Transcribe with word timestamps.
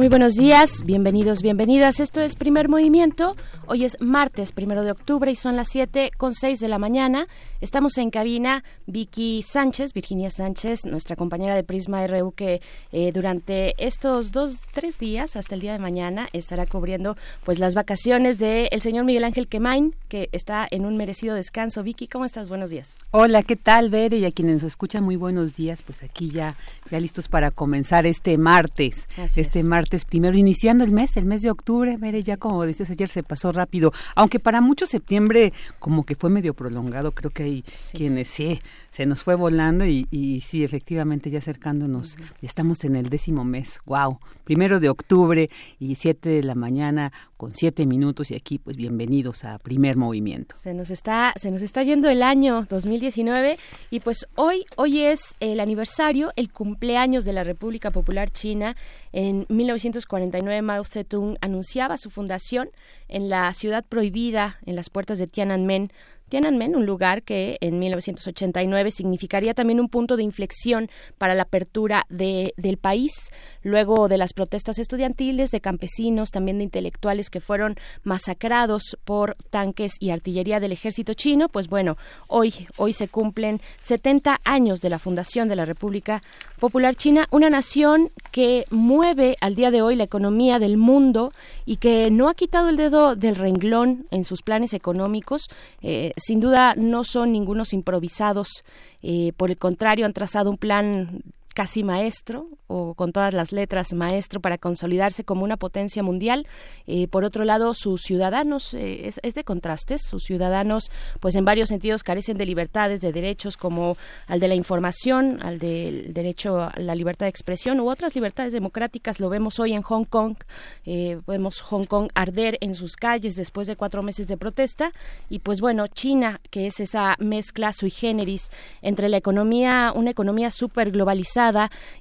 Muy 0.00 0.08
buenos 0.08 0.34
días, 0.34 0.82
bienvenidos, 0.86 1.42
bienvenidas. 1.42 2.00
Esto 2.00 2.22
es 2.22 2.34
Primer 2.34 2.70
Movimiento. 2.70 3.36
Hoy 3.72 3.84
es 3.84 3.96
martes, 4.00 4.50
primero 4.50 4.82
de 4.82 4.90
octubre, 4.90 5.30
y 5.30 5.36
son 5.36 5.54
las 5.54 5.68
7 5.68 6.10
con 6.16 6.34
6 6.34 6.58
de 6.58 6.66
la 6.66 6.80
mañana. 6.80 7.28
Estamos 7.60 7.98
en 7.98 8.10
cabina 8.10 8.64
Vicky 8.86 9.44
Sánchez, 9.46 9.92
Virginia 9.92 10.28
Sánchez, 10.28 10.86
nuestra 10.86 11.14
compañera 11.14 11.54
de 11.54 11.62
Prisma 11.62 12.04
RU, 12.04 12.32
que 12.32 12.62
eh, 12.90 13.12
durante 13.12 13.76
estos 13.78 14.32
dos, 14.32 14.56
tres 14.72 14.98
días, 14.98 15.36
hasta 15.36 15.54
el 15.54 15.60
día 15.60 15.72
de 15.72 15.78
mañana, 15.78 16.28
estará 16.32 16.66
cubriendo 16.66 17.16
pues 17.44 17.60
las 17.60 17.76
vacaciones 17.76 18.40
del 18.40 18.66
el 18.72 18.80
señor 18.80 19.04
Miguel 19.04 19.22
Ángel 19.22 19.46
Quemain, 19.46 19.94
que 20.08 20.30
está 20.32 20.66
en 20.68 20.84
un 20.84 20.96
merecido 20.96 21.36
descanso. 21.36 21.84
Vicky, 21.84 22.08
¿cómo 22.08 22.24
estás? 22.24 22.48
Buenos 22.48 22.70
días. 22.70 22.98
Hola, 23.12 23.44
¿qué 23.44 23.54
tal, 23.54 23.88
Bere? 23.88 24.16
Y 24.16 24.24
a 24.24 24.32
quienes 24.32 24.54
nos 24.54 24.64
escuchan, 24.64 25.04
muy 25.04 25.14
buenos 25.14 25.54
días. 25.54 25.82
Pues 25.82 26.02
aquí 26.02 26.28
ya, 26.30 26.56
ya 26.90 26.98
listos 26.98 27.28
para 27.28 27.52
comenzar 27.52 28.04
este 28.04 28.36
martes. 28.36 29.06
este 29.36 29.62
martes 29.62 30.04
primero, 30.04 30.36
iniciando 30.36 30.82
el 30.82 30.90
mes, 30.90 31.16
el 31.16 31.26
mes 31.26 31.42
de 31.42 31.52
octubre. 31.52 31.96
Bere, 31.98 32.24
ya 32.24 32.36
como 32.36 32.66
decías 32.66 32.90
ayer, 32.90 33.08
se 33.08 33.22
pasó 33.22 33.52
rápido. 33.60 33.92
Aunque 34.14 34.40
para 34.40 34.60
muchos 34.60 34.88
septiembre 34.88 35.52
como 35.78 36.04
que 36.04 36.16
fue 36.16 36.30
medio 36.30 36.54
prolongado, 36.54 37.12
creo 37.12 37.30
que 37.30 37.62
quienes 37.92 38.28
sí, 38.28 38.60
se 38.90 39.06
nos 39.06 39.22
fue 39.22 39.34
volando 39.34 39.84
y, 39.84 40.06
y 40.10 40.40
sí, 40.40 40.64
efectivamente 40.64 41.30
ya 41.30 41.38
acercándonos, 41.38 42.16
ya 42.16 42.48
estamos 42.48 42.84
en 42.84 42.96
el 42.96 43.08
décimo 43.08 43.44
mes, 43.44 43.80
wow, 43.86 44.18
primero 44.44 44.80
de 44.80 44.88
octubre 44.88 45.50
y 45.78 45.94
siete 45.96 46.30
de 46.30 46.42
la 46.42 46.54
mañana 46.54 47.12
con 47.40 47.56
siete 47.56 47.86
minutos 47.86 48.30
y 48.30 48.34
aquí 48.34 48.58
pues 48.58 48.76
bienvenidos 48.76 49.44
a 49.44 49.58
Primer 49.58 49.96
Movimiento. 49.96 50.54
Se 50.56 50.74
nos 50.74 50.90
está, 50.90 51.32
se 51.36 51.50
nos 51.50 51.62
está 51.62 51.82
yendo 51.82 52.10
el 52.10 52.22
año 52.22 52.66
2019 52.68 53.56
y 53.90 54.00
pues 54.00 54.26
hoy, 54.34 54.66
hoy 54.76 55.04
es 55.04 55.36
el 55.40 55.60
aniversario, 55.60 56.34
el 56.36 56.52
cumpleaños 56.52 57.24
de 57.24 57.32
la 57.32 57.42
República 57.42 57.90
Popular 57.92 58.28
China. 58.28 58.76
En 59.12 59.46
1949 59.48 60.60
Mao 60.60 60.84
Zedong 60.84 61.38
anunciaba 61.40 61.96
su 61.96 62.10
fundación 62.10 62.68
en 63.08 63.30
la 63.30 63.50
ciudad 63.54 63.86
prohibida, 63.88 64.58
en 64.66 64.76
las 64.76 64.90
puertas 64.90 65.18
de 65.18 65.26
Tiananmen, 65.26 65.90
Tiananmen, 66.30 66.76
un 66.76 66.86
lugar 66.86 67.24
que 67.24 67.58
en 67.60 67.80
1989 67.80 68.92
significaría 68.92 69.52
también 69.52 69.80
un 69.80 69.88
punto 69.88 70.16
de 70.16 70.22
inflexión 70.22 70.88
para 71.18 71.34
la 71.34 71.42
apertura 71.42 72.06
de, 72.08 72.54
del 72.56 72.76
país, 72.76 73.30
luego 73.62 74.08
de 74.08 74.18
las 74.18 74.32
protestas 74.32 74.78
estudiantiles, 74.78 75.50
de 75.50 75.60
campesinos, 75.60 76.30
también 76.30 76.58
de 76.58 76.64
intelectuales 76.64 77.30
que 77.30 77.40
fueron 77.40 77.76
masacrados 78.02 78.96
por 79.04 79.36
tanques 79.50 79.96
y 80.00 80.10
artillería 80.10 80.60
del 80.60 80.72
ejército 80.72 81.14
chino, 81.14 81.48
pues 81.48 81.68
bueno, 81.68 81.96
hoy, 82.28 82.66
hoy 82.76 82.92
se 82.92 83.08
cumplen 83.08 83.60
70 83.80 84.40
años 84.44 84.80
de 84.80 84.90
la 84.90 84.98
fundación 84.98 85.48
de 85.48 85.56
la 85.56 85.64
República 85.64 86.22
Popular 86.58 86.94
China, 86.94 87.26
una 87.30 87.50
nación 87.50 88.10
que 88.32 88.66
mueve 88.70 89.36
al 89.40 89.54
día 89.54 89.70
de 89.70 89.82
hoy 89.82 89.96
la 89.96 90.04
economía 90.04 90.58
del 90.58 90.76
mundo 90.76 91.32
y 91.64 91.76
que 91.76 92.10
no 92.10 92.28
ha 92.28 92.34
quitado 92.34 92.68
el 92.68 92.76
dedo 92.76 93.16
del 93.16 93.36
renglón 93.36 94.06
en 94.10 94.24
sus 94.24 94.42
planes 94.42 94.74
económicos. 94.74 95.48
Eh, 95.82 96.12
sin 96.16 96.40
duda 96.40 96.74
no 96.76 97.04
son 97.04 97.32
ningunos 97.32 97.72
improvisados, 97.72 98.64
eh, 99.02 99.32
por 99.36 99.50
el 99.50 99.56
contrario 99.56 100.06
han 100.06 100.12
trazado 100.12 100.50
un 100.50 100.58
plan 100.58 101.22
casi 101.54 101.82
maestro 101.82 102.46
o 102.66 102.94
con 102.94 103.12
todas 103.12 103.34
las 103.34 103.52
letras 103.52 103.92
maestro 103.92 104.40
para 104.40 104.58
consolidarse 104.58 105.24
como 105.24 105.44
una 105.44 105.56
potencia 105.56 106.02
mundial. 106.02 106.46
Eh, 106.86 107.08
por 107.08 107.24
otro 107.24 107.44
lado, 107.44 107.74
sus 107.74 108.02
ciudadanos, 108.02 108.74
eh, 108.74 109.10
es, 109.22 109.34
de 109.34 109.44
contrastes, 109.44 110.02
sus 110.02 110.22
ciudadanos 110.24 110.90
pues 111.18 111.34
en 111.34 111.44
varios 111.44 111.68
sentidos 111.68 112.02
carecen 112.02 112.36
de 112.36 112.46
libertades, 112.46 113.00
de 113.00 113.12
derechos 113.12 113.56
como 113.56 113.96
al 114.26 114.38
de 114.38 114.48
la 114.48 114.54
información, 114.54 115.38
al 115.42 115.58
del 115.58 116.12
derecho 116.12 116.60
a 116.60 116.72
la 116.76 116.94
libertad 116.94 117.26
de 117.26 117.30
expresión 117.30 117.80
u 117.80 117.90
otras 117.90 118.14
libertades 118.14 118.52
democráticas. 118.52 119.18
Lo 119.18 119.28
vemos 119.28 119.58
hoy 119.58 119.72
en 119.72 119.82
Hong 119.82 120.04
Kong, 120.04 120.36
eh, 120.84 121.18
vemos 121.26 121.60
Hong 121.62 121.84
Kong 121.84 122.10
arder 122.14 122.58
en 122.60 122.74
sus 122.74 122.96
calles 122.96 123.34
después 123.34 123.66
de 123.66 123.76
cuatro 123.76 124.02
meses 124.02 124.28
de 124.28 124.36
protesta 124.36 124.92
y 125.28 125.40
pues 125.40 125.60
bueno, 125.60 125.88
China, 125.88 126.40
que 126.50 126.66
es 126.66 126.78
esa 126.80 127.16
mezcla 127.18 127.72
sui 127.72 127.90
generis 127.90 128.50
entre 128.82 129.08
la 129.08 129.16
economía, 129.16 129.92
una 129.94 130.10
economía 130.10 130.50
súper 130.50 130.92
globalizada 130.92 131.39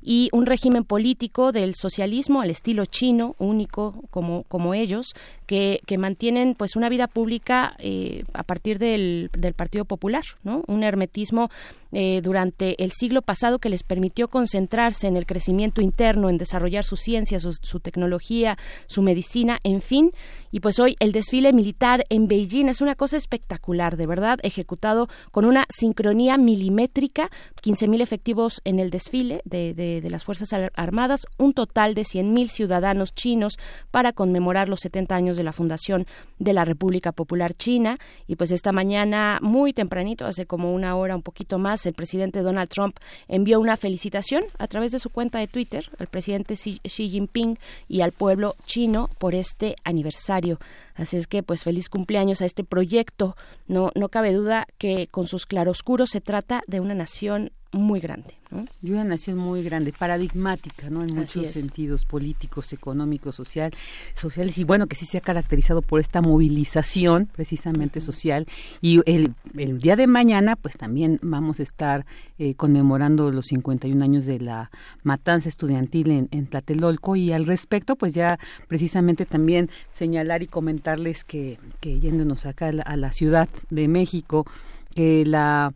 y 0.01 0.29
un 0.31 0.45
régimen 0.45 0.83
político 0.83 1.51
del 1.51 1.75
socialismo 1.75 2.41
al 2.41 2.49
estilo 2.49 2.85
chino, 2.85 3.35
único 3.39 4.03
como, 4.09 4.43
como 4.43 4.73
ellos, 4.73 5.13
que, 5.45 5.81
que 5.85 5.97
mantienen 5.97 6.55
pues 6.55 6.75
una 6.75 6.89
vida 6.89 7.07
pública 7.07 7.75
eh, 7.79 8.23
a 8.33 8.43
partir 8.43 8.77
del, 8.79 9.29
del, 9.37 9.53
Partido 9.53 9.85
Popular, 9.85 10.23
¿no? 10.43 10.63
Un 10.67 10.83
hermetismo 10.83 11.49
eh, 11.91 12.21
durante 12.21 12.81
el 12.83 12.91
siglo 12.91 13.21
pasado 13.21 13.59
que 13.59 13.69
les 13.69 13.83
permitió 13.83 14.27
concentrarse 14.27 15.07
en 15.07 15.17
el 15.17 15.25
crecimiento 15.25 15.81
interno, 15.81 16.29
en 16.29 16.37
desarrollar 16.37 16.83
su 16.83 16.95
ciencia, 16.95 17.39
su, 17.39 17.79
tecnología, 17.79 18.57
su 18.87 19.01
medicina, 19.01 19.59
en 19.63 19.81
fin. 19.81 20.11
Y 20.51 20.59
pues 20.59 20.79
hoy 20.79 20.95
el 20.99 21.11
desfile 21.11 21.53
militar 21.53 22.05
en 22.09 22.27
Beijing 22.27 22.67
es 22.67 22.81
una 22.81 22.95
cosa 22.95 23.17
espectacular, 23.17 23.97
de 23.97 24.07
verdad, 24.07 24.39
ejecutado 24.43 25.09
con 25.31 25.45
una 25.45 25.65
sincronía 25.69 26.37
milimétrica, 26.37 27.29
15.000 27.63 28.01
efectivos 28.01 28.61
en 28.65 28.79
el 28.79 28.89
desfile 28.89 29.41
de, 29.45 29.73
de, 29.73 30.01
de 30.01 30.09
las 30.09 30.23
Fuerzas 30.23 30.49
Armadas, 30.75 31.25
un 31.37 31.53
total 31.53 31.95
de 31.95 32.03
100.000 32.03 32.47
ciudadanos 32.47 33.13
chinos 33.13 33.57
para 33.91 34.13
conmemorar 34.13 34.69
los 34.69 34.81
70 34.81 35.15
años 35.15 35.37
de 35.37 35.43
la 35.43 35.53
fundación 35.53 36.05
de 36.37 36.53
la 36.53 36.65
República 36.65 37.11
Popular 37.11 37.53
China. 37.53 37.97
Y 38.27 38.35
pues 38.35 38.51
esta 38.51 38.71
mañana, 38.71 39.39
muy 39.41 39.73
tempranito, 39.73 40.25
hace 40.25 40.45
como 40.45 40.73
una 40.73 40.95
hora, 40.95 41.15
un 41.15 41.23
poquito 41.23 41.57
más, 41.59 41.78
el 41.85 41.93
presidente 41.93 42.41
Donald 42.41 42.69
Trump 42.69 42.97
envió 43.27 43.59
una 43.59 43.77
felicitación 43.77 44.43
a 44.57 44.67
través 44.67 44.91
de 44.91 44.99
su 44.99 45.09
cuenta 45.09 45.39
de 45.39 45.47
Twitter 45.47 45.89
al 45.97 46.07
presidente 46.07 46.55
Xi 46.55 47.09
Jinping 47.09 47.57
y 47.87 48.01
al 48.01 48.11
pueblo 48.11 48.55
chino 48.65 49.09
por 49.17 49.35
este 49.35 49.75
aniversario. 49.83 50.59
Así 50.95 51.17
es 51.17 51.27
que, 51.27 51.43
pues, 51.43 51.63
feliz 51.63 51.89
cumpleaños 51.89 52.41
a 52.41 52.45
este 52.45 52.63
proyecto. 52.63 53.37
No, 53.67 53.91
no 53.95 54.09
cabe 54.09 54.33
duda 54.33 54.67
que 54.77 55.07
con 55.07 55.27
sus 55.27 55.45
claroscuros 55.45 56.09
se 56.09 56.21
trata 56.21 56.61
de 56.67 56.79
una 56.79 56.93
nación 56.93 57.51
muy 57.71 57.99
grande. 57.99 58.33
Y 58.81 58.91
una 58.91 59.03
nación 59.03 59.37
muy 59.37 59.61
grande, 59.61 59.93
paradigmática, 59.93 60.89
¿no? 60.89 61.03
En 61.03 61.13
muchos 61.13 61.49
sentidos 61.51 62.05
políticos, 62.05 62.73
económicos, 62.73 63.35
social, 63.35 63.71
sociales, 64.15 64.57
y 64.57 64.63
bueno, 64.63 64.87
que 64.87 64.95
sí 64.95 65.05
se 65.05 65.19
ha 65.19 65.21
caracterizado 65.21 65.83
por 65.83 65.99
esta 65.99 66.21
movilización 66.21 67.27
precisamente 67.27 67.99
social. 67.99 68.47
Y 68.81 69.01
el, 69.05 69.35
el, 69.55 69.79
día 69.79 69.95
de 69.95 70.07
mañana, 70.07 70.55
pues 70.55 70.77
también 70.77 71.19
vamos 71.21 71.59
a 71.59 71.63
estar 71.63 72.07
eh, 72.39 72.55
conmemorando 72.55 73.31
los 73.31 73.45
51 73.47 74.03
años 74.03 74.25
de 74.25 74.39
la 74.39 74.71
matanza 75.03 75.47
estudiantil 75.47 76.09
en, 76.09 76.27
en 76.31 76.47
Tlatelolco, 76.47 77.15
y 77.15 77.31
al 77.33 77.45
respecto, 77.45 77.95
pues 77.95 78.13
ya 78.13 78.39
precisamente 78.67 79.27
también 79.27 79.69
señalar 79.93 80.41
y 80.41 80.47
comentarles 80.47 81.23
que, 81.23 81.59
que 81.79 81.99
yéndonos 81.99 82.47
acá 82.47 82.67
a 82.69 82.71
la, 82.71 82.81
a 82.81 82.97
la 82.97 83.11
Ciudad 83.11 83.47
de 83.69 83.87
México, 83.87 84.47
que 84.95 85.23
la 85.23 85.71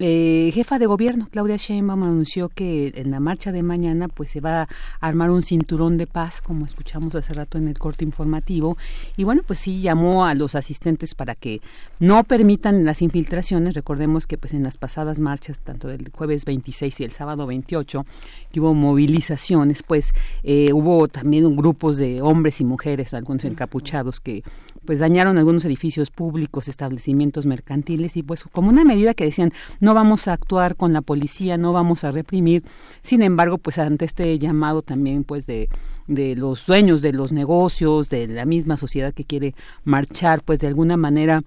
eh, 0.00 0.50
jefa 0.52 0.80
de 0.80 0.86
gobierno 0.86 1.28
Claudia 1.30 1.56
Sheinbaum 1.56 2.02
anunció 2.02 2.48
que 2.48 2.92
en 2.96 3.12
la 3.12 3.20
marcha 3.20 3.52
de 3.52 3.62
mañana 3.62 4.08
pues 4.08 4.32
se 4.32 4.40
va 4.40 4.62
a 4.62 4.68
armar 5.00 5.30
un 5.30 5.42
cinturón 5.42 5.98
de 5.98 6.08
paz 6.08 6.40
como 6.40 6.66
escuchamos 6.66 7.14
hace 7.14 7.32
rato 7.32 7.58
en 7.58 7.68
el 7.68 7.78
corte 7.78 8.04
informativo. 8.04 8.76
Y 9.16 9.22
bueno 9.22 9.42
pues 9.46 9.60
sí 9.60 9.80
llamó 9.80 10.26
a 10.26 10.34
los 10.34 10.56
asistentes 10.56 11.14
para 11.14 11.36
que 11.36 11.60
no 12.00 12.24
permitan 12.24 12.84
las 12.84 13.02
infiltraciones. 13.02 13.74
Recordemos 13.74 14.26
que 14.26 14.36
pues 14.36 14.52
en 14.52 14.64
las 14.64 14.76
pasadas 14.76 15.20
marchas 15.20 15.60
tanto 15.60 15.86
del 15.86 16.10
jueves 16.10 16.44
26 16.44 16.98
y 16.98 17.04
el 17.04 17.12
sábado 17.12 17.46
28 17.46 18.04
que 18.50 18.60
hubo 18.60 18.74
movilizaciones 18.74 19.84
pues 19.84 20.12
eh, 20.42 20.72
hubo 20.72 21.06
también 21.06 21.54
grupos 21.54 21.98
de 21.98 22.20
hombres 22.20 22.60
y 22.60 22.64
mujeres 22.64 23.14
algunos 23.14 23.44
encapuchados 23.44 24.18
que 24.18 24.42
pues 24.84 24.98
dañaron 24.98 25.38
algunos 25.38 25.64
edificios 25.64 26.10
públicos 26.10 26.68
establecimientos 26.68 27.46
mercantiles 27.46 28.16
y 28.16 28.22
pues 28.22 28.44
como 28.44 28.68
una 28.68 28.84
medida 28.84 29.14
que 29.14 29.24
decían 29.24 29.52
no 29.80 29.94
vamos 29.94 30.28
a 30.28 30.32
actuar 30.32 30.76
con 30.76 30.92
la 30.92 31.00
policía, 31.00 31.56
no 31.56 31.72
vamos 31.72 32.04
a 32.04 32.10
reprimir. 32.10 32.62
Sin 33.02 33.22
embargo, 33.22 33.58
pues 33.58 33.78
ante 33.78 34.04
este 34.04 34.38
llamado 34.38 34.82
también 34.82 35.24
pues 35.24 35.46
de 35.46 35.68
de 36.06 36.36
los 36.36 36.66
dueños 36.66 37.02
de 37.02 37.12
los 37.12 37.32
negocios, 37.32 38.10
de 38.10 38.26
la 38.28 38.44
misma 38.44 38.76
sociedad 38.76 39.14
que 39.14 39.24
quiere 39.24 39.54
marchar, 39.84 40.42
pues 40.42 40.58
de 40.58 40.66
alguna 40.66 40.96
manera 40.96 41.42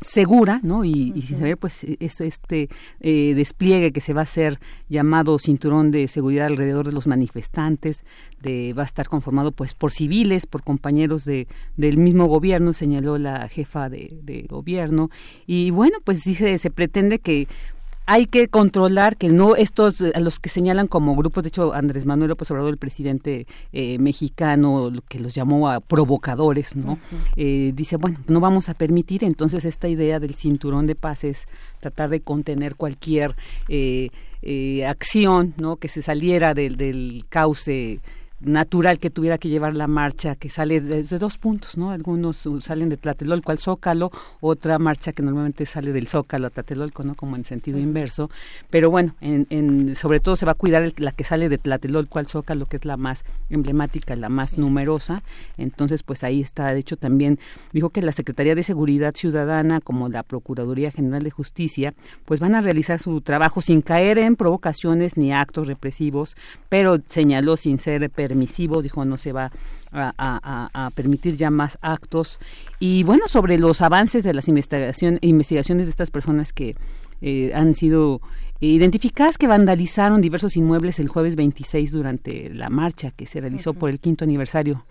segura, 0.00 0.60
¿no? 0.62 0.84
Y, 0.84 1.12
y 1.14 1.22
sin 1.22 1.38
saber, 1.38 1.56
pues, 1.56 1.84
esto, 2.00 2.24
este 2.24 2.68
eh, 3.00 3.34
despliegue 3.34 3.92
que 3.92 4.00
se 4.00 4.12
va 4.12 4.20
a 4.20 4.24
hacer 4.24 4.58
llamado 4.88 5.38
cinturón 5.38 5.90
de 5.90 6.08
seguridad 6.08 6.46
alrededor 6.46 6.86
de 6.86 6.92
los 6.92 7.06
manifestantes, 7.06 8.04
de, 8.40 8.72
va 8.72 8.82
a 8.82 8.86
estar 8.86 9.08
conformado, 9.08 9.52
pues, 9.52 9.74
por 9.74 9.92
civiles, 9.92 10.46
por 10.46 10.62
compañeros 10.62 11.24
de, 11.24 11.46
del 11.76 11.98
mismo 11.98 12.26
gobierno, 12.26 12.72
señaló 12.72 13.18
la 13.18 13.48
jefa 13.48 13.88
de, 13.88 14.18
de 14.22 14.42
gobierno. 14.42 15.10
Y 15.46 15.70
bueno, 15.70 15.98
pues, 16.04 16.24
dice, 16.24 16.56
se 16.58 16.70
pretende 16.70 17.18
que 17.18 17.46
hay 18.10 18.26
que 18.26 18.48
controlar 18.48 19.16
que 19.16 19.28
no 19.28 19.54
estos 19.54 20.00
a 20.00 20.18
los 20.18 20.40
que 20.40 20.48
señalan 20.48 20.88
como 20.88 21.14
grupos 21.14 21.44
de 21.44 21.48
hecho 21.48 21.72
Andrés 21.72 22.06
Manuel 22.06 22.30
López 22.30 22.50
Obrador 22.50 22.70
el 22.70 22.76
presidente 22.76 23.46
eh, 23.72 24.00
mexicano 24.00 24.90
que 25.08 25.20
los 25.20 25.32
llamó 25.32 25.70
a 25.70 25.78
provocadores 25.78 26.74
no 26.74 26.98
eh, 27.36 27.70
dice 27.72 27.98
bueno 27.98 28.18
no 28.26 28.40
vamos 28.40 28.68
a 28.68 28.74
permitir 28.74 29.22
entonces 29.22 29.64
esta 29.64 29.86
idea 29.86 30.18
del 30.18 30.34
cinturón 30.34 30.88
de 30.88 30.96
paz 30.96 31.22
es 31.22 31.46
tratar 31.78 32.08
de 32.08 32.20
contener 32.20 32.74
cualquier 32.74 33.36
eh, 33.68 34.10
acción 34.88 35.54
no 35.56 35.76
que 35.76 35.86
se 35.86 36.02
saliera 36.02 36.52
del, 36.52 36.76
del 36.76 37.26
cauce 37.28 38.00
natural 38.40 38.98
que 38.98 39.10
tuviera 39.10 39.38
que 39.38 39.48
llevar 39.48 39.74
la 39.74 39.86
marcha 39.86 40.34
que 40.34 40.48
sale 40.48 40.80
desde 40.80 41.18
dos 41.18 41.38
puntos, 41.38 41.76
¿no? 41.76 41.90
Algunos 41.90 42.48
salen 42.62 42.88
de 42.88 42.96
Tlatelolco 42.96 43.52
al 43.52 43.58
Zócalo, 43.58 44.10
otra 44.40 44.78
marcha 44.78 45.12
que 45.12 45.22
normalmente 45.22 45.66
sale 45.66 45.92
del 45.92 46.08
Zócalo 46.08 46.46
a 46.46 46.50
Tlatelolco, 46.50 47.02
¿no? 47.02 47.14
Como 47.14 47.36
en 47.36 47.44
sentido 47.44 47.78
inverso, 47.78 48.30
pero 48.70 48.90
bueno, 48.90 49.14
en, 49.20 49.46
en, 49.50 49.94
sobre 49.94 50.20
todo 50.20 50.36
se 50.36 50.46
va 50.46 50.52
a 50.52 50.54
cuidar 50.54 50.90
la 50.96 51.12
que 51.12 51.24
sale 51.24 51.48
de 51.48 51.58
Tlatelolco 51.58 52.18
al 52.18 52.26
Zócalo, 52.26 52.66
que 52.66 52.76
es 52.76 52.84
la 52.84 52.96
más 52.96 53.24
emblemática, 53.50 54.16
la 54.16 54.28
más 54.28 54.56
numerosa, 54.58 55.22
entonces 55.58 56.02
pues 56.02 56.24
ahí 56.24 56.40
está, 56.40 56.72
de 56.72 56.80
hecho 56.80 56.96
también 56.96 57.38
dijo 57.72 57.90
que 57.90 58.02
la 58.02 58.12
Secretaría 58.12 58.54
de 58.54 58.62
Seguridad 58.62 59.14
Ciudadana 59.14 59.80
como 59.80 60.08
la 60.08 60.22
Procuraduría 60.22 60.90
General 60.90 61.22
de 61.22 61.30
Justicia, 61.30 61.94
pues 62.24 62.40
van 62.40 62.54
a 62.54 62.60
realizar 62.60 63.00
su 63.00 63.20
trabajo 63.20 63.60
sin 63.60 63.82
caer 63.82 64.18
en 64.18 64.36
provocaciones 64.36 65.16
ni 65.16 65.32
actos 65.32 65.66
represivos, 65.66 66.36
pero 66.68 66.98
señaló 67.08 67.56
sin 67.56 67.78
ser 67.78 68.08
permisivo, 68.30 68.80
dijo 68.80 69.04
no 69.04 69.18
se 69.18 69.32
va 69.32 69.50
a, 69.92 70.90
permitir 70.94 71.36
ya 71.36 71.50
más 71.50 71.78
actos. 71.82 72.38
Y 72.78 73.02
bueno, 73.02 73.26
sobre 73.26 73.58
los 73.58 73.82
avances 73.82 74.22
de 74.22 74.34
las 74.34 74.46
investigación, 74.46 75.18
investigaciones 75.20 75.86
de 75.86 75.90
estas 75.90 76.10
personas 76.10 76.52
que 76.52 76.76
eh, 77.20 77.50
han 77.54 77.74
sido 77.74 78.20
identificadas 78.60 79.36
que 79.36 79.48
vandalizaron 79.48 80.20
diversos 80.20 80.56
inmuebles 80.56 81.00
el 81.00 81.08
jueves 81.08 81.34
26 81.34 81.90
durante 81.90 82.50
la 82.50 82.70
marcha 82.70 83.10
que 83.10 83.26
se 83.26 83.40
realizó 83.40 83.74
por 83.74 83.90
el 83.90 83.98
quinto 83.98 84.24
aniversario 84.24 84.84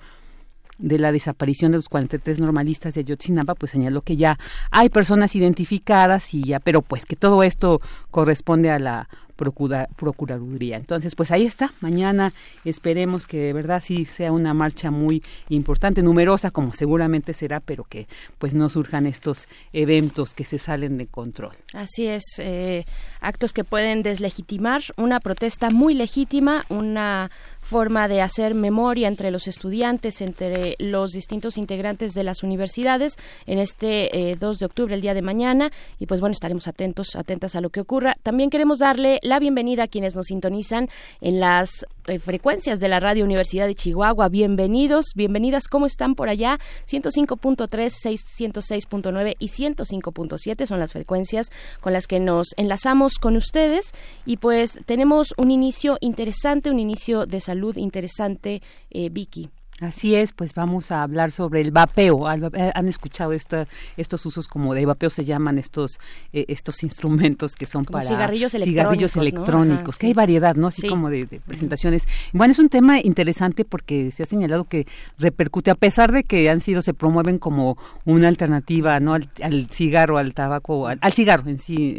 de 0.80 0.98
la 0.98 1.12
desaparición 1.12 1.72
de 1.72 1.78
los 1.78 1.88
43 1.88 2.40
normalistas 2.40 2.94
de 2.94 3.02
Ayotzinapa, 3.02 3.54
pues 3.56 3.72
señaló 3.72 4.02
que 4.02 4.18
ya 4.18 4.40
hay 4.72 4.90
personas 4.90 5.36
identificadas 5.36 6.34
y 6.34 6.44
ya, 6.44 6.60
pero 6.60 6.82
pues 6.82 7.06
que 7.06 7.16
todo 7.16 7.44
esto 7.44 7.80
corresponde 8.12 8.72
a 8.72 8.80
la 8.80 9.08
Procuraduría. 9.40 10.78
Entonces, 10.78 11.16
pues 11.16 11.32
ahí 11.32 11.46
está. 11.46 11.72
Mañana 11.82 12.34
esperemos 12.66 13.26
que 13.26 13.38
de 13.38 13.54
verdad 13.54 13.82
sí 13.84 14.06
sea 14.06 14.32
una 14.32 14.54
marcha 14.54 14.92
muy 14.92 15.24
importante, 15.50 16.02
numerosa, 16.04 16.52
como 16.52 16.74
seguramente 16.74 17.34
será, 17.34 17.60
pero 17.60 17.84
que 17.84 18.08
pues 18.38 18.54
no 18.54 18.70
surjan 18.70 19.06
estos 19.06 19.48
eventos 19.74 20.34
que 20.34 20.44
se 20.44 20.58
salen 20.58 20.98
de 20.98 21.08
control. 21.08 21.56
Así 21.74 22.08
es, 22.08 22.24
eh, 22.40 22.86
actos 23.22 23.54
que 23.54 23.64
pueden 23.64 24.04
deslegitimar 24.04 24.82
una 24.98 25.20
protesta 25.20 25.70
muy 25.70 25.94
legítima, 25.94 26.66
una 26.70 27.32
forma 27.69 28.07
de 28.07 28.19
hacer 28.21 28.56
memoria 28.56 29.07
entre 29.07 29.30
los 29.30 29.48
estudiantes, 29.48 30.21
entre 30.21 30.74
los 30.80 31.12
distintos 31.12 31.56
integrantes 31.56 32.16
de 32.16 32.24
las 32.24 32.42
universidades 32.42 33.16
en 33.45 33.60
este 33.60 34.36
2 34.39 34.57
eh, 34.57 34.60
de 34.60 34.66
octubre, 34.66 34.95
el 34.95 35.01
día 35.01 35.13
de 35.13 35.21
mañana. 35.21 35.71
Y 36.00 36.07
pues 36.07 36.19
bueno, 36.19 36.33
estaremos 36.33 36.68
atentos, 36.68 37.16
atentas 37.16 37.56
a 37.56 37.62
lo 37.62 37.69
que 37.69 37.80
ocurra. 37.80 38.18
También 38.24 38.50
queremos 38.50 38.80
darle 38.80 39.19
la 39.21 39.38
bienvenida 39.38 39.83
a 39.83 39.88
quienes 39.88 40.16
nos 40.16 40.25
sintonizan 40.25 40.89
en 41.21 41.39
las 41.39 41.86
eh, 42.07 42.18
frecuencias 42.18 42.80
de 42.80 42.88
la 42.88 43.00
Radio 43.00 43.24
Universidad 43.24 43.68
de 43.68 43.75
Chihuahua. 43.75 44.30
Bienvenidos, 44.30 45.06
bienvenidas. 45.16 45.68
¿Cómo 45.68 45.86
están 45.86 46.16
por 46.16 46.27
allá? 46.27 46.60
105.3, 46.89 47.69
106.9 47.69 49.36
y 49.38 49.48
105.7 49.48 50.66
son 50.66 50.80
las 50.80 50.94
frecuencias 50.94 51.51
con 51.81 51.94
las 51.94 52.07
que 52.07 52.19
nos 52.19 52.48
enlazamos 52.57 53.19
con 53.19 53.38
ustedes. 53.38 53.92
Y 54.25 54.38
pues 54.38 54.80
tenemos 54.88 55.36
un 55.38 55.51
inicio 55.51 55.98
interesante, 56.01 56.71
un 56.71 56.80
inicio 56.80 57.27
de 57.27 57.39
salud 57.39 57.59
interesante, 57.78 58.62
eh, 58.90 59.10
Vicky. 59.10 59.50
Así 59.81 60.16
es, 60.16 60.34
pues 60.34 60.54
vamos 60.54 60.92
a 60.92 61.04
hablar 61.04 61.31
sobre 61.31 61.62
el 61.62 61.72
vapeo. 61.72 62.30
Eh, 62.30 62.72
han 62.76 62.88
escuchado 62.90 63.31
estos 63.31 64.26
usos 64.26 64.48
como 64.48 64.74
de 64.74 64.86
vapeo 64.86 65.10
se 65.10 65.24
llaman 65.24 65.58
estos 65.58 66.00
eh, 66.34 66.46
estos 66.50 66.84
instrumentos 66.84 67.56
que 67.56 67.66
son 67.66 67.86
para 67.86 68.06
cigarrillos 68.06 68.54
electrónicos, 68.54 69.16
electrónicos 69.16 69.98
que 69.98 70.08
hay 70.08 70.14
variedad, 70.14 70.56
¿no? 70.56 70.68
Así 70.68 70.88
como 70.88 71.10
de, 71.10 71.26
presentaciones. 71.26 72.08
Bueno, 72.34 72.52
es 72.52 72.60
un 72.60 72.70
tema 72.70 73.00
interesante 73.00 73.64
porque 73.64 74.12
se 74.12 74.24
ha 74.24 74.26
señalado 74.26 74.66
que 74.66 74.86
repercute 75.18 75.72
a 75.72 75.76
pesar 75.76 76.12
de 76.12 76.24
que 76.24 76.50
han 76.50 76.62
sido 76.62 76.81
se 76.81 76.94
promueven 76.94 77.40
como 77.40 77.78
una 78.06 78.28
alternativa, 78.28 79.00
¿no? 79.00 79.14
Al, 79.14 79.68
cigarro, 79.72 80.18
al 80.18 80.34
tabaco, 80.34 80.88
al, 80.88 81.14
cigarro 81.14 81.50
en 81.50 81.60
sí, 81.60 81.96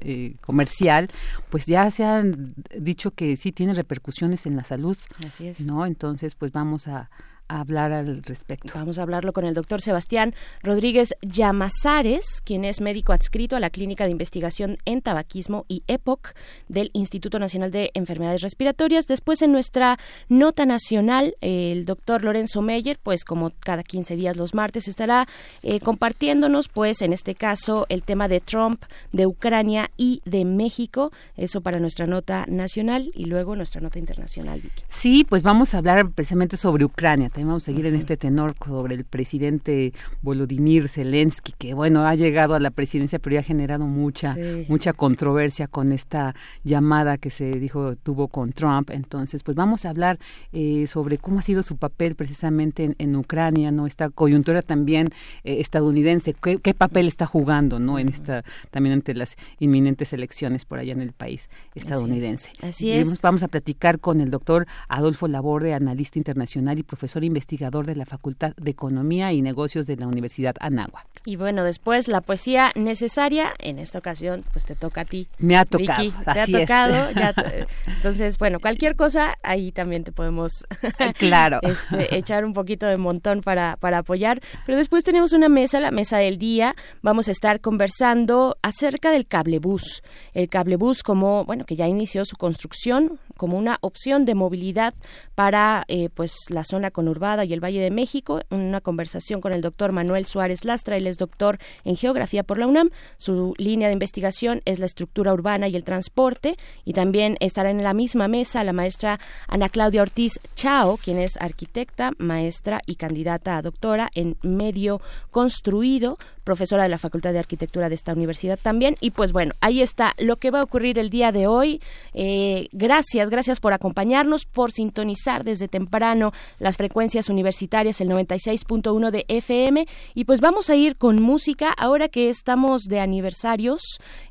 eh, 0.00 0.34
comercial, 0.40 1.10
pues 1.50 1.66
ya 1.66 1.90
se 1.90 2.04
han 2.04 2.54
dicho 2.78 3.10
que 3.10 3.36
sí 3.36 3.50
tiene 3.52 3.74
repercusiones 3.74 4.46
en 4.46 4.56
la 4.56 4.64
salud. 4.64 4.96
Así 5.26 5.48
es. 5.48 5.60
¿No? 5.60 5.86
Entonces, 5.86 6.34
pues 6.34 6.52
vamos 6.52 6.86
a 6.86 7.10
hablar 7.48 7.92
al 7.92 8.22
respecto. 8.22 8.72
Vamos 8.74 8.98
a 8.98 9.02
hablarlo 9.02 9.32
con 9.32 9.44
el 9.44 9.54
doctor 9.54 9.80
Sebastián 9.80 10.34
Rodríguez 10.62 11.14
Llamazares, 11.22 12.40
quien 12.42 12.64
es 12.64 12.80
médico 12.80 13.12
adscrito 13.12 13.56
a 13.56 13.60
la 13.60 13.70
Clínica 13.70 14.04
de 14.04 14.10
Investigación 14.10 14.78
en 14.84 15.02
Tabaquismo 15.02 15.64
y 15.68 15.82
EPOC 15.86 16.34
del 16.68 16.90
Instituto 16.92 17.38
Nacional 17.38 17.70
de 17.70 17.90
Enfermedades 17.94 18.40
Respiratorias. 18.40 19.06
Después, 19.06 19.42
en 19.42 19.52
nuestra 19.52 19.98
nota 20.28 20.66
nacional, 20.66 21.36
el 21.40 21.84
doctor 21.84 22.24
Lorenzo 22.24 22.62
Meyer, 22.62 22.98
pues 23.02 23.24
como 23.24 23.50
cada 23.60 23.82
15 23.82 24.16
días 24.16 24.36
los 24.36 24.54
martes, 24.54 24.88
estará 24.88 25.26
eh, 25.62 25.80
compartiéndonos, 25.80 26.68
pues 26.68 27.02
en 27.02 27.12
este 27.12 27.34
caso, 27.34 27.86
el 27.88 28.02
tema 28.02 28.28
de 28.28 28.40
Trump, 28.40 28.82
de 29.12 29.26
Ucrania 29.26 29.90
y 29.96 30.22
de 30.24 30.44
México. 30.44 31.12
Eso 31.36 31.60
para 31.60 31.80
nuestra 31.80 32.06
nota 32.06 32.44
nacional 32.48 33.10
y 33.14 33.26
luego 33.26 33.56
nuestra 33.56 33.80
nota 33.80 33.98
internacional. 33.98 34.62
Sí, 34.88 35.26
pues 35.28 35.42
vamos 35.42 35.74
a 35.74 35.78
hablar 35.78 36.10
precisamente 36.10 36.56
sobre 36.56 36.84
Ucrania 36.84 37.30
vamos 37.42 37.64
a 37.64 37.66
seguir 37.66 37.86
en 37.86 37.96
este 37.96 38.16
tenor 38.16 38.54
sobre 38.64 38.94
el 38.94 39.04
presidente 39.04 39.92
Volodymyr 40.22 40.88
Zelensky, 40.88 41.52
que 41.58 41.74
bueno, 41.74 42.06
ha 42.06 42.14
llegado 42.14 42.54
a 42.54 42.60
la 42.60 42.70
presidencia, 42.70 43.18
pero 43.18 43.34
ya 43.34 43.40
ha 43.40 43.44
generado 43.44 43.86
mucha, 43.86 44.36
mucha 44.68 44.92
controversia 44.92 45.66
con 45.66 45.90
esta 45.90 46.34
llamada 46.62 47.18
que 47.18 47.30
se 47.30 47.50
dijo 47.58 47.96
tuvo 47.96 48.28
con 48.28 48.52
Trump. 48.52 48.90
Entonces, 48.90 49.42
pues 49.42 49.56
vamos 49.56 49.84
a 49.84 49.90
hablar 49.90 50.18
eh, 50.52 50.86
sobre 50.86 51.18
cómo 51.18 51.40
ha 51.40 51.42
sido 51.42 51.62
su 51.62 51.76
papel 51.76 52.14
precisamente 52.14 52.94
en, 52.96 53.14
Ucrania, 53.16 53.70
¿no? 53.70 53.86
Esta 53.86 54.10
coyuntura 54.10 54.60
también 54.60 55.08
eh, 55.44 55.60
estadounidense, 55.60 56.34
¿qué, 56.34 56.74
papel 56.74 57.06
está 57.06 57.26
jugando, 57.26 57.78
¿no? 57.78 57.98
En 57.98 58.08
esta, 58.08 58.44
también 58.70 58.92
ante 58.94 59.14
las 59.14 59.36
inminentes 59.58 60.12
elecciones 60.12 60.64
por 60.64 60.78
allá 60.78 60.92
en 60.92 61.00
el 61.00 61.12
país 61.12 61.48
estadounidense. 61.74 62.50
Así 62.60 62.90
es. 62.90 63.20
Vamos 63.22 63.42
a 63.42 63.48
platicar 63.48 64.00
con 64.00 64.20
el 64.20 64.30
doctor 64.30 64.66
Adolfo 64.88 65.28
Laborde, 65.28 65.74
analista 65.74 66.18
internacional 66.18 66.78
y 66.78 66.82
profesor 66.82 67.23
investigador 67.24 67.86
de 67.86 67.96
la 67.96 68.06
Facultad 68.06 68.52
de 68.56 68.70
Economía 68.70 69.32
y 69.32 69.42
Negocios 69.42 69.86
de 69.86 69.96
la 69.96 70.06
Universidad 70.06 70.56
Anáhuac. 70.60 71.06
Y 71.24 71.36
bueno, 71.36 71.64
después 71.64 72.08
la 72.08 72.20
poesía 72.20 72.72
necesaria, 72.74 73.52
en 73.58 73.78
esta 73.78 73.98
ocasión, 73.98 74.44
pues 74.52 74.64
te 74.64 74.74
toca 74.74 75.02
a 75.02 75.04
ti. 75.04 75.28
Me 75.38 75.56
ha 75.56 75.64
tocado. 75.64 76.02
Vicky, 76.02 76.14
te 76.24 76.40
ha 76.40 76.46
tocado. 76.46 77.08
entonces, 77.86 78.38
bueno, 78.38 78.60
cualquier 78.60 78.96
cosa, 78.96 79.36
ahí 79.42 79.72
también 79.72 80.04
te 80.04 80.12
podemos 80.12 80.64
claro. 81.18 81.60
Este, 81.74 82.16
echar 82.16 82.44
un 82.44 82.52
poquito 82.52 82.86
de 82.86 82.96
montón 82.96 83.40
para, 83.40 83.76
para 83.76 83.98
apoyar. 83.98 84.40
Pero 84.66 84.78
después 84.78 85.02
tenemos 85.02 85.32
una 85.32 85.48
mesa, 85.48 85.80
la 85.80 85.90
mesa 85.90 86.18
del 86.18 86.38
día. 86.38 86.74
Vamos 87.02 87.28
a 87.28 87.30
estar 87.30 87.60
conversando 87.60 88.56
acerca 88.62 89.10
del 89.10 89.26
cablebús. 89.26 90.02
El 90.34 90.48
cablebús 90.48 91.02
como, 91.02 91.44
bueno, 91.44 91.64
que 91.64 91.76
ya 91.76 91.88
inició 91.88 92.24
su 92.24 92.36
construcción 92.36 93.18
como 93.36 93.58
una 93.58 93.78
opción 93.80 94.24
de 94.24 94.34
movilidad 94.34 94.94
para 95.34 95.84
eh, 95.88 96.08
pues 96.14 96.36
la 96.48 96.64
zona 96.64 96.90
conurbada 96.90 97.44
y 97.44 97.52
el 97.52 97.62
Valle 97.62 97.80
de 97.80 97.90
México. 97.90 98.40
Una 98.50 98.80
conversación 98.80 99.40
con 99.40 99.52
el 99.52 99.60
doctor 99.60 99.92
Manuel 99.92 100.26
Suárez 100.26 100.64
Lastra, 100.64 100.96
él 100.96 101.06
es 101.06 101.18
doctor 101.18 101.58
en 101.84 101.96
geografía 101.96 102.42
por 102.42 102.58
la 102.58 102.66
UNAM. 102.66 102.90
Su 103.18 103.54
línea 103.58 103.88
de 103.88 103.94
investigación 103.94 104.62
es 104.64 104.78
la 104.78 104.86
estructura 104.86 105.32
urbana 105.32 105.68
y 105.68 105.76
el 105.76 105.84
transporte. 105.84 106.56
Y 106.84 106.92
también 106.92 107.36
estará 107.40 107.70
en 107.70 107.82
la 107.82 107.94
misma 107.94 108.28
mesa 108.28 108.64
la 108.64 108.72
maestra 108.72 109.20
Ana 109.48 109.68
Claudia 109.68 110.02
Ortiz 110.02 110.40
Chao, 110.54 110.96
quien 110.96 111.18
es 111.18 111.36
arquitecta, 111.38 112.12
maestra 112.18 112.80
y 112.86 112.96
candidata 112.96 113.56
a 113.56 113.62
doctora 113.62 114.10
en 114.14 114.36
medio 114.42 115.00
construido 115.30 116.16
profesora 116.44 116.82
de 116.84 116.88
la 116.88 116.98
Facultad 116.98 117.32
de 117.32 117.38
Arquitectura 117.38 117.88
de 117.88 117.94
esta 117.94 118.12
universidad 118.12 118.58
también. 118.60 118.96
Y 119.00 119.10
pues 119.10 119.32
bueno, 119.32 119.54
ahí 119.60 119.82
está 119.82 120.14
lo 120.18 120.36
que 120.36 120.50
va 120.50 120.60
a 120.60 120.62
ocurrir 120.62 120.98
el 120.98 121.10
día 121.10 121.32
de 121.32 121.46
hoy. 121.46 121.80
Eh, 122.12 122.68
gracias, 122.72 123.30
gracias 123.30 123.60
por 123.60 123.72
acompañarnos, 123.72 124.44
por 124.44 124.70
sintonizar 124.70 125.44
desde 125.44 125.68
temprano 125.68 126.32
las 126.58 126.76
frecuencias 126.76 127.28
universitarias, 127.28 128.00
el 128.00 128.08
96.1 128.10 129.10
de 129.10 129.24
FM. 129.28 129.86
Y 130.14 130.24
pues 130.24 130.40
vamos 130.40 130.70
a 130.70 130.76
ir 130.76 130.96
con 130.96 131.20
música 131.20 131.72
ahora 131.72 132.08
que 132.08 132.28
estamos 132.28 132.82
de 132.84 133.00
aniversarios, 133.00 133.82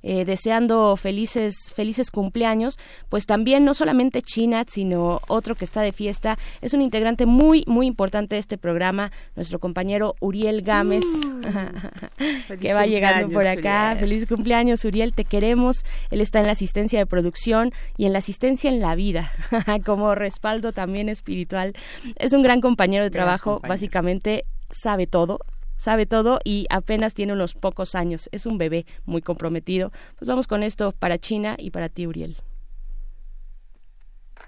eh, 0.03 0.25
deseando 0.25 0.95
felices, 0.95 1.55
felices 1.73 2.11
cumpleaños. 2.11 2.77
Pues 3.09 3.25
también 3.25 3.65
no 3.65 3.73
solamente 3.73 4.21
China, 4.21 4.65
sino 4.67 5.19
otro 5.27 5.55
que 5.55 5.65
está 5.65 5.81
de 5.81 5.91
fiesta. 5.91 6.37
Es 6.61 6.73
un 6.73 6.81
integrante 6.81 7.25
muy, 7.25 7.63
muy 7.67 7.87
importante 7.87 8.35
de 8.35 8.39
este 8.39 8.57
programa, 8.57 9.11
nuestro 9.35 9.59
compañero 9.59 10.15
Uriel 10.19 10.61
Gámez, 10.61 11.03
uh, 11.03 12.02
que 12.59 12.73
va 12.73 12.85
llegando 12.85 13.29
por 13.29 13.47
acá. 13.47 13.95
Feliz 13.99 14.25
cumpleaños, 14.27 14.85
Uriel, 14.85 15.13
te 15.13 15.25
queremos. 15.25 15.85
Él 16.11 16.21
está 16.21 16.39
en 16.39 16.45
la 16.45 16.51
asistencia 16.53 16.99
de 16.99 17.05
producción 17.05 17.71
y 17.97 18.05
en 18.05 18.13
la 18.13 18.19
asistencia 18.19 18.69
en 18.69 18.79
la 18.79 18.95
vida, 18.95 19.31
como 19.85 20.15
respaldo 20.15 20.71
también 20.71 21.09
espiritual. 21.09 21.73
Es 22.15 22.33
un 22.33 22.43
gran 22.43 22.61
compañero 22.61 23.03
de 23.03 23.11
trabajo, 23.11 23.61
básicamente 23.67 24.45
sabe 24.71 25.07
todo, 25.07 25.39
sabe 25.77 26.05
todo 26.05 26.39
y 26.43 26.65
apenas 26.69 27.13
tiene 27.13 27.33
unos 27.33 27.53
pocos 27.53 27.95
años. 27.95 28.29
Es 28.31 28.45
un 28.45 28.57
bebé 28.57 28.85
muy 29.05 29.21
comprometido. 29.21 29.91
Pues 30.17 30.27
vamos 30.27 30.47
con 30.47 30.63
esto 30.63 30.91
para 30.91 31.17
China 31.17 31.55
y 31.57 31.71
para 31.71 31.89
ti, 31.89 32.07
Uriel. 32.07 32.37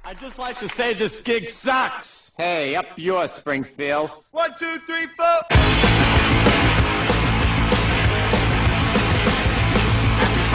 I'd 0.08 0.20
just 0.20 0.38
like 0.38 0.60
to 0.60 0.70
say 0.70 0.94
this 0.94 1.20
gig 1.20 1.50
sucks. 1.50 2.32
Hey, 2.38 2.76
up 2.76 2.86
yours, 2.96 3.32
Springfield. 3.32 4.12
One, 4.32 4.52
two, 4.56 4.78
three, 4.86 5.08
four. 5.18 6.75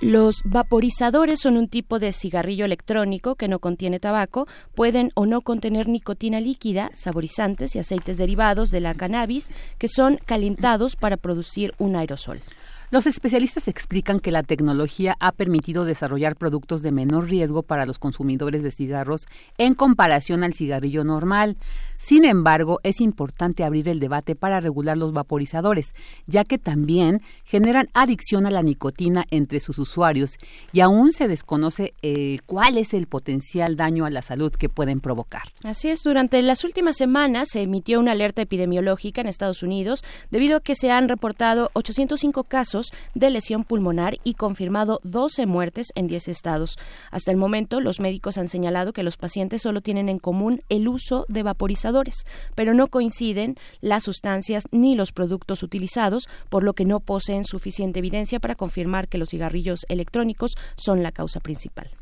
Los 0.00 0.42
vaporizadores 0.44 1.40
son 1.40 1.56
un 1.56 1.66
tipo 1.66 1.98
de 1.98 2.12
cigarrillo 2.12 2.66
electrónico 2.66 3.34
que 3.34 3.48
no 3.48 3.58
contiene 3.58 3.98
tabaco, 3.98 4.46
pueden 4.76 5.10
o 5.16 5.26
no 5.26 5.40
contener 5.40 5.88
nicotina 5.88 6.38
líquida, 6.38 6.92
saborizantes 6.94 7.74
y 7.74 7.80
aceites 7.80 8.16
derivados 8.16 8.70
de 8.70 8.78
la 8.78 8.94
cannabis 8.94 9.50
que 9.78 9.88
son 9.88 10.20
calentados 10.24 10.94
para 10.94 11.16
producir 11.16 11.74
un 11.78 11.96
aerosol. 11.96 12.42
Los 12.90 13.06
especialistas 13.06 13.68
explican 13.68 14.18
que 14.18 14.32
la 14.32 14.42
tecnología 14.42 15.14
ha 15.20 15.32
permitido 15.32 15.84
desarrollar 15.84 16.36
productos 16.36 16.80
de 16.80 16.90
menor 16.90 17.28
riesgo 17.28 17.62
para 17.62 17.84
los 17.84 17.98
consumidores 17.98 18.62
de 18.62 18.70
cigarros 18.70 19.26
en 19.58 19.74
comparación 19.74 20.42
al 20.42 20.54
cigarrillo 20.54 21.04
normal. 21.04 21.58
Sin 21.98 22.24
embargo, 22.24 22.80
es 22.84 23.02
importante 23.02 23.62
abrir 23.62 23.90
el 23.90 24.00
debate 24.00 24.34
para 24.34 24.60
regular 24.60 24.96
los 24.96 25.12
vaporizadores, 25.12 25.92
ya 26.26 26.44
que 26.44 26.56
también 26.56 27.20
generan 27.44 27.90
adicción 27.92 28.46
a 28.46 28.50
la 28.50 28.62
nicotina 28.62 29.26
entre 29.30 29.60
sus 29.60 29.78
usuarios 29.78 30.38
y 30.72 30.80
aún 30.80 31.12
se 31.12 31.28
desconoce 31.28 31.92
eh, 32.00 32.38
cuál 32.46 32.78
es 32.78 32.94
el 32.94 33.06
potencial 33.06 33.76
daño 33.76 34.06
a 34.06 34.10
la 34.10 34.22
salud 34.22 34.50
que 34.50 34.70
pueden 34.70 35.00
provocar. 35.00 35.42
Así 35.62 35.90
es, 35.90 36.02
durante 36.04 36.40
las 36.40 36.64
últimas 36.64 36.96
semanas 36.96 37.48
se 37.52 37.60
emitió 37.60 38.00
una 38.00 38.12
alerta 38.12 38.40
epidemiológica 38.40 39.20
en 39.20 39.26
Estados 39.26 39.62
Unidos 39.62 40.02
debido 40.30 40.56
a 40.56 40.60
que 40.60 40.74
se 40.74 40.90
han 40.90 41.10
reportado 41.10 41.70
805 41.74 42.44
casos 42.44 42.77
de 43.14 43.30
lesión 43.30 43.64
pulmonar 43.64 44.16
y 44.24 44.34
confirmado 44.34 45.00
12 45.04 45.46
muertes 45.46 45.88
en 45.94 46.06
10 46.06 46.28
estados. 46.28 46.76
Hasta 47.10 47.30
el 47.30 47.36
momento, 47.36 47.80
los 47.80 48.00
médicos 48.00 48.38
han 48.38 48.48
señalado 48.48 48.92
que 48.92 49.02
los 49.02 49.16
pacientes 49.16 49.62
solo 49.62 49.80
tienen 49.80 50.08
en 50.08 50.18
común 50.18 50.62
el 50.68 50.88
uso 50.88 51.24
de 51.28 51.42
vaporizadores, 51.42 52.24
pero 52.54 52.74
no 52.74 52.86
coinciden 52.86 53.56
las 53.80 54.04
sustancias 54.04 54.64
ni 54.70 54.94
los 54.94 55.12
productos 55.12 55.62
utilizados, 55.62 56.28
por 56.48 56.64
lo 56.64 56.74
que 56.74 56.84
no 56.84 57.00
poseen 57.00 57.44
suficiente 57.44 57.98
evidencia 57.98 58.40
para 58.40 58.54
confirmar 58.54 59.08
que 59.08 59.18
los 59.18 59.30
cigarrillos 59.30 59.84
electrónicos 59.88 60.56
son 60.76 61.02
la 61.02 61.12
causa 61.12 61.40
principal. 61.40 61.97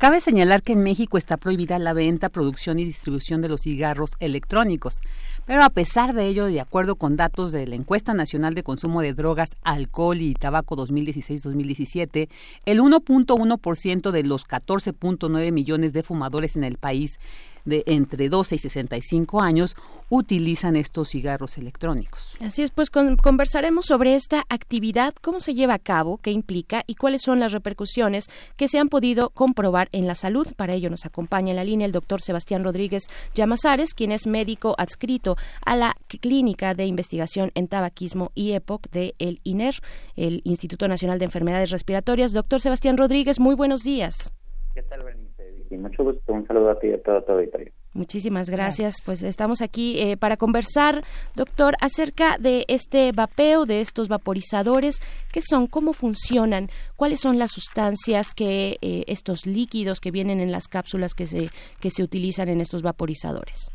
Cabe 0.00 0.22
señalar 0.22 0.62
que 0.62 0.72
en 0.72 0.82
México 0.82 1.18
está 1.18 1.36
prohibida 1.36 1.78
la 1.78 1.92
venta, 1.92 2.30
producción 2.30 2.78
y 2.78 2.86
distribución 2.86 3.42
de 3.42 3.50
los 3.50 3.60
cigarros 3.60 4.12
electrónicos, 4.18 5.02
pero 5.44 5.62
a 5.62 5.68
pesar 5.68 6.14
de 6.14 6.26
ello, 6.26 6.46
de 6.46 6.58
acuerdo 6.58 6.96
con 6.96 7.18
datos 7.18 7.52
de 7.52 7.66
la 7.66 7.74
Encuesta 7.74 8.14
Nacional 8.14 8.54
de 8.54 8.62
Consumo 8.62 9.02
de 9.02 9.12
Drogas, 9.12 9.56
Alcohol 9.62 10.22
y 10.22 10.32
Tabaco 10.32 10.74
2016-2017, 10.74 12.30
el 12.64 12.80
1.1% 12.80 14.10
de 14.10 14.22
los 14.22 14.48
14.9 14.48 15.52
millones 15.52 15.92
de 15.92 16.02
fumadores 16.02 16.56
en 16.56 16.64
el 16.64 16.78
país 16.78 17.20
de 17.64 17.82
entre 17.86 18.28
12 18.28 18.54
y 18.54 18.58
65 18.58 19.40
años 19.40 19.76
utilizan 20.08 20.76
estos 20.76 21.10
cigarros 21.10 21.58
electrónicos. 21.58 22.36
Así 22.40 22.62
es, 22.62 22.70
pues 22.70 22.90
con, 22.90 23.16
conversaremos 23.16 23.86
sobre 23.86 24.14
esta 24.14 24.44
actividad, 24.48 25.14
cómo 25.20 25.40
se 25.40 25.54
lleva 25.54 25.74
a 25.74 25.78
cabo, 25.78 26.18
qué 26.18 26.30
implica 26.30 26.82
y 26.86 26.94
cuáles 26.94 27.22
son 27.22 27.40
las 27.40 27.52
repercusiones 27.52 28.26
que 28.56 28.68
se 28.68 28.78
han 28.78 28.88
podido 28.88 29.30
comprobar 29.30 29.88
en 29.92 30.06
la 30.06 30.14
salud. 30.14 30.46
Para 30.56 30.74
ello 30.74 30.90
nos 30.90 31.06
acompaña 31.06 31.50
en 31.50 31.56
la 31.56 31.64
línea 31.64 31.86
el 31.86 31.92
doctor 31.92 32.20
Sebastián 32.20 32.64
Rodríguez 32.64 33.04
Llamazares, 33.34 33.94
quien 33.94 34.12
es 34.12 34.26
médico 34.26 34.74
adscrito 34.78 35.36
a 35.64 35.76
la 35.76 35.96
Clínica 36.08 36.74
de 36.74 36.86
Investigación 36.86 37.50
en 37.54 37.68
Tabaquismo 37.68 38.32
y 38.34 38.52
EPOC 38.52 38.90
de 38.90 39.14
el 39.18 39.40
INER, 39.44 39.74
el 40.16 40.40
Instituto 40.44 40.88
Nacional 40.88 41.18
de 41.18 41.24
Enfermedades 41.26 41.70
Respiratorias. 41.70 42.32
Doctor 42.32 42.60
Sebastián 42.60 42.96
Rodríguez, 42.96 43.40
muy 43.40 43.54
buenos 43.54 43.82
días. 43.82 44.32
¿Qué 44.74 44.82
tal, 44.82 45.00
Bernice? 45.04 45.29
Y 45.70 45.76
mucho 45.76 46.04
gusto. 46.04 46.32
Un 46.32 46.46
saludo 46.46 46.70
a 46.70 46.78
ti 46.78 46.88
y 46.88 46.92
a 46.92 47.02
todo 47.02 47.22
tu 47.22 47.32
auditorio. 47.32 47.70
Muchísimas 47.92 48.50
gracias. 48.50 48.96
Pues 49.04 49.22
estamos 49.22 49.62
aquí 49.62 50.00
eh, 50.00 50.16
para 50.16 50.36
conversar, 50.36 51.02
doctor, 51.34 51.74
acerca 51.80 52.38
de 52.38 52.64
este 52.68 53.12
vapeo, 53.12 53.66
de 53.66 53.80
estos 53.80 54.08
vaporizadores, 54.08 55.00
qué 55.32 55.40
son, 55.42 55.66
cómo 55.66 55.92
funcionan, 55.92 56.68
cuáles 56.96 57.20
son 57.20 57.38
las 57.38 57.52
sustancias 57.52 58.34
que 58.34 58.76
eh, 58.80 59.04
estos 59.06 59.46
líquidos 59.46 60.00
que 60.00 60.10
vienen 60.10 60.40
en 60.40 60.52
las 60.52 60.68
cápsulas 60.68 61.14
que 61.14 61.26
se 61.26 61.48
que 61.80 61.90
se 61.90 62.02
utilizan 62.02 62.48
en 62.48 62.60
estos 62.60 62.82
vaporizadores. 62.82 63.70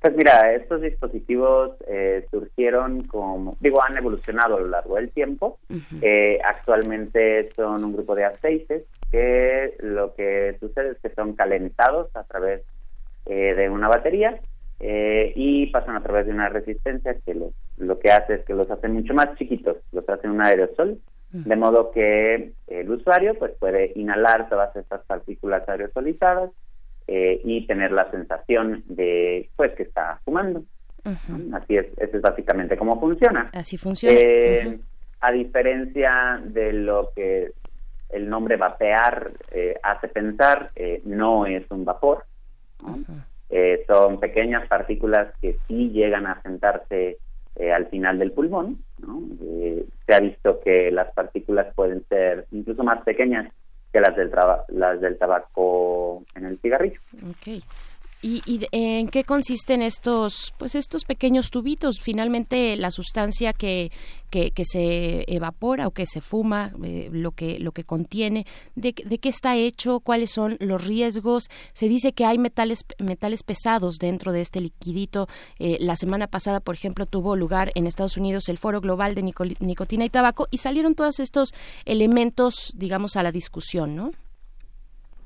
Pues 0.00 0.16
mira, 0.16 0.54
estos 0.54 0.80
dispositivos 0.80 1.72
eh, 1.86 2.26
surgieron 2.30 3.02
como, 3.02 3.58
digo, 3.60 3.82
han 3.82 3.98
evolucionado 3.98 4.56
a 4.56 4.60
lo 4.60 4.68
largo 4.68 4.96
del 4.96 5.10
tiempo. 5.10 5.58
Eh, 6.00 6.38
actualmente 6.42 7.50
son 7.54 7.84
un 7.84 7.92
grupo 7.92 8.14
de 8.14 8.24
aceites 8.24 8.84
que 9.10 9.74
lo 9.80 10.14
que 10.14 10.56
sucede 10.60 10.92
es 10.92 10.98
que 10.98 11.14
son 11.14 11.34
calentados 11.34 12.14
a 12.14 12.24
través 12.24 12.62
eh, 13.26 13.54
de 13.54 13.68
una 13.68 13.88
batería 13.88 14.38
eh, 14.78 15.32
y 15.34 15.66
pasan 15.66 15.96
a 15.96 16.02
través 16.02 16.26
de 16.26 16.32
una 16.32 16.48
resistencia 16.48 17.14
que 17.24 17.34
lo, 17.34 17.52
lo 17.76 17.98
que 17.98 18.10
hace 18.10 18.34
es 18.34 18.44
que 18.44 18.54
los 18.54 18.70
hace 18.70 18.88
mucho 18.88 19.12
más 19.14 19.36
chiquitos, 19.36 19.76
los 19.92 20.08
hace 20.08 20.28
un 20.28 20.40
aerosol, 20.40 20.98
de 21.32 21.54
modo 21.54 21.92
que 21.92 22.52
el 22.66 22.90
usuario 22.90 23.34
pues 23.38 23.52
puede 23.60 23.92
inhalar 23.94 24.48
todas 24.48 24.74
estas 24.74 25.00
partículas 25.06 25.68
aerosolizadas 25.68 26.50
eh, 27.06 27.40
y 27.44 27.66
tener 27.68 27.92
la 27.92 28.10
sensación 28.10 28.82
de 28.88 29.48
pues 29.54 29.72
que 29.76 29.84
está 29.84 30.20
fumando. 30.24 30.64
Así 31.52 31.76
es, 31.76 31.86
eso 31.98 32.16
es 32.16 32.22
básicamente 32.22 32.76
cómo 32.76 32.98
funciona. 32.98 33.48
Así 33.52 33.76
funciona. 33.76 34.16
Eh, 34.18 34.78
A 35.20 35.30
diferencia 35.32 36.40
de 36.44 36.72
lo 36.72 37.10
que 37.14 37.52
el 38.12 38.28
nombre 38.28 38.56
vapear 38.56 39.30
eh, 39.50 39.76
hace 39.82 40.08
pensar, 40.08 40.70
eh, 40.76 41.00
no 41.04 41.46
es 41.46 41.64
un 41.70 41.84
vapor. 41.84 42.24
¿no? 42.82 42.98
Eh, 43.48 43.84
son 43.86 44.20
pequeñas 44.20 44.66
partículas 44.68 45.34
que 45.40 45.58
sí 45.66 45.90
llegan 45.90 46.26
a 46.26 46.40
sentarse 46.42 47.18
eh, 47.56 47.72
al 47.72 47.86
final 47.88 48.18
del 48.18 48.32
pulmón. 48.32 48.78
¿no? 48.98 49.22
Eh, 49.42 49.84
se 50.06 50.14
ha 50.14 50.20
visto 50.20 50.60
que 50.60 50.90
las 50.90 51.12
partículas 51.12 51.74
pueden 51.74 52.04
ser 52.08 52.46
incluso 52.52 52.84
más 52.84 53.02
pequeñas 53.02 53.52
que 53.92 54.00
las 54.00 54.14
del, 54.14 54.30
las 54.68 55.00
del 55.00 55.18
tabaco 55.18 56.22
en 56.34 56.46
el 56.46 56.58
cigarrillo. 56.60 57.00
Ok. 57.28 57.62
¿Y, 58.22 58.66
en 58.72 59.08
qué 59.08 59.24
consisten 59.24 59.80
estos, 59.80 60.52
pues 60.58 60.74
estos 60.74 61.06
pequeños 61.06 61.48
tubitos? 61.50 62.00
Finalmente, 62.00 62.76
la 62.76 62.90
sustancia 62.90 63.54
que, 63.54 63.90
que, 64.28 64.52
se 64.64 65.24
evapora 65.26 65.86
o 65.86 65.92
que 65.92 66.04
se 66.04 66.20
fuma, 66.20 66.70
eh, 66.84 67.08
lo 67.10 67.32
que 67.32 67.58
lo 67.58 67.72
que 67.72 67.84
contiene, 67.84 68.44
de, 68.74 68.92
qué 68.92 69.28
está 69.28 69.56
hecho, 69.56 70.00
cuáles 70.00 70.30
son 70.30 70.58
los 70.60 70.84
riesgos. 70.84 71.48
Se 71.72 71.88
dice 71.88 72.12
que 72.12 72.26
hay 72.26 72.36
metales 72.36 72.84
metales 72.98 73.42
pesados 73.42 73.98
dentro 73.98 74.32
de 74.32 74.42
este 74.42 74.60
liquidito. 74.60 75.26
Eh, 75.58 75.78
la 75.80 75.96
semana 75.96 76.26
pasada, 76.26 76.60
por 76.60 76.74
ejemplo, 76.74 77.06
tuvo 77.06 77.36
lugar 77.36 77.72
en 77.74 77.86
Estados 77.86 78.18
Unidos 78.18 78.50
el 78.50 78.58
Foro 78.58 78.82
Global 78.82 79.14
de 79.14 79.22
Nicotina 79.22 80.04
y 80.04 80.10
Tabaco 80.10 80.46
y 80.50 80.58
salieron 80.58 80.94
todos 80.94 81.20
estos 81.20 81.54
elementos, 81.86 82.74
digamos, 82.76 83.16
a 83.16 83.22
la 83.22 83.32
discusión, 83.32 83.96
¿no? 83.96 84.10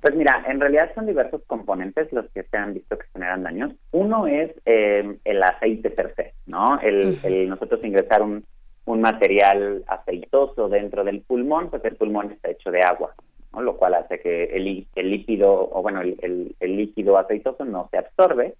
Pues 0.04 0.16
mira, 0.16 0.44
en 0.46 0.60
realidad 0.60 0.92
son 0.94 1.06
diversos 1.06 1.40
componentes 1.46 2.12
los 2.12 2.26
que 2.32 2.42
se 2.42 2.58
han 2.58 2.74
visto 2.74 2.98
que 2.98 3.06
generan 3.14 3.42
daños. 3.42 3.72
Uno 3.90 4.26
es 4.26 4.50
eh, 4.66 5.16
el 5.24 5.42
aceite 5.42 5.88
per 5.88 6.14
se, 6.14 6.34
¿no? 6.44 6.78
El, 6.78 7.48
nosotros 7.48 7.82
ingresar 7.82 8.20
un, 8.20 8.44
un, 8.84 9.00
material 9.00 9.82
aceitoso 9.86 10.68
dentro 10.68 11.04
del 11.04 11.22
pulmón, 11.22 11.70
pues 11.70 11.82
el 11.86 11.96
pulmón 11.96 12.32
está 12.32 12.50
hecho 12.50 12.70
de 12.70 12.82
agua, 12.82 13.14
¿no? 13.54 13.62
Lo 13.62 13.78
cual 13.78 13.94
hace 13.94 14.20
que 14.20 14.44
el, 14.44 14.86
el 14.94 15.10
líquido, 15.10 15.70
o 15.72 15.80
bueno, 15.80 16.02
el, 16.02 16.54
el, 16.60 16.76
líquido 16.76 17.16
aceitoso 17.16 17.64
no 17.64 17.88
se 17.90 17.96
absorbe 17.96 18.56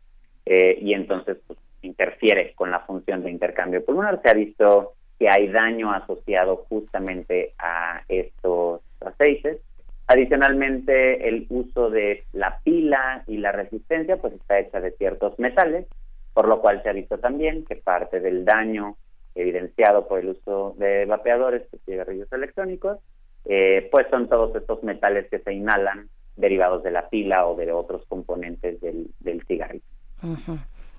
eh, 0.47 0.79
y 0.81 0.95
entonces 0.95 1.37
pues, 1.47 1.59
interfiere 1.83 2.55
con 2.55 2.71
la 2.71 2.81
función 2.87 3.23
de 3.23 3.31
intercambio 3.31 3.85
pulmonar. 3.85 4.23
Se 4.25 4.31
ha 4.31 4.35
visto 4.35 4.95
que 5.19 5.29
hay 5.29 5.49
daño 5.49 5.93
asociado 5.93 6.65
justamente 6.71 7.53
a 7.59 8.01
estos 8.09 8.81
aceites 9.03 9.61
Adicionalmente, 10.07 11.29
el 11.29 11.47
uso 11.49 11.89
de 11.89 12.25
la 12.33 12.61
pila 12.63 13.25
y 13.27 13.39
la 13.39 13.53
resistencia 13.53 14.19
pues 14.19 14.35
está 14.35 14.59
hecha 14.59 14.81
de 14.81 14.91
ciertos 14.93 15.39
metales, 15.39 15.87
por 16.35 16.47
lo 16.47 16.61
cual 16.61 16.83
se 16.83 16.91
ha 16.91 16.93
visto 16.93 17.19
también 17.19 17.65
que 17.65 17.77
parte 17.77 18.21
del 18.21 18.45
daño 18.45 18.97
evidenciado 19.35 20.07
por 20.07 20.21
el 20.21 20.29
uso 20.29 20.75
de 20.79 21.07
vapeadores 21.07 21.71
de 21.71 21.79
cigarrillos 21.87 22.31
electrónicos, 22.33 22.99
eh, 23.47 23.89
pues 23.91 24.07
son 24.11 24.29
todos 24.29 24.55
estos 24.55 24.83
metales 24.83 25.29
que 25.31 25.39
se 25.39 25.53
inhalan 25.53 26.09
derivados 26.37 26.83
de 26.83 26.91
la 26.91 27.09
pila 27.09 27.47
o 27.47 27.57
de 27.57 27.73
otros 27.73 28.05
componentes 28.07 28.81
del, 28.81 29.11
del 29.21 29.43
cigarrillo. 29.47 29.85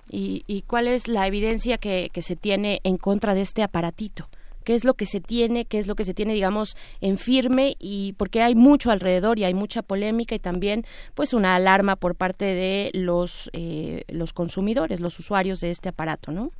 ¿Y, 0.08 0.44
¿Y, 0.46 0.62
cuál 0.62 0.86
es 0.86 1.08
la 1.08 1.26
evidencia 1.26 1.78
que, 1.78 2.10
que 2.12 2.22
se 2.22 2.36
tiene 2.36 2.80
en 2.84 2.96
contra 2.96 3.34
de 3.34 3.42
este 3.42 3.62
aparatito? 3.62 4.28
Qué 4.66 4.74
es 4.74 4.84
lo 4.84 4.94
que 4.94 5.06
se 5.06 5.20
tiene, 5.20 5.64
qué 5.64 5.78
es 5.78 5.86
lo 5.86 5.94
que 5.94 6.04
se 6.04 6.12
tiene, 6.12 6.34
digamos, 6.34 6.76
en 7.00 7.18
firme 7.18 7.76
y 7.78 8.14
porque 8.18 8.42
hay 8.42 8.56
mucho 8.56 8.90
alrededor 8.90 9.38
y 9.38 9.44
hay 9.44 9.54
mucha 9.54 9.80
polémica 9.80 10.34
y 10.34 10.40
también, 10.40 10.82
pues, 11.14 11.32
una 11.32 11.54
alarma 11.54 11.94
por 11.94 12.16
parte 12.16 12.44
de 12.44 12.90
los 12.92 13.48
eh, 13.52 14.02
los 14.08 14.32
consumidores, 14.32 15.00
los 15.00 15.20
usuarios 15.20 15.60
de 15.60 15.70
este 15.70 15.88
aparato, 15.88 16.32
¿no? 16.32 16.50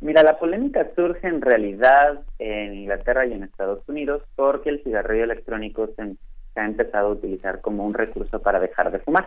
Mira, 0.00 0.22
la 0.22 0.38
polémica 0.38 0.88
surge 0.96 1.28
en 1.28 1.42
realidad 1.42 2.20
en 2.38 2.74
Inglaterra 2.74 3.26
y 3.26 3.34
en 3.34 3.42
Estados 3.42 3.86
Unidos 3.86 4.22
porque 4.34 4.70
el 4.70 4.82
cigarrillo 4.82 5.24
electrónico 5.24 5.90
se, 5.94 6.16
ha 6.58 6.64
empezado 6.64 7.08
a 7.08 7.12
utilizar 7.12 7.60
como 7.60 7.84
un 7.84 7.92
recurso 7.92 8.40
para 8.40 8.60
dejar 8.60 8.90
de 8.90 8.98
fumar. 9.00 9.26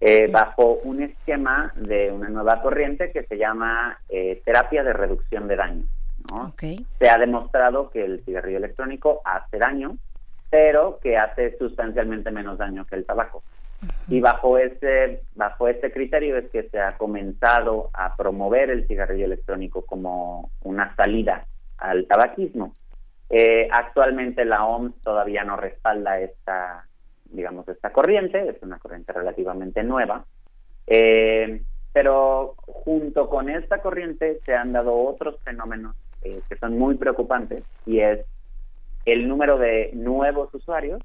Eh, 0.00 0.28
bajo 0.30 0.78
un 0.84 1.00
esquema 1.00 1.72
de 1.76 2.12
una 2.12 2.28
nueva 2.28 2.60
corriente 2.60 3.10
que 3.10 3.22
se 3.22 3.38
llama 3.38 3.98
eh, 4.10 4.42
terapia 4.44 4.82
de 4.82 4.92
reducción 4.92 5.48
de 5.48 5.56
daño. 5.56 5.84
Se 6.98 7.08
ha 7.08 7.18
demostrado 7.18 7.90
que 7.90 8.04
el 8.04 8.24
cigarrillo 8.24 8.58
electrónico 8.58 9.20
hace 9.24 9.58
daño, 9.58 9.96
pero 10.50 10.98
que 11.02 11.16
hace 11.16 11.56
sustancialmente 11.58 12.30
menos 12.30 12.58
daño 12.58 12.84
que 12.86 12.96
el 12.96 13.04
tabaco. 13.04 13.42
Y 14.08 14.20
bajo 14.20 14.58
ese, 14.58 15.22
bajo 15.34 15.68
ese 15.68 15.92
criterio 15.92 16.38
es 16.38 16.50
que 16.50 16.68
se 16.70 16.80
ha 16.80 16.96
comenzado 16.96 17.90
a 17.92 18.16
promover 18.16 18.70
el 18.70 18.86
cigarrillo 18.86 19.26
electrónico 19.26 19.84
como 19.84 20.50
una 20.62 20.94
salida 20.96 21.46
al 21.78 22.06
tabaquismo. 22.06 22.74
Eh, 23.28 23.68
actualmente 23.70 24.44
la 24.44 24.64
OMS 24.64 24.94
todavía 25.02 25.44
no 25.44 25.56
respalda 25.56 26.20
esta, 26.20 26.86
digamos, 27.24 27.68
esta 27.68 27.92
corriente, 27.92 28.48
es 28.48 28.62
una 28.62 28.78
corriente 28.78 29.12
relativamente 29.12 29.82
nueva. 29.82 30.24
Eh, 30.86 31.62
pero 31.92 32.54
junto 32.58 33.28
con 33.28 33.48
esta 33.48 33.80
corriente 33.80 34.40
se 34.44 34.54
han 34.54 34.72
dado 34.72 34.92
otros 34.92 35.36
fenómenos 35.42 35.96
eh, 36.26 36.40
que 36.48 36.56
son 36.56 36.78
muy 36.78 36.96
preocupantes 36.96 37.62
y 37.86 38.00
es 38.00 38.20
el 39.04 39.28
número 39.28 39.58
de 39.58 39.90
nuevos 39.94 40.52
usuarios. 40.54 41.00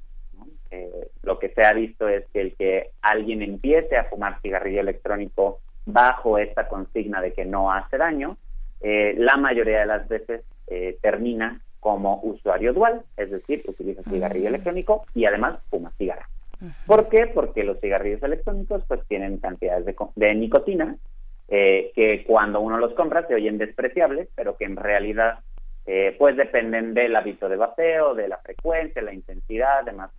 lo 1.22 1.38
que 1.38 1.50
se 1.50 1.62
ha 1.62 1.72
visto 1.74 2.08
es 2.08 2.24
que 2.32 2.40
el 2.40 2.56
que 2.56 2.90
alguien 3.02 3.42
empiece 3.42 3.96
a 3.96 4.04
fumar 4.04 4.40
cigarrillo 4.40 4.80
electrónico 4.80 5.60
bajo 5.86 6.38
esta 6.38 6.66
consigna 6.68 7.20
de 7.20 7.32
que 7.32 7.44
no 7.44 7.72
hace 7.72 7.98
daño, 7.98 8.36
eh, 8.80 9.14
la 9.16 9.36
mayoría 9.36 9.80
de 9.80 9.86
las 9.86 10.08
veces 10.08 10.42
eh, 10.66 10.98
termina 11.00 11.60
como 11.80 12.20
usuario 12.22 12.72
dual, 12.72 13.02
es 13.16 13.30
decir, 13.30 13.62
utiliza 13.66 14.02
cigarrillo 14.04 14.44
mm. 14.44 14.54
electrónico 14.54 15.04
y 15.14 15.24
además 15.24 15.60
fuma 15.70 15.92
cigarra. 15.98 16.28
¿Por 16.86 17.08
qué? 17.08 17.26
Porque 17.26 17.64
los 17.64 17.80
cigarrillos 17.80 18.22
electrónicos 18.22 18.84
pues 18.86 19.00
tienen 19.08 19.38
cantidades 19.38 19.84
de, 19.84 19.96
de 20.14 20.34
nicotina 20.36 20.96
eh, 21.54 21.92
que 21.94 22.24
cuando 22.24 22.60
uno 22.60 22.78
los 22.78 22.94
compra 22.94 23.26
se 23.26 23.34
oyen 23.34 23.58
despreciables, 23.58 24.26
pero 24.34 24.56
que 24.56 24.64
en 24.64 24.74
realidad 24.74 25.40
eh, 25.84 26.16
pues 26.18 26.34
dependen 26.34 26.94
del 26.94 27.14
hábito 27.14 27.46
de 27.46 27.58
vapeo, 27.58 28.14
de 28.14 28.26
la 28.26 28.38
frecuencia, 28.38 29.02
la 29.02 29.12
intensidad, 29.12 29.84
demás, 29.84 30.10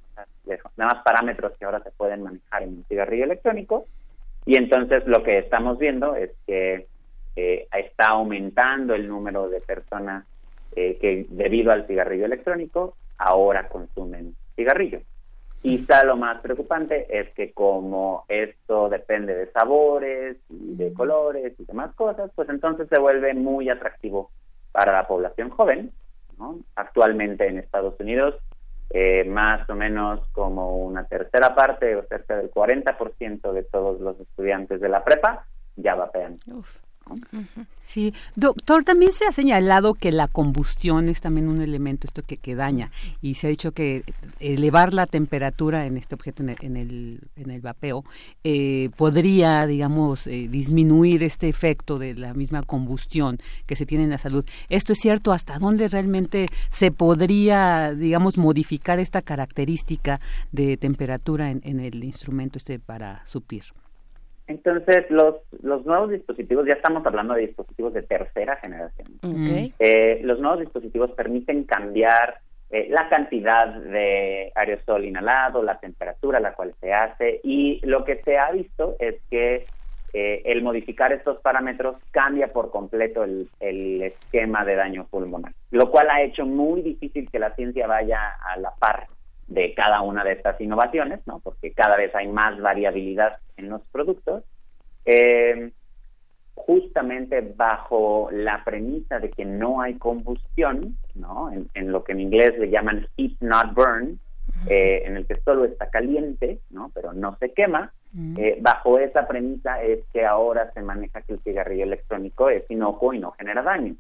demás 0.46 1.02
parámetros 1.04 1.58
que 1.58 1.66
ahora 1.66 1.80
se 1.80 1.90
pueden 1.90 2.22
manejar 2.22 2.62
en 2.62 2.70
un 2.70 2.86
cigarrillo 2.88 3.24
electrónico. 3.24 3.88
Y 4.46 4.58
entonces 4.58 5.08
lo 5.08 5.24
que 5.24 5.40
estamos 5.40 5.80
viendo 5.80 6.16
es 6.16 6.30
que 6.46 6.86
eh, 7.36 7.68
está 7.74 8.10
aumentando 8.10 8.94
el 8.94 9.08
número 9.08 9.50
de 9.50 9.60
personas 9.62 10.28
que 10.76 11.26
debido 11.30 11.72
al 11.72 11.88
cigarrillo 11.88 12.26
electrónico 12.26 12.96
ahora 13.18 13.68
consumen 13.70 14.36
cigarrillos. 14.56 15.02
Quizá 15.64 16.04
lo 16.04 16.18
más 16.18 16.42
preocupante 16.42 17.08
es 17.10 17.34
que 17.36 17.54
como 17.54 18.26
esto 18.28 18.90
depende 18.90 19.34
de 19.34 19.50
sabores 19.54 20.36
y 20.50 20.76
de 20.76 20.94
colores 20.94 21.54
y 21.58 21.64
demás 21.64 21.96
cosas, 21.96 22.30
pues 22.36 22.50
entonces 22.50 22.90
se 22.90 23.00
vuelve 23.00 23.34
muy 23.34 23.70
atractivo 23.70 24.30
para 24.74 24.92
la 24.92 25.08
población 25.08 25.50
joven. 25.52 25.94
Actualmente 26.76 27.48
en 27.48 27.60
Estados 27.60 27.98
Unidos, 28.02 28.36
eh, 28.90 29.24
más 29.24 29.70
o 29.70 29.76
menos 29.76 30.20
como 30.34 30.86
una 30.86 31.06
tercera 31.06 31.56
parte 31.56 31.96
o 31.96 32.04
cerca 32.08 32.36
del 32.36 32.52
40% 32.52 33.54
de 33.54 33.64
todos 33.64 34.02
los 34.02 34.20
estudiantes 34.20 34.82
de 34.82 34.90
la 34.90 35.06
prepa 35.06 35.46
ya 35.78 35.96
vapean. 35.96 36.40
Sí, 37.86 38.14
doctor, 38.36 38.84
también 38.84 39.12
se 39.12 39.26
ha 39.26 39.32
señalado 39.32 39.94
que 39.94 40.12
la 40.12 40.28
combustión 40.28 41.10
es 41.10 41.22
también 41.22 41.48
un 41.48 41.62
elemento 41.62 42.08
esto 42.08 42.24
que, 42.24 42.38
que 42.38 42.56
daña 42.56 42.92
y 43.22 43.36
se 43.36 43.48
ha 43.48 43.50
dicho 43.50 43.72
que 43.72 44.04
elevar 44.40 44.94
la 44.94 45.06
temperatura 45.06 45.86
en 45.86 45.98
este 45.98 46.16
objeto, 46.16 46.44
en 46.44 46.50
el, 46.78 47.20
en 47.36 47.52
el, 47.52 47.62
vapeo, 47.62 48.04
eh, 48.44 48.90
podría, 48.96 49.68
digamos, 49.68 50.28
eh, 50.28 50.48
disminuir 50.50 51.24
este 51.24 51.50
efecto 51.50 52.00
de 52.00 52.16
la 52.16 52.34
misma 52.34 52.64
combustión 52.64 53.38
que 53.66 53.76
se 53.76 53.86
tiene 53.86 54.06
en 54.06 54.10
la 54.10 54.18
salud. 54.18 54.46
¿Esto 54.70 54.94
es 54.94 55.00
cierto? 55.00 55.34
¿Hasta 55.34 55.60
dónde 55.60 55.88
realmente 55.90 56.48
se 56.70 56.92
podría, 56.92 57.94
digamos, 57.94 58.38
modificar 58.38 59.00
esta 59.00 59.22
característica 59.22 60.20
de 60.52 60.78
temperatura 60.78 61.52
en, 61.52 61.62
en 61.64 61.80
el 61.80 62.04
instrumento 62.04 62.58
este 62.58 62.80
para 62.80 63.26
supir? 63.26 63.66
Entonces, 64.48 65.10
los, 65.10 65.36
los 65.62 65.86
nuevos 65.86 66.10
dispositivos, 66.10 66.66
ya 66.68 66.74
estamos 66.74 67.06
hablando 67.06 67.34
de 67.34 67.48
dispositivos 67.48 67.94
de 67.94 68.04
tercera 68.04 68.58
generación. 68.58 69.08
Eh, 69.80 70.20
los 70.24 70.40
nuevos 70.40 70.60
dispositivos 70.60 71.12
permiten 71.12 71.64
cambiar 71.64 72.40
eh, 72.70 72.88
la 72.90 73.08
cantidad 73.08 73.68
de 73.68 74.52
aerosol 74.56 75.06
inhalado, 75.06 75.64
la 75.64 75.80
temperatura 75.80 76.40
a 76.40 76.42
la 76.42 76.54
cual 76.54 76.74
se 76.82 76.92
hace, 76.92 77.40
y 77.44 77.80
lo 77.86 78.04
que 78.04 78.22
se 78.24 78.38
ha 78.38 78.52
visto 78.52 78.96
es 79.00 79.16
que 79.30 79.66
eh, 80.14 80.42
el 80.46 80.62
modificar 80.62 81.14
estos 81.14 81.40
parámetros 81.40 81.96
cambia 82.12 82.52
por 82.52 82.70
completo 82.70 83.24
el, 83.24 83.50
el 83.60 84.02
esquema 84.04 84.66
de 84.66 84.76
daño 84.76 85.08
pulmonar, 85.10 85.54
lo 85.72 85.90
cual 85.90 86.08
ha 86.12 86.22
hecho 86.22 86.46
muy 86.46 86.82
difícil 86.82 87.30
que 87.32 87.40
la 87.40 87.56
ciencia 87.56 87.88
vaya 87.88 88.20
a 88.46 88.58
la 88.58 88.72
par 88.72 89.08
de 89.48 89.74
cada 89.74 90.02
una 90.02 90.24
de 90.24 90.34
estas 90.34 90.60
innovaciones, 90.62 91.20
¿no? 91.26 91.40
porque 91.40 91.74
cada 91.74 91.98
vez 91.98 92.14
hay 92.16 92.28
más 92.28 92.60
variabilidad 92.60 93.38
en 93.58 93.70
los 93.70 93.82
productos, 93.90 94.44
eh, 95.06 95.72
justamente 96.56 97.42
bajo 97.42 98.30
la 98.32 98.64
premisa 98.64 99.20
de 99.20 99.30
que 99.30 99.46
no 99.46 99.82
hay 99.82 99.96
combustión, 99.96 100.98
¿no? 101.16 101.52
en, 101.52 101.92
lo 101.92 102.04
que 102.04 102.14
en 102.14 102.22
inglés 102.22 102.58
le 102.58 102.70
llaman 102.70 103.08
heat 103.18 103.34
not 103.42 103.74
burn, 103.74 104.20
eh, 104.68 105.04
en 105.06 105.18
el 105.18 105.26
que 105.26 105.36
solo 105.36 105.66
está 105.66 105.90
caliente, 105.90 106.60
¿no? 106.70 106.92
pero 106.94 107.14
no 107.14 107.38
se 107.38 107.54
quema, 107.54 107.92
eh, 108.38 108.60
bajo 108.62 109.00
esa 109.00 109.28
premisa 109.28 109.82
es 109.82 110.00
que 110.14 110.24
ahora 110.24 110.72
se 110.74 110.82
maneja 110.84 111.22
que 111.24 111.34
el 111.34 111.40
cigarrillo 111.40 111.84
electrónico 111.84 112.50
es 112.50 112.64
inocuo 112.70 113.14
y 113.14 113.20
no 113.20 113.32
genera 113.32 113.64
daño. 113.64 113.96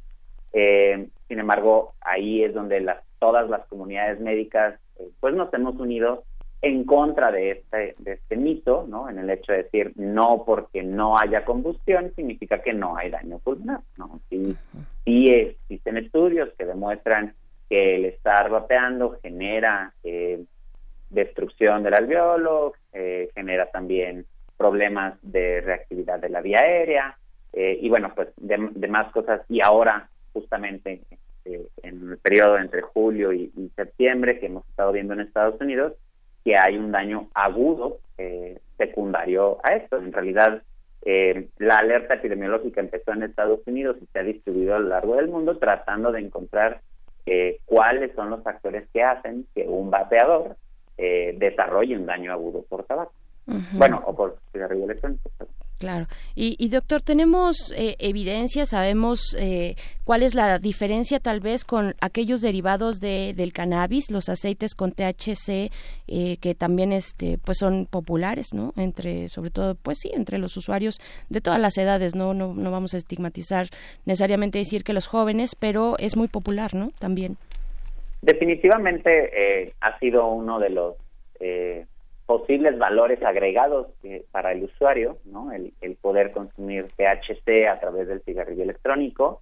sin 0.51 1.39
embargo, 1.39 1.95
ahí 2.01 2.43
es 2.43 2.53
donde 2.53 2.79
las, 2.79 3.03
todas 3.17 3.49
las 3.49 3.65
comunidades 3.67 4.19
médicas 4.19 4.79
pues 5.19 5.34
nos 5.34 5.53
hemos 5.53 5.75
unido 5.75 6.23
en 6.62 6.86
contra 6.86 7.32
de 7.32 7.51
este, 7.51 7.95
de 7.99 8.13
este 8.13 8.38
mito, 8.38 8.86
¿no? 8.88 9.10
En 9.10 9.19
el 9.19 9.29
hecho 9.29 9.51
de 9.51 9.63
decir 9.63 9.91
no 9.95 10.43
porque 10.45 10.82
no 10.82 11.17
haya 11.17 11.43
combustión 11.43 12.13
significa 12.15 12.62
que 12.62 12.73
no 12.73 12.95
hay 12.95 13.10
daño 13.10 13.39
pulmonar, 13.39 13.82
¿no? 13.97 14.21
Sí, 14.29 14.56
sí 15.03 15.27
existen 15.29 15.97
estudios 15.97 16.49
que 16.58 16.65
demuestran 16.65 17.34
que 17.69 17.95
el 17.95 18.06
estar 18.06 18.49
vapeando 18.49 19.17
genera 19.21 19.93
eh, 20.03 20.45
destrucción 21.10 21.84
del 21.84 21.95
alveolo, 21.95 22.73
eh, 22.93 23.29
genera 23.36 23.69
también 23.69 24.25
problemas 24.56 25.15
de 25.21 25.62
reactividad 25.62 26.19
de 26.19 26.29
la 26.29 26.41
vía 26.41 26.60
aérea 26.60 27.17
eh, 27.53 27.77
y 27.82 27.89
bueno, 27.89 28.12
pues 28.15 28.29
de, 28.38 28.88
más 28.88 29.12
cosas. 29.12 29.41
Y 29.47 29.62
ahora, 29.62 30.10
justamente 30.34 31.01
en 31.45 32.12
el 32.12 32.17
periodo 32.17 32.58
entre 32.58 32.82
julio 32.82 33.34
y 33.34 33.51
septiembre 33.75 34.39
que 34.39 34.47
hemos 34.47 34.67
estado 34.69 34.91
viendo 34.91 35.13
en 35.13 35.21
Estados 35.21 35.60
Unidos, 35.60 35.93
que 36.43 36.56
hay 36.58 36.77
un 36.77 36.91
daño 36.91 37.29
agudo 37.34 37.99
eh, 38.17 38.60
secundario 38.77 39.60
a 39.63 39.75
esto. 39.75 39.97
En 39.97 40.12
realidad, 40.12 40.62
eh, 41.03 41.47
la 41.58 41.77
alerta 41.77 42.15
epidemiológica 42.15 42.82
empezó 42.82 43.13
en 43.13 43.23
Estados 43.23 43.62
Unidos 43.65 43.97
y 44.01 44.06
se 44.08 44.19
ha 44.19 44.23
distribuido 44.23 44.75
a 44.75 44.79
lo 44.79 44.89
largo 44.89 45.15
del 45.15 45.29
mundo 45.29 45.58
tratando 45.58 46.12
de 46.12 46.19
encontrar 46.19 46.82
eh, 47.25 47.60
cuáles 47.65 48.13
son 48.15 48.29
los 48.29 48.43
factores 48.43 48.88
que 48.93 49.01
hacen 49.01 49.45
que 49.56 49.67
un 49.67 49.89
vapeador 49.89 50.58
desarrolle 50.95 51.97
un 51.97 52.06
daño 52.06 52.32
agudo 52.32 52.63
por 52.69 52.86
tabaco. 52.86 53.12
Bueno, 53.73 54.01
o 54.06 54.15
por 54.15 54.38
cigarrillo 54.53 54.86
electrónico. 54.86 55.29
Claro. 55.84 56.08
Y, 56.34 56.69
doctor, 56.69 57.02
¿tenemos 57.02 57.74
eh, 57.76 57.98
evidencia? 58.00 58.65
¿Sabemos 58.65 59.36
eh, 59.38 59.76
cuál 60.06 60.24
es 60.24 60.34
la 60.34 60.58
diferencia 60.58 61.19
tal 61.19 61.41
vez 61.41 61.65
con 61.65 61.93
aquellos 62.00 62.39
derivados 62.39 63.02
de, 63.02 63.34
del 63.36 63.52
cannabis, 63.52 64.10
los 64.10 64.30
aceites 64.30 64.76
con 64.76 64.93
THC, 64.93 65.72
eh, 66.08 66.38
que 66.39 66.56
también 66.56 66.93
este, 66.93 67.38
pues 67.38 67.58
son 67.58 67.86
populares, 67.86 68.54
¿no? 68.54 68.72
Entre, 68.78 69.28
sobre 69.28 69.50
todo, 69.50 69.76
pues 69.76 69.98
sí, 70.00 70.10
entre 70.13 70.38
los 70.38 70.56
usuarios 70.56 71.02
de 71.28 71.41
todas 71.41 71.60
las 71.60 71.78
edades, 71.78 72.15
¿no? 72.15 72.34
No, 72.34 72.54
no 72.54 72.72
vamos 72.72 72.93
a 72.93 72.98
estigmatizar 72.98 73.67
necesariamente 74.06 74.60
decir 74.60 74.86
que 74.86 74.93
los 74.93 75.08
jóvenes, 75.08 75.54
pero 75.60 75.98
es 76.00 76.15
muy 76.15 76.30
popular, 76.30 76.74
¿no? 76.74 76.91
También. 76.98 77.36
Definitivamente 78.22 79.74
ha 79.82 80.00
sido 80.00 80.28
uno 80.28 80.60
de 80.60 80.69
los 80.69 80.96
posibles 82.34 82.80
valores 82.80 83.22
agregados 83.22 83.89
eh, 84.04 84.26
para 84.32 84.54
el 84.54 84.63
usuario, 84.63 85.19
¿no? 85.26 85.52
El, 85.52 85.72
poder 86.02 86.32
consumir 86.32 86.88
THC 86.88 87.67
a 87.69 87.80
través 87.80 88.08
del 88.08 88.24
cigarrillo 88.24 88.63
electrónico. 88.63 89.41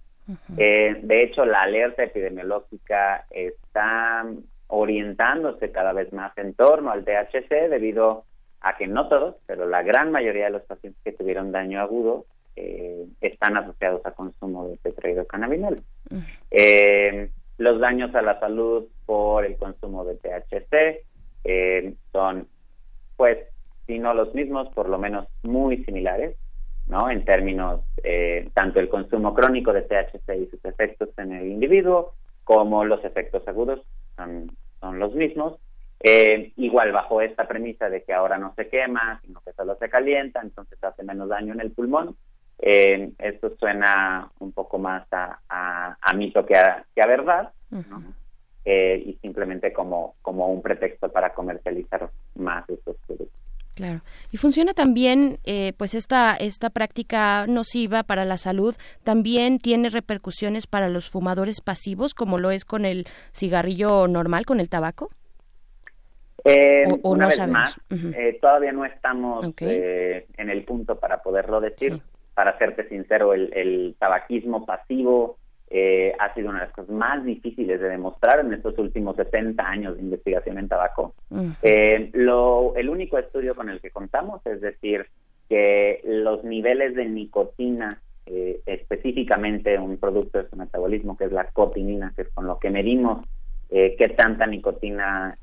Eh, 0.58 1.00
de 1.02 1.24
hecho, 1.24 1.46
la 1.46 1.62
alerta 1.62 2.04
epidemiológica 2.04 3.24
está 3.30 4.26
orientándose 4.66 5.72
cada 5.72 5.94
vez 5.94 6.12
más 6.12 6.36
en 6.36 6.52
torno 6.52 6.90
al 6.90 7.04
THC 7.04 7.70
debido 7.70 8.24
a 8.60 8.76
que 8.76 8.86
no 8.86 9.08
todos, 9.08 9.36
pero 9.46 9.66
la 9.66 9.82
gran 9.82 10.12
mayoría 10.12 10.44
de 10.44 10.50
los 10.50 10.62
pacientes 10.62 11.00
que 11.02 11.12
tuvieron 11.12 11.50
daño 11.50 11.80
agudo 11.80 12.26
eh, 12.56 13.06
están 13.22 13.56
asociados 13.56 14.04
a 14.04 14.10
consumo 14.10 14.68
de 14.68 14.76
tetrahidrocannabinol. 14.76 15.82
los 17.56 17.80
daños 17.80 18.14
a 18.14 18.20
la 18.20 18.38
salud 18.38 18.84
por 19.06 19.46
el 19.46 19.56
consumo 19.56 20.04
de 20.04 20.16
THC 20.16 21.06
son 22.12 22.46
pues, 23.22 23.38
si 23.86 24.00
no 24.00 24.14
los 24.14 24.34
mismos, 24.34 24.68
por 24.70 24.88
lo 24.88 24.98
menos 24.98 25.28
muy 25.44 25.84
similares, 25.84 26.34
¿no? 26.88 27.08
En 27.08 27.24
términos, 27.24 27.82
eh, 28.02 28.50
tanto 28.52 28.80
el 28.80 28.88
consumo 28.88 29.32
crónico 29.32 29.72
de 29.72 29.82
THC 29.82 30.28
y 30.40 30.46
sus 30.46 30.64
efectos 30.64 31.10
en 31.18 31.30
el 31.30 31.46
individuo, 31.46 32.14
como 32.42 32.84
los 32.84 33.04
efectos 33.04 33.46
agudos 33.46 33.80
son, 34.16 34.50
son 34.80 34.98
los 34.98 35.14
mismos. 35.14 35.60
Eh, 36.00 36.52
igual 36.56 36.90
bajo 36.90 37.20
esta 37.20 37.46
premisa 37.46 37.88
de 37.88 38.02
que 38.02 38.12
ahora 38.12 38.38
no 38.38 38.54
se 38.56 38.66
quema, 38.66 39.20
sino 39.24 39.40
que 39.46 39.52
solo 39.52 39.76
se 39.76 39.88
calienta, 39.88 40.40
entonces 40.42 40.82
hace 40.82 41.04
menos 41.04 41.28
daño 41.28 41.54
en 41.54 41.60
el 41.60 41.70
pulmón. 41.70 42.16
Eh, 42.58 43.12
esto 43.20 43.52
suena 43.56 44.32
un 44.40 44.50
poco 44.50 44.80
más 44.80 45.06
a, 45.12 45.38
a, 46.00 46.12
mito 46.14 46.44
que 46.44 46.56
a, 46.56 46.84
que 46.92 47.02
a 47.02 47.06
verdad, 47.06 47.52
¿no? 47.70 48.02
Eh, 48.64 49.02
y 49.06 49.12
simplemente 49.14 49.72
como, 49.72 50.14
como 50.22 50.46
un 50.46 50.62
pretexto 50.62 51.10
para 51.10 51.34
comercializar 51.34 52.08
más 52.36 52.68
estos 52.70 52.96
productos. 53.06 53.36
Claro. 53.74 54.02
Y 54.30 54.36
funciona 54.36 54.72
también, 54.72 55.38
eh, 55.44 55.72
pues 55.76 55.94
esta, 55.94 56.36
esta 56.36 56.70
práctica 56.70 57.46
nociva 57.48 58.04
para 58.04 58.24
la 58.24 58.36
salud 58.36 58.76
también 59.02 59.58
tiene 59.58 59.88
repercusiones 59.88 60.68
para 60.68 60.88
los 60.88 61.10
fumadores 61.10 61.60
pasivos, 61.60 62.14
como 62.14 62.38
lo 62.38 62.52
es 62.52 62.64
con 62.64 62.84
el 62.84 63.06
cigarrillo 63.32 64.06
normal, 64.06 64.46
con 64.46 64.60
el 64.60 64.68
tabaco. 64.68 65.10
Eh, 66.44 66.84
una 67.02 67.26
vez 67.26 67.48
más, 67.48 67.80
todavía 68.40 68.72
no 68.72 68.84
estamos 68.84 69.46
en 69.58 70.50
el 70.50 70.64
punto 70.64 71.00
para 71.00 71.22
poderlo 71.22 71.60
decir. 71.60 72.00
Para 72.34 72.56
serte 72.58 72.88
sincero, 72.88 73.34
el, 73.34 73.52
el 73.52 73.96
tabaquismo 73.98 74.64
pasivo 74.64 75.36
eh, 75.74 76.12
ha 76.18 76.34
sido 76.34 76.50
una 76.50 76.60
de 76.60 76.66
las 76.66 76.74
cosas 76.74 76.94
más 76.94 77.24
difíciles 77.24 77.80
de 77.80 77.88
demostrar 77.88 78.40
en 78.40 78.52
estos 78.52 78.76
últimos 78.76 79.16
60 79.16 79.66
años 79.66 79.96
de 79.96 80.02
investigación 80.02 80.58
en 80.58 80.68
tabaco. 80.68 81.14
Eh, 81.62 82.10
lo, 82.12 82.74
el 82.76 82.90
único 82.90 83.16
estudio 83.16 83.54
con 83.54 83.70
el 83.70 83.80
que 83.80 83.90
contamos 83.90 84.44
es 84.44 84.60
decir 84.60 85.06
que 85.48 86.02
los 86.04 86.44
niveles 86.44 86.94
de 86.94 87.06
nicotina, 87.06 88.02
eh, 88.26 88.60
específicamente 88.66 89.78
un 89.78 89.96
producto 89.96 90.42
de 90.42 90.50
su 90.50 90.56
metabolismo 90.56 91.16
que 91.16 91.24
es 91.24 91.32
la 91.32 91.46
cotinina, 91.46 92.12
que 92.14 92.22
es 92.22 92.28
con 92.34 92.46
lo 92.46 92.58
que 92.58 92.68
medimos 92.68 93.26
qué 93.70 94.14
tanta 94.14 94.46
nicotina 94.46 95.38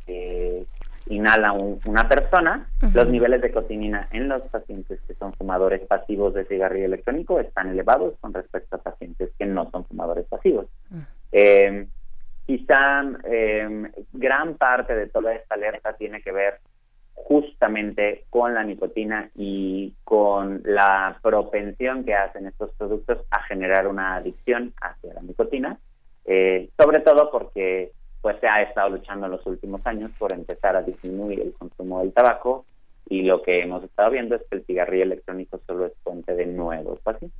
inhala 1.08 1.54
una 1.54 2.08
persona, 2.08 2.68
los 2.94 3.08
niveles 3.08 3.42
de 3.42 3.52
cotinina 3.52 4.08
en 4.12 4.28
los 4.28 4.42
pacientes 4.44 5.00
que 5.08 5.16
son 5.16 5.34
fumadores 5.34 5.82
pasivos 5.88 6.34
de 6.34 6.46
cigarrillo 6.46 6.86
electrónico 6.86 7.40
están 7.40 7.70
elevados 7.70 8.16
con 8.22 8.34
respecto 8.34 8.76
a 8.76 8.84
pacientes 8.84 9.32
que 9.38 9.46
no 9.46 9.70
son 9.72 9.86
fumadores 9.86 10.26
pasivos. 10.28 10.68
Eh, 11.32 11.88
quizá 12.46 13.04
eh, 13.26 13.92
gran 14.14 14.56
parte 14.56 14.96
de 14.96 15.08
toda 15.08 15.34
esta 15.34 15.56
alerta 15.56 15.94
tiene 15.94 16.22
que 16.22 16.32
ver 16.32 16.60
justamente 17.14 18.26
con 18.30 18.54
la 18.54 18.64
nicotina 18.64 19.30
y 19.36 19.94
con 20.04 20.62
la 20.64 21.20
propensión 21.22 22.04
que 22.04 22.16
hacen 22.16 22.48
estos 22.48 22.72
productos 22.74 23.20
a 23.30 23.44
generar 23.44 23.88
una 23.88 24.16
adicción 24.16 24.74
hacia 24.82 25.14
la 25.14 25.22
nicotina, 25.22 25.78
eh, 26.26 26.70
sobre 26.78 27.00
todo 27.02 27.30
porque 27.30 27.92
pues 28.22 28.38
se 28.40 28.48
ha 28.48 28.62
estado 28.62 28.90
luchando 28.90 29.26
en 29.26 29.32
los 29.34 29.46
últimos 29.46 29.86
años 29.86 30.12
por 30.18 30.34
empezar 30.34 30.76
a 30.76 30.82
disminuir 30.82 31.40
el 31.40 31.54
consumo 31.54 32.02
del 32.02 32.14
tabaco 32.14 32.66
y 33.10 33.24
lo 33.24 33.42
que 33.42 33.62
hemos 33.62 33.84
estado 33.84 34.12
viendo 34.12 34.36
es 34.36 34.42
que 34.50 34.58
el 34.58 34.66
cigarrillo 34.66 35.04
electrónico 35.04 35.60
solo 35.66 35.86
es 35.88 35.94
fuente 36.04 36.36
de 36.36 36.46
nuevos 36.46 37.00
pacientes. 37.00 37.40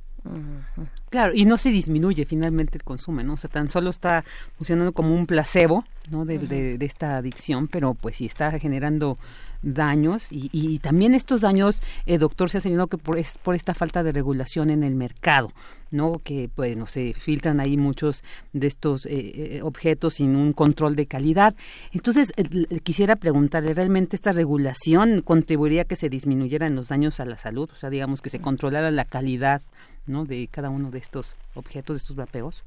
Claro, 1.08 1.32
y 1.34 1.44
no 1.44 1.56
se 1.56 1.70
disminuye 1.70 2.24
finalmente 2.24 2.78
el 2.78 2.84
consumo, 2.84 3.22
¿no? 3.22 3.34
O 3.34 3.36
sea, 3.36 3.50
tan 3.50 3.68
solo 3.68 3.90
está 3.90 4.24
funcionando 4.56 4.92
como 4.92 5.14
un 5.14 5.26
placebo, 5.26 5.84
¿no? 6.10 6.24
De, 6.24 6.38
de, 6.38 6.84
esta 6.84 7.16
adicción, 7.16 7.68
pero 7.68 7.94
pues 7.94 8.18
sí 8.18 8.26
está 8.26 8.56
generando 8.58 9.18
daños 9.62 10.28
y, 10.30 10.48
y 10.52 10.78
también 10.78 11.14
estos 11.14 11.42
daños, 11.42 11.82
eh, 12.06 12.18
doctor, 12.18 12.48
se 12.48 12.58
ha 12.58 12.60
señalado 12.60 12.86
que 12.86 12.98
por, 12.98 13.18
es 13.18 13.38
por 13.38 13.54
esta 13.54 13.74
falta 13.74 14.02
de 14.02 14.12
regulación 14.12 14.70
en 14.70 14.82
el 14.84 14.94
mercado, 14.94 15.52
¿no? 15.90 16.20
Que, 16.22 16.48
pues, 16.54 16.76
no 16.76 16.86
se 16.86 17.14
filtran 17.14 17.60
ahí 17.60 17.76
muchos 17.76 18.22
de 18.52 18.66
estos 18.66 19.06
eh, 19.06 19.56
eh, 19.56 19.60
objetos 19.62 20.14
sin 20.14 20.36
un 20.36 20.52
control 20.52 20.96
de 20.96 21.06
calidad. 21.06 21.54
Entonces, 21.92 22.32
quisiera 22.82 23.16
preguntarle, 23.16 23.74
¿realmente 23.74 24.16
esta 24.16 24.32
regulación 24.32 25.22
contribuiría 25.22 25.82
a 25.82 25.86
que 25.86 25.96
se 25.96 26.08
disminuyeran 26.08 26.74
los 26.74 26.88
daños 26.88 27.20
a 27.20 27.24
la 27.24 27.36
salud? 27.36 27.68
O 27.72 27.76
sea, 27.76 27.90
digamos 27.90 28.22
que 28.22 28.30
se 28.30 28.40
controlara 28.40 28.90
la 28.90 29.04
calidad 29.04 29.62
¿no? 30.06 30.24
de 30.24 30.48
cada 30.50 30.70
uno 30.70 30.90
de 30.90 30.98
estos 30.98 31.36
objetos, 31.54 31.96
de 31.96 31.98
estos 31.98 32.16
vapeos? 32.16 32.64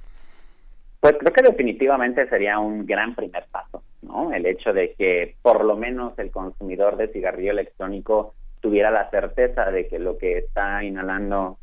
Pues 1.00 1.16
creo 1.20 1.34
que 1.34 1.42
definitivamente 1.42 2.28
sería 2.30 2.60
un 2.60 2.86
gran 2.86 3.14
primer 3.14 3.46
paso, 3.52 3.84
¿no? 4.02 4.32
El 4.32 4.46
hecho 4.46 4.72
de 4.72 4.94
que 4.94 5.36
por 5.42 5.66
lo 5.66 5.76
menos 5.76 6.18
el 6.18 6.32
consumidor 6.32 6.96
de 6.96 7.10
cigarrillo 7.10 7.52
electrónico 7.52 8.34
tuviera 8.62 8.90
la 8.90 9.10
certeza 9.10 9.70
de 9.70 9.88
que 9.90 10.00
lo 10.00 10.18
que 10.18 10.38
está 10.38 10.82
inhalando, 10.82 11.58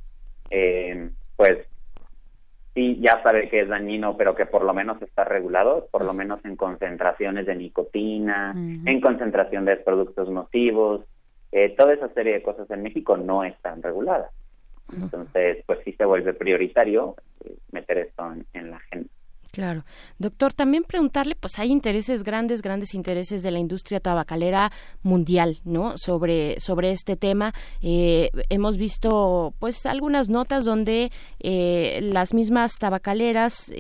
eh, 0.50 1.08
pues 1.36 1.66
sí, 2.74 2.98
ya 3.00 3.22
sabe 3.22 3.48
que 3.48 3.60
es 3.60 3.68
dañino, 3.68 4.16
pero 4.18 4.34
que 4.34 4.44
por 4.44 4.62
lo 4.62 4.74
menos 4.74 5.00
está 5.00 5.24
regulado, 5.24 5.88
por 5.90 6.04
lo 6.04 6.12
menos 6.12 6.44
en 6.44 6.56
concentraciones 6.56 7.46
de 7.46 7.56
nicotina, 7.56 8.52
en 8.54 9.00
concentración 9.00 9.64
de 9.64 9.76
productos 9.76 10.28
nocivos, 10.28 11.06
eh, 11.52 11.74
toda 11.76 11.94
esa 11.94 12.08
serie 12.10 12.34
de 12.34 12.42
cosas 12.42 12.70
en 12.70 12.82
México 12.82 13.16
no 13.16 13.42
están 13.44 13.82
reguladas. 13.82 14.30
Entonces, 14.92 15.64
pues 15.66 15.80
sí 15.84 15.92
se 15.92 16.04
vuelve 16.04 16.34
prioritario 16.34 17.16
eh, 17.44 17.54
meter 17.72 17.98
esto 17.98 18.24
en, 18.52 18.70
la 18.70 18.76
agenda. 18.76 19.08
Claro. 19.52 19.84
Doctor, 20.18 20.52
también 20.52 20.84
preguntarle, 20.84 21.34
pues 21.34 21.58
hay 21.58 21.70
intereses 21.72 22.22
grandes, 22.22 22.62
grandes 22.62 22.94
intereses 22.94 23.42
de 23.42 23.50
la 23.50 23.58
industria 23.58 23.98
tabacalera 23.98 24.70
mundial, 25.02 25.58
¿no? 25.64 25.94
Sobre, 25.96 26.60
sobre 26.60 26.92
este 26.92 27.16
tema. 27.16 27.52
Eh, 27.82 28.30
hemos 28.48 28.76
visto, 28.78 29.52
pues, 29.58 29.86
algunas 29.86 30.28
notas 30.28 30.64
donde 30.64 31.10
eh, 31.40 31.98
las 32.02 32.32
mismas 32.32 32.78
tabacaleras 32.78 33.72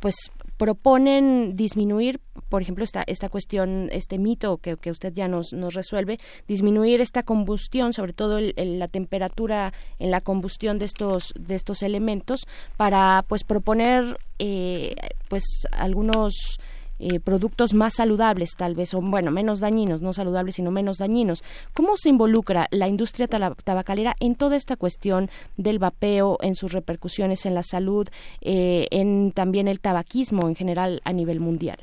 pues 0.00 0.16
proponen 0.56 1.56
disminuir, 1.56 2.20
por 2.48 2.62
ejemplo, 2.62 2.84
esta, 2.84 3.04
esta 3.06 3.28
cuestión, 3.28 3.88
este 3.92 4.18
mito 4.18 4.58
que, 4.58 4.76
que 4.76 4.90
usted 4.90 5.12
ya 5.12 5.28
nos, 5.28 5.52
nos 5.52 5.74
resuelve, 5.74 6.18
disminuir 6.48 7.00
esta 7.00 7.22
combustión, 7.22 7.92
sobre 7.92 8.12
todo 8.12 8.38
la 8.40 8.88
temperatura 8.88 9.72
en 9.98 10.10
la 10.10 10.20
combustión 10.20 10.78
de 10.78 10.86
estos, 10.86 11.34
de 11.38 11.54
estos 11.54 11.82
elementos, 11.82 12.46
para 12.76 13.24
pues 13.28 13.44
proponer 13.44 14.18
eh, 14.38 14.94
pues 15.28 15.44
algunos 15.72 16.58
eh, 16.98 17.20
productos 17.20 17.74
más 17.74 17.94
saludables 17.94 18.56
tal 18.56 18.74
vez 18.74 18.94
o 18.94 19.00
bueno 19.00 19.30
menos 19.30 19.60
dañinos 19.60 20.02
no 20.02 20.12
saludables 20.12 20.54
sino 20.54 20.70
menos 20.70 20.98
dañinos. 20.98 21.42
Cómo 21.74 21.96
se 21.96 22.08
involucra 22.08 22.66
la 22.70 22.88
industria 22.88 23.28
tabacalera 23.28 24.14
en 24.20 24.34
toda 24.34 24.56
esta 24.56 24.76
cuestión 24.76 25.28
del 25.56 25.78
vapeo 25.78 26.38
en 26.40 26.54
sus 26.54 26.72
repercusiones 26.72 27.46
en 27.46 27.54
la 27.54 27.62
salud 27.62 28.08
eh, 28.40 28.86
en 28.90 29.32
también 29.32 29.68
el 29.68 29.80
tabaquismo 29.80 30.48
en 30.48 30.54
general 30.54 31.00
a 31.04 31.12
nivel 31.12 31.40
mundial 31.40 31.78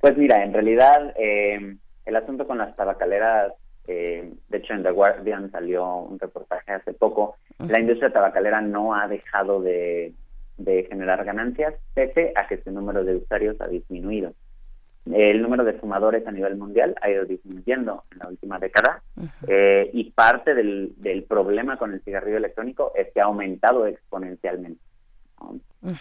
pues 0.00 0.16
mira 0.16 0.44
en 0.44 0.52
realidad 0.52 1.14
eh, 1.16 1.76
el 2.04 2.16
asunto 2.16 2.46
con 2.46 2.58
las 2.58 2.76
tabacaleras 2.76 3.52
de 3.86 4.34
hecho 4.50 4.72
en 4.72 4.82
The 4.82 4.90
Guardian 4.90 5.50
salió 5.50 5.96
un 5.96 6.18
reportaje 6.18 6.72
hace 6.72 6.94
poco. 6.94 7.36
La 7.58 7.80
industria 7.80 8.10
tabacalera 8.10 8.60
no 8.60 8.94
ha 8.94 9.06
dejado 9.08 9.60
de 9.60 10.14
de 10.56 10.84
generar 10.84 11.24
ganancias, 11.24 11.74
pese 11.94 12.32
a 12.36 12.46
que 12.46 12.62
su 12.62 12.70
número 12.70 13.04
de 13.04 13.16
usuarios 13.16 13.60
ha 13.60 13.66
disminuido. 13.66 14.32
El 15.12 15.42
número 15.42 15.64
de 15.64 15.74
fumadores 15.74 16.26
a 16.26 16.32
nivel 16.32 16.56
mundial 16.56 16.94
ha 17.02 17.10
ido 17.10 17.26
disminuyendo 17.26 18.04
en 18.10 18.18
la 18.20 18.28
última 18.28 18.58
década 18.58 19.02
eh, 19.46 19.90
y 19.92 20.10
parte 20.12 20.54
del, 20.54 20.94
problema 21.28 21.76
con 21.76 21.92
el 21.92 22.00
cigarrillo 22.00 22.38
electrónico 22.38 22.92
es 22.94 23.12
que 23.12 23.20
ha 23.20 23.24
aumentado 23.24 23.86
exponencialmente. 23.86 24.80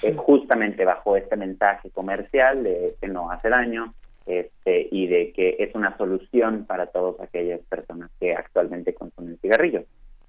Eh, 0.01 0.15
justamente 0.15 0.85
bajo 0.85 1.17
este 1.17 1.35
mensaje 1.35 1.89
comercial 1.89 2.63
de 2.63 2.95
que 3.01 3.09
no 3.09 3.29
hace 3.29 3.49
daño 3.49 3.93
este, 4.25 4.87
y 4.89 5.07
de 5.07 5.33
que 5.33 5.57
es 5.59 5.75
una 5.75 5.97
solución 5.97 6.63
para 6.65 6.85
todas 6.87 7.19
aquellas 7.19 7.59
personas 7.61 8.09
que 8.21 8.33
actualmente 8.33 8.93
consumen 8.93 9.37
cigarrillos. 9.41 9.83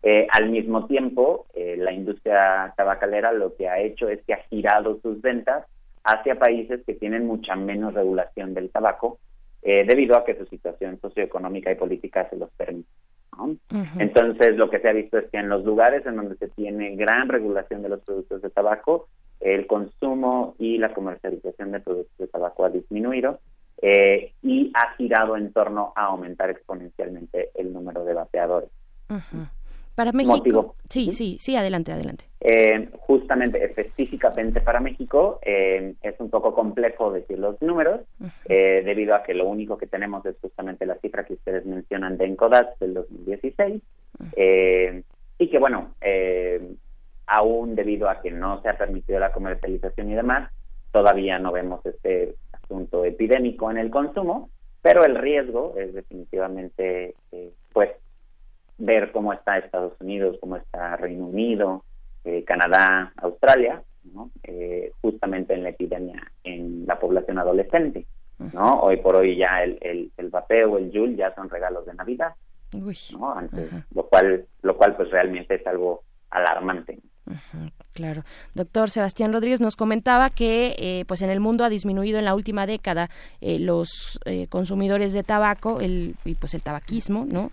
Eh, 0.07 0.27
al 0.31 0.51
mismo 0.51 0.87
tiempo, 0.87 1.47
eh, 1.55 1.77
la 1.79 1.91
industria 1.91 2.75
tabacalera 2.77 3.33
lo 3.33 3.57
que 3.57 3.71
ha 3.71 3.81
hecho 3.81 4.07
es 4.07 4.23
que 4.27 4.35
ha 4.35 4.43
girado 4.51 5.01
sus 5.01 5.23
ventas 5.23 5.65
hacia 6.05 6.39
países 6.39 6.83
que 6.87 6.93
tienen 6.93 7.27
mucha 7.27 7.57
menos 7.57 7.95
regulación 7.95 8.53
del 8.53 8.69
tabaco, 8.69 9.19
eh, 9.63 9.87
debido 9.89 10.15
a 10.19 10.27
que 10.27 10.37
su 10.37 10.45
situación 10.45 11.01
socioeconómica 11.01 11.73
y 11.73 11.77
política 11.77 12.29
se 12.29 12.37
los 12.37 12.51
permite. 12.51 12.87
Entonces, 13.99 14.57
lo 14.57 14.69
que 14.69 14.79
se 14.79 14.89
ha 14.91 14.93
visto 14.93 15.19
es 15.19 15.31
que 15.31 15.39
en 15.39 15.49
los 15.49 15.65
lugares 15.65 16.05
en 16.05 16.17
donde 16.17 16.37
se 16.37 16.49
tiene 16.49 16.95
gran 16.97 17.31
regulación 17.31 17.83
de 17.83 17.89
los 17.89 18.01
productos 18.01 18.43
de 18.43 18.51
tabaco, 18.51 19.09
el 19.41 19.67
consumo 19.67 20.55
y 20.59 20.77
la 20.77 20.93
comercialización 20.93 21.73
de 21.73 21.81
productos 21.81 22.17
de 22.19 22.29
tabaco 22.29 22.67
ha 22.67 22.71
disminuido 22.71 23.41
y 24.43 24.71
ha 24.75 24.95
girado 24.97 25.37
en 25.37 25.53
torno 25.53 25.93
a 25.97 26.05
aumentar 26.05 26.49
exponencialmente 26.51 27.51
el 27.55 27.73
número 27.73 28.05
de 28.05 28.15
vapeadores. 28.15 28.71
Para 29.95 30.11
México. 30.13 30.75
Sí, 30.89 31.13
sí, 31.13 31.37
sí, 31.39 31.57
adelante, 31.57 31.93
adelante. 31.93 32.25
Eh, 32.41 32.89
justamente, 32.99 33.65
específicamente 33.65 34.61
para 34.61 34.81
México, 34.81 35.39
eh, 35.43 35.95
es 36.03 36.15
un 36.19 36.31
poco 36.31 36.53
complejo 36.55 37.13
decir 37.13 37.39
los 37.39 37.61
números, 37.63 38.01
eh, 38.49 38.83
debido 38.85 39.15
a 39.15 39.23
que 39.23 39.35
lo 39.35 39.47
único 39.47 39.79
que 39.79 39.87
tenemos 39.87 40.27
es 40.27 40.37
justamente 40.41 40.85
la 40.85 40.97
cifra 40.97 41.25
que 41.25 41.35
ustedes 41.35 41.65
mencionan 41.65 42.19
de 42.19 42.27
Encodat 42.27 42.79
del 42.81 42.95
2016, 42.95 43.83
y 45.37 45.49
que, 45.49 45.59
bueno, 45.59 45.95
aún 47.27 47.75
debido 47.75 48.09
a 48.09 48.21
que 48.21 48.31
no 48.31 48.61
se 48.63 48.69
ha 48.69 48.77
permitido 48.77 49.21
la 49.21 49.33
comercialización 49.33 50.11
y 50.11 50.15
demás, 50.15 50.51
todavía 50.93 51.39
no 51.39 51.53
vemos 51.53 51.85
este 51.87 52.35
asunto 52.53 53.05
epidémico 53.05 53.71
en 53.71 53.79
el 53.79 53.91
consumo, 53.91 54.51
pero 54.83 55.05
el 55.05 55.17
riesgo 55.17 55.75
es 55.79 55.95
definitivamente, 55.95 57.15
pues, 57.73 57.91
ver 58.79 59.13
cómo 59.13 59.33
está 59.33 59.59
Estados 59.59 59.95
Unidos, 60.01 60.37
cómo 60.41 60.57
está 60.57 60.97
Reino 60.97 61.27
Unido, 61.27 61.85
eh, 62.25 62.45
Canadá, 62.45 63.13
Australia, 63.17 63.83
eh, 64.43 64.93
justamente 65.01 65.55
en 65.55 65.63
la 65.63 65.71
epidemia 65.71 66.31
en 66.43 66.87
la 66.87 66.99
población 66.99 67.39
adolescente. 67.39 68.07
¿no? 68.53 68.81
Hoy 68.81 68.97
por 68.99 69.17
hoy 69.17 69.37
ya 69.37 69.63
el, 69.63 69.79
el, 69.81 70.13
el 70.17 70.29
vapeo, 70.29 70.77
el 70.79 70.91
Yul 70.91 71.17
ya 71.17 71.35
son 71.35 71.49
regalos 71.49 71.87
de 71.87 71.95
Navidad, 71.95 72.35
¿no? 72.73 73.35
lo 73.95 74.07
cual, 74.09 74.47
lo 74.63 74.77
cual 74.77 74.97
pues 74.97 75.11
realmente 75.11 75.55
es 75.55 75.67
algo 75.67 76.03
alarmante 76.31 76.99
claro. 77.93 78.25
Doctor 78.55 78.91
Sebastián 78.91 79.33
Rodríguez 79.33 79.61
nos 79.61 79.77
comentaba 79.77 80.31
que 80.31 80.77
eh, 80.79 81.05
pues 81.07 81.23
en 81.23 81.31
el 81.31 81.41
mundo 81.41 81.65
ha 81.65 81.69
disminuido 81.69 82.19
en 82.19 82.25
la 82.25 82.35
última 82.35 82.67
década 82.67 83.09
eh, 83.41 83.59
los 83.59 84.19
eh, 84.27 84.47
consumidores 84.49 85.13
de 85.13 85.23
tabaco 85.23 85.81
el, 85.81 86.17
y 86.25 86.35
pues 86.35 86.55
el 86.55 86.63
tabaquismo, 86.63 87.25
¿no? 87.25 87.51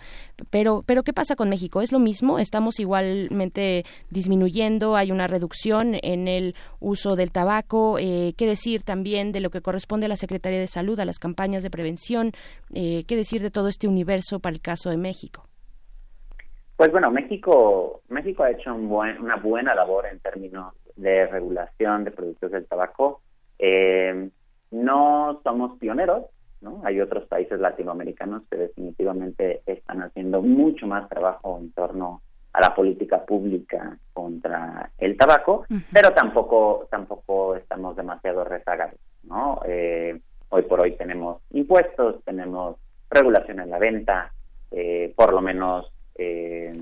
Pero, 0.50 0.84
pero 0.86 1.04
¿qué 1.04 1.14
pasa 1.14 1.36
con 1.36 1.50
México? 1.50 1.82
¿Es 1.82 1.92
lo 1.92 2.00
mismo? 2.00 2.40
¿Estamos 2.40 2.80
igualmente 2.80 3.86
disminuyendo? 4.10 4.96
¿Hay 4.96 5.12
una 5.12 5.28
reducción 5.28 5.98
en 6.02 6.28
el 6.28 6.56
uso 6.80 7.16
del 7.16 7.32
tabaco? 7.32 7.96
¿Qué 7.98 8.34
decir 8.38 8.82
también 8.82 9.32
de 9.32 9.40
lo 9.40 9.52
que 9.52 9.62
corresponde 9.62 10.08
a 10.08 10.10
la 10.10 10.18
Secretaría 10.18 10.60
de 10.60 10.68
Salud, 10.68 11.00
a 11.00 11.06
las 11.06 11.20
campañas 11.20 11.62
de 11.62 11.70
prevención? 11.70 12.32
¿Qué 12.74 13.06
decir 13.08 13.42
de 13.42 13.52
todo 13.52 13.68
este 13.68 13.88
universo 13.88 14.40
para 14.40 14.56
el 14.56 14.62
caso 14.62 14.90
de 14.90 14.98
México? 14.98 15.51
Pues 16.76 16.92
bueno, 16.92 17.12
México, 17.12 18.02
México 18.10 18.44
ha 18.44 18.52
hecho 18.52 18.74
una 18.74 19.36
buena 19.38 19.76
labor 19.76 20.08
en 20.08 20.20
términos 20.20 20.74
de 20.96 21.28
regulación 21.28 22.04
de 22.04 22.12
productos 22.12 22.52
del 22.52 22.66
tabaco. 22.66 23.22
Eh, 23.60 24.30
no 24.72 25.42
somos 25.44 25.78
pioneros, 25.78 26.26
¿no? 26.62 26.82
Hay 26.84 27.02
otros 27.02 27.28
países 27.28 27.60
latinoamericanos 27.60 28.44
que 28.50 28.58
definitivamente 28.58 29.62
están 29.66 30.02
haciendo 30.02 30.42
mucho 30.42 30.88
más 30.88 31.08
trabajo 31.10 31.60
en 31.60 31.72
torno 31.74 32.22
a 32.54 32.62
la 32.62 32.76
política 32.76 33.26
pública 33.26 33.98
contra 34.14 34.92
el 34.98 35.18
tabaco, 35.18 35.66
pero 35.92 36.12
tampoco 36.14 36.88
tampoco 36.90 37.56
estamos 37.56 37.96
demasiado 37.96 38.44
rezagados, 38.44 39.00
¿no? 39.24 39.62
Eh, 39.66 40.20
hoy 40.50 40.62
por 40.64 40.82
hoy 40.82 40.92
tenemos 40.98 41.42
impuestos, 41.52 42.24
tenemos 42.26 42.78
regulación 43.10 43.62
en 43.62 43.70
la 43.70 43.80
venta, 43.80 44.34
eh, 44.72 45.14
por 45.16 45.34
lo 45.34 45.42
menos 45.42 45.92
eh, 46.22 46.74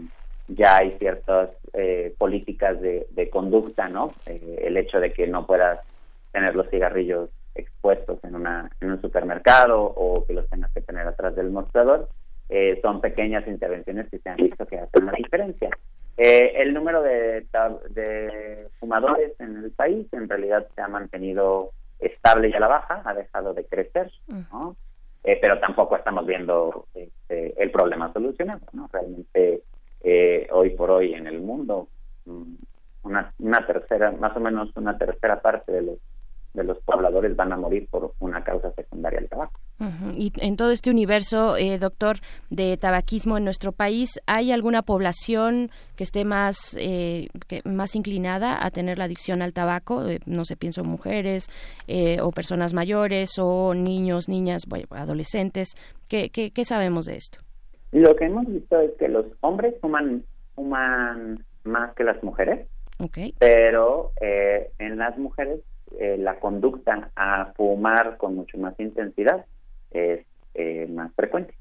ya 0.47 0.77
hay 0.77 0.97
ciertas 0.97 1.49
eh, 1.73 2.13
políticas 2.17 2.79
de, 2.81 3.29
conducta, 3.31 3.87
¿no? 3.87 4.11
Eh, 4.25 4.63
el 4.63 4.77
hecho 4.77 4.99
de 4.99 5.13
que 5.13 5.27
no 5.27 5.45
puedas 5.45 5.79
tener 6.31 6.55
los 6.55 6.69
cigarrillos 6.69 7.29
expuestos 7.55 8.23
en, 8.23 8.35
una, 8.35 8.69
en 8.81 8.91
un 8.91 9.01
supermercado 9.01 9.81
o 9.81 10.25
que 10.25 10.33
los 10.33 10.49
tengas 10.49 10.71
que 10.71 10.81
tener 10.81 11.07
atrás 11.07 11.35
del 11.35 11.51
mostrador, 11.51 12.09
son 12.81 12.99
pequeñas 12.99 13.47
intervenciones 13.47 14.09
que 14.09 14.17
se 14.17 14.27
han 14.27 14.37
visto 14.37 14.65
que 14.65 14.79
hacen 14.79 15.05
la 15.05 15.11
diferencia. 15.11 15.69
el 16.17 16.73
número 16.73 17.03
de, 17.03 17.45
de 17.91 18.67
fumadores 18.79 19.39
en 19.39 19.57
el 19.57 19.71
país 19.71 20.07
en 20.13 20.27
realidad 20.27 20.65
se 20.73 20.81
ha 20.81 20.87
mantenido 20.87 21.69
estable 21.99 22.49
y 22.49 22.53
a 22.53 22.59
la 22.59 22.67
baja, 22.67 23.03
ha 23.05 23.13
dejado 23.13 23.53
de 23.53 23.65
crecer, 23.65 24.11
¿no? 24.51 24.75
Eh, 25.23 25.37
pero 25.41 25.59
tampoco 25.59 25.97
estamos 25.97 26.25
viendo 26.25 26.87
este, 26.93 27.61
el 27.61 27.71
problema 27.71 28.11
solucionado. 28.13 28.61
¿no? 28.73 28.89
Realmente, 28.91 29.63
eh, 30.01 30.47
hoy 30.51 30.71
por 30.71 30.91
hoy 30.91 31.13
en 31.13 31.27
el 31.27 31.41
mundo, 31.41 31.89
mm, 32.25 32.53
una, 33.03 33.33
una 33.39 33.65
tercera, 33.65 34.11
más 34.11 34.35
o 34.35 34.39
menos 34.39 34.75
una 34.75 34.97
tercera 34.97 35.41
parte 35.41 35.71
de 35.71 35.81
los 35.81 35.97
de 36.53 36.63
los 36.63 36.79
pobladores 36.79 37.35
van 37.35 37.53
a 37.53 37.57
morir 37.57 37.87
por 37.89 38.13
una 38.19 38.43
causa 38.43 38.71
secundaria 38.73 39.19
del 39.19 39.29
tabaco. 39.29 39.59
Y 40.13 40.33
en 40.41 40.57
todo 40.57 40.71
este 40.71 40.89
universo, 40.89 41.55
eh, 41.55 41.77
doctor, 41.79 42.17
de 42.49 42.75
tabaquismo 42.75 43.37
en 43.37 43.45
nuestro 43.45 43.71
país, 43.71 44.19
¿hay 44.27 44.51
alguna 44.51 44.81
población 44.81 45.71
que 45.95 46.03
esté 46.03 46.25
más, 46.25 46.75
eh, 46.77 47.29
que, 47.47 47.61
más 47.63 47.95
inclinada 47.95 48.65
a 48.65 48.71
tener 48.71 48.97
la 48.97 49.05
adicción 49.05 49.41
al 49.41 49.53
tabaco? 49.53 50.05
Eh, 50.09 50.19
no 50.25 50.43
sé, 50.43 50.57
pienso 50.57 50.83
mujeres 50.83 51.47
o 52.21 52.31
personas 52.31 52.73
mayores 52.73 53.39
o 53.39 53.73
niños, 53.73 54.27
niñas, 54.27 54.63
adolescentes. 54.89 55.69
¿Qué, 56.09 56.29
¿Qué, 56.29 56.51
qué, 56.51 56.65
sabemos 56.65 57.05
de 57.05 57.15
esto? 57.15 57.39
Lo 57.91 58.15
que 58.15 58.25
hemos 58.25 58.45
visto 58.47 58.79
es 58.81 58.91
que 58.99 59.07
los 59.07 59.25
hombres 59.41 59.75
fuman, 59.79 60.23
fuman 60.55 61.45
más 61.63 61.93
que 61.95 62.03
las 62.03 62.21
mujeres, 62.21 62.67
okay. 62.99 63.33
pero 63.39 64.11
en 64.19 64.97
las 64.97 65.17
mujeres 65.17 65.61
eh, 65.97 66.17
la 66.17 66.39
conducta 66.39 67.09
a 67.15 67.51
fumar 67.55 68.17
con 68.17 68.35
mucho 68.35 68.57
más 68.57 68.79
intensidad 68.79 69.45
es 69.91 70.25
eh, 70.53 70.87
más 70.89 71.11
frecuente. 71.15 71.53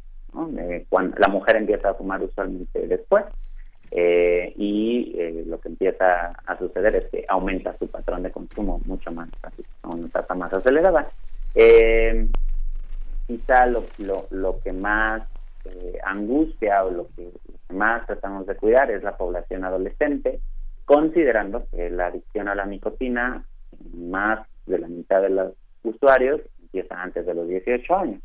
Eh, 0.58 0.84
cuando 0.88 1.16
la 1.18 1.28
mujer 1.28 1.56
empieza 1.56 1.90
a 1.90 1.94
fumar 1.94 2.22
usualmente 2.22 2.86
después 2.86 3.24
y 3.90 5.14
lo 5.46 5.58
que 5.60 5.68
empieza 5.68 6.32
a 6.46 6.58
suceder 6.58 6.94
es 6.96 7.06
que 7.10 7.24
aumenta 7.26 7.76
su 7.78 7.88
patrón 7.88 8.22
de 8.22 8.30
consumo 8.30 8.78
mucho 8.84 9.10
más 9.10 9.30
a 9.82 9.88
una 9.88 10.08
tasa 10.08 10.34
más 10.34 10.52
acelerada. 10.52 11.08
quizá 13.26 13.66
lo, 13.66 13.84
lo, 14.30 14.60
que 14.60 14.72
más 14.72 15.22
angustia 16.04 16.84
o 16.84 16.90
lo 16.90 17.08
que, 17.16 17.22
lo 17.22 17.58
que 17.66 17.74
más 17.74 18.06
tratamos 18.06 18.46
de 18.46 18.56
cuidar 18.56 18.90
es 18.90 19.02
la 19.02 19.16
población 19.16 19.64
adolescente, 19.64 20.40
considerando 20.84 21.66
que 21.70 21.88
la 21.88 22.08
adicción 22.08 22.48
a 22.48 22.54
la 22.54 22.66
nicotina 22.66 23.46
más 23.94 24.46
de 24.66 24.78
la 24.78 24.88
mitad 24.88 25.22
de 25.22 25.30
los 25.30 25.52
usuarios 25.82 26.40
empieza 26.60 27.02
antes 27.02 27.26
de 27.26 27.34
los 27.34 27.48
18 27.48 27.96
años. 27.96 28.22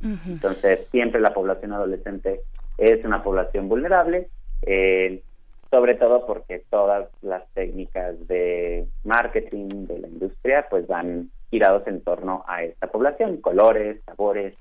Entonces, 0.00 0.86
siempre 0.90 1.20
la 1.20 1.34
población 1.34 1.72
adolescente 1.72 2.40
es 2.76 3.04
una 3.04 3.22
población 3.22 3.68
vulnerable, 3.68 4.28
eh, 4.62 5.22
sobre 5.70 5.96
todo 5.96 6.24
porque 6.24 6.62
todas 6.70 7.08
las 7.20 7.42
técnicas 7.52 8.14
de 8.28 8.86
marketing 9.04 9.86
de 9.86 9.98
la 9.98 10.08
industria 10.08 10.66
pues 10.70 10.86
van 10.86 11.30
girados 11.50 11.86
en 11.86 12.00
torno 12.02 12.44
a 12.46 12.62
esta 12.62 12.86
población, 12.86 13.38
colores, 13.38 14.00
sabores, 14.04 14.54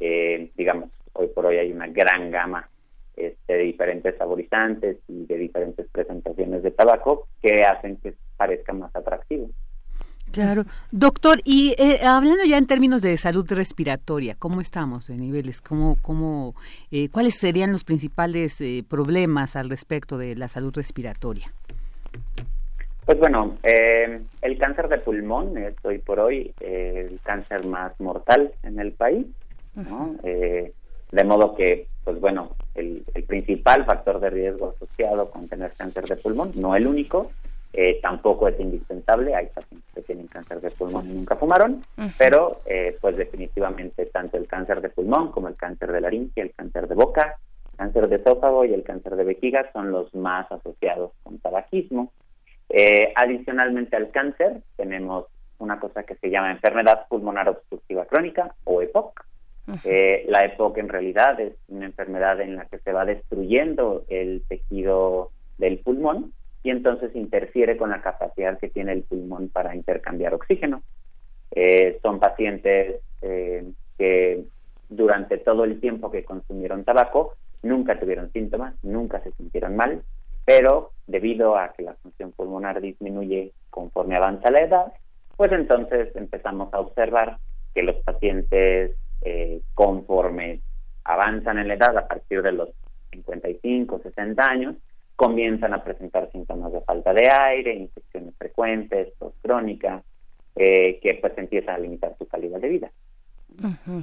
eh, 0.00 0.50
digamos, 0.56 0.90
hoy 1.12 1.26
por 1.28 1.46
hoy 1.46 1.56
hay 1.56 1.72
una 1.72 1.88
gran 1.88 2.30
gama 2.30 2.68
este, 3.18 3.52
de 3.52 3.62
diferentes 3.64 4.16
saborizantes 4.16 4.98
y 5.08 5.26
de 5.26 5.36
diferentes 5.36 5.86
presentaciones 5.90 6.62
de 6.62 6.70
tabaco 6.70 7.26
que 7.42 7.62
hacen 7.62 7.96
que 7.96 8.14
parezca 8.36 8.72
más 8.72 8.94
atractivo. 8.94 9.48
Claro. 10.32 10.64
Doctor, 10.90 11.38
y 11.44 11.74
eh, 11.78 12.00
hablando 12.04 12.44
ya 12.44 12.58
en 12.58 12.66
términos 12.66 13.02
de 13.02 13.16
salud 13.16 13.46
respiratoria, 13.50 14.36
¿cómo 14.38 14.60
estamos 14.60 15.08
en 15.10 15.18
niveles? 15.18 15.60
¿Cómo, 15.60 15.96
cómo, 16.02 16.54
eh, 16.90 17.08
¿Cuáles 17.08 17.36
serían 17.36 17.72
los 17.72 17.84
principales 17.84 18.60
eh, 18.60 18.84
problemas 18.88 19.56
al 19.56 19.70
respecto 19.70 20.18
de 20.18 20.36
la 20.36 20.48
salud 20.48 20.72
respiratoria? 20.74 21.52
Pues 23.06 23.18
bueno, 23.18 23.56
el 23.62 24.58
cáncer 24.58 24.88
de 24.88 24.98
pulmón 24.98 25.56
es 25.56 25.74
hoy 25.82 25.96
por 25.96 26.20
hoy 26.20 26.52
el 26.60 27.18
cáncer 27.22 27.64
más 27.66 27.98
mortal 28.00 28.52
en 28.62 28.78
el 28.78 28.92
país, 28.92 29.26
¿no? 29.74 30.14
De 31.10 31.24
modo 31.24 31.54
que, 31.54 31.88
pues 32.04 32.20
bueno, 32.20 32.50
el, 32.74 33.04
el 33.14 33.24
principal 33.24 33.84
factor 33.84 34.20
de 34.20 34.30
riesgo 34.30 34.74
asociado 34.76 35.30
con 35.30 35.48
tener 35.48 35.72
cáncer 35.72 36.04
de 36.04 36.16
pulmón, 36.16 36.52
no 36.56 36.76
el 36.76 36.86
único, 36.86 37.30
eh, 37.72 37.98
tampoco 38.00 38.48
es 38.48 38.58
indispensable, 38.58 39.34
hay 39.34 39.46
pacientes 39.46 39.88
que 39.94 40.02
tienen 40.02 40.26
cáncer 40.26 40.60
de 40.60 40.70
pulmón 40.70 41.08
y 41.08 41.12
nunca 41.12 41.36
fumaron, 41.36 41.82
pero 42.16 42.62
eh, 42.64 42.96
pues 43.00 43.16
definitivamente 43.16 44.06
tanto 44.06 44.38
el 44.38 44.46
cáncer 44.46 44.80
de 44.80 44.88
pulmón 44.88 45.30
como 45.30 45.48
el 45.48 45.56
cáncer 45.56 45.92
de 45.92 46.00
laringe, 46.00 46.40
el 46.40 46.52
cáncer 46.54 46.88
de 46.88 46.94
boca, 46.94 47.36
cáncer 47.76 48.08
de 48.08 48.16
esófago 48.16 48.64
y 48.64 48.72
el 48.72 48.82
cáncer 48.82 49.16
de 49.16 49.24
vejiga 49.24 49.70
son 49.72 49.90
los 49.90 50.14
más 50.14 50.50
asociados 50.50 51.12
con 51.22 51.38
tabaquismo. 51.38 52.10
Eh, 52.70 53.12
adicionalmente 53.14 53.96
al 53.96 54.10
cáncer 54.10 54.62
tenemos 54.76 55.26
una 55.58 55.78
cosa 55.78 56.02
que 56.04 56.16
se 56.16 56.30
llama 56.30 56.50
enfermedad 56.50 57.06
pulmonar 57.08 57.48
obstructiva 57.48 58.06
crónica 58.06 58.54
o 58.64 58.82
EPOC. 58.82 59.24
La 59.84 60.44
EPOC 60.44 60.78
en 60.78 60.88
realidad 60.88 61.38
es 61.40 61.52
una 61.68 61.86
enfermedad 61.86 62.40
en 62.40 62.56
la 62.56 62.64
que 62.66 62.78
se 62.78 62.92
va 62.92 63.04
destruyendo 63.04 64.04
el 64.08 64.42
tejido 64.48 65.30
del 65.58 65.78
pulmón 65.78 66.32
y 66.62 66.70
entonces 66.70 67.14
interfiere 67.14 67.76
con 67.76 67.90
la 67.90 68.02
capacidad 68.02 68.58
que 68.58 68.68
tiene 68.68 68.92
el 68.92 69.02
pulmón 69.02 69.48
para 69.48 69.74
intercambiar 69.74 70.34
oxígeno. 70.34 70.82
Eh, 71.50 71.98
son 72.02 72.18
pacientes 72.18 73.00
eh, 73.22 73.64
que 73.96 74.44
durante 74.88 75.38
todo 75.38 75.64
el 75.64 75.80
tiempo 75.80 76.10
que 76.10 76.24
consumieron 76.24 76.84
tabaco 76.84 77.34
nunca 77.62 77.98
tuvieron 77.98 78.32
síntomas, 78.32 78.74
nunca 78.82 79.20
se 79.20 79.32
sintieron 79.32 79.76
mal, 79.76 80.02
pero 80.44 80.92
debido 81.06 81.56
a 81.56 81.72
que 81.72 81.82
la 81.82 81.94
función 81.94 82.32
pulmonar 82.32 82.80
disminuye 82.80 83.52
conforme 83.70 84.16
avanza 84.16 84.50
la 84.50 84.60
edad, 84.60 84.92
pues 85.36 85.52
entonces 85.52 86.14
empezamos 86.16 86.72
a 86.72 86.80
observar 86.80 87.38
que 87.74 87.82
los 87.82 87.96
pacientes 87.96 88.96
eh, 89.22 89.60
conforme 89.74 90.60
avanzan 91.04 91.58
en 91.58 91.68
la 91.68 91.74
edad 91.74 91.96
a 91.96 92.06
partir 92.06 92.42
de 92.42 92.52
los 92.52 92.68
55, 93.10 94.00
60 94.02 94.44
años, 94.44 94.76
comienzan 95.16 95.74
a 95.74 95.82
presentar 95.82 96.30
síntomas 96.30 96.72
de 96.72 96.80
falta 96.82 97.12
de 97.12 97.28
aire, 97.28 97.74
infecciones 97.74 98.34
frecuentes, 98.36 99.12
tos 99.18 99.32
eh, 100.54 101.00
que 101.02 101.14
pues 101.20 101.36
empiezan 101.36 101.74
a 101.76 101.78
limitar 101.78 102.14
su 102.18 102.26
calidad 102.26 102.60
de 102.60 102.68
vida. 102.68 102.90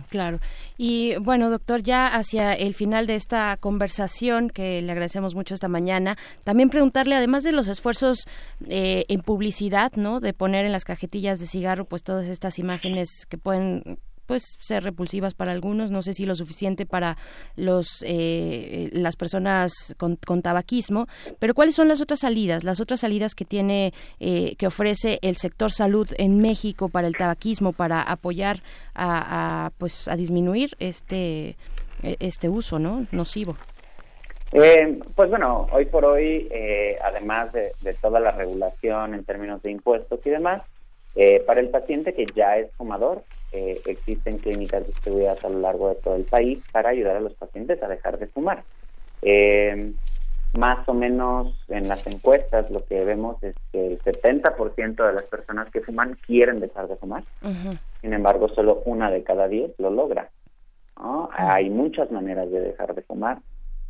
claro. 0.09 0.39
Y 0.77 1.15
bueno, 1.17 1.49
doctor, 1.49 1.83
ya 1.83 2.07
hacia 2.07 2.53
el 2.53 2.73
final 2.73 3.07
de 3.07 3.15
esta 3.15 3.55
conversación, 3.57 4.49
que 4.49 4.81
le 4.81 4.91
agradecemos 4.91 5.35
mucho 5.35 5.53
esta 5.53 5.67
mañana, 5.67 6.17
también 6.43 6.69
preguntarle, 6.69 7.15
además 7.15 7.43
de 7.43 7.51
los 7.51 7.67
esfuerzos 7.67 8.25
eh, 8.67 9.05
en 9.07 9.21
publicidad, 9.21 9.93
¿no? 9.95 10.19
De 10.19 10.33
poner 10.33 10.65
en 10.65 10.71
las 10.71 10.83
cajetillas 10.83 11.39
de 11.39 11.45
cigarro, 11.45 11.85
pues 11.85 12.03
todas 12.03 12.27
estas 12.27 12.59
imágenes 12.59 13.25
que 13.29 13.37
pueden 13.37 13.99
pues 14.25 14.57
ser 14.59 14.83
repulsivas 14.83 15.33
para 15.33 15.51
algunos, 15.51 15.91
no 15.91 16.01
sé 16.01 16.13
si 16.13 16.25
lo 16.25 16.35
suficiente 16.35 16.85
para 16.85 17.17
los 17.55 18.03
eh, 18.07 18.89
las 18.91 19.15
personas 19.15 19.95
con, 19.97 20.17
tabaquismo, 20.41 21.07
pero 21.39 21.53
cuáles 21.53 21.75
son 21.75 21.87
las 21.87 22.01
otras 22.01 22.19
salidas, 22.19 22.63
las 22.63 22.79
otras 22.79 22.99
salidas 22.99 23.35
que 23.35 23.45
tiene 23.45 23.93
eh, 24.19 24.55
que 24.57 24.67
ofrece 24.67 25.19
el 25.21 25.37
sector 25.37 25.71
salud 25.71 26.09
en 26.17 26.37
México 26.39 26.89
para 26.89 27.07
el 27.07 27.15
tabaquismo, 27.15 27.73
para 27.73 28.01
apoyar 28.01 28.61
a, 28.93 29.71
pues 29.77 30.07
a 30.07 30.15
disminuir 30.15 30.71
este 30.79 31.55
e, 32.03 32.17
este 32.19 32.49
uso, 32.49 32.79
¿no? 32.79 33.07
Nocivo. 33.11 33.55
Eh, 34.51 34.99
pues 35.15 35.29
bueno, 35.29 35.67
hoy 35.71 35.85
por 35.85 36.05
hoy, 36.05 36.49
además 37.03 37.51
de, 37.51 37.71
de, 37.81 37.93
toda 37.95 38.19
la 38.19 38.31
regulación 38.31 39.13
en 39.13 39.25
términos 39.25 39.61
de 39.63 39.71
impuestos 39.71 40.19
y 40.25 40.29
demás, 40.29 40.61
para 41.45 41.61
el 41.61 41.69
paciente 41.69 42.13
que 42.13 42.25
ya 42.35 42.57
es 42.57 42.71
fumador, 42.73 43.23
eh, 43.55 43.79
existen 43.85 44.37
clínicas 44.39 44.85
distribuidas 44.85 45.43
a 45.45 45.49
lo 45.49 45.59
largo 45.59 45.87
de 45.87 45.95
todo 45.95 46.15
el 46.15 46.25
país 46.25 46.59
para 46.73 46.89
ayudar 46.89 47.15
a 47.15 47.21
los 47.21 47.33
pacientes 47.35 47.81
a 47.81 47.87
dejar 47.87 48.19
de 48.19 48.27
fumar. 48.27 48.63
Eh, 49.21 49.93
más 50.57 50.87
o 50.89 50.93
menos 50.93 51.55
en 51.69 51.87
las 51.87 52.05
encuestas 52.05 52.69
lo 52.69 52.83
que 52.85 53.05
vemos 53.05 53.41
es 53.43 53.55
que 53.71 53.87
el 53.87 54.01
70% 54.01 55.07
de 55.07 55.13
las 55.13 55.23
personas 55.23 55.69
que 55.71 55.79
fuman 55.79 56.17
quieren 56.25 56.59
dejar 56.59 56.89
de 56.89 56.97
fumar. 56.97 57.23
Sin 58.01 58.13
embargo, 58.13 58.49
solo 58.49 58.81
una 58.85 59.09
de 59.09 59.23
cada 59.23 59.47
diez 59.47 59.71
lo 59.77 59.89
logra. 59.89 60.29
Hay 61.31 61.69
muchas 61.69 62.11
maneras 62.11 62.51
de 62.51 62.59
dejar 62.59 62.93
de 62.93 63.03
fumar. 63.03 63.39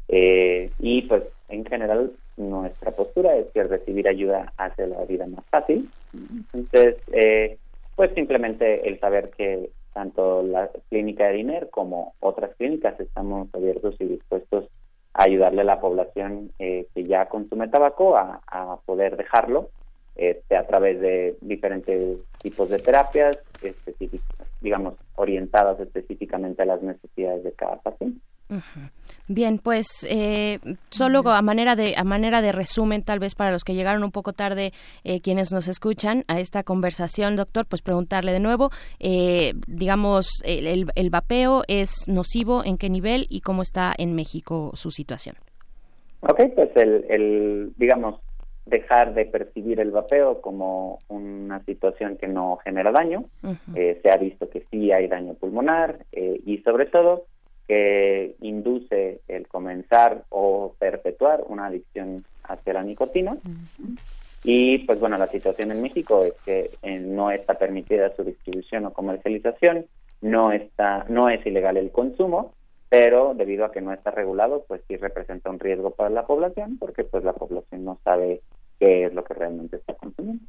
Eh, 0.07 0.71
y 0.77 1.01
pues 1.03 1.23
en 1.49 1.65
general 1.65 2.11
nuestra 2.37 2.91
postura 2.91 3.35
es 3.35 3.47
que 3.53 3.63
recibir 3.63 4.07
ayuda 4.07 4.53
hace 4.57 4.87
la 4.87 5.03
vida 5.05 5.27
más 5.27 5.45
fácil. 5.49 5.89
Entonces, 6.53 6.97
eh, 7.11 7.57
pues 7.95 8.11
simplemente 8.13 8.87
el 8.87 8.99
saber 8.99 9.29
que 9.31 9.69
tanto 9.93 10.43
la 10.43 10.69
clínica 10.89 11.27
de 11.27 11.33
DINER 11.33 11.69
como 11.69 12.13
otras 12.19 12.53
clínicas 12.57 12.99
estamos 12.99 13.47
abiertos 13.53 13.95
y 13.99 14.05
dispuestos 14.05 14.65
a 15.13 15.23
ayudarle 15.23 15.61
a 15.61 15.65
la 15.65 15.79
población 15.79 16.51
eh, 16.59 16.87
que 16.93 17.05
ya 17.05 17.27
consume 17.27 17.69
tabaco 17.69 18.17
a, 18.17 18.41
poder 18.85 19.15
dejarlo 19.15 19.69
este, 20.15 20.57
a 20.57 20.67
través 20.67 20.99
de 20.99 21.37
diferentes 21.41 22.17
tipos 22.41 22.69
de 22.69 22.79
terapias 22.79 23.39
específicas, 23.61 24.47
digamos, 24.59 24.95
orientadas 25.15 25.79
específicamente 25.79 26.61
a 26.61 26.65
las 26.65 26.81
necesidades 26.81 27.43
de 27.45 27.53
cada 27.53 27.77
paciente. 27.77 28.19
Bien, 29.27 29.57
pues 29.57 30.05
eh, 30.07 30.59
solo 30.91 31.27
a 31.29 31.41
manera 31.41 31.75
de 31.75 31.95
a 31.97 32.03
manera 32.03 32.41
de 32.41 32.51
resumen, 32.51 33.03
tal 33.03 33.19
vez 33.19 33.33
para 33.33 33.51
los 33.51 33.63
que 33.63 33.73
llegaron 33.73 34.03
un 34.03 34.11
poco 34.11 34.33
tarde, 34.33 34.71
eh, 35.03 35.19
quienes 35.21 35.51
nos 35.51 35.67
escuchan 35.67 36.23
a 36.27 36.39
esta 36.39 36.63
conversación, 36.63 37.35
doctor, 37.35 37.65
pues 37.67 37.81
preguntarle 37.81 38.33
de 38.33 38.39
nuevo, 38.39 38.69
eh, 38.99 39.53
digamos, 39.67 40.27
el, 40.45 40.87
el, 40.95 41.09
vapeo 41.09 41.63
es 41.67 42.07
nocivo, 42.07 42.63
en 42.63 42.77
qué 42.77 42.89
nivel 42.89 43.25
y 43.29 43.41
cómo 43.41 43.63
está 43.63 43.93
en 43.97 44.13
México 44.13 44.71
su 44.75 44.91
situación. 44.91 45.37
Ok, 46.21 46.41
pues 46.55 46.69
el, 46.75 47.05
el 47.09 47.73
digamos 47.77 48.21
dejar 48.67 49.13
de 49.13 49.25
percibir 49.25 49.79
el 49.79 49.91
vapeo 49.91 50.41
como 50.41 50.99
una 51.07 51.63
situación 51.65 52.17
que 52.17 52.27
no 52.27 52.57
genera 52.63 52.91
daño. 52.91 53.25
se 53.73 54.09
ha 54.11 54.17
visto 54.17 54.49
que 54.49 54.65
sí 54.71 54.91
hay 54.91 55.07
daño 55.07 55.35
pulmonar 55.35 56.03
y 56.11 56.57
sobre 56.59 56.87
todo 56.87 57.25
que 57.67 58.35
induce 58.41 59.21
el 59.27 59.47
comenzar 59.47 60.23
o 60.29 60.75
perpetuar 60.77 61.43
una 61.47 61.67
adicción 61.67 62.25
hacia 62.43 62.73
la 62.73 62.83
nicotina. 62.83 63.37
Y 64.43 64.79
pues 64.79 64.99
bueno, 64.99 65.17
la 65.17 65.27
situación 65.27 65.71
en 65.71 65.81
México 65.81 66.23
es 66.23 66.33
que 66.45 66.69
eh, 66.83 66.99
no 66.99 67.31
está 67.31 67.55
permitida 67.55 68.15
su 68.15 68.23
distribución 68.23 68.85
o 68.85 68.93
comercialización, 68.93 69.87
no 70.21 70.51
está 70.51 71.05
no 71.09 71.29
es 71.29 71.43
ilegal 71.45 71.77
el 71.77 71.91
consumo, 71.91 72.53
pero 72.89 73.33
debido 73.33 73.65
a 73.65 73.71
que 73.71 73.81
no 73.81 73.91
está 73.91 74.11
regulado, 74.11 74.63
pues 74.67 74.81
sí 74.87 74.97
representa 74.97 75.49
un 75.49 75.59
riesgo 75.59 75.91
para 75.91 76.11
la 76.11 76.27
población 76.27 76.77
porque 76.77 77.03
pues 77.03 77.23
la 77.23 77.33
población 77.33 77.83
no 77.83 77.99
sabe 78.03 78.41
qué 78.79 79.05
es 79.05 79.13
lo 79.13 79.23
que 79.23 79.33
realmente 79.33 79.77
está 79.77 79.95
consumiendo 79.95 80.45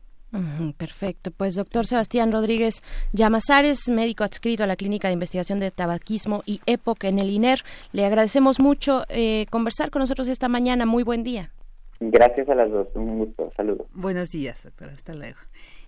perfecto. 0.76 1.30
Pues 1.30 1.54
doctor 1.54 1.86
Sebastián 1.86 2.32
Rodríguez 2.32 2.82
Llamazares, 3.12 3.88
médico 3.88 4.24
adscrito 4.24 4.64
a 4.64 4.66
la 4.66 4.76
Clínica 4.76 5.08
de 5.08 5.14
Investigación 5.14 5.60
de 5.60 5.70
Tabaquismo 5.70 6.42
y 6.46 6.60
EPOC 6.66 7.04
en 7.04 7.18
el 7.18 7.30
INER, 7.30 7.60
le 7.92 8.04
agradecemos 8.04 8.60
mucho 8.60 9.04
eh, 9.08 9.46
conversar 9.50 9.90
con 9.90 10.00
nosotros 10.00 10.28
esta 10.28 10.48
mañana. 10.48 10.86
Muy 10.86 11.02
buen 11.02 11.22
día. 11.22 11.50
Gracias 11.98 12.48
a 12.48 12.54
las 12.54 12.70
dos, 12.70 12.88
un 12.94 13.18
gusto, 13.18 13.50
saludos. 13.56 13.86
Buenos 13.94 14.28
días, 14.28 14.62
doctor, 14.62 14.90
hasta 14.90 15.14
luego. 15.14 15.38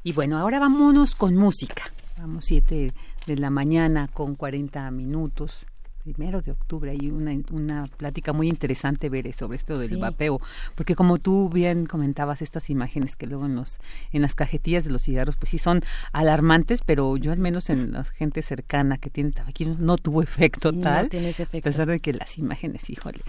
Y 0.03 0.13
bueno, 0.13 0.39
ahora 0.39 0.59
vámonos 0.59 1.15
con 1.15 1.37
música. 1.37 1.83
Vamos 2.17 2.47
siete 2.47 2.93
de 3.27 3.37
la 3.37 3.51
mañana 3.51 4.09
con 4.13 4.35
40 4.35 4.91
minutos 4.91 5.67
primero 6.13 6.41
de 6.41 6.53
octubre 6.53 6.91
hay 6.91 7.11
una, 7.11 7.33
una 7.51 7.87
plática 7.97 8.33
muy 8.33 8.49
interesante 8.49 9.09
ver 9.09 9.33
sobre 9.35 9.59
esto 9.59 9.79
del 9.79 9.99
vapeo 9.99 10.41
porque 10.75 10.95
como 10.95 11.19
tú 11.19 11.49
bien 11.49 11.87
comentabas 11.87 12.41
estas 12.41 12.71
imágenes 12.71 13.17
que 13.17 13.27
luego 13.27 13.47
en 13.47 13.57
los 13.57 13.79
en 14.13 14.23
las 14.23 14.35
cajetillas 14.35 14.85
de 14.85 14.91
los 14.91 15.03
cigarros 15.03 15.37
pues 15.37 15.51
sí 15.51 15.59
son 15.59 15.83
alarmantes 16.13 16.81
pero 16.85 17.17
yo 17.17 17.33
al 17.33 17.39
menos 17.39 17.69
en 17.69 17.93
la 17.93 18.05
gente 18.05 18.43
cercana 18.43 18.97
que 18.97 19.11
tiene 19.11 19.33
tabaquismo 19.33 19.77
no 19.79 19.99
tuvo 19.99 20.23
efecto 20.29 20.73
tal 20.73 21.05
no 21.05 21.11
tiene 21.11 21.31
ese 21.31 21.43
efecto. 21.43 21.69
a 21.69 21.73
pesar 21.73 21.89
de 21.89 22.01
que 22.01 22.13
las 22.13 22.39
imágenes 22.39 22.89
híjole. 22.89 23.21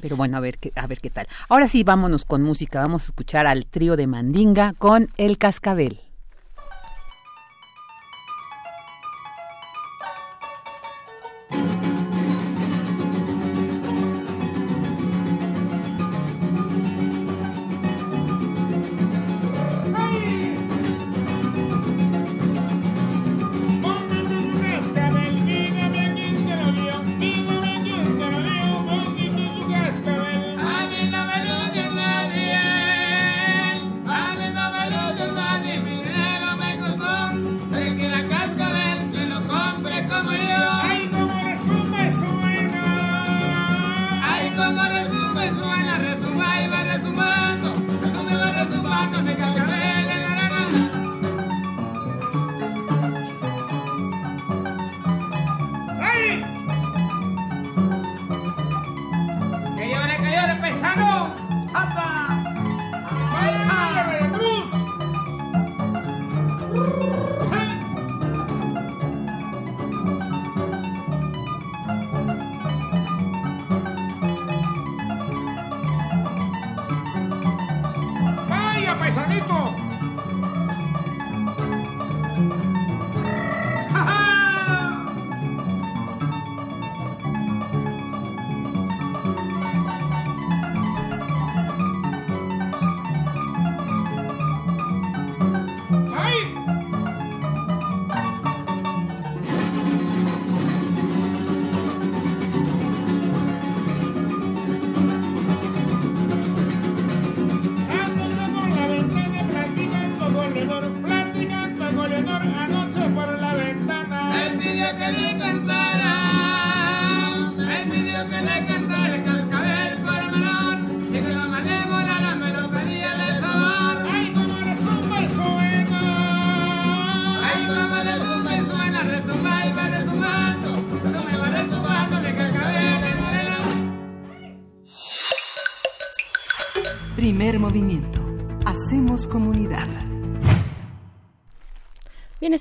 Pero 0.00 0.16
bueno 0.16 0.36
a 0.36 0.40
ver 0.40 0.58
qué 0.58 0.72
a 0.74 0.86
ver 0.86 1.00
qué 1.00 1.10
tal. 1.10 1.26
Ahora 1.48 1.68
sí 1.68 1.84
vámonos 1.84 2.24
con 2.24 2.42
música. 2.42 2.80
Vamos 2.80 3.04
a 3.04 3.06
escuchar 3.06 3.46
al 3.46 3.66
trío 3.66 3.96
de 3.96 4.06
Mandinga 4.06 4.74
con 4.78 5.08
El 5.16 5.38
Cascabel 5.38 6.05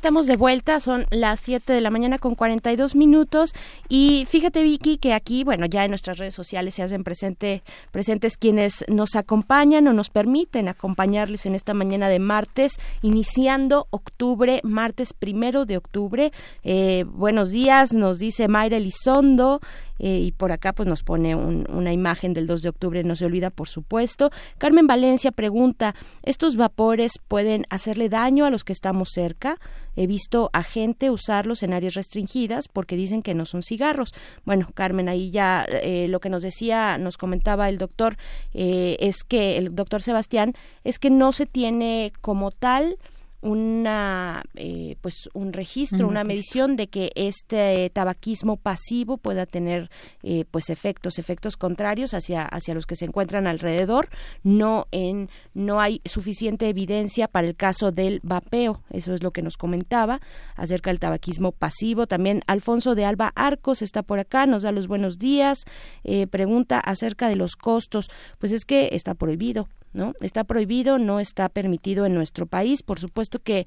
estamos 0.05 0.27
de 0.27 0.37
vuelta, 0.37 0.79
son 0.79 1.07
las 1.09 1.39
7 1.39 1.73
de 1.73 1.81
la 1.81 1.89
mañana 1.89 2.19
con 2.19 2.35
42 2.35 2.93
minutos 2.93 3.55
y 3.89 4.27
fíjate 4.29 4.61
Vicky 4.61 4.99
que 4.99 5.13
aquí, 5.13 5.43
bueno, 5.43 5.65
ya 5.65 5.83
en 5.83 5.89
nuestras 5.89 6.19
redes 6.19 6.35
sociales 6.35 6.75
se 6.75 6.83
hacen 6.83 7.03
presente, 7.03 7.63
presentes 7.89 8.37
quienes 8.37 8.85
nos 8.87 9.15
acompañan 9.15 9.87
o 9.87 9.93
nos 9.93 10.11
permiten 10.11 10.67
acompañarles 10.67 11.47
en 11.47 11.55
esta 11.55 11.73
mañana 11.73 12.07
de 12.07 12.19
martes, 12.19 12.79
iniciando 13.01 13.87
octubre, 13.89 14.61
martes 14.63 15.11
primero 15.13 15.65
de 15.65 15.77
octubre. 15.77 16.31
Eh, 16.63 17.05
buenos 17.07 17.49
días, 17.49 17.91
nos 17.91 18.19
dice 18.19 18.47
Mayra 18.47 18.77
Elizondo, 18.77 19.59
eh, 19.99 20.19
y 20.19 20.31
por 20.31 20.51
acá 20.51 20.73
pues 20.73 20.87
nos 20.87 21.03
pone 21.03 21.35
una 21.35 21.93
imagen 21.93 22.33
del 22.33 22.47
2 22.47 22.61
de 22.61 22.69
octubre, 22.69 23.03
no 23.03 23.15
se 23.15 23.25
olvida 23.25 23.49
por 23.49 23.67
supuesto. 23.67 24.31
Carmen 24.57 24.87
Valencia 24.87 25.31
pregunta, 25.31 25.95
¿estos 26.23 26.55
vapores 26.55 27.13
pueden 27.27 27.65
hacerle 27.69 28.09
daño 28.09 28.45
a 28.45 28.49
los 28.49 28.63
que 28.63 28.73
estamos 28.73 29.09
cerca? 29.13 29.57
He 29.95 30.07
visto 30.07 30.49
a 30.53 30.63
gente 30.63 31.09
usarlos 31.09 31.63
en 31.63 31.73
áreas 31.73 31.93
restringidas 31.93 32.67
porque 32.67 32.97
dicen 32.97 33.21
que 33.21 33.33
no 33.33 33.45
son 33.45 33.63
cigarros. 33.63 34.13
Bueno, 34.43 34.69
Carmen, 34.73 35.07
ahí 35.07 35.31
ya 35.31 35.65
eh, 35.69 36.07
lo 36.09 36.19
que 36.19 36.29
nos 36.29 36.43
decía, 36.43 36.97
nos 36.97 37.17
comentaba 37.17 37.69
el 37.69 37.77
doctor, 37.77 38.17
eh, 38.53 38.97
es 38.99 39.23
que 39.23 39.57
el 39.57 39.73
doctor 39.73 40.01
Sebastián, 40.01 40.53
es 40.83 40.99
que 40.99 41.09
no 41.09 41.31
se 41.31 41.45
tiene 41.45 42.11
como 42.21 42.51
tal 42.51 42.97
una 43.45 44.43
eh, 44.55 44.97
pues 45.01 45.29
un 45.33 45.53
registro, 45.53 46.07
una 46.07 46.23
medición 46.23 46.75
de 46.75 46.87
que 46.87 47.11
este 47.13 47.91
tabaquismo 47.91 48.57
pasivo 48.57 49.17
pueda 49.17 49.45
tener 49.45 49.91
eh, 50.23 50.45
pues 50.49 50.71
efectos, 50.71 51.19
efectos 51.19 51.55
contrarios 51.55 52.15
hacia 52.15 52.43
hacia 52.43 52.73
los 52.73 52.87
que 52.87 52.95
se 52.95 53.05
encuentran 53.05 53.45
alrededor. 53.45 54.09
No 54.41 54.87
en 54.91 55.29
no 55.53 55.79
hay 55.79 56.01
suficiente 56.05 56.67
evidencia 56.69 57.27
para 57.27 57.47
el 57.47 57.55
caso 57.55 57.91
del 57.91 58.19
vapeo. 58.23 58.81
Eso 58.89 59.13
es 59.13 59.21
lo 59.21 59.29
que 59.31 59.43
nos 59.43 59.57
comentaba 59.57 60.21
acerca 60.55 60.89
del 60.89 60.99
tabaquismo 60.99 61.51
pasivo. 61.51 62.07
También 62.07 62.41
Alfonso 62.47 62.95
de 62.95 63.05
Alba 63.05 63.31
Arcos 63.35 63.83
está 63.83 64.01
por 64.01 64.17
acá, 64.17 64.47
nos 64.47 64.63
da 64.63 64.71
los 64.71 64.87
buenos 64.87 65.19
días, 65.19 65.65
eh, 66.03 66.25
pregunta 66.25 66.79
acerca 66.79 67.29
de 67.29 67.35
los 67.35 67.55
costos. 67.55 68.09
Pues 68.39 68.51
es 68.51 68.65
que 68.65 68.89
está 68.93 69.13
prohibido 69.13 69.67
¿no? 69.95 70.13
Está 70.21 70.43
prohibido, 70.43 70.99
no 70.99 71.19
está 71.19 71.49
permitido 71.49 72.05
en 72.05 72.13
nuestro 72.13 72.45
país. 72.45 72.83
Por 72.83 72.99
supuesto 72.99 73.39
que 73.39 73.65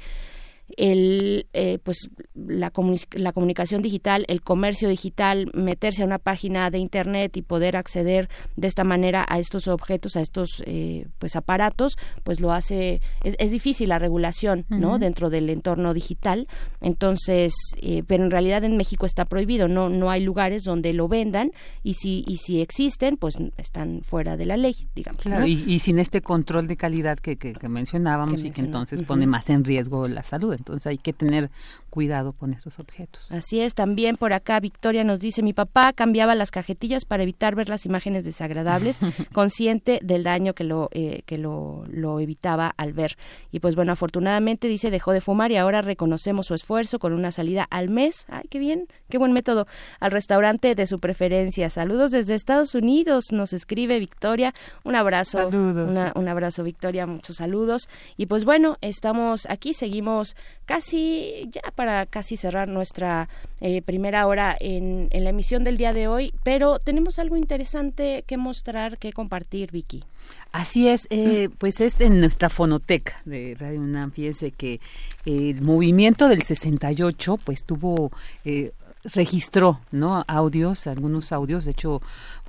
el 0.77 1.47
eh, 1.55 1.79
pues 1.83 2.11
la, 2.35 2.73
la, 3.13 3.33
comunicación 3.33 3.83
digital 3.83 4.25
el 4.29 4.43
comercio 4.43 4.89
digital 4.89 5.51
meterse 5.55 6.03
a 6.03 6.05
una 6.05 6.19
página 6.19 6.71
de 6.71 6.79
internet 6.79 7.37
y 7.37 7.43
poder 7.43 7.77
acceder 7.77 8.29
de 8.57 8.69
esta 8.69 8.85
manera 8.85 9.25
a 9.29 9.39
estos 9.39 9.67
objetos 9.67 10.17
a 10.17 10.21
estos 10.21 10.63
eh, 10.67 11.07
pues 11.19 11.37
aparatos 11.37 11.97
pues 12.23 12.41
lo 12.41 12.53
hace 12.53 13.01
es, 13.25 13.51
difícil 13.51 13.89
la 13.89 13.99
regulación 13.99 14.67
no 14.69 14.99
dentro 14.99 15.31
del 15.31 15.49
entorno 15.49 15.95
digital. 15.95 16.47
Entonces 16.81 17.55
eh, 17.81 18.03
pero 18.07 18.25
en 18.25 18.31
realidad 18.31 18.63
en 18.65 18.77
México 18.77 19.07
está 19.07 19.25
prohibido 19.25 19.69
no 19.69 19.89
no 19.89 20.11
hay 20.11 20.23
lugares 20.23 20.65
donde 20.65 20.93
lo 20.93 21.09
vendan 21.09 21.51
y 21.83 21.95
si 21.95 22.25
y 22.27 22.37
si 22.37 22.61
existen 22.61 23.17
pues 23.17 23.37
están 23.57 24.03
fuera 24.03 24.37
de 24.37 24.45
la 24.45 24.57
ley 24.57 24.75
digamos 24.95 25.25
y, 25.47 25.79
sin 25.79 25.99
este 25.99 26.21
control 26.21 26.67
de 26.67 26.77
calidad 26.77 27.19
que, 27.19 27.37
que, 27.37 27.69
mencionábamos 27.69 28.45
y 28.45 28.51
que 28.51 28.61
entonces 28.61 29.03
pone 29.03 29.27
más 29.27 29.49
en 29.51 29.65
riesgo 29.65 30.09
la 30.09 30.23
salud 30.23 30.58
entonces 30.59 30.87
hay 30.87 30.99
que 30.99 31.13
tener 31.13 31.51
cuidado 31.91 32.33
con 32.33 32.53
estos 32.53 32.79
objetos. 32.79 33.27
Así 33.31 33.61
es, 33.61 33.75
también 33.75 34.17
por 34.17 34.33
acá 34.33 34.61
Victoria 34.61 35.05
nos 35.05 35.21
dice, 35.21 35.43
mi 35.43 35.53
papá 35.53 35.93
cambiaba 35.93 36.35
las 36.35 36.51
cajetillas 36.51 37.05
para 37.05 37.23
evitar 37.23 37.55
ver 37.55 37.69
las 37.69 37.87
imágenes 37.87 38.25
desagradables, 38.25 38.99
consciente 39.33 40.01
del 40.03 40.23
daño 40.23 40.55
que 40.55 40.65
lo, 40.65 40.89
eh, 40.93 41.23
que 41.27 41.39
lo, 41.39 41.85
lo 41.89 42.21
evitaba 42.21 42.75
al 42.77 42.93
ver. 42.93 43.17
Y 43.53 43.61
pues 43.61 43.75
bueno, 43.75 43.93
afortunadamente 43.93 44.69
dice, 44.69 44.91
dejó 44.91 45.13
de 45.13 45.21
fumar 45.21 45.51
y 45.51 45.57
ahora 45.57 45.83
reconocemos 45.83 46.47
su 46.47 46.55
esfuerzo 46.55 46.99
con 46.99 47.13
una 47.13 47.33
salida 47.33 47.67
al 47.71 47.89
mes. 47.89 48.27
Ay, 48.29 48.45
qué 48.51 48.59
bien, 48.59 48.87
qué 49.09 49.19
buen 49.19 49.33
método. 49.33 49.67
Al 50.01 50.11
restaurante 50.11 50.75
de 50.75 50.87
su 50.87 50.99
preferencia. 51.01 51.71
Saludos 51.71 52.11
desde 52.11 52.35
Estados 52.35 52.75
Unidos, 52.75 53.33
nos 53.33 53.53
escribe 53.53 53.99
Victoria. 53.99 54.55
Un 54.85 54.95
abrazo. 54.95 55.39
Saludos. 55.39 56.13
un 56.15 56.29
abrazo, 56.29 56.63
Victoria, 56.63 57.07
muchos 57.07 57.37
saludos. 57.37 57.89
Y 58.17 58.27
pues 58.27 58.45
bueno, 58.45 58.77
estamos 58.81 59.47
aquí, 59.47 59.75
seguimos 59.75 60.37
casi 60.67 61.49
ya 61.51 61.63
para 61.75 62.07
casi 62.07 62.37
cerrar 62.37 62.69
nuestra 62.69 63.29
eh, 63.61 63.83
primera 63.83 64.27
hora 64.27 64.57
en, 64.61 65.09
en 65.11 65.25
la 65.25 65.31
emisión 65.31 65.65
del 65.65 65.77
día 65.77 65.93
de 65.93 66.09
hoy, 66.09 66.35
pero 66.43 66.79
tenemos 66.79 67.19
algo 67.19 67.37
interesante 67.37 68.25
que 68.27 68.37
mostrar, 68.37 68.99
que 68.99 69.13
compartir, 69.13 69.71
Vicky. 69.73 70.05
Así 70.53 70.89
es, 70.89 71.07
eh, 71.11 71.49
pues 71.59 71.81
es 71.81 72.01
en 72.01 72.21
nuestra 72.21 72.49
fonoteca 72.49 73.21
de 73.25 73.57
Radio 73.59 73.81
UNAM. 73.81 74.13
Fíjense 74.13 74.51
que 74.51 74.81
el 75.25 75.61
movimiento 75.61 76.29
del 76.29 76.43
68 76.43 77.39
pues 77.45 77.65
tuvo... 77.65 78.11
Eh, 78.45 78.73
registró 79.05 79.81
no 79.93 80.25
audios 80.27 80.89
algunos 80.89 81.31
audios 81.31 81.65
de 81.65 81.71
hecho 81.71 82.03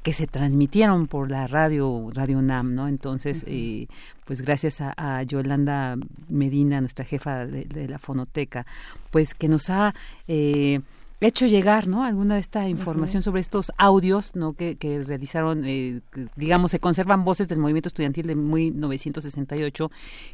que 0.03 0.13
se 0.13 0.27
transmitieron 0.27 1.07
por 1.07 1.29
la 1.29 1.47
radio 1.47 2.09
Radio 2.13 2.37
UNAM 2.39 2.75
no 2.75 2.87
entonces 2.87 3.43
eh, 3.47 3.87
pues 4.25 4.41
gracias 4.41 4.79
a, 4.81 5.23
Yolanda 5.23 5.97
Medina 6.29 6.81
nuestra 6.81 7.05
jefa 7.05 7.45
de, 7.45 7.87
la 7.87 7.99
fonoteca 7.99 8.65
pues 9.11 9.33
que 9.33 9.47
nos 9.47 9.69
ha 9.69 9.93
eh, 10.27 10.81
hecho 11.27 11.45
llegar 11.47 11.87
no 11.87 12.03
alguna 12.03 12.35
de 12.35 12.41
esta 12.41 12.67
información 12.69 13.23
sobre 13.23 13.41
estos 13.41 13.71
audios 13.77 14.35
no 14.35 14.53
que, 14.53 14.77
que 14.77 15.03
realizaron 15.03 15.63
eh, 15.65 15.99
digamos 16.35 16.71
se 16.71 16.79
conservan 16.79 17.25
voces 17.25 17.47
del 17.49 17.59
movimiento 17.59 17.89
estudiantil 17.89 18.27
de 18.27 18.35
1968 18.35 19.91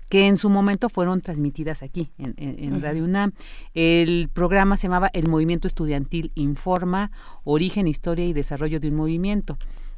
que 0.09 0.27
en 0.27 0.37
su 0.37 0.49
momento 0.49 0.89
fueron 0.89 1.21
transmitidas 1.21 1.81
aquí 1.81 2.11
en, 2.17 2.35
en, 2.37 2.81
Radio 2.81 3.03
UNAM. 3.03 3.31
El 3.73 4.29
programa 4.31 4.77
se 4.77 4.83
llamaba 4.83 5.09
el 5.13 5.27
movimiento 5.27 5.67
estudiantil 5.67 6.31
informa 6.35 7.11
origen 7.43 7.87
historia 7.87 8.25
y 8.25 8.33
desarrollo 8.33 8.79
de 8.79 8.89
un 8.89 8.95
movimiento 8.95 9.57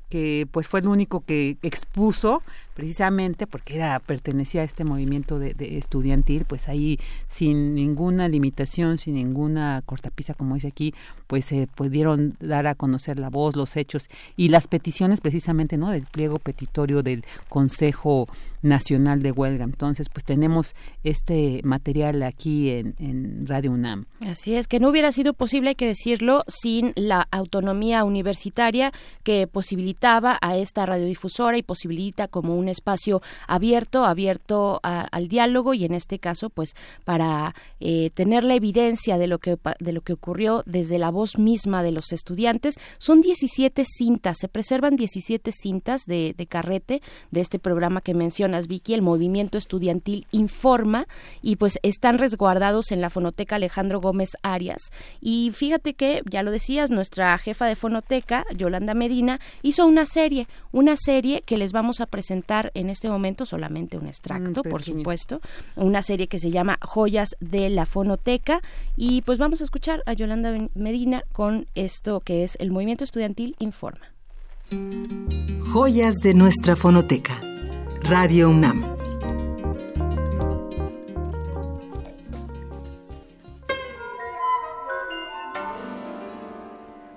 que 0.09 0.47
pues 0.51 0.67
fue 0.67 0.79
el 0.79 0.87
único 0.87 1.21
que 1.21 1.57
expuso 1.61 2.43
precisamente 2.77 3.47
porque 3.47 3.75
era 3.75 3.99
pertenecía 3.99 4.61
a 4.61 4.63
este 4.63 4.83
movimiento 4.83 5.39
de, 5.39 5.55
estudiantil 5.79 6.45
pues 6.45 6.69
ahí 6.69 6.99
sin 7.27 7.73
ninguna 7.73 8.29
limitación 8.29 8.99
sin 8.99 9.15
ninguna 9.15 9.81
cortapisa 9.83 10.35
como 10.35 10.53
dice 10.53 10.67
aquí 10.67 10.93
pues 11.25 11.45
se 11.45 11.65
pudieron 11.65 12.35
dar 12.39 12.67
a 12.67 12.75
conocer 12.75 13.17
la 13.17 13.31
voz 13.31 13.55
los 13.55 13.75
hechos 13.77 14.09
y 14.35 14.49
las 14.49 14.67
peticiones 14.67 15.21
precisamente 15.21 15.75
no 15.75 15.89
del 15.89 16.05
pliego 16.05 16.37
petitorio 16.37 17.01
del 17.01 17.25
Consejo 17.49 18.27
Nacional 18.61 19.23
de 19.23 19.31
Huelga. 19.31 19.63
Entonces 19.63 20.09
pues 20.09 20.23
tenemos 20.23 20.75
este 21.03 21.61
material 21.63 22.21
aquí 22.21 22.69
en, 22.69 22.95
en 22.99 23.47
Radio 23.47 23.71
UNAM. 23.71 24.05
Así 24.21 24.55
es 24.55 24.67
que 24.67 24.79
no 24.79 24.89
hubiera 24.89 25.11
sido 25.11 25.33
posible 25.33 25.69
hay 25.69 25.75
que 25.75 25.87
decirlo 25.87 26.43
sin 26.47 26.93
la 26.95 27.27
autonomía 27.31 28.03
universitaria 28.03 28.93
que 29.23 29.47
posibilitaba 29.47 30.37
a 30.41 30.57
esta 30.57 30.85
radiodifusora 30.85 31.57
y 31.57 31.63
posibilita 31.63 32.27
como 32.27 32.55
un 32.55 32.66
espacio 32.69 33.21
abierto, 33.47 34.05
abierto 34.05 34.79
al 34.83 35.27
diálogo 35.27 35.73
y 35.73 35.85
en 35.85 35.93
este 35.93 36.19
caso, 36.19 36.49
pues, 36.49 36.75
para 37.03 37.55
eh, 37.79 38.11
tener 38.13 38.43
la 38.43 38.55
evidencia 38.55 39.17
de 39.17 39.27
lo 39.27 39.39
que 39.39 39.57
de 39.79 39.91
lo 39.91 40.01
que 40.01 40.13
ocurrió 40.13 40.63
desde 40.65 40.97
la 40.97 41.09
voz 41.09 41.37
misma 41.37 41.83
de 41.83 41.91
los 41.91 42.11
estudiantes. 42.11 42.75
Son 42.99 43.21
17 43.21 43.83
cintas, 43.85 44.37
se 44.39 44.47
preservan 44.47 44.95
17 44.95 45.51
cintas 45.51 46.05
de 46.05 46.47
carrete 46.49 47.01
de 47.31 47.41
este 47.41 47.59
programa 47.59 48.01
que 48.01 48.13
mencionas, 48.13 48.67
Vicky, 48.67 48.93
el 48.93 49.01
Movimiento 49.01 49.57
Estudiantil 49.57 50.27
Informa, 50.31 51.07
y 51.41 51.57
pues 51.57 51.79
están 51.83 52.17
resguardados 52.17 52.91
en 52.91 53.01
la 53.01 53.09
Fonoteca 53.09 53.55
Alejandro 53.55 53.99
Gómez 53.99 54.29
Arias. 54.41 54.91
Y 55.21 55.51
fíjate 55.53 55.93
que, 55.93 56.21
ya 56.29 56.43
lo 56.43 56.51
decías, 56.51 56.91
nuestra 56.91 57.37
jefa 57.37 57.65
de 57.65 57.75
Fonoteca, 57.75 58.45
Yolanda 58.55 58.93
Medina, 58.93 59.39
hizo 59.61 59.85
una 59.85 60.05
serie, 60.05 60.47
una 60.71 60.95
serie 60.97 61.41
que 61.41 61.57
les 61.57 61.71
vamos 61.71 62.01
a 62.01 62.05
presentar 62.05 62.56
en 62.73 62.89
este 62.89 63.09
momento 63.09 63.45
solamente 63.45 63.97
un 63.97 64.07
extracto, 64.07 64.63
por 64.63 64.83
supuesto, 64.83 65.41
una 65.75 66.01
serie 66.01 66.27
que 66.27 66.39
se 66.39 66.51
llama 66.51 66.77
Joyas 66.81 67.29
de 67.39 67.69
la 67.69 67.85
Fonoteca 67.85 68.61
y 68.95 69.21
pues 69.21 69.37
vamos 69.39 69.61
a 69.61 69.63
escuchar 69.63 70.03
a 70.05 70.13
Yolanda 70.13 70.53
Medina 70.75 71.23
con 71.31 71.67
esto 71.75 72.21
que 72.21 72.43
es 72.43 72.57
el 72.59 72.71
movimiento 72.71 73.03
estudiantil 73.03 73.55
Informa. 73.59 74.13
Joyas 75.71 76.15
de 76.17 76.33
nuestra 76.33 76.75
fonoteca. 76.75 77.39
Radio 78.01 78.49
UNAM. 78.49 78.97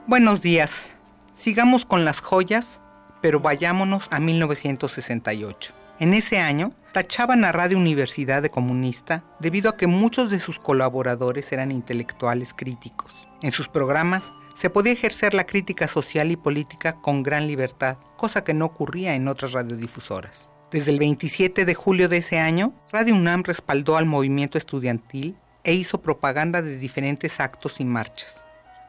Buenos 0.07 0.43
días. 0.43 0.97
Sigamos 1.35 1.85
con 1.85 2.05
las 2.05 2.21
joyas 2.21 2.81
pero 3.21 3.41
vayámonos 3.41 4.09
a 4.11 4.21
1968. 4.21 5.75
En 5.99 6.15
ese 6.15 6.39
año, 6.39 6.73
tachaban 6.93 7.45
a 7.45 7.53
Radio 7.53 7.77
Universidad 7.77 8.43
de 8.43 8.51
comunista 8.51 9.23
debido 9.39 9.69
a 9.69 9.77
que 9.77 9.87
muchos 9.87 10.31
de 10.31 10.41
sus 10.41 10.59
colaboradores 10.59 11.53
eran 11.53 11.71
intelectuales 11.73 12.55
críticos. 12.55 13.29
En 13.43 13.51
sus 13.51 13.69
programas 13.69 14.33
se 14.57 14.71
podía 14.71 14.93
ejercer 14.93 15.35
la 15.35 15.45
crítica 15.45 15.89
social 15.89 16.31
y 16.31 16.37
política 16.37 17.01
con 17.01 17.23
gran 17.23 17.47
libertad, 17.47 17.99
cosa 18.17 18.45
que 18.45 18.55
no 18.55 18.67
ocurría 18.67 19.15
en 19.15 19.29
otras 19.29 19.53
radiodifusoras. 19.53 20.51
Desde 20.71 20.93
el 20.93 20.99
27 20.99 21.65
de 21.65 21.75
julio 21.75 22.09
de 22.09 22.19
ese 22.19 22.39
año, 22.39 22.73
Radio 22.93 23.15
UNAM 23.15 23.43
respaldó 23.43 23.97
al 23.97 24.07
movimiento 24.07 24.57
estudiantil 24.57 25.37
e 25.65 25.75
hizo 25.75 26.01
propaganda 26.01 26.63
de 26.63 26.79
diferentes 26.79 27.41
actos 27.41 27.81
y 27.81 27.85
marchas. 27.85 28.45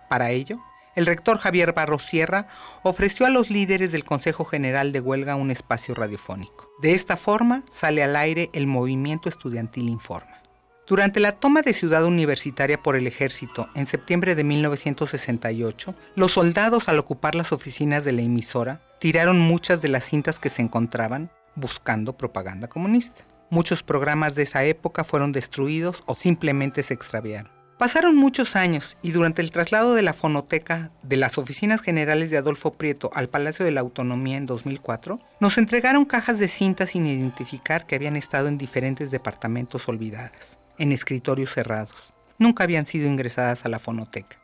Para 0.09 0.31
ello, 0.31 0.61
el 0.95 1.05
rector 1.05 1.37
Javier 1.37 1.73
Barros 1.73 2.05
Sierra 2.05 2.47
ofreció 2.83 3.25
a 3.25 3.29
los 3.29 3.49
líderes 3.49 3.91
del 3.91 4.03
Consejo 4.03 4.45
General 4.45 4.91
de 4.91 4.99
Huelga 4.99 5.35
un 5.35 5.51
espacio 5.51 5.95
radiofónico. 5.95 6.69
De 6.81 6.93
esta 6.93 7.17
forma 7.17 7.63
sale 7.71 8.03
al 8.03 8.15
aire 8.15 8.49
el 8.53 8.67
movimiento 8.67 9.29
estudiantil 9.29 9.89
Informa. 9.89 10.41
Durante 10.87 11.21
la 11.21 11.33
toma 11.33 11.61
de 11.61 11.73
Ciudad 11.73 12.03
Universitaria 12.05 12.81
por 12.81 12.97
el 12.97 13.07
ejército 13.07 13.69
en 13.75 13.85
septiembre 13.85 14.35
de 14.35 14.43
1968, 14.43 15.95
los 16.15 16.33
soldados 16.33 16.89
al 16.89 16.99
ocupar 16.99 17.33
las 17.33 17.53
oficinas 17.53 18.03
de 18.03 18.11
la 18.11 18.23
emisora 18.23 18.81
tiraron 18.99 19.39
muchas 19.39 19.81
de 19.81 19.87
las 19.87 20.03
cintas 20.03 20.37
que 20.37 20.49
se 20.49 20.61
encontraban 20.61 21.31
buscando 21.55 22.17
propaganda 22.17 22.67
comunista. 22.67 23.23
Muchos 23.49 23.83
programas 23.83 24.35
de 24.35 24.43
esa 24.43 24.63
época 24.65 25.03
fueron 25.03 25.31
destruidos 25.31 26.03
o 26.07 26.15
simplemente 26.15 26.83
se 26.83 26.93
extraviaron. 26.93 27.60
Pasaron 27.81 28.15
muchos 28.15 28.55
años 28.55 28.95
y 29.01 29.09
durante 29.09 29.41
el 29.41 29.49
traslado 29.49 29.95
de 29.95 30.03
la 30.03 30.13
fonoteca 30.13 30.91
de 31.01 31.17
las 31.17 31.39
oficinas 31.39 31.81
generales 31.81 32.29
de 32.29 32.37
Adolfo 32.37 32.73
Prieto 32.73 33.09
al 33.15 33.27
Palacio 33.27 33.65
de 33.65 33.71
la 33.71 33.81
Autonomía 33.81 34.37
en 34.37 34.45
2004, 34.45 35.19
nos 35.39 35.57
entregaron 35.57 36.05
cajas 36.05 36.37
de 36.37 36.47
cintas 36.47 36.91
sin 36.91 37.07
identificar 37.07 37.87
que 37.87 37.95
habían 37.95 38.17
estado 38.17 38.49
en 38.49 38.59
diferentes 38.59 39.09
departamentos 39.09 39.89
olvidadas, 39.89 40.59
en 40.77 40.91
escritorios 40.91 41.49
cerrados. 41.49 42.13
Nunca 42.37 42.65
habían 42.65 42.85
sido 42.85 43.09
ingresadas 43.09 43.65
a 43.65 43.69
la 43.69 43.79
fonoteca. 43.79 44.37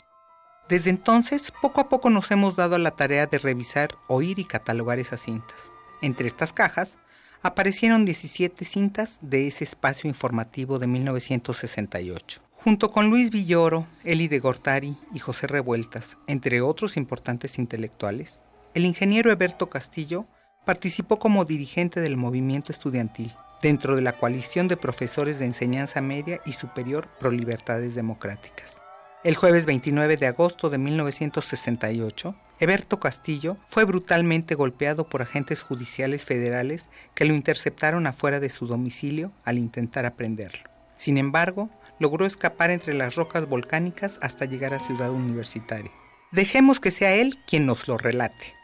Desde 0.68 0.90
entonces, 0.90 1.54
poco 1.62 1.80
a 1.80 1.90
poco 1.90 2.10
nos 2.10 2.32
hemos 2.32 2.56
dado 2.56 2.74
a 2.74 2.80
la 2.80 2.96
tarea 2.96 3.28
de 3.28 3.38
revisar, 3.38 3.90
oír 4.08 4.40
y 4.40 4.46
catalogar 4.46 4.98
esas 4.98 5.22
cintas. 5.22 5.72
Entre 6.02 6.26
estas 6.28 6.54
cajas, 6.54 6.98
aparecieron 7.44 8.04
17 8.04 8.66
cintas 8.66 9.20
de 9.22 9.46
ese 9.46 9.64
espacio 9.64 10.08
informativo 10.08 10.80
de 10.80 10.88
1968. 10.88 12.47
Junto 12.68 12.92
con 12.92 13.10
Luis 13.10 13.32
Villoro, 13.32 13.88
Eli 14.04 14.28
de 14.28 14.40
Gortari 14.40 14.98
y 15.14 15.20
José 15.20 15.48
Revueltas, 15.48 16.18
entre 16.28 16.60
otros 16.60 16.98
importantes 16.98 17.60
intelectuales, 17.60 18.42
el 18.74 18.84
ingeniero 18.84 19.32
Eberto 19.32 19.70
Castillo 19.70 20.26
participó 20.66 21.18
como 21.18 21.46
dirigente 21.46 22.02
del 22.02 22.18
movimiento 22.18 22.74
estudiantil 22.74 23.34
dentro 23.62 23.96
de 23.96 24.02
la 24.02 24.12
coalición 24.12 24.68
de 24.68 24.76
profesores 24.76 25.40
de 25.40 25.46
enseñanza 25.46 26.02
media 26.02 26.42
y 26.46 26.52
superior 26.52 27.08
pro 27.22 27.32
libertades 27.32 27.96
democráticas. 27.96 28.82
El 29.24 29.38
jueves 29.38 29.66
29 29.66 30.18
de 30.18 30.28
agosto 30.28 30.70
de 30.70 30.78
1968, 30.78 32.36
Eberto 32.60 33.00
Castillo 33.00 33.56
fue 33.66 33.86
brutalmente 33.86 34.56
golpeado 34.56 35.08
por 35.08 35.22
agentes 35.22 35.64
judiciales 35.64 36.26
federales 36.26 36.90
que 37.14 37.24
lo 37.24 37.34
interceptaron 37.34 38.08
afuera 38.08 38.42
de 38.42 38.50
su 38.50 38.68
domicilio 38.68 39.32
al 39.46 39.58
intentar 39.58 40.06
aprenderlo. 40.06 40.70
Sin 40.98 41.20
embargo, 41.20 41.70
logró 42.00 42.26
escapar 42.26 42.72
entre 42.72 42.94
las 42.94 43.16
rocas 43.16 43.48
volcánicas 43.48 44.20
hasta 44.22 44.46
llegar 44.46 44.74
a 44.74 44.80
Ciudad 44.80 45.12
Universitaria. 45.12 45.92
Dejemos 46.32 46.80
que 46.80 46.92
sea 46.92 47.16
él 47.16 47.36
quien 47.48 47.66
nos 47.66 47.88
lo 47.88 47.98
relate. 47.98 48.56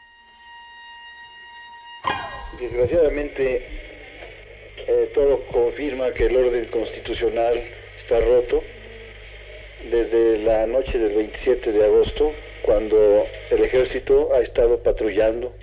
Desgraciadamente, 2.60 3.66
eh, 4.86 5.10
todo 5.14 5.46
confirma 5.48 6.12
que 6.12 6.26
el 6.26 6.36
orden 6.36 6.66
constitucional 6.70 7.62
está 7.96 8.20
roto 8.20 8.62
desde 9.90 10.38
la 10.38 10.66
noche 10.66 10.98
del 10.98 11.14
27 11.14 11.72
de 11.72 11.84
agosto, 11.84 12.32
cuando 12.62 13.26
el 13.50 13.64
ejército 13.64 14.32
ha 14.34 14.40
estado 14.40 14.82
patrullando 14.82 15.54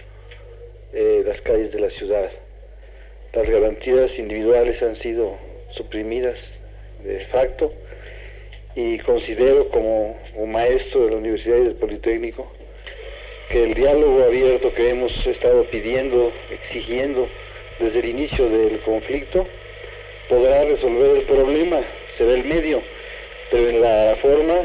eh, 0.93 1.23
las 1.25 1.41
calles 1.41 1.71
de 1.71 1.79
la 1.79 1.89
ciudad. 1.89 2.29
Las 3.33 3.49
garantías 3.49 4.19
individuales 4.19 4.83
han 4.83 4.95
sido 4.95 5.37
suprimidas 5.71 6.39
de 7.03 7.19
facto 7.27 7.73
y 8.75 8.99
considero 8.99 9.69
como 9.69 10.17
un 10.35 10.51
maestro 10.51 11.05
de 11.05 11.11
la 11.11 11.17
Universidad 11.17 11.57
y 11.57 11.63
del 11.63 11.75
Politécnico 11.75 12.51
que 13.49 13.63
el 13.63 13.73
diálogo 13.73 14.23
abierto 14.23 14.73
que 14.73 14.89
hemos 14.89 15.27
estado 15.27 15.65
pidiendo, 15.65 16.31
exigiendo 16.51 17.27
desde 17.79 17.99
el 17.99 18.05
inicio 18.05 18.49
del 18.49 18.79
conflicto, 18.79 19.45
podrá 20.29 20.63
resolver 20.63 21.17
el 21.17 21.23
problema 21.23 21.81
será 22.15 22.33
el 22.33 22.45
medio, 22.45 22.81
pero 23.49 23.69
en 23.69 23.81
la 23.81 24.15
forma 24.21 24.55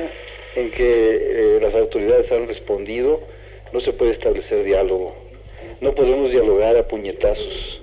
en 0.54 0.70
que 0.70 1.56
eh, 1.56 1.58
las 1.60 1.74
autoridades 1.74 2.30
han 2.30 2.46
respondido, 2.46 3.20
no 3.72 3.80
se 3.80 3.92
puede 3.92 4.12
establecer 4.12 4.62
diálogo. 4.62 5.16
No 5.80 5.94
podemos 5.94 6.30
dialogar 6.30 6.76
a 6.76 6.86
puñetazos. 6.86 7.82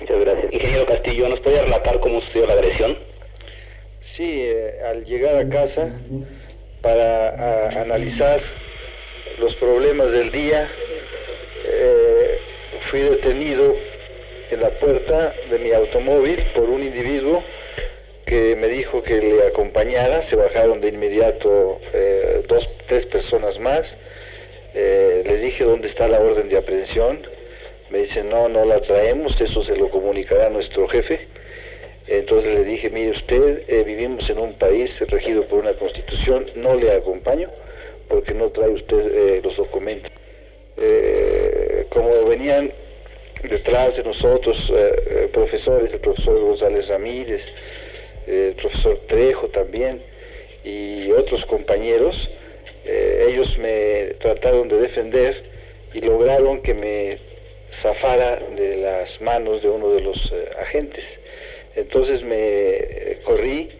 Muchas 0.00 0.20
gracias. 0.20 0.52
Ingeniero 0.52 0.86
Castillo, 0.86 1.28
¿nos 1.28 1.40
puede 1.40 1.62
relatar 1.62 2.00
cómo 2.00 2.20
sucedió 2.20 2.46
la 2.46 2.54
agresión? 2.54 2.96
Sí, 4.16 4.44
eh, 4.44 4.80
al 4.88 5.04
llegar 5.06 5.34
a 5.34 5.48
casa 5.48 5.88
para 6.82 7.80
analizar 7.80 8.40
los 9.40 9.56
problemas 9.56 10.12
del 10.12 10.30
día, 10.30 10.70
eh, 11.64 12.38
fui 12.82 13.00
detenido 13.00 13.74
en 14.52 14.60
la 14.60 14.70
puerta 14.78 15.34
de 15.50 15.58
mi 15.58 15.72
automóvil 15.72 16.46
por 16.54 16.70
un 16.70 16.84
individuo 16.84 17.42
que 18.24 18.54
me 18.54 18.68
dijo 18.68 19.02
que 19.02 19.20
le 19.20 19.48
acompañara, 19.48 20.22
se 20.22 20.36
bajaron 20.36 20.80
de 20.80 20.90
inmediato 20.90 21.80
eh, 21.92 22.44
dos, 22.46 22.70
tres 22.86 23.06
personas 23.06 23.58
más, 23.58 23.96
les 24.74 25.42
dije 25.42 25.64
dónde 25.64 25.88
está 25.88 26.06
la 26.06 26.20
orden 26.20 26.48
de 26.48 26.58
aprehensión, 26.58 27.26
me 27.90 27.98
dicen 27.98 28.28
no, 28.28 28.48
no 28.48 28.64
la 28.64 28.80
traemos, 28.80 29.40
eso 29.40 29.64
se 29.64 29.74
lo 29.74 29.90
comunicará 29.90 30.50
nuestro 30.50 30.86
jefe, 30.86 31.26
entonces 32.06 32.54
le 32.54 32.64
dije, 32.64 32.90
mire 32.90 33.10
usted, 33.10 33.62
eh, 33.68 33.82
vivimos 33.84 34.28
en 34.30 34.38
un 34.38 34.54
país 34.54 35.00
regido 35.08 35.46
por 35.46 35.60
una 35.60 35.74
constitución, 35.74 36.46
no 36.56 36.74
le 36.74 36.92
acompaño 36.92 37.50
porque 38.08 38.34
no 38.34 38.50
trae 38.50 38.68
usted 38.68 39.42
los 39.42 39.56
documentos. 39.56 40.12
como 41.88 42.10
venían 42.26 42.72
detrás 43.48 43.96
de 43.96 44.04
nosotros 44.04 44.72
profesores, 45.32 45.92
el 45.92 46.00
profesor 46.00 46.38
González 46.38 46.88
Ramírez, 46.88 47.42
el 48.26 48.54
profesor 48.54 48.98
Trejo 49.06 49.48
también 49.48 50.02
y 50.64 51.10
otros 51.12 51.44
compañeros, 51.44 52.30
eh, 52.84 53.28
ellos 53.30 53.56
me 53.58 54.14
trataron 54.20 54.68
de 54.68 54.80
defender 54.80 55.42
y 55.92 56.00
lograron 56.00 56.60
que 56.62 56.74
me 56.74 57.18
zafara 57.72 58.36
de 58.56 58.76
las 58.76 59.20
manos 59.20 59.62
de 59.62 59.68
uno 59.68 59.90
de 59.90 60.00
los 60.00 60.32
eh, 60.32 60.50
agentes. 60.60 61.18
Entonces 61.76 62.22
me 62.22 63.18
corrí, 63.24 63.70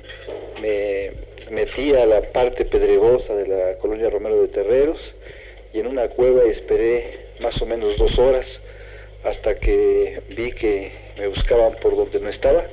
me 0.61 1.13
metí 1.51 1.95
a 1.95 2.07
la 2.07 2.23
parte 2.23 2.65
pedregosa 2.65 3.35
de 3.35 3.47
la 3.47 3.79
colonia 3.79 4.11
Romero 4.11 4.43
de 4.43 4.49
Terreros 4.49 5.15
y 5.73 5.81
en 5.81 5.87
una 5.87 6.09
cueva 6.09 6.45
esperé 6.45 7.27
más 7.41 7.61
o 7.61 7.67
menos 7.67 7.97
dos 7.97 8.19
horas 8.19 8.61
hasta 9.25 9.55
que 9.57 10.21
vi 10.31 10.53
que 10.53 10.93
me 11.19 11.29
buscaban 11.29 11.75
por 11.81 11.97
donde 11.97 12.21
no 12.21 12.29
estaba 12.29 12.65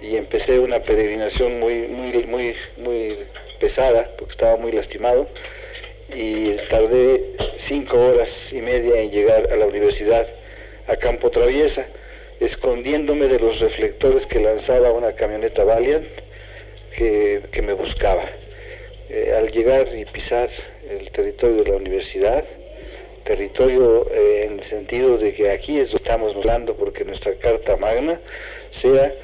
y 0.00 0.16
empecé 0.16 0.58
una 0.58 0.80
peregrinación 0.80 1.58
muy, 1.58 1.86
muy, 1.88 2.56
muy 2.76 3.18
pesada 3.60 4.10
porque 4.18 4.32
estaba 4.32 4.56
muy 4.56 4.72
lastimado 4.72 5.28
y 6.14 6.52
tardé 6.68 7.22
cinco 7.58 7.98
horas 7.98 8.52
y 8.52 8.60
media 8.60 9.00
en 9.00 9.10
llegar 9.10 9.52
a 9.52 9.56
la 9.56 9.66
universidad 9.66 10.26
a 10.86 10.96
Campo 10.96 11.30
Traviesa, 11.30 11.86
escondiéndome 12.40 13.28
de 13.28 13.38
los 13.38 13.60
reflectores 13.60 14.26
que 14.26 14.40
lanzaba 14.40 14.92
una 14.92 15.12
camioneta 15.14 15.64
Valiant 15.64 16.06
que, 16.96 17.62
me 17.62 17.72
buscaba. 17.72 18.24
Eh, 19.08 19.32
al 19.36 19.50
llegar 19.52 19.88
y 19.96 20.04
pisar 20.04 20.50
el 20.88 21.10
territorio 21.10 21.62
de 21.62 21.70
la 21.70 21.76
universidad, 21.76 22.44
territorio 23.24 24.08
eh, 24.10 24.44
en 24.46 24.58
el 24.58 24.62
sentido 24.62 25.18
de 25.18 25.32
que 25.32 25.50
aquí 25.50 25.78
es 25.78 25.88
donde 25.88 26.04
estamos 26.04 26.34
hablando 26.36 26.74
porque 26.74 27.04
nuestra 27.04 27.34
Carta 27.34 27.76
Magna 27.76 28.20
sea 28.70 29.14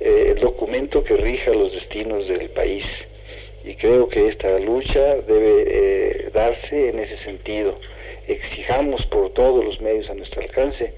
eh, 0.00 0.32
el 0.34 0.40
documento 0.40 1.04
que 1.04 1.16
rija 1.16 1.50
los 1.52 1.72
destinos 1.72 2.28
del 2.28 2.50
país. 2.50 3.06
Y 3.64 3.74
creo 3.76 4.08
que 4.08 4.28
esta 4.28 4.58
lucha 4.58 5.16
debe 5.26 6.30
darse 6.34 6.90
en 6.90 6.98
ese 6.98 7.16
sentido. 7.16 7.78
Exijamos 8.28 9.06
por 9.06 9.32
todos 9.32 9.64
los 9.64 9.80
medios 9.80 10.10
a 10.10 10.14
nuestro 10.14 10.42
alcance 10.42 10.92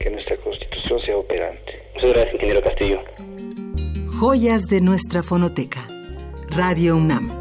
que 0.00 0.10
nuestra 0.10 0.36
constitución 0.38 0.98
sea 0.98 1.16
operante. 1.16 1.90
Muchas 1.94 2.10
gracias, 2.10 2.34
ingeniero 2.34 2.62
Castillo. 2.62 3.04
Joyas 4.18 4.66
de 4.68 4.80
nuestra 4.80 5.22
fonoteca. 5.22 5.86
Radio 6.48 6.96
UNAM. 6.96 7.40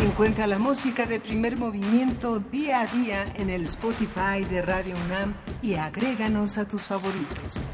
Encuentra 0.00 0.46
la 0.46 0.58
música 0.58 1.06
de 1.06 1.20
primer 1.20 1.56
movimiento 1.56 2.40
día 2.40 2.80
a 2.80 2.86
día 2.86 3.24
en 3.36 3.50
el 3.50 3.64
Spotify 3.64 4.44
de 4.50 4.62
Radio 4.62 4.96
UNAM 5.06 5.34
y 5.62 5.74
agréganos 5.74 6.58
a 6.58 6.66
tus 6.66 6.82
favoritos. 6.82 7.64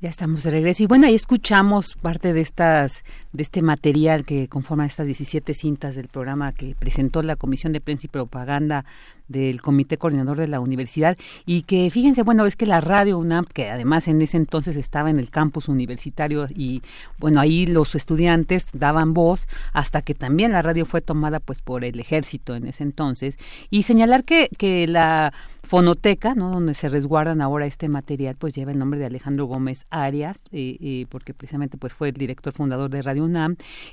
Ya 0.00 0.10
estamos 0.10 0.42
de 0.42 0.50
regreso. 0.50 0.82
Y 0.82 0.86
bueno, 0.86 1.06
ahí 1.06 1.14
escuchamos 1.14 1.94
parte 1.94 2.34
de 2.34 2.42
estas 2.42 3.02
de 3.36 3.42
este 3.42 3.60
material 3.60 4.24
que 4.24 4.48
conforma 4.48 4.86
estas 4.86 5.06
17 5.06 5.52
cintas 5.52 5.94
del 5.94 6.08
programa 6.08 6.52
que 6.52 6.74
presentó 6.78 7.22
la 7.22 7.36
Comisión 7.36 7.72
de 7.74 7.82
Prensa 7.82 8.06
y 8.06 8.08
Propaganda 8.08 8.86
del 9.28 9.60
Comité 9.60 9.98
Coordinador 9.98 10.38
de 10.38 10.48
la 10.48 10.60
Universidad 10.60 11.18
y 11.44 11.62
que 11.62 11.90
fíjense, 11.90 12.22
bueno, 12.22 12.46
es 12.46 12.56
que 12.56 12.64
la 12.64 12.80
radio 12.80 13.18
UNAM, 13.18 13.44
que 13.44 13.70
además 13.70 14.08
en 14.08 14.22
ese 14.22 14.36
entonces 14.36 14.76
estaba 14.76 15.10
en 15.10 15.18
el 15.18 15.30
campus 15.30 15.68
universitario 15.68 16.46
y 16.54 16.80
bueno, 17.18 17.40
ahí 17.40 17.66
los 17.66 17.94
estudiantes 17.94 18.66
daban 18.72 19.14
voz 19.14 19.48
hasta 19.72 20.00
que 20.02 20.14
también 20.14 20.52
la 20.52 20.62
radio 20.62 20.86
fue 20.86 21.00
tomada 21.00 21.40
pues 21.40 21.60
por 21.60 21.84
el 21.84 22.00
ejército 22.00 22.54
en 22.54 22.66
ese 22.66 22.84
entonces 22.84 23.38
y 23.68 23.82
señalar 23.82 24.24
que, 24.24 24.48
que 24.56 24.86
la 24.86 25.32
fonoteca, 25.66 26.34
¿no? 26.34 26.50
donde 26.50 26.74
se 26.74 26.88
resguardan 26.88 27.40
ahora 27.40 27.66
este 27.66 27.88
material, 27.88 28.36
pues 28.38 28.54
lleva 28.54 28.70
el 28.70 28.78
nombre 28.78 29.00
de 29.00 29.06
Alejandro 29.06 29.46
Gómez 29.46 29.84
Arias, 29.90 30.38
eh, 30.52 30.76
eh, 30.80 31.06
porque 31.10 31.34
precisamente 31.34 31.76
pues 31.76 31.92
fue 31.92 32.10
el 32.10 32.14
director 32.14 32.52
fundador 32.52 32.88
de 32.88 33.02
Radio 33.02 33.24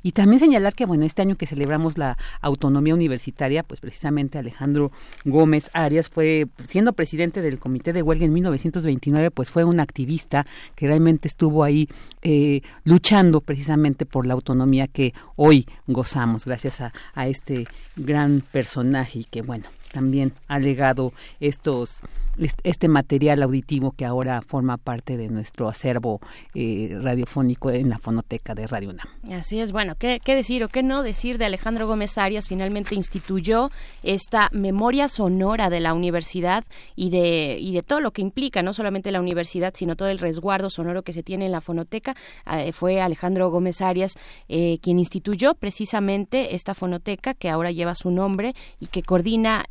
Y 0.01 0.11
también 0.11 0.39
señalar 0.39 0.73
que 0.73 0.85
bueno, 0.85 1.05
este 1.05 1.21
año 1.21 1.35
que 1.35 1.45
celebramos 1.45 1.97
la 1.97 2.17
autonomía 2.41 2.93
universitaria, 2.93 3.63
pues 3.63 3.79
precisamente 3.79 4.37
Alejandro 4.37 4.91
Gómez 5.25 5.69
Arias 5.73 6.09
fue, 6.09 6.47
siendo 6.67 6.93
presidente 6.93 7.41
del 7.41 7.59
Comité 7.59 7.93
de 7.93 8.01
Huelga 8.01 8.25
en 8.25 8.33
1929, 8.33 9.31
pues 9.31 9.49
fue 9.49 9.63
un 9.63 9.79
activista 9.79 10.45
que 10.75 10.87
realmente 10.87 11.27
estuvo 11.27 11.63
ahí 11.63 11.89
eh, 12.21 12.61
luchando 12.83 13.41
precisamente 13.41 14.05
por 14.05 14.27
la 14.27 14.33
autonomía 14.33 14.87
que 14.87 15.13
hoy 15.35 15.67
gozamos, 15.87 16.45
gracias 16.45 16.81
a, 16.81 16.93
a 17.13 17.27
este 17.27 17.65
gran 17.95 18.41
personaje 18.51 19.19
y 19.19 19.23
que, 19.25 19.41
bueno, 19.41 19.65
también 19.91 20.33
ha 20.47 20.59
legado 20.59 21.13
estos 21.39 22.01
este 22.37 22.87
material 22.87 23.43
auditivo 23.43 23.91
que 23.91 24.05
ahora 24.05 24.41
forma 24.41 24.77
parte 24.77 25.17
de 25.17 25.29
nuestro 25.29 25.67
acervo 25.67 26.19
eh, 26.53 26.97
radiofónico 27.01 27.69
en 27.69 27.89
la 27.89 27.99
fonoteca 27.99 28.55
de 28.55 28.67
Radio 28.67 28.89
UNAM. 28.89 29.07
Así 29.31 29.59
es, 29.59 29.71
bueno, 29.71 29.95
¿qué, 29.95 30.19
¿qué, 30.23 30.35
decir 30.35 30.63
o 30.63 30.69
qué 30.69 30.83
no 30.83 31.03
decir 31.03 31.37
de 31.37 31.45
Alejandro 31.45 31.87
Gómez 31.87 32.17
Arias? 32.17 32.47
Finalmente 32.47 32.95
instituyó 32.95 33.71
esta 34.01 34.49
memoria 34.51 35.07
sonora 35.07 35.69
de 35.69 35.79
la 35.79 35.93
universidad 35.93 36.63
y 36.95 37.09
de, 37.09 37.57
y 37.59 37.73
de 37.73 37.83
todo 37.83 37.99
lo 37.99 38.11
que 38.11 38.21
implica, 38.21 38.61
no 38.61 38.73
solamente 38.73 39.11
la 39.11 39.19
universidad, 39.19 39.73
sino 39.75 39.95
todo 39.95 40.09
el 40.09 40.19
resguardo 40.19 40.69
sonoro 40.69 41.03
que 41.03 41.13
se 41.13 41.23
tiene 41.23 41.45
en 41.45 41.51
la 41.51 41.61
fonoteca. 41.61 42.15
Eh, 42.51 42.71
fue 42.71 43.01
Alejandro 43.01 43.49
Gómez 43.49 43.81
Arias 43.81 44.17
eh, 44.49 44.79
quien 44.81 44.99
instituyó 44.99 45.53
precisamente 45.55 46.55
esta 46.55 46.73
fonoteca 46.73 47.33
que 47.33 47.49
ahora 47.49 47.71
lleva 47.71 47.95
su 47.95 48.11
nombre 48.11 48.53
y 48.79 48.87
que 48.87 49.03
coordina 49.03 49.65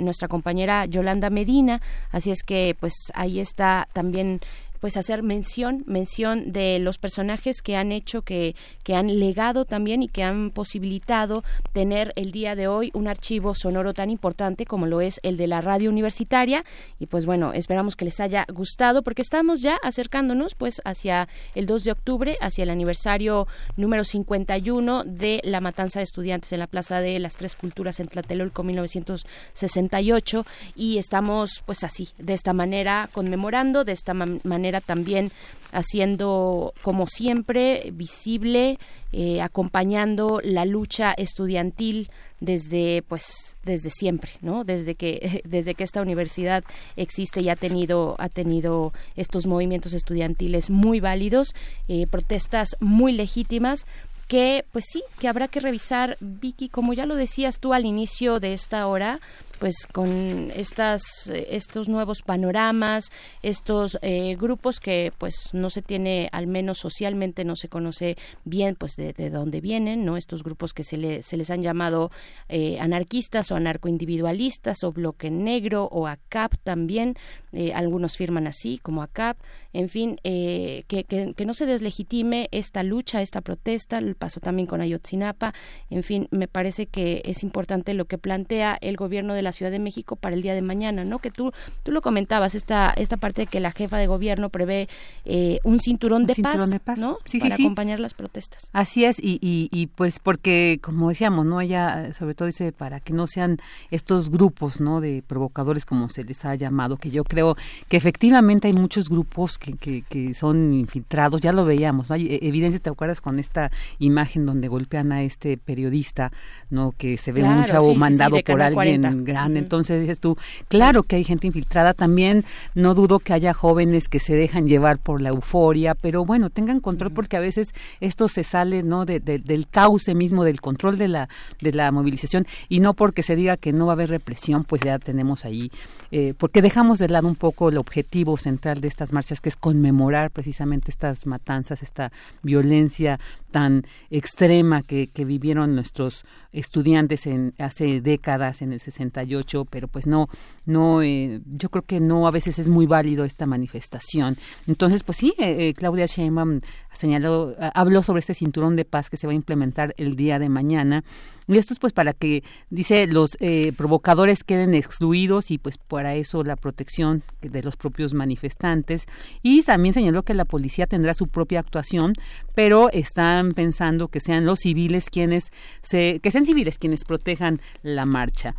nuestra 0.00 0.28
compañera 0.28 0.86
Yolanda 0.86 1.30
Medina. 1.30 1.80
Así 2.12 2.30
es 2.30 2.42
que 2.42 2.76
pues 2.78 2.94
ahí 3.14 3.40
está 3.40 3.88
también 3.92 4.40
pues 4.82 4.96
hacer 4.96 5.22
mención, 5.22 5.84
mención 5.86 6.50
de 6.50 6.80
los 6.80 6.98
personajes 6.98 7.62
que 7.62 7.76
han 7.76 7.92
hecho, 7.92 8.22
que, 8.22 8.56
que 8.82 8.96
han 8.96 9.20
legado 9.20 9.64
también 9.64 10.02
y 10.02 10.08
que 10.08 10.24
han 10.24 10.50
posibilitado 10.50 11.44
tener 11.72 12.12
el 12.16 12.32
día 12.32 12.56
de 12.56 12.66
hoy 12.66 12.90
un 12.92 13.06
archivo 13.06 13.54
sonoro 13.54 13.94
tan 13.94 14.10
importante 14.10 14.66
como 14.66 14.86
lo 14.86 15.00
es 15.00 15.20
el 15.22 15.36
de 15.36 15.46
la 15.46 15.60
radio 15.60 15.88
universitaria. 15.88 16.64
Y 16.98 17.06
pues 17.06 17.26
bueno, 17.26 17.52
esperamos 17.52 17.94
que 17.94 18.06
les 18.06 18.18
haya 18.18 18.44
gustado 18.52 19.04
porque 19.04 19.22
estamos 19.22 19.62
ya 19.62 19.76
acercándonos 19.84 20.56
pues 20.56 20.82
hacia 20.84 21.28
el 21.54 21.66
2 21.66 21.84
de 21.84 21.92
octubre, 21.92 22.36
hacia 22.40 22.64
el 22.64 22.70
aniversario 22.70 23.46
número 23.76 24.02
51 24.02 25.04
de 25.04 25.40
la 25.44 25.60
matanza 25.60 26.00
de 26.00 26.04
estudiantes 26.04 26.52
en 26.52 26.58
la 26.58 26.66
Plaza 26.66 27.00
de 27.00 27.20
las 27.20 27.36
Tres 27.36 27.54
Culturas 27.54 28.00
en 28.00 28.08
Tlatelolco 28.08 28.64
1968 28.64 30.44
y 30.74 30.98
estamos 30.98 31.62
pues 31.66 31.84
así, 31.84 32.08
de 32.18 32.32
esta 32.32 32.52
manera 32.52 33.08
conmemorando, 33.12 33.84
de 33.84 33.92
esta 33.92 34.12
manera 34.12 34.71
también 34.80 35.30
haciendo 35.72 36.74
como 36.82 37.06
siempre 37.06 37.90
visible 37.92 38.78
eh, 39.12 39.40
acompañando 39.40 40.40
la 40.44 40.64
lucha 40.64 41.12
estudiantil 41.12 42.10
desde 42.40 43.02
pues 43.08 43.56
desde 43.64 43.90
siempre 43.90 44.32
no 44.42 44.64
desde 44.64 44.94
que 44.94 45.40
desde 45.44 45.74
que 45.74 45.84
esta 45.84 46.02
universidad 46.02 46.62
existe 46.96 47.40
y 47.40 47.48
ha 47.48 47.56
tenido 47.56 48.16
ha 48.18 48.28
tenido 48.28 48.92
estos 49.16 49.46
movimientos 49.46 49.94
estudiantiles 49.94 50.68
muy 50.68 51.00
válidos 51.00 51.54
eh, 51.88 52.06
protestas 52.06 52.76
muy 52.80 53.12
legítimas 53.12 53.86
que 54.32 54.64
pues 54.72 54.86
sí, 54.90 55.02
que 55.18 55.28
habrá 55.28 55.46
que 55.46 55.60
revisar, 55.60 56.16
Vicky, 56.20 56.70
como 56.70 56.94
ya 56.94 57.04
lo 57.04 57.16
decías 57.16 57.58
tú 57.58 57.74
al 57.74 57.84
inicio 57.84 58.40
de 58.40 58.54
esta 58.54 58.86
hora, 58.86 59.20
pues 59.62 59.86
con 59.86 60.50
estas 60.56 61.30
estos 61.32 61.88
nuevos 61.88 62.22
panoramas 62.22 63.12
estos 63.44 63.96
eh, 64.02 64.34
grupos 64.34 64.80
que 64.80 65.12
pues 65.18 65.50
no 65.52 65.70
se 65.70 65.82
tiene 65.82 66.28
al 66.32 66.48
menos 66.48 66.78
socialmente 66.78 67.44
no 67.44 67.54
se 67.54 67.68
conoce 67.68 68.16
bien 68.44 68.74
pues 68.74 68.96
de, 68.96 69.12
dónde 69.30 69.60
vienen 69.60 70.04
no 70.04 70.16
estos 70.16 70.42
grupos 70.42 70.72
que 70.72 70.82
se, 70.82 71.22
se 71.22 71.36
les 71.36 71.48
han 71.52 71.62
llamado 71.62 72.10
eh, 72.48 72.80
anarquistas 72.80 73.52
o 73.52 73.54
anarcoindividualistas 73.54 74.82
o 74.82 74.90
bloque 74.90 75.30
negro 75.30 75.84
o 75.92 76.08
ACAP 76.08 76.54
también. 76.64 77.14
Eh, 77.54 77.74
algunos 77.74 78.16
firman 78.16 78.46
así 78.46 78.78
como 78.78 79.02
ACAP 79.02 79.36
en 79.74 79.90
fin 79.90 80.16
que, 80.22 80.84
que, 80.88 81.34
que 81.36 81.46
no 81.46 81.54
se 81.54 81.66
deslegitime 81.66 82.48
esta 82.50 82.82
lucha 82.82 83.22
esta 83.22 83.42
protesta. 83.42 83.98
El 83.98 84.16
paso 84.16 84.40
también 84.40 84.66
con 84.66 84.80
Ayotzinapa. 84.80 85.54
En 85.88 86.02
fin 86.02 86.28
me 86.30 86.48
parece 86.48 86.86
que 86.86 87.22
es 87.24 87.42
importante 87.42 87.94
lo 87.94 88.06
que 88.06 88.18
plantea 88.18 88.76
el 88.80 88.96
gobierno 88.96 89.34
de 89.34 89.42
la 89.42 89.51
Ciudad 89.52 89.70
de 89.70 89.78
México 89.78 90.16
para 90.16 90.34
el 90.34 90.42
día 90.42 90.54
de 90.54 90.62
mañana, 90.62 91.04
¿no? 91.04 91.18
Que 91.18 91.30
tú, 91.30 91.52
tú 91.82 91.92
lo 91.92 92.02
comentabas, 92.02 92.54
esta, 92.54 92.90
esta 92.96 93.16
parte 93.16 93.42
de 93.42 93.46
que 93.46 93.60
la 93.60 93.72
jefa 93.72 93.96
de 93.96 94.06
gobierno 94.06 94.48
prevé 94.48 94.88
eh, 95.24 95.58
un 95.64 95.80
cinturón, 95.80 96.26
de, 96.26 96.34
paz, 96.34 96.98
¿no? 96.98 97.18
Sí, 97.24 97.38
para 97.38 97.54
acompañar 97.54 98.00
las 98.00 98.14
protestas. 98.14 98.68
Así 98.72 99.04
es, 99.04 99.18
y, 99.20 99.38
y, 99.42 99.86
pues 99.88 100.18
porque, 100.18 100.78
como 100.82 101.08
decíamos, 101.08 101.46
¿no? 101.46 101.60
Ella 101.60 102.12
sobre 102.12 102.34
todo 102.34 102.46
dice 102.46 102.72
para 102.72 103.00
que 103.00 103.12
no 103.12 103.26
sean 103.26 103.58
estos 103.90 104.30
grupos, 104.30 104.80
¿no? 104.80 105.00
De 105.00 105.22
provocadores 105.26 105.84
como 105.84 106.08
se 106.10 106.24
les 106.24 106.44
ha 106.44 106.54
llamado, 106.54 106.96
que 106.96 107.10
yo 107.10 107.24
creo 107.24 107.56
que 107.88 107.96
efectivamente 107.96 108.68
hay 108.68 108.74
muchos 108.74 109.08
grupos 109.08 109.58
que, 109.58 109.74
que, 109.74 110.02
que 110.02 110.34
son 110.34 110.72
infiltrados, 110.72 111.40
ya 111.40 111.52
lo 111.52 111.64
veíamos, 111.64 112.10
¿no? 112.10 112.14
Hay 112.14 112.26
e, 112.26 112.48
evidencia, 112.48 112.80
¿te 112.80 112.90
acuerdas 112.90 113.20
con 113.20 113.38
esta 113.38 113.70
imagen 113.98 114.46
donde 114.46 114.68
golpean 114.68 115.12
a 115.12 115.22
este 115.22 115.56
periodista, 115.56 116.32
¿no? 116.70 116.92
Que 116.92 117.16
se 117.16 117.32
ve 117.32 117.42
un 117.42 117.64
chavo 117.64 117.94
mandado 117.94 118.36
por 118.44 118.62
alguien 118.62 119.24
grande. 119.32 119.58
Entonces 119.58 120.00
dices 120.00 120.20
tú, 120.20 120.36
claro 120.68 121.02
que 121.02 121.16
hay 121.16 121.24
gente 121.24 121.46
infiltrada. 121.46 121.94
También 121.94 122.44
no 122.74 122.94
dudo 122.94 123.18
que 123.18 123.32
haya 123.32 123.54
jóvenes 123.54 124.08
que 124.08 124.20
se 124.20 124.34
dejan 124.34 124.66
llevar 124.66 124.98
por 124.98 125.20
la 125.20 125.30
euforia, 125.30 125.94
pero 125.94 126.24
bueno, 126.24 126.50
tengan 126.50 126.80
control 126.80 127.12
porque 127.12 127.36
a 127.36 127.40
veces 127.40 127.74
esto 128.00 128.28
se 128.28 128.44
sale, 128.44 128.82
¿no? 128.82 129.04
del 129.04 129.66
cauce 129.70 130.14
mismo, 130.14 130.44
del 130.44 130.60
control 130.60 130.98
de 130.98 131.08
la, 131.08 131.28
de 131.60 131.72
la 131.72 131.90
movilización 131.90 132.46
y 132.68 132.80
no 132.80 132.94
porque 132.94 133.22
se 133.22 133.36
diga 133.36 133.56
que 133.56 133.72
no 133.72 133.86
va 133.86 133.92
a 133.92 133.94
haber 133.94 134.10
represión, 134.10 134.64
pues 134.64 134.82
ya 134.82 134.98
tenemos 134.98 135.44
ahí 135.44 135.70
eh, 136.12 136.34
porque 136.36 136.60
dejamos 136.60 136.98
de 136.98 137.08
lado 137.08 137.26
un 137.26 137.36
poco 137.36 137.70
el 137.70 137.78
objetivo 137.78 138.36
central 138.36 138.82
de 138.82 138.88
estas 138.88 139.12
marchas, 139.12 139.40
que 139.40 139.48
es 139.48 139.56
conmemorar 139.56 140.30
precisamente 140.30 140.90
estas 140.90 141.26
matanzas, 141.26 141.82
esta 141.82 142.12
violencia 142.42 143.18
tan 143.52 143.86
extrema 144.10 144.82
que, 144.82 145.08
vivieron 145.22 145.76
nuestros 145.76 146.24
estudiantes 146.52 147.26
en 147.28 147.54
hace 147.58 148.00
décadas 148.00 148.60
en 148.60 148.72
el 148.72 148.80
68 148.80 149.66
pero 149.70 149.86
pues 149.86 150.06
no 150.06 150.28
no 150.66 151.00
eh, 151.00 151.40
yo 151.46 151.68
creo 151.68 151.84
que 151.84 152.00
no 152.00 152.26
a 152.26 152.32
veces 152.32 152.58
es 152.58 152.66
muy 152.66 152.86
válido 152.86 153.24
esta 153.24 153.46
manifestación. 153.46 154.36
Entonces 154.66 155.04
pues 155.04 155.18
sí 155.18 155.32
eh, 155.38 155.68
eh, 155.68 155.74
Claudia 155.74 156.06
Sheinbaum 156.06 156.60
señaló 156.92 157.54
habló 157.74 158.02
sobre 158.02 158.20
este 158.20 158.34
cinturón 158.34 158.76
de 158.76 158.84
paz 158.84 159.10
que 159.10 159.16
se 159.16 159.26
va 159.26 159.32
a 159.32 159.36
implementar 159.36 159.94
el 159.96 160.16
día 160.16 160.38
de 160.38 160.48
mañana 160.48 161.04
y 161.48 161.58
esto 161.58 161.74
es 161.74 161.80
pues 161.80 161.92
para 161.92 162.12
que 162.12 162.44
dice 162.70 163.06
los 163.06 163.36
provocadores 163.76 164.44
queden 164.44 164.74
excluidos 164.74 165.50
y 165.50 165.58
pues 165.58 165.78
para 165.78 166.14
eso 166.14 166.44
la 166.44 166.56
protección 166.56 167.22
de 167.40 167.62
los 167.62 167.76
propios 167.76 168.14
manifestantes 168.14 169.06
y 169.42 169.62
también 169.62 169.94
señaló 169.94 170.22
que 170.22 170.34
la 170.34 170.44
policía 170.44 170.86
tendrá 170.86 171.14
su 171.14 171.28
propia 171.28 171.60
actuación 171.60 172.14
pero 172.54 172.90
están 172.90 173.52
pensando 173.52 174.08
que 174.08 174.20
sean 174.20 174.46
los 174.46 174.60
civiles 174.60 175.10
quienes 175.10 175.50
se 175.82 176.20
que 176.20 176.30
sean 176.30 176.46
civiles 176.46 176.78
quienes 176.78 177.04
protejan 177.04 177.60
la 177.82 178.06
marcha. 178.06 178.54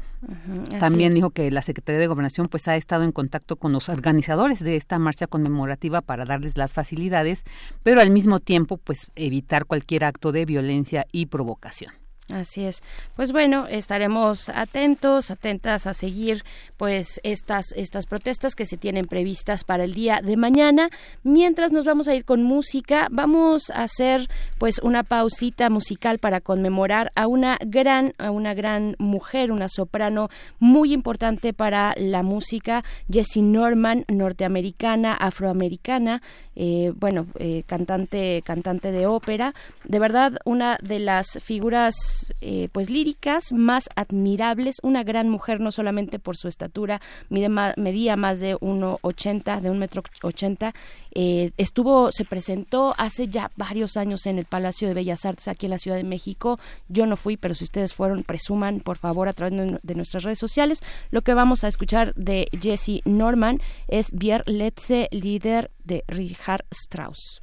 También 0.79 1.13
dijo 1.13 1.31
que 1.31 1.51
la 1.51 1.61
Secretaría 1.61 1.99
de 1.99 2.07
Gobernación 2.07 2.47
pues 2.47 2.67
ha 2.67 2.75
estado 2.75 3.03
en 3.03 3.11
contacto 3.11 3.55
con 3.55 3.71
los 3.71 3.89
organizadores 3.89 4.59
de 4.59 4.75
esta 4.75 4.99
marcha 4.99 5.27
conmemorativa 5.27 6.01
para 6.01 6.25
darles 6.25 6.57
las 6.57 6.73
facilidades, 6.73 7.43
pero 7.83 8.01
al 8.01 8.09
mismo 8.09 8.39
tiempo 8.39 8.77
pues 8.77 9.11
evitar 9.15 9.65
cualquier 9.65 10.05
acto 10.05 10.31
de 10.31 10.45
violencia 10.45 11.05
y 11.11 11.27
provocación. 11.27 12.02
Así 12.31 12.63
es. 12.63 12.81
Pues 13.17 13.33
bueno, 13.33 13.67
estaremos 13.67 14.47
atentos, 14.47 15.29
atentas 15.29 15.85
a 15.87 15.93
seguir 15.93 16.45
pues 16.77 17.19
estas 17.23 17.73
estas 17.73 18.05
protestas 18.05 18.55
que 18.55 18.65
se 18.65 18.77
tienen 18.77 19.05
previstas 19.05 19.65
para 19.65 19.83
el 19.83 19.93
día 19.93 20.21
de 20.23 20.37
mañana. 20.37 20.89
Mientras 21.23 21.73
nos 21.73 21.83
vamos 21.85 22.07
a 22.07 22.15
ir 22.15 22.23
con 22.23 22.41
música, 22.41 23.07
vamos 23.11 23.69
a 23.71 23.83
hacer 23.83 24.29
pues 24.57 24.79
una 24.79 25.03
pausita 25.03 25.69
musical 25.69 26.17
para 26.19 26.39
conmemorar 26.39 27.11
a 27.15 27.27
una 27.27 27.57
gran 27.59 28.13
a 28.17 28.31
una 28.31 28.53
gran 28.53 28.95
mujer, 28.99 29.51
una 29.51 29.67
soprano 29.67 30.29
muy 30.59 30.93
importante 30.93 31.51
para 31.51 31.93
la 31.97 32.23
música, 32.23 32.85
Jessie 33.11 33.41
Norman, 33.41 34.05
norteamericana, 34.07 35.13
afroamericana, 35.13 36.21
eh, 36.55 36.93
bueno, 36.95 37.27
eh, 37.37 37.63
cantante 37.65 38.41
cantante 38.45 38.93
de 38.93 39.07
ópera, 39.07 39.53
de 39.83 39.99
verdad 39.99 40.37
una 40.45 40.77
de 40.81 40.99
las 40.99 41.39
figuras 41.43 42.12
eh, 42.41 42.69
pues 42.71 42.89
líricas 42.89 43.53
más 43.53 43.89
admirables, 43.95 44.77
una 44.83 45.03
gran 45.03 45.29
mujer 45.29 45.59
no 45.59 45.71
solamente 45.71 46.19
por 46.19 46.37
su 46.37 46.47
estatura, 46.47 47.01
medía 47.29 48.15
más 48.15 48.39
de 48.39 48.55
1,80, 48.57 49.61
de 49.61 49.69
un 49.69 49.79
metro 49.79 50.03
ochenta, 50.21 50.73
eh, 51.15 51.51
estuvo, 51.57 52.11
se 52.11 52.25
presentó 52.25 52.95
hace 52.97 53.27
ya 53.27 53.51
varios 53.55 53.97
años 53.97 54.25
en 54.25 54.39
el 54.39 54.45
Palacio 54.45 54.87
de 54.87 54.93
Bellas 54.93 55.25
Artes 55.25 55.47
aquí 55.47 55.67
en 55.67 55.71
la 55.71 55.77
Ciudad 55.77 55.97
de 55.97 56.03
México. 56.03 56.59
Yo 56.87 57.05
no 57.05 57.17
fui, 57.17 57.37
pero 57.37 57.55
si 57.55 57.63
ustedes 57.63 57.93
fueron, 57.93 58.23
presuman 58.23 58.79
por 58.79 58.97
favor 58.97 59.27
a 59.27 59.33
través 59.33 59.79
de, 59.81 59.95
nuestras 59.95 60.23
redes 60.23 60.39
sociales. 60.39 60.79
Lo 61.11 61.21
que 61.21 61.33
vamos 61.33 61.63
a 61.63 61.67
escuchar 61.67 62.13
de 62.15 62.47
Jesse 62.59 63.01
Norman 63.05 63.61
es 63.87 64.11
Bier 64.11 64.43
Letze, 64.47 65.07
líder 65.11 65.71
de 65.83 66.03
Richard 66.07 66.65
Strauss. 66.71 67.41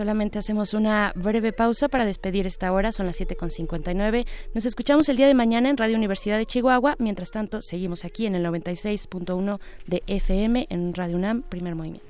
Solamente 0.00 0.38
hacemos 0.38 0.72
una 0.72 1.12
breve 1.14 1.52
pausa 1.52 1.90
para 1.90 2.06
despedir 2.06 2.46
esta 2.46 2.72
hora, 2.72 2.90
son 2.90 3.04
las 3.04 3.20
7.59. 3.20 4.26
Nos 4.54 4.64
escuchamos 4.64 5.10
el 5.10 5.18
día 5.18 5.26
de 5.26 5.34
mañana 5.34 5.68
en 5.68 5.76
Radio 5.76 5.94
Universidad 5.94 6.38
de 6.38 6.46
Chihuahua. 6.46 6.96
Mientras 6.98 7.30
tanto, 7.30 7.60
seguimos 7.60 8.06
aquí 8.06 8.24
en 8.24 8.34
el 8.34 8.42
96.1 8.46 9.60
de 9.86 10.02
FM 10.06 10.68
en 10.70 10.94
Radio 10.94 11.16
UNAM, 11.16 11.42
primer 11.42 11.74
movimiento. 11.74 12.09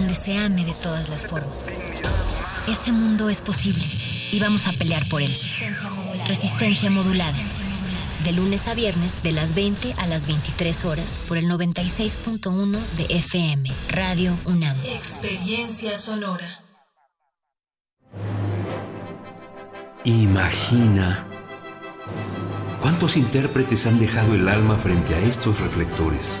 donde 0.00 0.14
se 0.14 0.38
ame 0.38 0.64
de 0.64 0.72
todas 0.72 1.10
las 1.10 1.26
formas. 1.26 1.68
Ese 2.66 2.90
mundo 2.90 3.28
es 3.28 3.42
posible 3.42 3.84
y 4.32 4.40
vamos 4.40 4.66
a 4.66 4.72
pelear 4.72 5.06
por 5.10 5.20
él. 5.20 5.36
Resistencia 6.26 6.90
modulada. 6.90 7.36
De 8.24 8.32
lunes 8.32 8.66
a 8.66 8.74
viernes, 8.74 9.22
de 9.22 9.32
las 9.32 9.54
20 9.54 9.94
a 9.98 10.06
las 10.06 10.26
23 10.26 10.86
horas, 10.86 11.20
por 11.28 11.36
el 11.36 11.44
96.1 11.46 12.78
de 12.96 13.06
FM, 13.16 13.70
Radio 13.90 14.38
UNAM. 14.46 14.76
Experiencia 14.86 15.94
sonora. 15.96 16.46
Imagina 20.04 21.26
cuántos 22.80 23.18
intérpretes 23.18 23.86
han 23.86 23.98
dejado 23.98 24.34
el 24.34 24.48
alma 24.48 24.78
frente 24.78 25.14
a 25.14 25.18
estos 25.18 25.60
reflectores. 25.60 26.40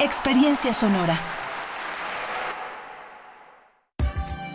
experiencia 0.00 0.72
sonora. 0.72 1.37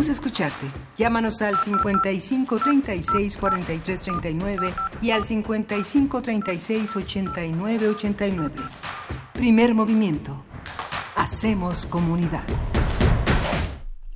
Queremos 0.00 0.18
escucharte. 0.18 0.66
Llámanos 0.96 1.42
al 1.42 1.58
55 1.58 2.58
36 2.58 3.36
43 3.36 4.00
39 4.00 4.74
y 5.02 5.10
al 5.10 5.26
55 5.26 6.22
36 6.22 6.96
89 6.96 7.88
89. 7.90 8.54
Primer 9.34 9.74
movimiento. 9.74 10.42
Hacemos 11.16 11.84
comunidad. 11.84 12.44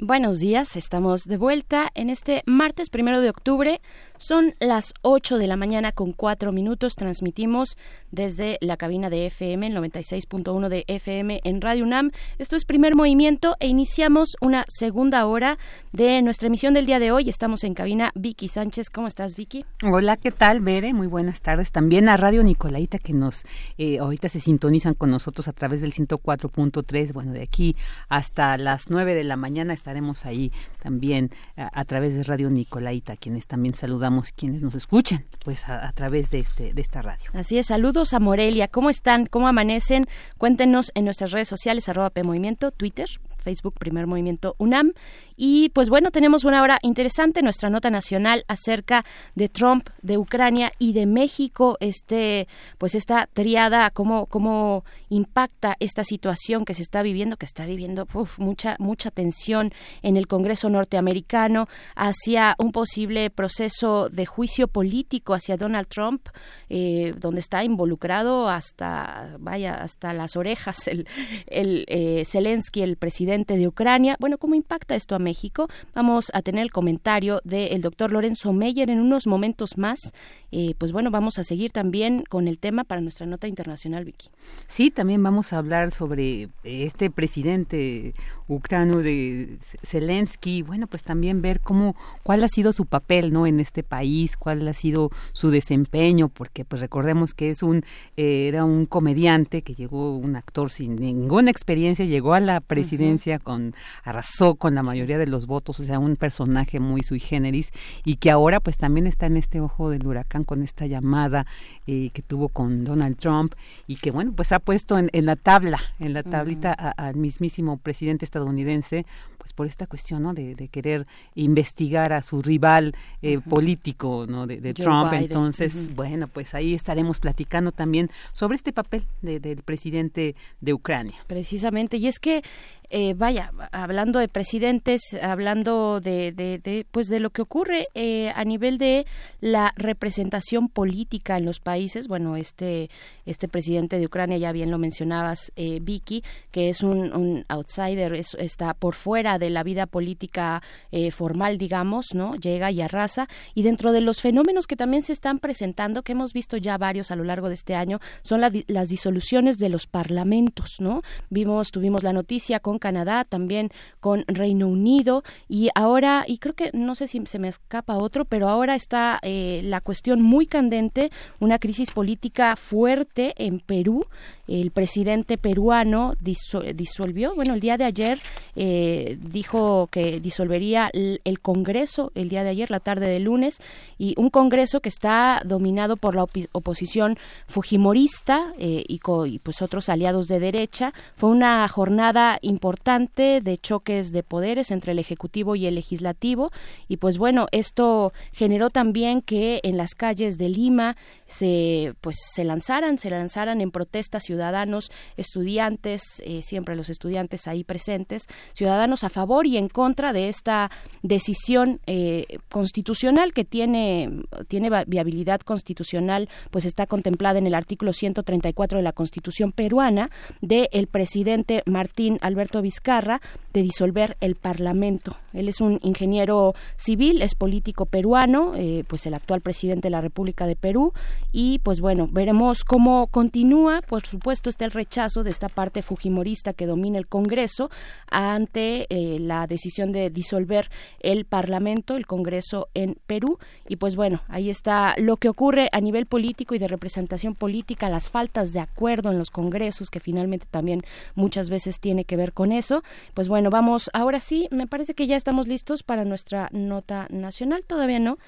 Buenos 0.01 0.39
días, 0.39 0.75
estamos 0.77 1.25
de 1.25 1.37
vuelta 1.37 1.91
en 1.95 2.09
este 2.09 2.43
martes 2.47 2.89
primero 2.89 3.21
de 3.21 3.29
octubre. 3.29 3.83
Son 4.27 4.55
las 4.59 4.95
8 5.03 5.37
de 5.37 5.47
la 5.47 5.59
mañana 5.59 5.93
con 5.93 6.15
4 6.15 6.51
minutos. 6.51 6.95
Transmitimos 6.95 7.77
desde 8.11 8.57
la 8.63 8.79
cabina 8.79 9.11
de 9.11 9.27
FM, 9.27 9.67
el 9.67 9.77
96.1 9.77 10.71
de 10.71 10.85
FM 10.89 11.43
en 11.45 11.61
Radio 11.61 11.85
UNAM. 11.85 12.11
Esto 12.39 12.57
es 12.57 12.65
primer 12.65 12.95
movimiento 12.95 13.55
e 13.61 13.67
iniciamos 13.67 14.39
una 14.41 14.65
segunda 14.69 15.27
hora 15.27 15.59
de 15.93 16.23
nuestra 16.23 16.47
emisión 16.47 16.73
del 16.73 16.87
día 16.87 17.01
de 17.01 17.13
hoy. 17.13 17.29
Estamos 17.29 17.65
en 17.65 17.75
cabina 17.75 18.13
Vicky 18.15 18.49
Sánchez. 18.49 18.89
¿Cómo 18.89 19.09
estás, 19.09 19.37
Vicky? 19.37 19.67
Hola, 19.83 20.17
¿qué 20.17 20.31
tal, 20.31 20.63
Bere? 20.63 20.95
Muy 20.95 21.07
buenas 21.07 21.43
tardes. 21.43 21.71
También 21.71 22.09
a 22.09 22.17
Radio 22.17 22.43
Nicolaita 22.43 22.99
que 22.99 23.13
nos 23.13 23.45
eh, 23.77 23.99
ahorita 23.99 24.31
se 24.31 24.41
sintonizan 24.41 24.95
con 24.95 25.11
nosotros 25.11 25.49
a 25.49 25.53
través 25.53 25.83
del 25.83 25.93
104.3. 25.93 27.13
Bueno, 27.13 27.33
de 27.35 27.43
aquí 27.43 27.77
hasta 28.09 28.57
las 28.57 28.89
9 28.89 29.15
de 29.15 29.25
la 29.25 29.37
mañana 29.37 29.75
estaremos 29.75 30.25
ahí 30.25 30.51
también 30.83 31.31
a, 31.59 31.79
a 31.79 31.85
través 31.85 32.15
de 32.15 32.23
Radio 32.23 32.49
Nicolaita, 32.49 33.17
quienes 33.17 33.47
también 33.47 33.75
saludamos 33.75 34.14
quienes 34.35 34.63
nos 34.63 34.75
escuchan 34.75 35.25
pues 35.45 35.69
a, 35.69 35.91
través 35.93 36.31
de 36.31 36.39
este 36.41 36.73
de 36.73 36.81
esta 36.81 37.03
radio. 37.03 37.31
Así 37.33 37.59
es, 37.59 37.67
saludos 37.67 38.13
a 38.15 38.21
Morelia, 38.21 38.69
¿cómo 38.69 38.91
están? 38.91 39.27
¿Cómo 39.27 39.49
amanecen? 39.49 40.07
Cuéntenos 40.39 40.93
en 40.95 41.05
nuestras 41.05 41.31
redes 41.33 41.49
sociales 41.49 41.89
arroba 41.89 42.11
PMovimiento, 42.11 42.71
Twitter, 42.71 43.09
Facebook 43.45 43.75
Primer 43.79 44.07
Movimiento 44.07 44.57
UNAM. 44.59 44.93
Y 45.37 45.71
pues 45.71 45.89
bueno, 45.89 46.11
tenemos 46.11 46.45
una 46.45 46.63
hora 46.63 46.79
interesante, 46.83 47.43
nuestra 47.43 47.71
nota 47.71 47.91
nacional 47.91 48.45
acerca 48.49 49.05
de 49.35 49.49
Trump, 49.49 49.89
de 50.03 50.19
Ucrania 50.19 50.73
y 50.79 50.93
de 50.93 51.07
México, 51.07 51.77
este, 51.81 52.49
pues 52.79 52.95
esta 52.95 53.29
triada, 53.33 53.91
cómo, 53.91 54.27
cómo 54.27 54.85
impacta 55.09 55.77
esta 55.81 56.05
situación 56.05 56.65
que 56.65 56.75
se 56.75 56.83
está 56.83 57.03
viviendo, 57.03 57.37
que 57.37 57.47
está 57.47 57.67
viviendo 57.67 58.07
mucha, 58.39 58.77
mucha 58.79 59.11
tensión 59.11 59.71
en 60.03 60.17
el 60.17 60.27
Congreso 60.27 60.69
norteamericano 60.69 61.69
hacia 61.95 62.57
un 62.59 62.73
posible 62.73 63.31
proceso 63.31 63.45
proceso 63.45 64.09
de 64.09 64.25
juicio 64.25 64.69
político 64.69 65.35
hacia 65.35 65.59
Donald 65.59 65.87
Trump, 65.87 66.29
eh, 66.71 67.13
donde 67.19 67.41
está 67.41 67.63
involucrado 67.63 68.49
hasta, 68.49 69.37
vaya, 69.39 69.75
hasta 69.75 70.15
las 70.15 70.35
orejas 70.35 70.89
el, 70.89 71.07
el 71.47 71.85
eh, 71.89 72.25
Zelensky, 72.25 72.81
el 72.81 72.97
presidente 72.97 73.34
de 73.43 73.67
Ucrania. 73.67 74.17
Bueno, 74.21 74.39
¿cómo 74.39 74.55
impacta 74.55 74.95
esto 74.95 75.17
a 75.17 75.19
México? 75.19 75.69
Vamos 75.93 76.31
a 76.33 76.41
tener 76.41 76.63
el 76.63 76.71
comentario 76.71 77.41
del 77.43 77.83
doctor 77.83 78.13
Lorenzo 78.13 78.53
Meyer 78.53 78.89
en 78.91 79.01
unos 79.01 79.27
momentos 79.27 79.77
más. 79.77 80.13
Eh, 80.57 80.77
pues 80.79 80.93
bueno, 80.93 81.11
vamos 81.11 81.41
a 81.41 81.43
seguir 81.43 81.73
también 81.73 82.23
con 82.29 82.47
el 82.47 82.61
tema 82.61 82.85
para 82.85 83.01
nuestra 83.01 83.27
nota 83.27 83.49
internacional, 83.49 84.05
Vicky. 84.05 84.29
Sí, 84.69 84.93
también 84.93 85.21
vamos 85.21 85.53
a 85.53 85.59
hablar 85.59 85.91
sobre 85.91 86.49
este 86.63 87.11
presidente 87.11 88.15
ucraniano 88.47 89.03
de 89.03 89.59
Zelensky, 89.83 90.63
bueno, 90.63 90.87
pues 90.87 91.03
también 91.03 91.43
ver 91.43 91.61
cómo 91.61 91.97
cuál 92.23 92.45
ha 92.45 92.49
sido 92.49 92.73
su 92.73 92.87
papel, 92.87 93.33
¿no? 93.33 93.49
en 93.49 93.59
este 93.59 93.83
país, 93.83 94.37
cuál 94.37 94.69
ha 94.69 94.75
sido 94.75 95.11
su 95.33 95.51
desempeño, 95.51 96.29
porque 96.29 96.65
pues 96.65 96.81
recordemos 96.81 97.35
que 97.35 97.51
es 97.51 97.65
un 97.65 97.83
eh, 98.17 98.47
era 98.47 98.65
un 98.65 98.87
comediante 98.87 99.63
que 99.63 99.75
llegó 99.75 100.17
un 100.17 100.37
actor 100.37 100.71
sin 100.71 100.95
ninguna 100.95 101.51
experiencia, 101.51 102.05
llegó 102.05 102.35
a 102.35 102.41
la 102.41 102.61
presidencia 102.61 103.41
con 103.41 103.75
arrasó 104.05 104.55
con 104.55 104.77
la 104.77 104.85
mayoría 104.85 105.19
de 105.19 105.27
los 105.27 105.47
votos, 105.47 105.81
o 105.81 105.83
sea, 105.83 105.99
un 105.99 106.15
personaje 106.15 106.79
muy 106.79 107.03
sui 107.03 107.19
generis 107.19 107.73
y 108.05 108.17
que 108.17 108.31
ahora 108.31 108.61
pues 108.61 108.77
también 108.77 109.09
está 109.09 109.27
en 109.27 109.37
este 109.37 109.61
ojo 109.61 109.91
del 109.91 110.07
huracán 110.07 110.44
con 110.45 110.63
esta 110.63 110.87
llamada 110.87 111.47
eh, 111.87 112.11
que 112.13 112.23
tuvo 112.23 112.49
con 112.49 112.85
Donald 112.85 113.17
Trump 113.17 113.55
y 113.87 113.97
que 113.97 114.11
bueno, 114.11 114.33
pues 114.33 114.53
ha 114.53 114.59
puesto 114.59 114.99
en, 114.99 115.11
la 115.27 115.37
tabla, 115.37 115.81
en 115.99 116.13
la 116.13 116.23
tablita 116.23 116.73
al 116.73 117.17
mismísimo 117.17 117.77
presidente 117.79 118.25
estadounidense, 118.25 119.07
pues 119.45 119.53
por 119.53 119.67
esta 119.67 119.87
cuestión 119.87 120.23
¿no? 120.23 120.33
de, 120.33 120.69
querer 120.69 121.07
investigar 121.35 122.15
a 122.15 122.23
su 122.23 122.41
rival 122.41 122.95
eh, 123.21 123.41
político 123.41 124.25
¿no? 124.27 124.47
de, 124.47 124.73
Trump. 124.73 125.13
Entonces, 125.13 125.95
bueno, 125.95 126.29
pues 126.29 126.55
ahí 126.55 126.73
estaremos 126.73 127.21
platicando 127.21 127.71
también 127.71 128.11
sobre 128.33 128.57
este 128.57 128.73
papel 128.73 129.05
del 129.21 129.63
presidente 129.63 130.35
de 130.63 130.73
Ucrania. 130.73 131.17
Precisamente, 131.27 131.99
y 131.99 132.07
es 132.07 132.19
que 132.19 132.43
eh, 132.91 133.15
vaya, 133.15 133.51
hablando 133.73 134.19
de 134.19 134.29
presidentes, 134.29 135.01
hablando 135.21 136.01
de, 136.01 136.33
de, 136.33 136.87
pues 136.91 137.09
de 137.09 137.19
lo 137.19 137.31
que 137.31 137.43
ocurre 137.43 137.89
eh, 137.95 138.31
a 138.35 138.45
nivel 138.45 138.79
de 138.79 139.05
la 139.41 139.75
representación 139.77 140.69
política 140.69 141.37
en 141.37 141.45
los 141.45 141.61
países. 141.61 142.09
Bueno, 142.09 142.37
este 142.37 142.89
este 143.27 143.49
presidente 143.49 143.99
de 143.99 144.07
Ucrania, 144.07 144.37
ya 144.37 144.53
bien 144.53 144.71
lo 144.71 144.79
mencionabas, 144.79 145.53
eh, 145.57 145.79
Vicky, 145.83 146.23
que 146.51 146.69
es 146.69 146.83
un, 146.83 147.45
outsider, 147.49 148.15
está 148.15 148.75
por 148.75 148.95
fuera 148.95 149.34
de 149.39 149.51
la 149.51 149.63
vida 149.63 149.87
política 149.87 150.63
eh, 150.93 151.11
formal, 151.11 151.59
digamos, 151.59 152.15
no, 152.15 152.37
llega 152.37 152.71
y 152.71 152.81
arrasa. 152.81 153.29
Y 153.55 153.63
dentro 153.63 153.93
de 153.93 154.01
los 154.01 154.21
fenómenos 154.21 154.67
que 154.67 154.77
también 154.77 155.03
se 155.03 155.13
están 155.13 155.39
presentando, 155.39 156.03
que 156.03 156.13
hemos 156.13 156.33
visto 156.33 156.57
ya 156.57 156.79
varios 156.79 157.11
a 157.11 157.17
lo 157.17 157.25
largo 157.25 157.49
de 157.49 157.55
este 157.55 157.75
año, 157.75 158.01
son 158.23 158.41
las 158.41 158.89
disoluciones 158.89 159.59
de 159.59 159.69
los 159.69 159.87
parlamentos, 159.87 160.77
no. 160.79 161.03
Vimos, 161.31 161.71
tuvimos 161.71 162.03
la 162.03 162.13
noticia 162.13 162.61
con 162.61 162.79
Canadá, 162.79 163.25
también 163.25 163.71
con 164.01 164.25
Reino 164.27 164.69
Unido 164.69 165.23
y 165.49 165.69
ahora, 165.75 166.25
y 166.27 166.39
creo 166.39 166.55
que 166.55 166.71
no 166.73 166.95
sé 166.95 167.07
si 167.07 167.25
se 167.27 167.39
me 167.39 167.49
escapa 167.49 167.97
otro, 167.97 168.25
pero 168.25 168.49
ahora 168.49 168.75
está 168.75 169.19
eh, 169.23 169.61
la 169.65 169.81
cuestión 169.81 170.23
muy 170.23 170.47
candente, 170.47 171.11
una 171.41 171.59
crisis 171.59 171.91
política 171.91 172.57
fuerte 172.57 173.35
en 173.37 173.61
Perú. 173.61 174.07
El 174.47 174.71
presidente 174.71 175.39
peruano 175.39 176.15
disolvió, 176.21 177.35
bueno, 177.35 177.55
el 177.55 177.61
día 177.61 177.79
de 177.79 177.85
ayer 177.85 178.21
eh, 178.57 179.19
dijo 179.31 179.89
que 179.91 180.21
disolvería 180.21 180.91
el, 180.93 181.41
Congreso, 181.41 182.13
el 182.15 182.29
día 182.29 182.45
de 182.45 182.51
ayer, 182.51 182.71
la 182.71 182.81
tarde 182.81 183.09
de 183.09 183.21
lunes, 183.21 183.61
y 183.99 184.15
un 184.17 184.31
Congreso 184.31 184.81
que 184.81 184.89
está 184.89 185.43
dominado 185.45 185.97
por 185.97 186.15
la 186.15 186.27
oposición 186.53 187.19
fujimorista 187.47 188.53
eh, 188.59 188.85
y, 188.89 189.01
pues 189.41 189.63
otros 189.63 189.89
aliados 189.89 190.29
de 190.29 190.41
derecha. 190.41 190.93
Fue 191.17 191.31
una 191.31 191.67
jornada 191.69 192.39
importante 192.41 193.41
de 193.41 193.59
choques 193.59 194.13
de 194.13 194.23
poderes 194.23 194.71
entre 194.71 194.93
el 194.93 194.99
Ejecutivo 194.99 195.57
y 195.57 195.67
el 195.67 195.75
Legislativo 195.75 196.51
y 196.89 196.97
pues 196.97 197.19
bueno, 197.19 197.47
esto 197.53 198.13
generó 198.33 198.71
también 198.71 199.23
que 199.23 199.61
en 199.63 199.77
las 199.77 199.95
calles 199.95 200.39
de 200.39 200.49
Lima 200.49 200.97
se 201.27 201.95
pues 202.01 202.17
se 202.35 202.45
lanzaran, 202.45 202.99
se 202.99 203.11
lanzaran 203.11 203.61
en 203.61 203.71
protesta 203.71 204.21
ciudadanos, 204.21 204.91
estudiantes, 205.17 206.03
eh, 206.25 206.43
siempre 206.43 206.77
los 206.77 206.91
estudiantes 206.91 207.47
ahí 207.47 207.65
presentes, 207.65 208.25
ciudadanos 208.55 209.05
a 209.05 209.09
favor 209.15 209.47
y 209.47 209.57
en 209.57 209.69
contra 209.69 210.13
de 210.13 210.29
esta 210.29 210.71
decisión 211.03 211.81
eh, 211.87 212.27
constitucional 212.51 213.33
que 213.33 213.45
tiene 213.45 214.11
tiene 214.49 214.69
viabilidad 214.87 215.41
constitucional, 215.41 216.29
pues 216.51 216.65
está 216.65 216.87
contemplada 216.87 217.39
en 217.39 217.47
el 217.47 217.55
artículo 217.55 217.93
134 217.93 218.79
de 218.79 218.83
la 218.83 218.93
Constitución 218.93 219.53
peruana 219.53 220.11
de 220.41 220.69
el 220.73 220.89
presidente 220.89 221.63
Martín 221.67 222.19
Alberto 222.23 222.61
Vizcarra 222.61 223.21
de 223.53 223.63
disolver 223.63 224.17
el 224.21 224.35
Parlamento. 224.35 225.17
Él 225.33 225.49
es 225.49 225.61
un 225.61 225.79
ingeniero 225.83 226.55
civil, 226.77 227.23
es 227.23 227.35
político 227.35 227.87
peruano, 227.87 228.55
eh, 228.57 228.83
pues 228.89 229.07
el 229.07 229.15
actual 229.15 229.41
presidente 229.41 229.87
de 229.87 229.91
la 229.91 230.01
República 230.01 230.47
de 230.47 230.57
Perú 230.57 230.93
y 231.33 231.61
pues 231.61 231.81
bueno, 231.81 232.09
veremos 232.11 232.65
cómo 232.65 233.07
continúa. 233.07 233.81
Por 233.83 234.05
supuesto 234.07 234.51
está 234.51 234.65
el 234.65 234.73
rechazo 234.73 235.23
de 235.23 235.31
esta 235.31 235.49
parte 235.49 235.83
fujimorista 235.83 236.53
que 236.53 236.67
domina 236.67 236.99
el 236.99 237.07
Congreso 237.07 237.71
ante 238.11 238.87
eh, 238.91 239.04
la 239.19 239.47
decisión 239.47 239.93
de 239.93 240.11
disolver 240.11 240.71
el 241.01 241.25
Parlamento, 241.25 241.97
el 241.97 242.07
Congreso 242.07 242.69
en 242.75 242.97
Perú 243.07 243.39
y 243.69 243.77
pues 243.77 243.97
bueno, 243.97 244.21
ahí 244.29 244.51
está 244.51 244.95
lo 244.99 245.17
que 245.17 245.29
ocurre 245.29 245.69
a 245.73 245.81
nivel 245.81 246.07
político 246.07 246.55
y 246.55 246.59
de 246.59 246.69
representación 246.69 247.35
política, 247.35 247.89
las 247.89 248.11
faltas 248.11 248.53
de 248.53 248.61
acuerdo 248.61 249.11
en 249.11 249.19
los 249.19 249.31
congresos 249.31 249.91
que 249.91 250.01
finalmente 250.01 250.47
también 250.51 250.83
muchas 251.15 251.51
veces 251.51 251.81
tiene 251.81 252.05
que 252.05 252.17
ver 252.17 252.33
con 252.33 252.53
eso. 252.53 252.83
Pues 253.15 253.29
bueno, 253.29 253.51
vamos, 253.51 253.91
ahora 253.93 254.21
sí, 254.21 254.49
me 254.51 254.67
parece 254.67 254.95
que 254.95 255.07
ya 255.07 255.17
estamos 255.17 255.49
listos 255.49 255.83
para 255.83 256.05
nuestra 256.05 256.49
nota 256.53 257.07
nacional, 257.11 257.65
todavía 257.67 257.99
no. 257.99 258.19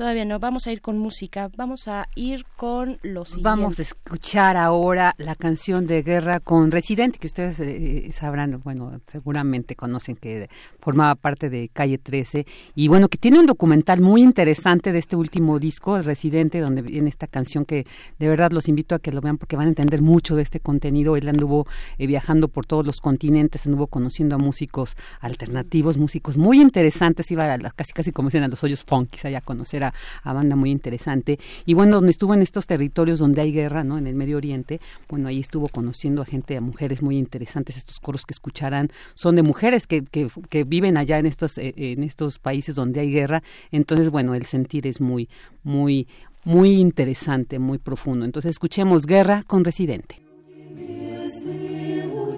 Todavía 0.00 0.24
no, 0.24 0.38
vamos 0.38 0.66
a 0.66 0.72
ir 0.72 0.80
con 0.80 0.96
música, 0.96 1.50
vamos 1.58 1.86
a 1.86 2.08
ir 2.14 2.46
con 2.56 2.98
los. 3.02 3.42
Vamos 3.42 3.78
a 3.78 3.82
escuchar 3.82 4.56
ahora 4.56 5.14
la 5.18 5.34
canción 5.34 5.84
de 5.84 6.02
Guerra 6.02 6.40
con 6.40 6.70
Residente, 6.70 7.18
que 7.18 7.26
ustedes 7.26 7.60
eh, 7.60 8.08
sabrán, 8.10 8.62
bueno, 8.64 8.98
seguramente 9.08 9.76
conocen 9.76 10.16
que 10.16 10.48
formaba 10.80 11.16
parte 11.16 11.50
de 11.50 11.68
Calle 11.68 11.98
13, 11.98 12.46
y 12.74 12.88
bueno, 12.88 13.08
que 13.08 13.18
tiene 13.18 13.40
un 13.40 13.44
documental 13.44 14.00
muy 14.00 14.22
interesante 14.22 14.90
de 14.90 15.00
este 15.00 15.16
último 15.16 15.58
disco, 15.58 15.98
El 15.98 16.04
Residente, 16.04 16.60
donde 16.60 16.80
viene 16.80 17.10
esta 17.10 17.26
canción 17.26 17.66
que 17.66 17.84
de 18.18 18.26
verdad 18.26 18.52
los 18.52 18.68
invito 18.68 18.94
a 18.94 19.00
que 19.00 19.12
lo 19.12 19.20
vean 19.20 19.36
porque 19.36 19.56
van 19.56 19.66
a 19.66 19.68
entender 19.68 20.00
mucho 20.00 20.34
de 20.34 20.40
este 20.40 20.60
contenido. 20.60 21.14
Él 21.18 21.28
anduvo 21.28 21.66
eh, 21.98 22.06
viajando 22.06 22.48
por 22.48 22.64
todos 22.64 22.86
los 22.86 23.02
continentes, 23.02 23.66
anduvo 23.66 23.86
conociendo 23.86 24.36
a 24.36 24.38
músicos 24.38 24.96
alternativos, 25.20 25.98
músicos 25.98 26.38
muy 26.38 26.58
interesantes, 26.58 27.30
iba 27.30 27.52
a 27.52 27.58
casi 27.58 27.92
casi 27.92 28.12
como 28.12 28.30
dicen 28.30 28.44
a 28.44 28.48
los 28.48 28.64
hoyos 28.64 28.82
funky, 28.82 29.18
allá 29.24 29.36
a 29.36 29.42
conocer 29.42 29.84
a 29.84 29.89
a, 29.89 29.93
banda 30.23 30.55
muy 30.55 30.71
interesante. 30.71 31.39
Y 31.65 31.73
bueno, 31.73 31.95
donde 31.95 32.11
estuvo 32.11 32.33
en 32.33 32.41
estos 32.41 32.67
territorios 32.67 33.19
donde 33.19 33.41
hay 33.41 33.51
guerra, 33.51 33.83
¿no? 33.83 33.97
En 33.97 34.07
el 34.07 34.15
Medio 34.15 34.37
Oriente, 34.37 34.79
bueno, 35.09 35.27
ahí 35.27 35.39
estuvo 35.39 35.67
conociendo 35.67 36.21
a 36.21 36.25
gente, 36.25 36.57
a 36.57 36.61
mujeres 36.61 37.01
muy 37.01 37.17
interesantes. 37.17 37.77
Estos 37.77 37.99
coros 37.99 38.25
que 38.25 38.33
escucharán 38.33 38.89
son 39.13 39.35
de 39.35 39.43
mujeres 39.43 39.87
que, 39.87 40.03
que, 40.03 40.27
que 40.49 40.63
viven 40.63 40.97
allá 40.97 41.19
en 41.19 41.25
estos, 41.25 41.57
eh, 41.57 41.73
en 41.75 42.03
estos 42.03 42.39
países 42.39 42.75
donde 42.75 42.99
hay 42.99 43.11
guerra. 43.11 43.43
Entonces, 43.71 44.09
bueno, 44.09 44.35
el 44.35 44.45
sentir 44.45 44.87
es 44.87 45.01
muy, 45.01 45.29
muy, 45.63 46.07
muy 46.43 46.73
interesante, 46.73 47.59
muy 47.59 47.77
profundo. 47.77 48.25
Entonces, 48.25 48.51
escuchemos 48.51 49.05
Guerra 49.05 49.43
con 49.47 49.65
Residente. 49.65 50.25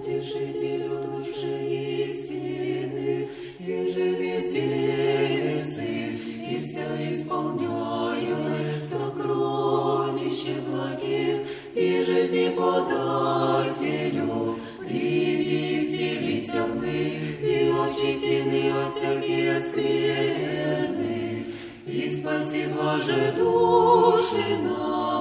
подателю, 0.08 0.51
чест 19.53 19.77
и 21.87 22.09
спаси, 22.11 22.67
Боже, 22.75 23.33
души 23.37 24.57
наши. 24.63 25.12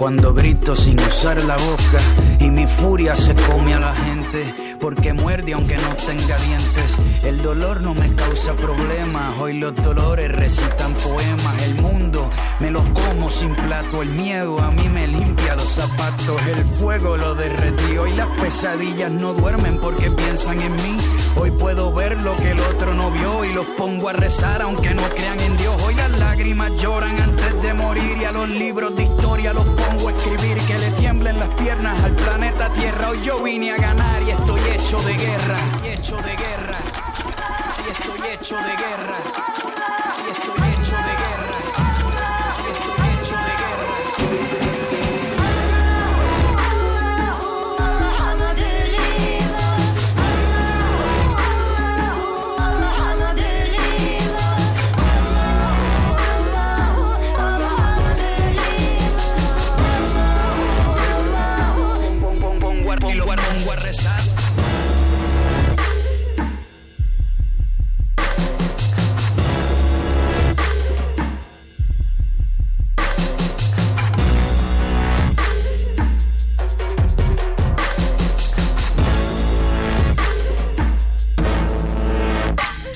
Cuando 0.00 0.32
grito 0.32 0.74
sin 0.74 0.98
usar 0.98 1.44
la 1.44 1.58
boca 1.58 1.98
y 2.38 2.48
mi 2.48 2.66
furia 2.66 3.14
se 3.14 3.34
come 3.34 3.74
a 3.74 3.80
la 3.80 3.94
gente 3.94 4.54
porque 4.80 5.12
muerde 5.12 5.52
aunque 5.52 5.76
no 5.76 5.94
tenga 5.94 6.38
dientes. 6.38 6.96
El 7.22 7.42
dolor 7.42 7.82
no 7.82 7.92
me 7.92 8.10
causa 8.14 8.54
problemas, 8.54 9.38
hoy 9.38 9.58
los 9.58 9.74
dolores 9.76 10.32
recitan 10.32 10.94
poemas. 10.94 11.62
El 11.64 11.74
mundo 11.82 12.30
me 12.60 12.70
lo 12.70 12.82
como 12.94 13.30
sin 13.30 13.54
plato, 13.54 14.00
el 14.00 14.08
miedo 14.08 14.58
a 14.58 14.70
mí 14.70 14.88
me 14.88 15.06
limpia 15.06 15.54
los 15.54 15.68
zapatos, 15.68 16.40
el 16.46 16.64
fuego 16.64 17.18
lo 17.18 17.34
derretí. 17.34 17.98
Hoy 17.98 18.14
las 18.14 18.28
pesadillas 18.40 19.12
no 19.12 19.34
duermen 19.34 19.78
porque 19.82 20.10
piensan 20.10 20.62
en 20.62 20.76
mí. 20.76 20.96
Hoy 21.36 21.50
puedo 21.50 21.92
ver 21.92 22.18
lo 22.22 22.34
que 22.38 22.52
el 22.52 22.60
otro 22.60 22.94
no 22.94 23.10
vio 23.10 23.44
y 23.44 23.52
los 23.52 23.66
pongo 23.76 24.08
a 24.08 24.14
rezar 24.14 24.62
aunque 24.62 24.94
no 24.94 25.02
crean 25.10 25.40
en 25.40 25.58
Dios. 25.58 25.74
Hoy 25.84 25.94
las 25.94 26.18
lágrimas 26.18 26.72
lloran 26.80 27.20
antes 27.20 27.62
de 27.62 27.74
morir 27.74 28.16
y 28.18 28.24
a 28.24 28.32
los 28.32 28.48
libros 28.48 28.96
de 28.96 29.02
historia 29.02 29.52
los 29.52 29.66
pongo 29.66 29.89
a 30.08 30.12
escribir 30.12 30.56
que 30.66 30.78
le 30.78 30.90
tiemblen 30.92 31.38
las 31.38 31.48
piernas 31.50 32.02
al 32.04 32.12
planeta 32.12 32.72
Tierra. 32.72 33.10
Hoy 33.10 33.20
yo 33.22 33.42
vine 33.42 33.72
a 33.72 33.76
ganar 33.76 34.22
y 34.22 34.30
estoy 34.30 34.60
hecho 34.72 35.00
de 35.02 35.14
guerra, 35.14 35.58
y 35.84 35.88
hecho 35.88 36.16
de 36.16 36.36
guerra, 36.36 36.78
y 37.86 37.90
estoy 37.90 38.30
hecho 38.30 38.56
de 38.56 38.76
guerra, 38.76 39.18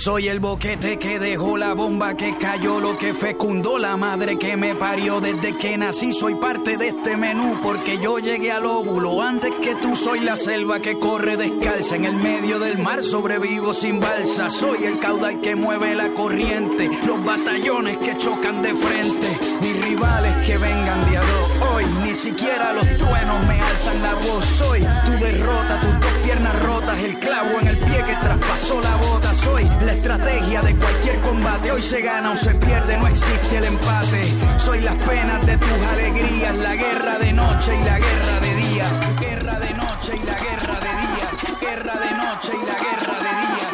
Soy 0.04 0.28
el 0.28 0.38
boquete 0.38 0.98
que 0.98 1.18
dejó 1.18 1.56
la 1.56 1.72
bomba 1.72 2.14
que 2.14 2.36
cayó, 2.36 2.78
lo 2.78 2.98
que 2.98 3.14
fecundó 3.14 3.78
la 3.78 3.96
madre 3.96 4.38
que 4.38 4.54
me 4.54 4.74
parió 4.74 5.18
desde 5.18 5.56
que 5.56 5.78
nací. 5.78 6.12
Soy 6.12 6.34
parte 6.34 6.76
de 6.76 6.88
este 6.88 7.16
menú 7.16 7.58
porque 7.62 7.96
yo 7.96 8.18
llegué 8.18 8.52
al 8.52 8.66
óvulo 8.66 9.22
antes 9.22 9.50
que 9.62 9.74
tú. 9.76 9.96
Soy 9.96 10.20
la 10.20 10.36
selva 10.36 10.80
que 10.80 10.98
corre 10.98 11.38
descalza 11.38 11.96
en 11.96 12.04
el 12.04 12.16
medio 12.16 12.58
del 12.58 12.76
mar, 12.82 13.02
sobrevivo 13.02 13.72
sin 13.72 13.98
balsa. 13.98 14.50
Soy 14.50 14.84
el 14.84 14.98
caudal 14.98 15.40
que 15.40 15.56
mueve 15.56 15.94
la 15.94 16.10
corriente, 16.10 16.90
los 17.06 17.24
batallones 17.24 17.96
que 17.96 18.18
chocan 18.18 18.60
de 18.60 18.74
frente, 18.74 19.38
mis 19.62 19.84
rivales 19.86 20.46
que 20.46 20.58
vengan 20.58 21.10
de. 21.10 21.14
Hoy 21.72 21.84
ni 22.04 22.14
siquiera 22.14 22.74
los 22.74 22.86
truenos 22.98 23.46
me 23.46 23.58
alzan 23.58 24.02
la 24.02 24.14
voz. 24.14 24.44
Soy 24.44 24.80
tu 24.80 25.12
derrota, 25.12 25.80
tus 25.80 26.00
dos 26.00 26.14
piernas 26.24 26.62
rotas, 26.62 27.02
el 27.02 27.18
clavo 27.18 27.58
en 27.60 27.68
el 27.68 27.78
pie 27.78 28.02
que 28.06 28.14
traspasó 28.16 28.80
la 28.82 28.96
bota. 28.96 29.32
Soy 29.32 29.64
la 29.84 29.93
estrategia 29.94 30.60
de 30.62 30.74
cualquier 30.76 31.20
combate. 31.20 31.72
Hoy 31.72 31.82
se 31.82 32.02
gana 32.02 32.32
o 32.32 32.36
se 32.36 32.54
pierde, 32.54 32.96
no 32.98 33.06
existe 33.06 33.58
el 33.58 33.64
empate. 33.64 34.22
Soy 34.58 34.80
las 34.80 34.96
penas 34.96 35.46
de 35.46 35.56
tus 35.56 35.82
alegrías, 35.92 36.54
la 36.56 36.74
guerra 36.74 37.18
de 37.18 37.32
noche 37.32 37.76
y 37.80 37.84
la 37.84 37.98
guerra 37.98 38.40
de 38.40 38.54
día. 38.54 38.84
Guerra 39.20 39.58
de 39.60 39.74
noche 39.74 40.12
y 40.20 40.26
la 40.26 40.38
guerra 40.38 40.80
de 40.86 40.92
día. 41.06 41.28
Guerra 41.60 41.94
de 42.04 42.10
noche 42.24 42.52
y 42.60 42.66
la 42.66 42.78
guerra 42.84 43.16
de 43.18 43.30
día. 43.46 43.73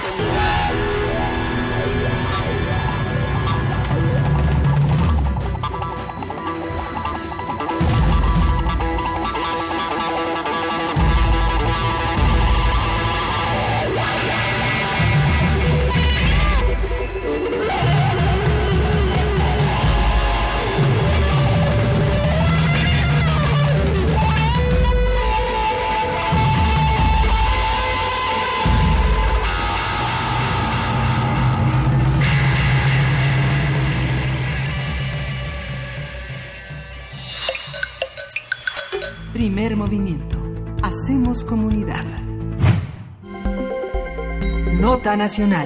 Hacemos 41.31 41.49
comunidad. 41.49 42.03
Nota 44.81 45.15
nacional. 45.15 45.65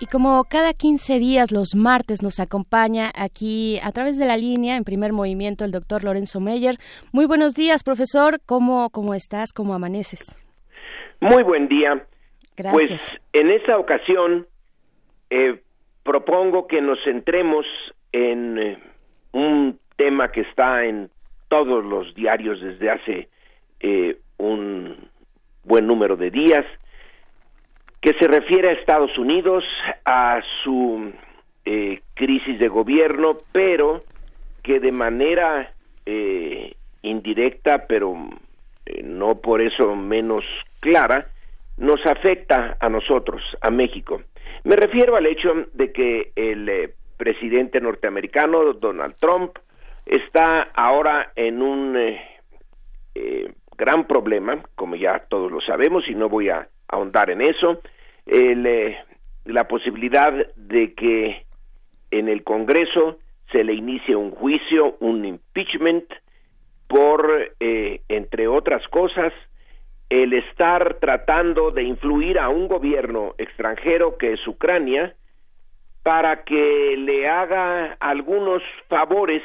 Y 0.00 0.06
como 0.06 0.44
cada 0.44 0.72
15 0.72 1.18
días, 1.18 1.52
los 1.52 1.74
martes, 1.74 2.22
nos 2.22 2.40
acompaña 2.40 3.10
aquí 3.14 3.78
a 3.82 3.92
través 3.92 4.18
de 4.18 4.24
la 4.24 4.38
línea, 4.38 4.76
en 4.76 4.84
primer 4.84 5.12
movimiento, 5.12 5.66
el 5.66 5.72
doctor 5.72 6.04
Lorenzo 6.04 6.40
Meyer. 6.40 6.76
Muy 7.12 7.26
buenos 7.26 7.52
días, 7.52 7.84
profesor. 7.84 8.38
¿Cómo, 8.46 8.88
cómo 8.88 9.12
estás? 9.12 9.52
¿Cómo 9.52 9.74
amaneces? 9.74 10.40
Muy 11.20 11.42
buen 11.42 11.68
día. 11.68 12.06
Gracias. 12.56 12.72
Pues 12.72 13.12
en 13.34 13.50
esta 13.50 13.76
ocasión 13.76 14.46
eh, 15.28 15.60
propongo 16.02 16.66
que 16.66 16.80
nos 16.80 16.98
centremos 17.04 17.66
en 18.12 18.58
eh, 18.58 18.78
un 19.32 19.78
tema 19.96 20.32
que 20.32 20.40
está 20.40 20.86
en 20.86 21.10
todos 21.48 21.84
los 21.84 22.14
diarios 22.14 22.58
desde 22.62 22.90
hace 22.90 23.28
eh, 23.80 24.18
un 24.38 25.08
buen 25.64 25.86
número 25.86 26.16
de 26.16 26.30
días, 26.30 26.64
que 28.00 28.14
se 28.14 28.28
refiere 28.28 28.70
a 28.70 28.72
Estados 28.72 29.16
Unidos, 29.18 29.64
a 30.04 30.40
su 30.62 31.12
eh, 31.64 32.00
crisis 32.14 32.58
de 32.58 32.68
gobierno, 32.68 33.36
pero 33.52 34.04
que 34.62 34.80
de 34.80 34.92
manera 34.92 35.72
eh, 36.06 36.74
indirecta, 37.02 37.86
pero 37.86 38.16
eh, 38.86 39.02
no 39.02 39.40
por 39.40 39.60
eso 39.60 39.94
menos 39.96 40.44
clara, 40.80 41.26
nos 41.76 42.04
afecta 42.06 42.76
a 42.80 42.88
nosotros, 42.88 43.42
a 43.60 43.70
México. 43.70 44.22
Me 44.64 44.76
refiero 44.76 45.16
al 45.16 45.26
hecho 45.26 45.66
de 45.74 45.92
que 45.92 46.32
el 46.36 46.68
eh, 46.68 46.94
presidente 47.16 47.80
norteamericano, 47.80 48.72
Donald 48.74 49.16
Trump, 49.20 49.58
está 50.06 50.70
ahora 50.74 51.32
en 51.36 51.62
un 51.62 51.96
gran 53.78 54.06
problema, 54.06 54.62
como 54.74 54.96
ya 54.96 55.20
todos 55.28 55.50
lo 55.50 55.60
sabemos, 55.60 56.06
y 56.08 56.14
no 56.14 56.28
voy 56.28 56.50
a 56.50 56.68
ahondar 56.88 57.30
en 57.30 57.40
eso, 57.40 57.80
eh, 58.26 58.98
la 59.44 59.68
posibilidad 59.68 60.32
de 60.56 60.94
que 60.94 61.46
en 62.10 62.28
el 62.28 62.42
Congreso 62.42 63.18
se 63.52 63.64
le 63.64 63.72
inicie 63.72 64.16
un 64.16 64.32
juicio, 64.32 64.96
un 65.00 65.24
impeachment, 65.24 66.04
por, 66.88 67.52
eh, 67.60 68.00
entre 68.08 68.48
otras 68.48 68.86
cosas, 68.88 69.32
el 70.08 70.32
estar 70.32 70.94
tratando 71.00 71.70
de 71.70 71.82
influir 71.82 72.38
a 72.38 72.48
un 72.48 72.66
gobierno 72.66 73.34
extranjero 73.36 74.16
que 74.16 74.32
es 74.32 74.46
Ucrania 74.46 75.14
para 76.02 76.44
que 76.44 76.96
le 76.96 77.28
haga 77.28 77.96
algunos 78.00 78.62
favores 78.88 79.42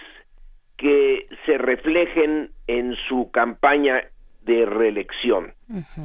que 0.77 1.27
se 1.45 1.57
reflejen 1.57 2.51
en 2.67 2.95
su 3.09 3.29
campaña 3.31 4.03
de 4.45 4.65
reelección. 4.65 5.53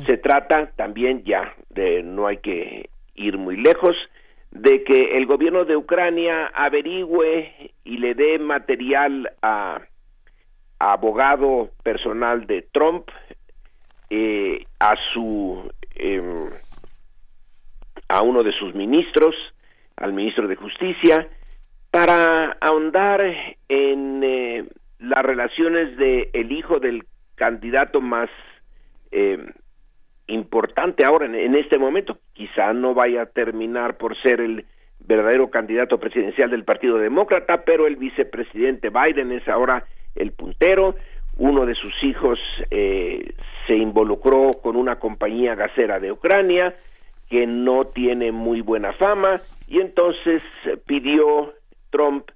Se 0.07 0.17
trata 0.17 0.71
también 0.77 1.25
ya 1.25 1.55
de 1.71 2.03
no 2.03 2.27
hay 2.27 2.39
que 2.39 2.91
ir 3.15 3.37
muy 3.37 3.57
lejos 3.57 3.97
de 4.51 4.83
que 4.83 5.17
el 5.17 5.27
gobierno 5.27 5.65
de 5.65 5.77
Ucrania 5.77 6.47
averigüe 6.55 7.73
y 7.85 7.99
le 7.99 8.15
dé 8.15 8.39
material 8.39 9.31
a, 9.43 9.81
a 10.79 10.93
abogado 10.93 11.71
personal 11.83 12.47
de 12.47 12.63
Trump 12.73 13.09
eh, 14.11 14.65
a 14.79 14.95
su 15.13 15.71
em, 15.95 16.47
a 18.09 18.23
uno 18.23 18.43
de 18.43 18.53
sus 18.53 18.75
ministros, 18.75 19.35
al 19.97 20.15
ministro 20.15 20.49
de 20.49 20.57
Justicia, 20.57 21.29
para 21.91 22.57
ahondar 22.61 23.21
en 23.69 24.23
eh, 24.25 24.65
las 24.99 25.23
relaciones 25.23 25.97
de 25.99 26.31
el 26.33 26.53
hijo 26.53 26.81
del 26.81 27.05
candidato 27.39 28.01
más 28.01 28.29
eh, 29.11 29.39
importante 30.27 31.05
ahora 31.07 31.27
en, 31.27 31.55
este 31.55 31.79
momento. 31.79 32.19
Quizá 32.35 32.73
no 32.73 32.93
vaya 32.93 33.23
a 33.23 33.27
terminar 33.27 33.97
por 33.97 34.21
ser 34.21 34.41
el 34.41 34.67
verdadero 34.99 35.49
candidato 35.49 35.99
presidencial 35.99 36.51
del 36.51 36.65
Partido 36.65 36.99
Demócrata, 36.99 37.65
pero 37.65 37.87
el 37.87 37.97
vicepresidente 37.97 38.91
Biden 38.91 39.33
es 39.33 39.49
ahora 39.49 39.85
el 40.15 40.33
puntero. 40.33 40.97
Uno 41.37 41.65
de 41.65 41.75
sus 41.75 41.95
hijos 42.03 42.39
eh, 42.71 43.33
se 43.67 43.77
involucró 43.77 44.51
con 44.61 44.77
una 44.77 44.97
compañía 44.99 45.55
gasera 45.55 46.01
de 46.01 46.13
Ucrania 46.13 46.75
que 47.31 47.47
no 47.47 47.85
tiene 47.85 48.33
muy 48.33 48.61
buena 48.61 48.93
fama 48.95 49.41
y 49.69 49.81
entonces 49.81 50.43
pidió 50.87 51.53
Trump 51.91 52.29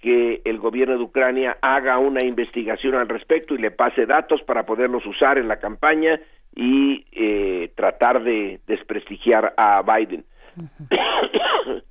que 0.00 0.40
el 0.44 0.58
gobierno 0.58 0.96
de 0.96 1.04
Ucrania 1.04 1.58
haga 1.60 1.98
una 1.98 2.24
investigación 2.24 2.94
al 2.94 3.08
respecto 3.08 3.54
y 3.54 3.58
le 3.58 3.70
pase 3.70 4.06
datos 4.06 4.42
para 4.42 4.64
poderlos 4.64 5.04
usar 5.06 5.38
en 5.38 5.48
la 5.48 5.58
campaña 5.58 6.20
y 6.54 7.04
eh, 7.12 7.70
tratar 7.76 8.22
de 8.22 8.60
desprestigiar 8.66 9.54
a 9.56 9.82
Biden. 9.82 10.24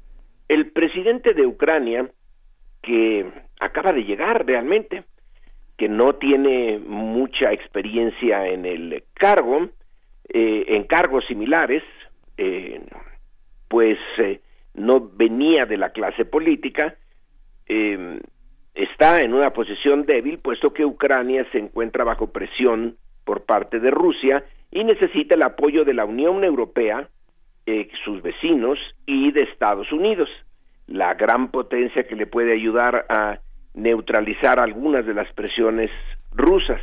el 0.47 0.71
presidente 0.71 1.33
de 1.33 1.45
Ucrania, 1.45 2.09
que 2.81 3.25
acaba 3.59 3.93
de 3.93 4.03
llegar 4.03 4.45
realmente, 4.45 5.03
que 5.77 5.87
no 5.87 6.13
tiene 6.15 6.79
mucha 6.79 7.53
experiencia 7.53 8.47
en 8.47 8.65
el 8.65 9.03
cargo, 9.13 9.69
eh, 10.27 10.65
en 10.67 10.83
cargos 10.83 11.25
similares, 11.27 11.83
eh, 12.37 12.81
pues 13.69 13.97
eh, 14.17 14.41
no 14.73 14.99
venía 14.99 15.65
de 15.65 15.77
la 15.77 15.91
clase 15.91 16.25
política, 16.25 16.95
eh, 17.69 18.19
está 18.75 19.21
en 19.21 19.33
una 19.33 19.51
posición 19.51 20.05
débil, 20.05 20.39
puesto 20.39 20.73
que 20.73 20.85
Ucrania 20.85 21.45
se 21.51 21.59
encuentra 21.59 22.03
bajo 22.03 22.27
presión 22.31 22.97
por 23.23 23.43
parte 23.43 23.79
de 23.79 23.91
Rusia 23.91 24.43
y 24.71 24.83
necesita 24.83 25.35
el 25.35 25.43
apoyo 25.43 25.85
de 25.85 25.93
la 25.93 26.05
Unión 26.05 26.43
Europea, 26.43 27.07
eh, 27.65 27.89
sus 28.03 28.21
vecinos 28.21 28.79
y 29.05 29.31
de 29.31 29.43
Estados 29.43 29.91
Unidos, 29.91 30.29
la 30.87 31.13
gran 31.13 31.51
potencia 31.51 32.07
que 32.07 32.15
le 32.15 32.25
puede 32.25 32.53
ayudar 32.53 33.05
a 33.09 33.39
neutralizar 33.73 34.59
algunas 34.59 35.05
de 35.05 35.13
las 35.13 35.31
presiones 35.33 35.91
rusas. 36.31 36.81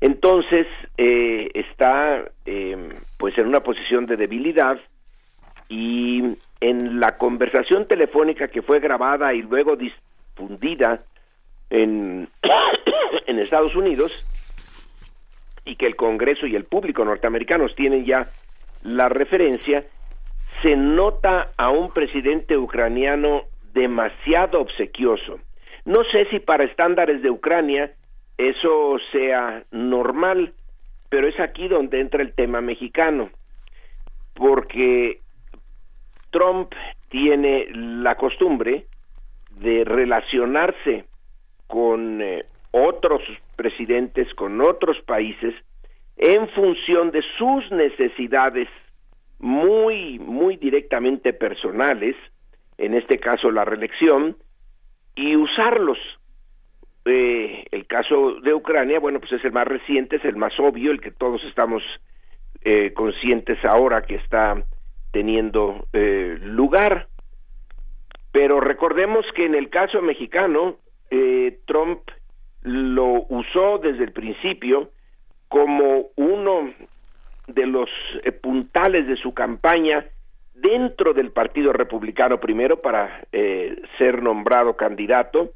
Entonces 0.00 0.66
eh, 0.96 1.50
está 1.54 2.24
eh, 2.46 2.88
pues 3.18 3.36
en 3.38 3.46
una 3.46 3.60
posición 3.60 4.06
de 4.06 4.16
debilidad 4.16 4.78
y 5.68 6.36
en 6.60 7.00
la 7.00 7.16
conversación 7.16 7.86
telefónica 7.86 8.48
que 8.48 8.62
fue 8.62 8.80
grabada 8.80 9.32
y 9.32 9.42
luego 9.42 9.76
difundida 9.76 11.02
en, 11.70 12.28
en 13.26 13.38
Estados 13.38 13.74
Unidos 13.74 14.26
y 15.64 15.76
que 15.76 15.86
el 15.86 15.96
Congreso 15.96 16.46
y 16.46 16.56
el 16.56 16.64
público 16.64 17.04
norteamericanos 17.04 17.74
tienen 17.74 18.04
ya 18.04 18.26
la 18.82 19.08
referencia, 19.08 19.84
se 20.62 20.76
nota 20.76 21.52
a 21.56 21.70
un 21.70 21.92
presidente 21.92 22.56
ucraniano 22.56 23.42
demasiado 23.72 24.60
obsequioso. 24.60 25.38
No 25.84 26.02
sé 26.04 26.26
si 26.30 26.40
para 26.40 26.64
estándares 26.64 27.22
de 27.22 27.30
Ucrania 27.30 27.92
eso 28.36 28.96
sea 29.12 29.64
normal, 29.70 30.54
pero 31.08 31.28
es 31.28 31.38
aquí 31.40 31.68
donde 31.68 32.00
entra 32.00 32.22
el 32.22 32.32
tema 32.34 32.60
mexicano, 32.60 33.30
porque 34.34 35.20
Trump 36.30 36.72
tiene 37.08 37.66
la 37.72 38.16
costumbre 38.16 38.86
de 39.58 39.84
relacionarse 39.84 41.04
con 41.66 42.22
eh, 42.22 42.44
otros 42.70 43.22
presidentes, 43.56 44.32
con 44.34 44.60
otros 44.60 44.96
países, 45.06 45.54
en 46.16 46.48
función 46.50 47.10
de 47.10 47.22
sus 47.38 47.70
necesidades 47.70 48.68
muy, 49.38 50.18
muy 50.18 50.56
directamente 50.56 51.32
personales, 51.32 52.14
en 52.78 52.94
este 52.94 53.18
caso 53.18 53.50
la 53.50 53.64
reelección, 53.64 54.36
y 55.14 55.36
usarlos. 55.36 55.98
Eh, 57.06 57.64
el 57.70 57.86
caso 57.86 58.40
de 58.42 58.52
Ucrania, 58.54 59.00
bueno, 59.00 59.20
pues 59.20 59.32
es 59.32 59.44
el 59.44 59.52
más 59.52 59.66
reciente, 59.66 60.16
es 60.16 60.24
el 60.24 60.36
más 60.36 60.52
obvio, 60.60 60.90
el 60.90 61.00
que 61.00 61.10
todos 61.10 61.42
estamos 61.44 61.82
eh, 62.62 62.92
conscientes 62.92 63.58
ahora 63.64 64.02
que 64.02 64.16
está 64.16 64.62
teniendo 65.12 65.86
eh, 65.92 66.38
lugar. 66.42 67.08
Pero 68.32 68.60
recordemos 68.60 69.24
que 69.34 69.46
en 69.46 69.54
el 69.54 69.70
caso 69.70 70.00
mexicano, 70.02 70.76
eh, 71.10 71.58
Trump 71.66 72.00
lo 72.62 73.26
usó 73.28 73.78
desde 73.78 74.04
el 74.04 74.12
principio 74.12 74.90
como 75.48 76.06
uno 76.16 76.72
de 77.48 77.66
los 77.66 77.88
eh, 78.22 78.32
puntales 78.32 79.06
de 79.06 79.16
su 79.16 79.34
campaña 79.34 80.06
dentro 80.54 81.14
del 81.14 81.32
Partido 81.32 81.72
Republicano 81.72 82.38
primero 82.38 82.80
para 82.80 83.24
eh, 83.32 83.80
ser 83.98 84.22
nombrado 84.22 84.76
candidato 84.76 85.50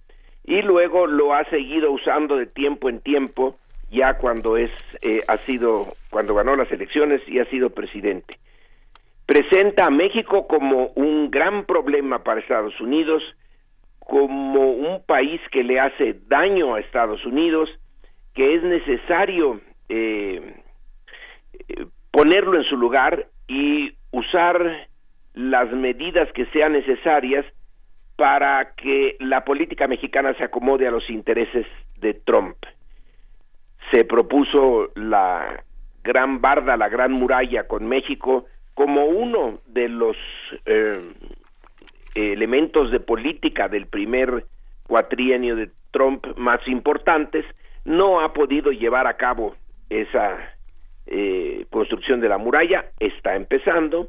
y 0.44 0.62
luego 0.62 1.06
lo 1.06 1.34
ha 1.34 1.44
seguido 1.50 1.92
usando 1.92 2.36
de 2.36 2.46
tiempo 2.46 2.88
en 2.88 3.00
tiempo 3.00 3.56
ya 3.90 4.14
cuando 4.18 4.56
es 4.56 4.70
eh, 5.02 5.20
ha 5.28 5.36
sido 5.38 5.86
cuando 6.10 6.34
ganó 6.34 6.56
las 6.56 6.70
elecciones 6.72 7.20
y 7.28 7.38
ha 7.38 7.44
sido 7.46 7.70
presidente 7.70 8.38
presenta 9.26 9.86
a 9.86 9.90
México 9.90 10.46
como 10.46 10.88
un 10.94 11.30
gran 11.30 11.64
problema 11.64 12.22
para 12.22 12.40
Estados 12.40 12.78
Unidos, 12.80 13.22
como 13.98 14.72
un 14.72 15.02
país 15.04 15.40
que 15.50 15.62
le 15.62 15.80
hace 15.80 16.16
daño 16.26 16.74
a 16.74 16.80
Estados 16.80 17.24
Unidos, 17.24 17.70
que 18.34 18.54
es 18.54 18.62
necesario 18.62 19.60
eh, 19.88 20.60
ponerlo 22.10 22.58
en 22.58 22.64
su 22.64 22.76
lugar 22.76 23.26
y 23.48 23.92
usar 24.10 24.88
las 25.34 25.70
medidas 25.72 26.30
que 26.32 26.46
sean 26.46 26.72
necesarias 26.72 27.44
para 28.16 28.74
que 28.74 29.16
la 29.20 29.44
política 29.44 29.88
mexicana 29.88 30.34
se 30.34 30.44
acomode 30.44 30.86
a 30.86 30.90
los 30.90 31.08
intereses 31.10 31.66
de 31.96 32.14
Trump. 32.14 32.56
Se 33.90 34.04
propuso 34.04 34.90
la 34.94 35.64
gran 36.02 36.40
barda, 36.40 36.76
la 36.76 36.88
gran 36.88 37.12
muralla 37.12 37.66
con 37.66 37.86
México, 37.86 38.46
como 38.74 39.06
uno 39.06 39.60
de 39.66 39.88
los 39.88 40.16
eh, 40.66 41.00
elementos 42.14 42.90
de 42.90 43.00
política 43.00 43.68
del 43.68 43.86
primer 43.86 44.44
cuatrienio 44.86 45.56
de 45.56 45.70
Trump 45.90 46.26
más 46.36 46.60
importantes, 46.66 47.44
no 47.84 48.20
ha 48.20 48.32
podido 48.32 48.72
llevar 48.72 49.06
a 49.06 49.16
cabo 49.16 49.54
esa 49.88 50.54
eh, 51.06 51.66
construcción 51.70 52.20
de 52.20 52.28
la 52.28 52.38
muralla, 52.38 52.86
está 52.98 53.36
empezando. 53.36 54.08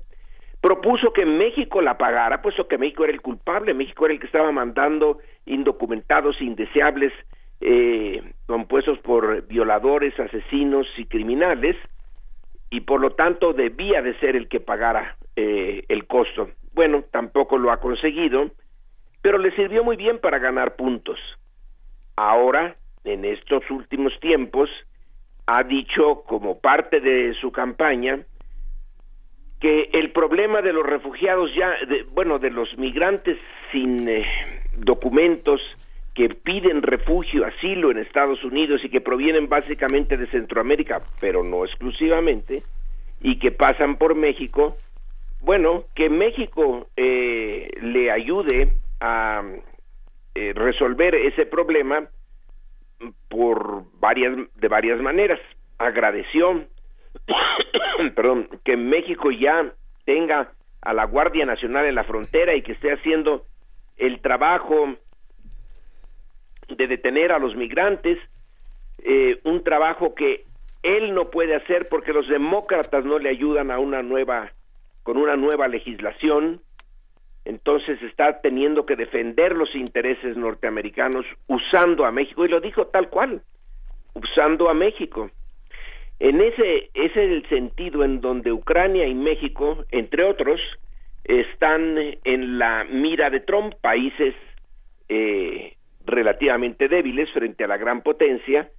propuso 0.61 1.13
que 1.13 1.25
México 1.25 1.81
la 1.81 1.97
pagara, 1.97 2.41
puesto 2.41 2.67
que 2.67 2.79
México 2.79 3.03
era 3.03 3.13
el 3.13 3.21
culpable, 3.21 3.73
México 3.75 4.05
era 4.05 4.15
el 4.15 4.19
que 4.19 4.25
estaba 4.25 4.51
mandando 4.51 5.19
indocumentados 5.45 6.41
indeseables 6.41 7.13
eh, 7.61 8.23
compuestos 8.47 8.97
por 8.99 9.45
violadores, 9.47 10.19
asesinos 10.19 10.87
y 10.97 11.05
criminales, 11.05 11.75
y 12.69 12.81
por 12.81 13.01
lo 13.01 13.11
tanto 13.11 13.53
debía 13.53 14.01
de 14.01 14.17
ser 14.19 14.35
el 14.35 14.47
que 14.47 14.59
pagara 14.59 15.17
eh, 15.35 15.83
el 15.87 16.07
costo. 16.07 16.49
Bueno, 16.73 17.03
tampoco 17.11 17.57
lo 17.57 17.71
ha 17.71 17.79
conseguido, 17.79 18.51
pero 19.21 19.37
le 19.37 19.55
sirvió 19.55 19.83
muy 19.83 19.95
bien 19.95 20.19
para 20.19 20.39
ganar 20.39 20.75
puntos. 20.75 21.19
Ahora, 22.15 22.75
en 23.03 23.25
estos 23.25 23.69
últimos 23.69 24.19
tiempos, 24.19 24.69
ha 25.47 25.63
dicho 25.63 26.23
como 26.27 26.59
parte 26.59 26.99
de 26.99 27.33
su 27.35 27.51
campaña 27.51 28.19
que 29.59 29.89
el 29.93 30.11
problema 30.11 30.61
de 30.61 30.73
los 30.73 30.85
refugiados 30.85 31.53
ya, 31.55 31.75
bueno, 32.11 32.39
de 32.39 32.49
los 32.49 32.77
migrantes 32.77 33.37
sin 33.71 34.07
eh, 34.07 34.25
documentos 34.77 35.61
que 36.15 36.29
piden 36.29 36.81
refugio, 36.81 37.45
asilo 37.45 37.91
en 37.91 37.97
Estados 37.97 38.41
Unidos 38.45 38.81
y 38.83 38.89
que 38.89 39.01
provienen 39.01 39.49
básicamente 39.49 40.15
de 40.15 40.27
Centroamérica, 40.27 41.01
pero 41.19 41.43
no 41.43 41.65
exclusivamente, 41.65 42.63
y 43.21 43.37
que 43.37 43.51
pasan 43.51 43.97
por 43.97 44.15
México, 44.15 44.77
bueno, 45.41 45.83
que 45.93 46.09
México 46.09 46.87
eh, 46.95 47.69
le 47.81 48.11
ayude 48.11 48.69
a 49.01 49.43
eh, 50.33 50.53
resolver 50.55 51.15
ese 51.15 51.45
problema 51.45 52.07
por 53.29 53.83
varias 53.99 54.37
de 54.55 54.67
varias 54.69 55.01
maneras. 55.01 55.39
Agradeció, 55.77 56.63
perdón, 58.15 58.47
que 58.63 58.77
México 58.77 59.31
ya 59.31 59.73
tenga 60.05 60.53
a 60.81 60.93
la 60.93 61.03
Guardia 61.03 61.45
Nacional 61.45 61.85
en 61.85 61.95
la 61.95 62.05
frontera 62.05 62.55
y 62.55 62.61
que 62.61 62.71
esté 62.71 62.93
haciendo 62.93 63.43
el 63.97 64.21
trabajo 64.21 64.95
de 66.69 66.87
detener 66.87 67.31
a 67.31 67.39
los 67.39 67.55
migrantes, 67.55 68.17
eh, 69.03 69.39
un 69.43 69.63
trabajo 69.63 70.15
que 70.15 70.45
él 70.83 71.13
no 71.13 71.29
puede 71.29 71.55
hacer 71.55 71.87
porque 71.89 72.13
los 72.13 72.27
demócratas 72.27 73.03
no 73.05 73.19
le 73.19 73.29
ayudan 73.29 73.71
a 73.71 73.79
una 73.79 74.03
nueva 74.03 74.51
con 75.03 75.17
una 75.17 75.35
nueva 75.35 75.67
legislación. 75.67 76.61
Entonces 77.43 78.01
está 78.01 78.41
teniendo 78.41 78.85
que 78.85 78.95
defender 78.95 79.55
los 79.55 79.73
intereses 79.75 80.35
norteamericanos 80.35 81.25
usando 81.47 82.05
a 82.05 82.11
México 82.11 82.45
y 82.45 82.49
lo 82.49 82.59
dijo 82.59 82.87
tal 82.87 83.09
cual 83.09 83.41
usando 84.15 84.69
a 84.69 84.73
México. 84.73 85.29
En 86.19 86.41
ese 86.41 86.89
ese 86.93 87.25
es 87.25 87.31
el 87.31 87.49
sentido 87.49 88.03
en 88.03 88.21
donde 88.21 88.51
Ucrania 88.51 89.05
y 89.05 89.13
México 89.13 89.85
entre 89.91 90.23
otros 90.23 90.59
están 91.23 91.97
en 92.23 92.57
la 92.57 92.85
mira 92.89 93.29
de 93.29 93.41
Trump 93.41 93.73
países 93.81 94.33
eh, 95.09 95.74
relativamente 96.05 96.87
débiles 96.87 97.29
frente 97.31 97.63
a 97.63 97.67
la 97.67 97.77
gran 97.77 98.01
potencia 98.01 98.69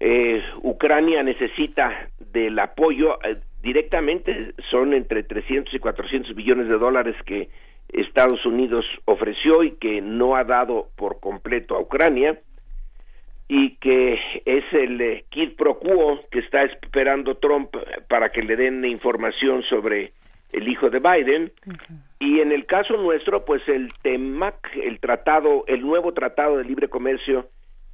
eh, 0.00 0.42
Ucrania 0.62 1.22
necesita 1.22 2.10
del 2.18 2.58
apoyo 2.58 3.18
eh, 3.22 3.38
directamente, 3.62 4.52
son 4.70 4.92
entre 4.92 5.22
300 5.22 5.72
y 5.72 5.78
400 5.78 6.34
billones 6.34 6.68
de 6.68 6.78
dólares 6.78 7.16
que 7.24 7.48
Estados 7.88 8.44
Unidos 8.44 8.84
ofreció 9.04 9.62
y 9.62 9.76
que 9.76 10.00
no 10.00 10.36
ha 10.36 10.44
dado 10.44 10.88
por 10.96 11.20
completo 11.20 11.76
a 11.76 11.80
Ucrania 11.80 12.38
y 13.46 13.76
que 13.76 14.18
es 14.44 14.64
el 14.72 15.00
eh, 15.00 15.24
kit 15.30 15.56
pro 15.56 15.78
quo 15.78 16.20
que 16.30 16.40
está 16.40 16.64
esperando 16.64 17.36
Trump 17.36 17.74
para 18.08 18.30
que 18.30 18.42
le 18.42 18.56
den 18.56 18.84
información 18.84 19.62
sobre 19.62 20.12
el 20.52 20.68
hijo 20.68 20.90
de 20.90 20.98
Biden 20.98 21.52
y 22.24 22.40
en 22.40 22.52
el 22.52 22.66
caso 22.66 22.96
nuestro 22.96 23.44
pues 23.44 23.62
el 23.68 23.92
TEMAC 24.02 24.76
el 24.76 24.98
tratado 25.00 25.64
el 25.66 25.82
nuevo 25.82 26.12
tratado 26.12 26.58
de 26.58 26.64
libre 26.64 26.88
comercio 26.88 27.48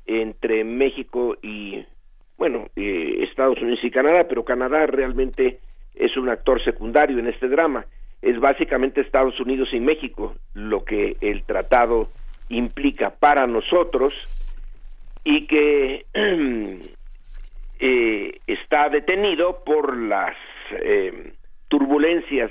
entre 0.07 0.65
México 0.65 1.37
y 1.43 1.85
bueno, 2.41 2.69
eh, 2.75 3.19
Estados 3.29 3.61
Unidos 3.61 3.81
y 3.83 3.91
Canadá, 3.91 4.27
pero 4.27 4.47
Canadá 4.47 4.87
realmente 4.87 5.61
es 5.95 6.17
un 6.17 6.31
actor 6.31 6.65
secundario 6.65 7.19
en 7.19 7.27
este 7.27 7.49
drama. 7.49 7.85
Es 8.23 8.41
básicamente 8.41 9.03
Estados 9.03 9.39
Unidos 9.41 9.69
y 9.73 9.79
México 9.79 10.35
lo 10.55 10.83
que 10.83 11.19
el 11.21 11.45
tratado 11.45 12.09
implica 12.49 13.11
para 13.11 13.47
nosotros 13.47 14.15
y 15.23 15.47
que 15.47 16.07
eh, 17.79 18.41
está 18.47 18.89
detenido 18.89 19.63
por 19.63 19.95
las 19.99 20.35
eh, 20.83 21.35
turbulencias 21.69 22.51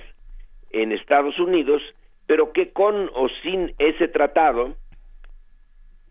en 0.72 0.92
Estados 0.92 1.40
Unidos, 1.40 1.82
pero 2.28 2.52
que 2.54 2.72
con 2.72 3.10
o 3.14 3.28
sin 3.42 3.74
ese 3.80 4.08
tratado, 4.08 4.76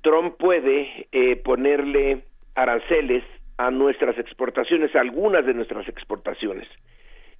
Trump 0.02 0.36
puede 0.38 1.08
ponerle 1.44 2.24
aranceles 2.54 3.24
a 3.56 3.70
nuestras 3.70 4.18
exportaciones, 4.18 4.94
algunas 4.94 5.44
de 5.44 5.54
nuestras 5.54 5.88
exportaciones. 5.88 6.68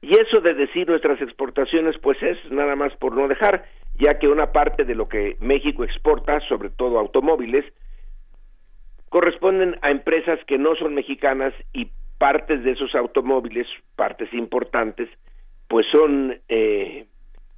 Y 0.00 0.12
eso 0.12 0.40
de 0.40 0.54
decir 0.54 0.88
nuestras 0.88 1.20
exportaciones, 1.20 1.96
pues 1.98 2.22
es 2.22 2.38
nada 2.50 2.76
más 2.76 2.94
por 2.96 3.16
no 3.16 3.26
dejar, 3.26 3.64
ya 3.94 4.18
que 4.18 4.28
una 4.28 4.52
parte 4.52 4.84
de 4.84 4.94
lo 4.94 5.08
que 5.08 5.36
México 5.40 5.82
exporta, 5.82 6.38
sobre 6.48 6.70
todo 6.70 6.98
automóviles, 6.98 7.64
corresponden 9.08 9.76
a 9.82 9.90
empresas 9.90 10.38
que 10.46 10.58
no 10.58 10.76
son 10.76 10.94
mexicanas 10.94 11.52
y 11.72 11.90
partes 12.18 12.62
de 12.62 12.72
esos 12.72 12.94
automóviles, 12.94 13.66
partes 13.96 14.32
importantes, 14.32 15.08
pues 15.68 15.86
son 15.92 16.40
eh, 16.48 17.06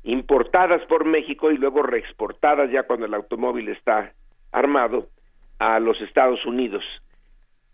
importadas 0.02 0.84
por 0.86 1.04
México 1.04 1.50
y 1.50 1.56
luego 1.56 1.82
reexportadas 1.82 2.70
ya 2.70 2.82
cuando 2.82 3.06
el 3.06 3.14
automóvil 3.14 3.68
está 3.68 4.12
armado 4.52 5.08
a 5.58 5.78
los 5.78 6.00
Estados 6.00 6.44
Unidos. 6.44 6.84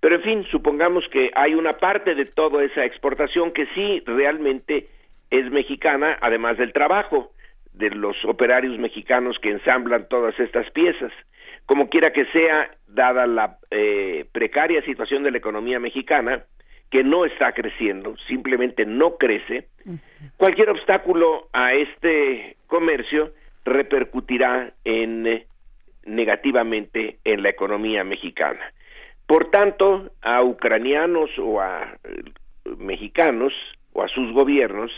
Pero 0.01 0.17
en 0.17 0.23
fin, 0.23 0.47
supongamos 0.51 1.05
que 1.11 1.31
hay 1.35 1.55
una 1.55 1.79
parte 1.79 2.15
de 2.15 2.27
toda 2.27 2.63
esa 2.65 2.85
exportación 2.85 3.53
que 3.53 3.67
sí 3.75 4.03
realmente 4.05 4.89
es 5.31 5.51
mexicana, 5.51 6.19
además 6.21 6.59
del 6.59 6.73
trabajo 6.73 7.33
de 7.73 7.91
los 7.91 8.17
operarios 8.25 8.79
mexicanos 8.79 9.39
que 9.41 9.51
ensamblan 9.51 10.09
todas 10.09 10.39
estas 10.39 10.71
piezas. 10.71 11.13
Como 11.67 11.89
quiera 11.89 12.13
que 12.13 12.25
sea, 12.27 12.71
dada 12.87 13.27
la 13.27 13.59
eh, 13.71 14.27
precaria 14.33 14.83
situación 14.83 15.23
de 15.23 15.31
la 15.31 15.39
economía 15.39 15.79
mexicana, 15.79 16.45
que 16.91 17.03
no 17.03 17.25
está 17.25 17.53
creciendo, 17.53 18.17
simplemente 18.29 18.87
no 18.87 19.17
crece, 19.17 19.69
cualquier 20.37 20.71
obstáculo 20.71 21.49
a 21.53 21.75
este 21.75 22.57
comercio 22.67 23.33
repercutirá 23.65 24.73
en, 24.85 25.27
eh, 25.27 25.47
negativamente 26.05 27.19
en 27.25 27.43
la 27.43 27.51
economía 27.51 28.05
mexicana. 28.05 28.73
Por 29.27 29.51
tanto, 29.51 30.13
a 30.23 30.43
ucranianos 30.43 31.31
o 31.39 31.61
a 31.61 31.99
eh, 32.05 32.23
mexicanos 32.79 33.53
o 33.93 34.03
a 34.03 34.09
sus 34.09 34.33
gobiernos, 34.33 34.93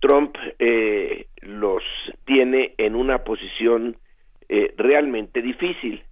Trump 0.00 0.36
eh, 0.58 1.26
los 1.40 1.82
tiene 2.24 2.74
en 2.78 2.94
una 2.94 3.24
posición 3.24 3.96
eh, 4.48 4.72
realmente 4.76 5.42
difícil. 5.42 6.02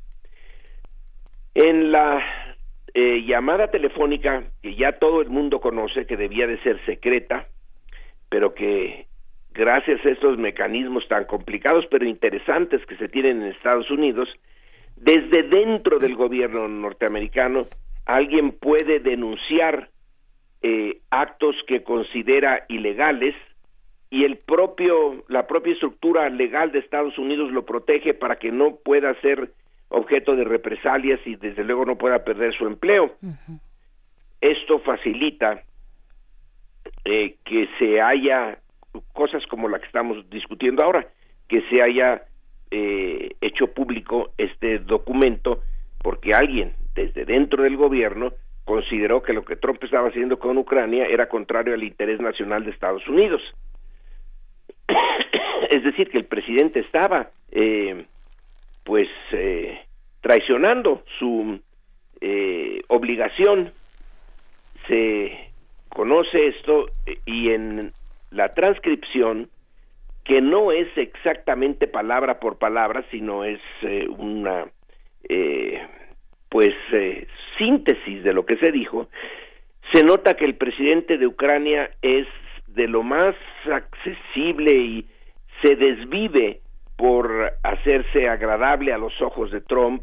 En 1.55 1.93
la 1.93 2.56
llamada 2.97 3.69
telefónica 3.69 4.45
que 4.63 4.75
ya 4.75 4.93
todo 4.93 5.21
el 5.21 5.29
mundo 5.29 5.61
conoce, 5.61 6.07
que 6.07 6.17
debía 6.17 6.47
de 6.47 6.59
ser 6.63 6.83
secreta, 6.87 7.47
pero 8.31 8.55
que 8.55 9.07
gracias 9.53 10.05
a 10.05 10.11
estos 10.11 10.39
mecanismos 10.39 11.07
tan 11.09 11.25
complicados 11.25 11.87
pero 11.91 12.07
interesantes 12.07 12.85
que 12.87 12.97
se 12.97 13.09
tienen 13.09 13.43
en 13.43 13.49
Estados 13.49 13.91
Unidos, 13.91 14.29
desde 14.97 15.43
dentro 15.43 15.99
del 15.99 16.15
gobierno 16.15 16.69
norteamericano 16.69 17.67
alguien 18.07 18.53
puede 18.53 19.01
denunciar 19.01 19.91
eh, 20.63 21.01
actos 21.11 21.55
que 21.67 21.83
considera 21.83 22.65
ilegales 22.69 23.35
y 24.09 24.25
el 24.25 24.39
propio 24.39 25.25
la 25.29 25.47
propia 25.47 25.75
estructura 25.75 26.31
legal 26.31 26.73
de 26.73 26.79
Estados 26.79 27.19
Unidos 27.19 27.51
lo 27.53 27.67
protege 27.67 28.15
para 28.15 28.37
que 28.37 28.53
no 28.53 28.77
pueda 28.77 29.15
ser 29.21 29.51
objeto 29.89 30.35
de 30.37 30.45
represalias 30.45 31.21
y 31.25 31.37
desde 31.37 31.65
luego 31.65 31.85
no 31.85 31.97
pueda 31.97 32.25
perder 32.25 32.55
su 32.55 32.67
empleo. 32.67 33.17
Esto 34.41 34.79
facilita 34.81 35.63
eh, 37.05 37.37
que 37.45 37.69
se 37.79 38.01
haya 38.01 38.59
cosas 39.13 39.45
como 39.47 39.69
la 39.69 39.79
que 39.79 39.87
estamos 39.87 40.29
discutiendo 40.31 40.83
ahora, 40.83 41.07
que 41.49 41.63
se 41.71 41.83
haya 41.83 42.23
eh, 42.71 43.31
hecho 43.41 43.73
público 43.73 44.33
este 44.39 44.79
documento 44.79 45.63
porque 46.03 46.33
alguien 46.35 46.75
desde 46.95 47.25
dentro 47.25 47.63
del 47.63 47.77
gobierno 47.77 48.33
consideró 48.65 49.23
que 49.23 49.33
lo 49.33 49.45
que 49.45 49.57
Trump 49.57 49.83
estaba 49.83 50.09
haciendo 50.09 50.39
con 50.39 50.59
Ucrania 50.59 51.07
era 51.07 51.29
contrario 51.29 51.75
al 51.75 51.85
interés 51.85 52.21
nacional 52.21 52.65
de 52.65 52.71
Estados 52.71 53.07
Unidos. 53.09 53.41
es 55.71 55.85
decir, 55.85 56.11
que 56.11 56.19
el 56.19 56.25
presidente 56.25 56.81
estaba, 56.81 57.31
eh, 57.51 58.07
pues, 58.87 59.09
eh, 59.33 59.81
traicionando 60.23 61.03
su 61.19 61.61
eh, 62.23 62.81
obligación. 62.89 63.73
Se 64.89 65.51
conoce 65.91 66.49
esto 66.49 66.87
y 67.27 67.51
en 67.51 67.93
la 68.31 68.55
transcripción 68.55 69.51
que 70.25 70.41
no 70.41 70.73
es 70.73 70.89
exactamente 70.97 71.87
palabra 71.87 72.41
por 72.41 72.59
palabra, 72.59 73.05
sino 73.11 73.45
es 73.45 73.61
eh, 73.83 74.07
una 74.09 74.67
eh, 75.29 75.87
pues 76.49 76.75
eh, 76.93 77.27
síntesis 77.59 78.23
de 78.23 78.33
lo 78.33 78.47
que 78.47 78.57
se 78.57 78.73
dijo, 78.73 79.09
se 79.93 80.03
nota 80.05 80.35
que 80.35 80.45
el 80.45 80.57
presidente 80.57 81.19
de 81.19 81.27
Ucrania 81.27 81.91
es 82.03 82.27
de 82.67 82.89
lo 82.89 83.03
más 83.03 83.35
accesible 83.73 84.73
y 84.73 85.07
se 85.63 85.77
desvive 85.77 86.61
por 86.97 87.53
hacerse 87.63 88.29
agradable 88.29 88.93
a 88.93 88.99
los 88.99 89.21
ojos 89.21 89.51
de 89.51 89.61
Trump, 89.61 90.03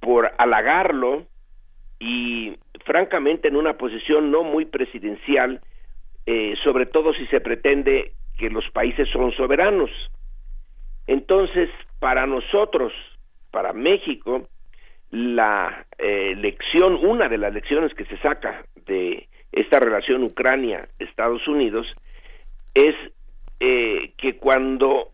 por 0.00 0.32
halagarlo 0.38 1.26
y 1.98 2.56
francamente 2.84 3.48
en 3.48 3.56
una 3.56 3.76
posición 3.76 4.30
no 4.30 4.44
muy 4.44 4.64
presidencial, 4.64 5.60
sobre 6.64 6.86
todo 6.86 7.12
si 7.14 7.26
se 7.26 7.40
pretende 7.40 8.12
que 8.38 8.48
los 8.48 8.68
países 8.70 9.08
son 9.10 9.32
soberanos. 9.32 9.90
Entonces, 11.06 11.68
para 11.98 12.26
nosotros, 12.26 12.92
para 13.50 13.72
México, 13.72 14.48
la 15.10 15.86
eh, 15.98 16.34
lección, 16.36 16.94
una 17.04 17.28
de 17.28 17.38
las 17.38 17.52
lecciones 17.52 17.94
que 17.94 18.04
se 18.04 18.18
saca 18.18 18.64
de 18.86 19.28
esta 19.52 19.80
relación 19.80 20.22
Ucrania-Estados 20.22 21.46
Unidos 21.48 21.86
es 22.74 22.94
eh, 23.60 24.12
que 24.16 24.36
cuando 24.36 25.12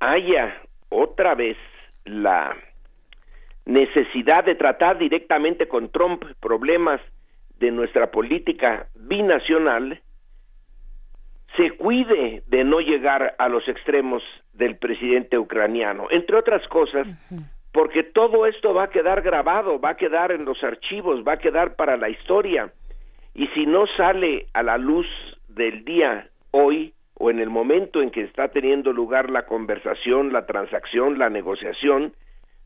haya 0.00 0.60
otra 0.88 1.34
vez 1.34 1.56
la 2.04 2.56
necesidad 3.64 4.44
de 4.44 4.54
tratar 4.54 4.98
directamente 4.98 5.68
con 5.68 5.90
Trump 5.90 6.24
problemas 6.40 7.00
de 7.58 7.70
nuestra 7.70 8.10
política 8.10 8.88
binacional, 8.94 10.00
se 11.56 11.70
cuide 11.72 12.42
de 12.46 12.64
no 12.64 12.80
llegar 12.80 13.34
a 13.38 13.48
los 13.48 13.66
extremos 13.68 14.22
del 14.54 14.76
presidente 14.76 15.38
ucraniano, 15.38 16.06
entre 16.10 16.36
otras 16.36 16.66
cosas, 16.68 17.06
porque 17.72 18.02
todo 18.02 18.46
esto 18.46 18.72
va 18.72 18.84
a 18.84 18.90
quedar 18.90 19.22
grabado, 19.22 19.80
va 19.80 19.90
a 19.90 19.96
quedar 19.96 20.32
en 20.32 20.44
los 20.44 20.62
archivos, 20.64 21.22
va 21.26 21.34
a 21.34 21.38
quedar 21.38 21.76
para 21.76 21.96
la 21.96 22.08
historia, 22.08 22.72
y 23.34 23.46
si 23.48 23.66
no 23.66 23.86
sale 23.96 24.46
a 24.54 24.62
la 24.62 24.78
luz 24.78 25.06
del 25.48 25.84
día 25.84 26.28
hoy 26.50 26.94
o 27.22 27.30
en 27.30 27.38
el 27.38 27.50
momento 27.50 28.00
en 28.00 28.10
que 28.10 28.22
está 28.22 28.48
teniendo 28.48 28.94
lugar 28.94 29.28
la 29.28 29.44
conversación, 29.44 30.32
la 30.32 30.46
transacción, 30.46 31.18
la 31.18 31.28
negociación, 31.28 32.14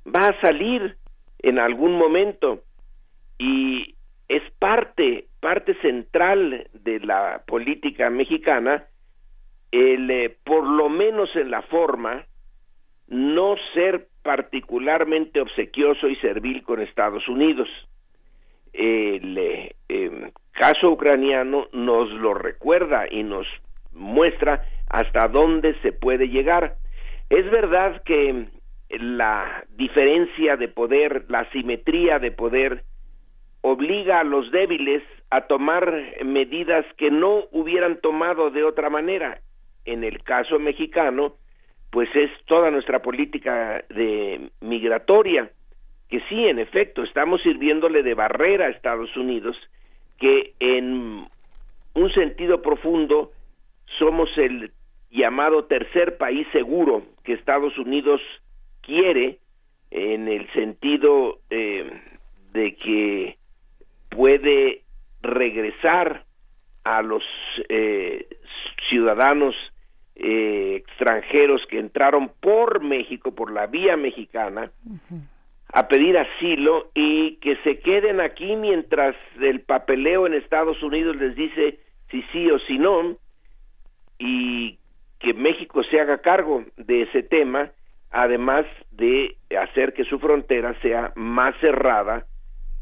va 0.07 0.29
a 0.29 0.41
salir 0.41 0.97
en 1.41 1.59
algún 1.59 1.99
momento. 1.99 2.63
Y 3.37 3.97
es 4.29 4.43
parte 4.61 5.27
parte 5.41 5.75
central 5.83 6.69
de 6.73 7.01
la 7.01 7.43
política 7.47 8.09
mexicana 8.11 8.85
el 9.73 10.09
eh, 10.09 10.37
por 10.45 10.65
lo 10.65 10.89
menos 10.89 11.29
en 11.35 11.51
la 11.51 11.63
forma 11.63 12.25
no 13.09 13.57
ser 13.75 14.07
particularmente 14.23 15.41
obsequioso 15.41 16.09
y 16.09 16.15
servil 16.17 16.63
con 16.63 16.81
Estados 16.81 17.27
Unidos. 17.29 17.69
El 18.73 19.37
eh, 19.37 19.75
em, 19.89 20.31
caso 20.53 20.93
ucraniano 20.93 21.67
nos 21.73 22.09
lo 22.13 22.35
recuerda 22.35 23.07
y 23.11 23.25
nos 23.25 23.47
muestra 23.95 24.63
hasta 24.89 25.29
dónde 25.29 25.75
se 25.83 25.93
puede 25.93 26.29
llegar 26.29 26.77
es 27.31 27.51
verdad 27.51 28.03
que 28.05 28.47
la 28.91 29.65
diferencia 29.71 30.57
de 30.57 30.69
poder 30.69 31.25
la 31.29 31.51
simetría 31.51 32.19
de 32.19 32.31
poder 32.31 32.85
obliga 33.63 34.21
a 34.21 34.25
los 34.25 34.51
débiles 34.51 35.03
a 35.31 35.47
tomar 35.47 35.93
medidas 36.25 36.85
que 36.97 37.11
no 37.11 37.45
hubieran 37.51 38.01
tomado 38.01 38.51
de 38.51 38.63
otra 38.63 38.91
manera. 38.91 39.41
En 39.87 40.05
el 40.05 40.23
caso 40.23 40.59
mexicano, 40.59 41.35
pues 41.91 42.09
es 42.15 42.31
toda 42.45 42.71
nuestra 42.71 43.01
política 43.01 43.83
de 43.89 44.51
migratoria, 44.61 45.51
que 46.09 46.21
sí, 46.29 46.47
en 46.47 46.59
efecto, 46.59 47.03
estamos 47.03 47.43
sirviéndole 47.43 48.03
de 48.03 48.15
barrera 48.15 48.67
a 48.67 48.71
Estados 48.71 49.17
Unidos, 49.17 49.57
que 50.19 50.53
en 50.61 51.27
un 51.95 52.13
sentido 52.13 52.61
profundo 52.61 53.33
somos 53.99 54.29
el 54.37 54.73
llamado 55.11 55.65
tercer 55.65 56.17
país 56.17 56.47
seguro 56.53 57.03
que 57.23 57.35
Estados 57.35 57.77
Unidos 57.79 58.21
quiere 58.83 59.39
en 59.91 60.29
el 60.29 60.51
sentido 60.53 61.39
eh, 61.51 61.89
de 62.53 62.75
que 62.77 63.37
puede 64.11 64.83
regresar 65.23 66.25
a 66.85 67.03
los 67.03 67.23
eh, 67.69 68.27
ciudadanos 68.89 69.55
eh, 70.17 70.77
extranjeros 70.77 71.63
que 71.69 71.79
entraron 71.79 72.31
por 72.41 72.83
México, 72.83 73.35
por 73.35 73.53
la 73.53 73.67
vía 73.67 73.97
mexicana, 73.97 74.71
a 75.73 75.89
pedir 75.89 76.17
asilo 76.19 76.91
y 76.95 77.37
que 77.37 77.57
se 77.65 77.81
queden 77.81 78.21
aquí 78.21 78.55
mientras 78.55 79.17
el 79.41 79.61
papeleo 79.61 80.27
en 80.27 80.35
Estados 80.35 80.81
Unidos 80.83 81.17
les 81.17 81.35
dice 81.35 81.81
si 82.11 82.23
sí 82.33 82.51
o 82.51 82.59
si 82.61 82.79
no, 82.79 83.17
y 84.25 84.79
que 85.21 85.35
México 85.35 85.83
se 85.85 86.01
haga 86.01 86.19
cargo 86.19 86.65
de 86.79 87.03
ese 87.03 87.23
tema, 87.23 87.71
además 88.11 88.65
de 88.91 89.37
hacer 89.61 89.93
que 89.93 90.05
su 90.05 90.19
frontera 90.19 90.75
sea 90.81 91.13
más 91.15 91.55
cerrada 91.61 92.25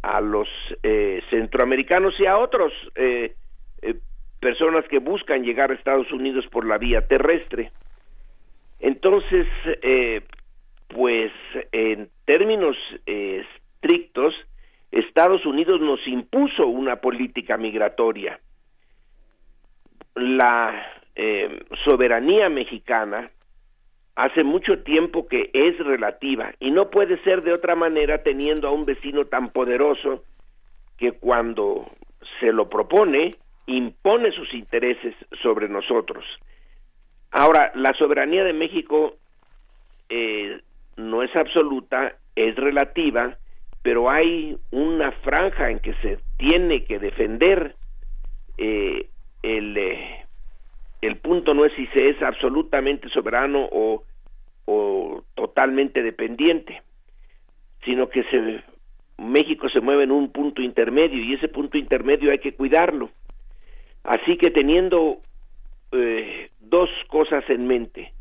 a 0.02 0.20
los 0.20 0.48
eh, 0.84 1.20
centroamericanos 1.30 2.14
y 2.20 2.26
a 2.26 2.38
otros 2.38 2.72
eh, 2.94 3.34
eh, 3.82 3.94
personas 4.40 4.86
que 4.88 5.00
buscan 5.00 5.42
llegar 5.42 5.72
a 5.72 5.74
Estados 5.74 6.12
Unidos 6.12 6.46
por 6.46 6.64
la 6.64 6.78
vía 6.78 7.08
terrestre. 7.08 7.72
Entonces, 8.78 9.46
pues 10.88 11.32
en 11.70 12.08
términos 12.24 12.76
estrictos, 13.06 14.34
Estados 14.90 15.46
Unidos 15.46 15.80
nos 15.80 16.06
impuso 16.08 16.66
una 16.66 16.96
política 16.96 17.56
migratoria. 17.56 18.40
La 20.16 21.01
soberanía 21.84 22.48
mexicana 22.48 23.30
hace 24.14 24.44
mucho 24.44 24.82
tiempo 24.82 25.26
que 25.26 25.50
es 25.52 25.78
relativa 25.78 26.52
y 26.60 26.70
no 26.70 26.90
puede 26.90 27.22
ser 27.22 27.42
de 27.42 27.52
otra 27.52 27.74
manera 27.74 28.22
teniendo 28.22 28.68
a 28.68 28.72
un 28.72 28.84
vecino 28.84 29.26
tan 29.26 29.50
poderoso 29.50 30.24
que 30.98 31.12
cuando 31.12 31.90
se 32.40 32.52
lo 32.52 32.68
propone 32.68 33.32
impone 33.66 34.32
sus 34.32 34.52
intereses 34.54 35.14
sobre 35.42 35.68
nosotros. 35.68 36.24
Ahora, 37.30 37.72
la 37.74 37.94
soberanía 37.94 38.44
de 38.44 38.52
México 38.52 39.16
eh, 40.08 40.60
no 40.96 41.22
es 41.22 41.34
absoluta, 41.34 42.16
es 42.36 42.54
relativa, 42.56 43.36
pero 43.82 44.10
hay 44.10 44.58
una 44.70 45.12
franja 45.12 45.70
en 45.70 45.78
que 45.78 45.94
se 45.94 46.18
tiene 46.36 46.84
que 46.84 46.98
defender 46.98 47.74
eh, 48.58 49.08
el, 49.42 49.76
eh, 49.76 50.21
el 51.02 51.16
punto 51.16 51.52
no 51.52 51.64
es 51.64 51.72
si 51.74 51.86
se 51.88 52.10
es 52.10 52.22
absolutamente 52.22 53.08
soberano 53.10 53.68
o, 53.70 54.04
totalmente 55.34 56.02
dependiente, 56.02 56.80
sino 57.84 58.08
que 58.08 58.22
se, 58.24 58.62
México 59.18 59.68
se 59.68 59.80
mueve 59.80 60.04
en 60.04 60.12
un 60.12 60.30
punto 60.30 60.62
intermedio 60.62 61.22
y 61.22 61.34
ese 61.34 61.48
punto 61.48 61.76
intermedio 61.76 62.30
hay 62.30 62.38
que 62.38 62.54
cuidarlo. 62.54 63.10
Así 64.04 64.36
que 64.36 64.50
teniendo 64.50 65.18
eh, 65.90 66.50
dos 66.60 66.88
cosas 67.08 67.44
en 67.50 67.66
mente, 67.66 68.12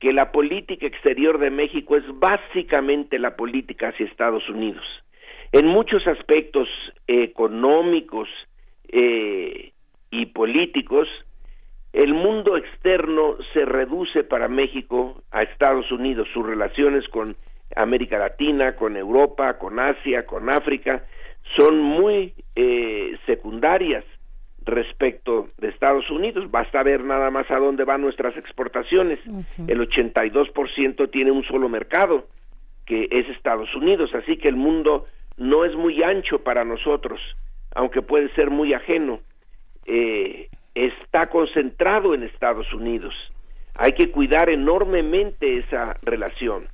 que 0.00 0.12
la 0.14 0.32
política 0.32 0.86
exterior 0.86 1.38
de 1.38 1.50
México 1.50 1.96
es 1.96 2.04
básicamente 2.18 3.18
la 3.18 3.36
política 3.36 3.88
hacia 3.88 4.06
Estados 4.06 4.48
Unidos. 4.48 4.84
En 5.52 5.66
muchos 5.66 6.06
aspectos 6.06 6.68
económicos 7.06 8.28
eh, 8.88 9.72
y 10.10 10.26
políticos, 10.26 11.06
el 11.92 12.14
mundo 12.14 12.56
externo 12.56 13.36
se 13.52 13.64
reduce 13.64 14.22
para 14.22 14.48
México 14.48 15.22
a 15.30 15.42
Estados 15.42 15.90
Unidos, 15.90 16.28
sus 16.32 16.46
relaciones 16.46 17.08
con 17.08 17.36
América 17.74 18.18
Latina, 18.18 18.76
con 18.76 18.96
Europa, 18.96 19.58
con 19.58 19.78
Asia, 19.78 20.24
con 20.24 20.50
África, 20.50 21.04
son 21.56 21.80
muy 21.80 22.34
eh, 22.54 23.16
secundarias 23.26 24.04
respecto 24.64 25.48
de 25.58 25.68
Estados 25.68 26.08
Unidos. 26.10 26.50
Basta 26.50 26.82
ver 26.82 27.02
nada 27.02 27.30
más 27.30 27.50
a 27.50 27.58
dónde 27.58 27.84
van 27.84 28.02
nuestras 28.02 28.36
exportaciones. 28.36 29.18
El 29.66 29.80
82% 29.80 31.10
tiene 31.10 31.30
un 31.30 31.44
solo 31.44 31.68
mercado, 31.68 32.28
que 32.86 33.08
es 33.10 33.28
Estados 33.28 33.74
Unidos. 33.74 34.14
Así 34.14 34.36
que 34.36 34.48
el 34.48 34.56
mundo 34.56 35.06
no 35.36 35.64
es 35.64 35.74
muy 35.74 36.02
ancho 36.02 36.42
para 36.44 36.64
nosotros, 36.64 37.20
aunque 37.74 38.02
puede 38.02 38.32
ser 38.34 38.50
muy 38.50 38.74
ajeno. 38.74 39.20
Eh, 39.86 40.48
está 40.74 41.28
concentrado 41.28 42.14
en 42.14 42.22
Estados 42.22 42.72
Unidos. 42.72 43.14
Hay 43.74 43.92
que 43.92 44.10
cuidar 44.10 44.50
enormemente 44.50 45.58
esa 45.58 45.96
relación. 46.02 46.68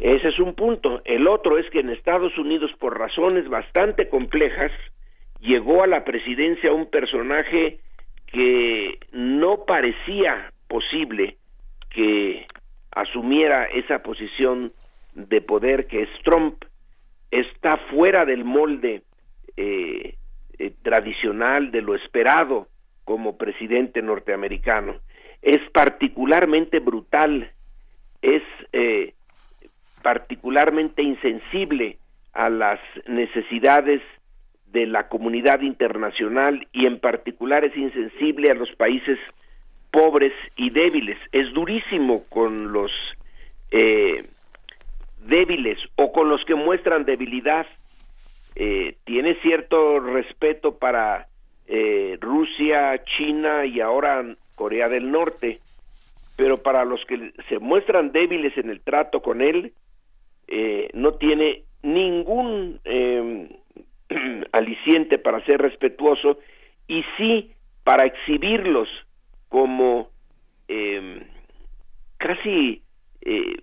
Ese 0.00 0.28
es 0.28 0.38
un 0.38 0.54
punto. 0.54 1.02
El 1.04 1.28
otro 1.28 1.56
es 1.56 1.68
que 1.70 1.80
en 1.80 1.90
Estados 1.90 2.36
Unidos, 2.36 2.70
por 2.78 2.98
razones 2.98 3.48
bastante 3.48 4.08
complejas, 4.08 4.72
llegó 5.40 5.82
a 5.82 5.86
la 5.86 6.04
presidencia 6.04 6.72
un 6.72 6.86
personaje 6.86 7.78
que 8.26 8.98
no 9.12 9.64
parecía 9.64 10.52
posible 10.66 11.36
que 11.90 12.46
asumiera 12.90 13.64
esa 13.64 14.02
posición 14.02 14.72
de 15.14 15.40
poder 15.40 15.86
que 15.86 16.02
es 16.02 16.08
Trump, 16.24 16.64
está 17.30 17.76
fuera 17.90 18.24
del 18.24 18.44
molde 18.44 19.02
eh, 19.56 20.14
eh, 20.58 20.72
tradicional 20.82 21.70
de 21.70 21.82
lo 21.82 21.94
esperado 21.94 22.68
como 23.04 23.36
presidente 23.36 24.02
norteamericano. 24.02 24.96
Es 25.42 25.60
particularmente 25.72 26.80
brutal, 26.80 27.50
es 28.22 28.42
eh, 28.72 29.14
particularmente 30.02 31.02
insensible 31.02 31.98
a 32.32 32.50
las 32.50 32.80
necesidades 33.06 34.02
de 34.66 34.86
la 34.86 35.08
comunidad 35.08 35.60
internacional 35.60 36.66
y 36.72 36.86
en 36.86 37.00
particular 37.00 37.64
es 37.64 37.76
insensible 37.76 38.50
a 38.50 38.54
los 38.54 38.70
países 38.72 39.18
pobres 39.90 40.32
y 40.56 40.70
débiles. 40.70 41.18
Es 41.32 41.52
durísimo 41.52 42.24
con 42.28 42.72
los 42.72 42.90
eh, 43.70 44.28
débiles 45.26 45.78
o 45.96 46.12
con 46.12 46.28
los 46.28 46.44
que 46.44 46.54
muestran 46.54 47.04
debilidad. 47.04 47.66
Eh, 48.60 48.96
tiene 49.04 49.36
cierto 49.36 50.00
respeto 50.00 50.78
para 50.78 51.28
eh, 51.68 52.18
Rusia, 52.20 53.04
China 53.04 53.64
y 53.64 53.80
ahora 53.80 54.24
Corea 54.56 54.88
del 54.88 55.12
Norte, 55.12 55.60
pero 56.36 56.60
para 56.60 56.84
los 56.84 57.04
que 57.04 57.32
se 57.48 57.60
muestran 57.60 58.10
débiles 58.10 58.58
en 58.58 58.68
el 58.68 58.80
trato 58.80 59.22
con 59.22 59.42
él, 59.42 59.74
eh, 60.48 60.90
no 60.92 61.12
tiene 61.12 61.62
ningún 61.84 62.80
eh, 62.84 63.48
aliciente 64.50 65.18
para 65.18 65.44
ser 65.44 65.62
respetuoso 65.62 66.40
y 66.88 67.04
sí 67.16 67.52
para 67.84 68.06
exhibirlos 68.06 68.88
como 69.48 70.10
eh, 70.66 71.22
casi 72.16 72.82
eh, 73.20 73.62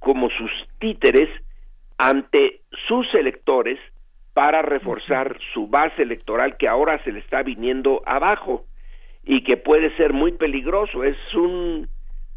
como 0.00 0.28
sus 0.30 0.50
títeres 0.80 1.28
ante 1.98 2.62
sus 2.88 3.06
electores 3.14 3.78
para 4.38 4.62
reforzar 4.62 5.36
su 5.52 5.66
base 5.66 6.00
electoral 6.00 6.56
que 6.58 6.68
ahora 6.68 7.02
se 7.02 7.10
le 7.10 7.18
está 7.18 7.42
viniendo 7.42 8.02
abajo 8.06 8.66
y 9.24 9.42
que 9.42 9.56
puede 9.56 9.90
ser 9.96 10.12
muy 10.12 10.30
peligroso. 10.30 11.02
Es 11.02 11.16
un 11.34 11.88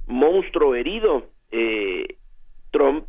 monstruo 0.07 0.73
herido 0.73 1.27
eh, 1.51 2.15
Trump 2.71 3.05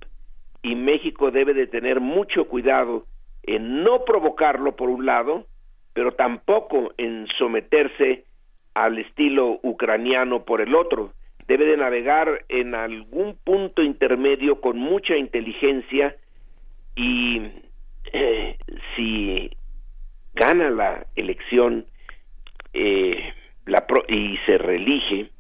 y 0.63 0.75
México 0.75 1.31
debe 1.31 1.55
de 1.55 1.69
tener 1.69 2.01
mucho 2.01 2.49
cuidado 2.49 3.07
en 3.45 3.83
no 3.83 4.05
provocarlo 4.05 4.77
por 4.77 4.91
un 4.91 5.07
lado, 5.07 5.47
pero 5.95 6.13
tampoco 6.13 6.93
en 6.99 7.27
someterse 7.39 8.27
al 8.75 8.99
estilo 8.99 9.59
ucraniano 9.63 10.45
por 10.45 10.61
el 10.61 10.75
otro. 10.75 11.15
Debe 11.49 11.65
de 11.65 11.79
navegar 11.79 12.45
en 12.51 12.75
algún 12.75 13.39
punto 13.43 13.83
intermedio 13.83 14.61
con 14.61 14.77
mucha 14.77 15.17
inteligencia 15.17 16.15
y 16.95 17.41
eh, 18.13 18.57
si 18.95 19.51
gana 20.35 20.71
la 20.71 21.07
elección 21.17 21.87
eh, 22.73 23.33
la 23.67 23.87
pro 23.87 24.03
y 24.09 24.39
se 24.47 24.59
reelige, 24.59 25.31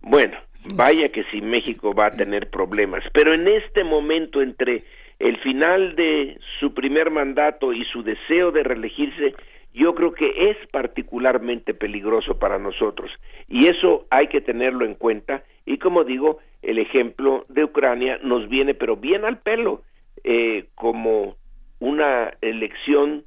bueno, 0.00 0.36
vaya 0.74 1.10
que 1.10 1.24
si 1.24 1.40
México 1.40 1.94
va 1.94 2.06
a 2.06 2.10
tener 2.10 2.50
problemas, 2.50 3.04
pero 3.12 3.34
en 3.34 3.48
este 3.48 3.84
momento 3.84 4.42
entre 4.42 4.84
el 5.18 5.38
final 5.38 5.94
de 5.94 6.38
su 6.58 6.74
primer 6.74 7.10
mandato 7.10 7.72
y 7.72 7.84
su 7.84 8.02
deseo 8.02 8.50
de 8.50 8.64
reelegirse, 8.64 9.34
yo 9.72 9.94
creo 9.94 10.12
que 10.12 10.50
es 10.50 10.56
particularmente 10.70 11.74
peligroso 11.74 12.38
para 12.38 12.58
nosotros. 12.58 13.10
Y 13.48 13.66
eso 13.66 14.06
hay 14.10 14.26
que 14.26 14.40
tenerlo 14.40 14.84
en 14.84 14.94
cuenta. 14.94 15.44
Y 15.64 15.78
como 15.78 16.04
digo, 16.04 16.40
el 16.60 16.78
ejemplo 16.78 17.46
de 17.48 17.64
Ucrania 17.64 18.18
nos 18.22 18.48
viene 18.48 18.74
pero 18.74 18.96
bien 18.96 19.24
al 19.24 19.38
pelo 19.38 19.82
eh, 20.24 20.66
como 20.74 21.36
una 21.82 22.32
elección 22.40 23.24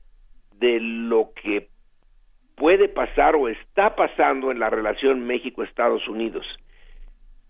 de 0.59 0.79
lo 0.79 1.31
que 1.43 1.67
puede 2.55 2.87
pasar 2.87 3.35
o 3.35 3.49
está 3.49 3.97
pasando 3.97 4.49
en 4.49 4.59
la 4.59 4.69
relación 4.69 5.27
México-Estados 5.27 6.07
Unidos. 6.07 6.45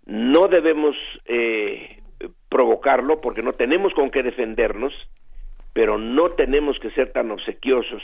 No 0.07 0.47
debemos 0.47 0.95
eh, 1.25 2.01
provocarlo 2.49 3.21
porque 3.21 3.43
no 3.43 3.53
tenemos 3.53 3.93
con 3.93 4.09
qué 4.09 4.23
defendernos, 4.23 4.93
pero 5.73 5.99
no 5.99 6.31
tenemos 6.31 6.79
que 6.79 6.89
ser 6.89 7.11
tan 7.11 7.29
obsequiosos 7.29 8.01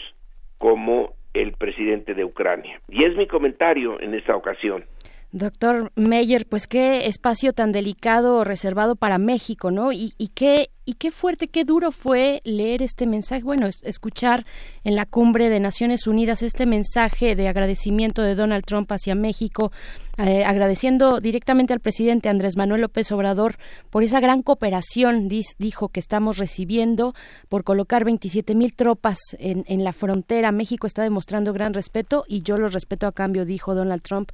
como 0.59 1.15
el 1.33 1.53
presidente 1.53 2.13
de 2.13 2.23
Ucrania. 2.23 2.81
Y 2.87 3.05
es 3.05 3.15
mi 3.15 3.25
comentario 3.25 3.99
en 3.99 4.13
esta 4.13 4.35
ocasión. 4.35 4.85
Doctor 5.31 5.91
Meyer, 5.95 6.45
pues 6.45 6.67
qué 6.67 7.07
espacio 7.07 7.53
tan 7.53 7.71
delicado 7.71 8.43
reservado 8.43 8.95
para 8.95 9.17
México, 9.17 9.71
¿no? 9.71 9.93
Y, 9.93 10.13
y 10.17 10.29
qué 10.29 10.69
y 10.83 10.95
qué 10.95 11.11
fuerte, 11.11 11.47
qué 11.47 11.63
duro 11.63 11.91
fue 11.91 12.41
leer 12.43 12.81
este 12.81 13.05
mensaje, 13.05 13.43
bueno, 13.43 13.69
escuchar 13.83 14.45
en 14.83 14.95
la 14.95 15.05
cumbre 15.05 15.49
de 15.49 15.59
Naciones 15.59 16.07
Unidas 16.07 16.41
este 16.41 16.65
mensaje 16.65 17.35
de 17.35 17.47
agradecimiento 17.47 18.23
de 18.23 18.33
Donald 18.33 18.65
Trump 18.65 18.91
hacia 18.91 19.13
México, 19.13 19.71
eh, 20.17 20.43
agradeciendo 20.43 21.21
directamente 21.21 21.71
al 21.71 21.79
presidente 21.79 22.29
Andrés 22.29 22.57
Manuel 22.57 22.81
López 22.81 23.11
Obrador 23.11 23.57
por 23.89 24.03
esa 24.03 24.19
gran 24.19 24.41
cooperación, 24.41 25.27
dijo 25.29 25.89
que 25.89 25.99
estamos 25.99 26.37
recibiendo 26.37 27.13
por 27.47 27.63
colocar 27.63 28.03
27 28.03 28.55
mil 28.55 28.75
tropas 28.75 29.19
en, 29.37 29.63
en 29.67 29.83
la 29.83 29.93
frontera. 29.93 30.51
México 30.51 30.87
está 30.87 31.03
demostrando 31.03 31.53
gran 31.53 31.73
respeto 31.73 32.25
y 32.27 32.41
yo 32.41 32.57
lo 32.57 32.69
respeto 32.69 33.05
a 33.05 33.11
cambio, 33.11 33.45
dijo 33.45 33.75
Donald 33.75 34.01
Trump. 34.01 34.31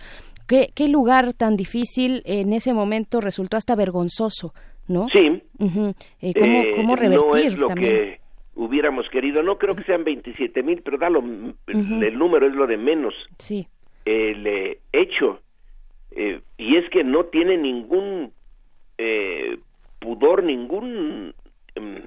¿Qué, 0.48 0.70
qué 0.76 0.88
lugar 0.88 1.34
tan 1.34 1.58
difícil 1.58 2.22
en 2.26 2.54
ese 2.54 2.74
momento 2.74 3.22
resultó 3.22 3.58
hasta 3.58 3.76
vergonzoso 3.76 4.54
¿no? 4.88 5.08
Sí. 5.12 5.44
Eh, 6.22 6.34
¿cómo, 6.34 6.64
¿cómo, 6.76 6.96
revertir 6.96 7.28
no 7.28 7.38
es 7.38 7.58
lo 7.58 7.68
también? 7.68 7.94
que 7.94 8.22
hubiéramos 8.56 9.08
querido. 9.10 9.44
No 9.44 9.58
creo 9.58 9.76
que 9.76 9.84
sean 9.84 10.04
27 10.04 10.64
mil, 10.64 10.82
pero 10.82 10.98
da 10.98 11.10
lo, 11.10 11.20
el 11.20 12.18
número 12.18 12.48
es 12.48 12.54
lo 12.54 12.68
de 12.68 12.78
menos. 12.78 13.14
Sí. 13.38 13.68
El 14.06 14.48
eh, 14.48 14.80
hecho, 14.94 15.42
eh, 16.12 16.42
y 16.58 16.78
es 16.78 16.90
que 16.90 17.04
no 17.04 17.26
tiene 17.26 17.58
ningún 17.58 18.32
eh, 18.98 19.58
pudor, 20.00 20.44
ningún 20.44 21.34
em, 21.76 22.02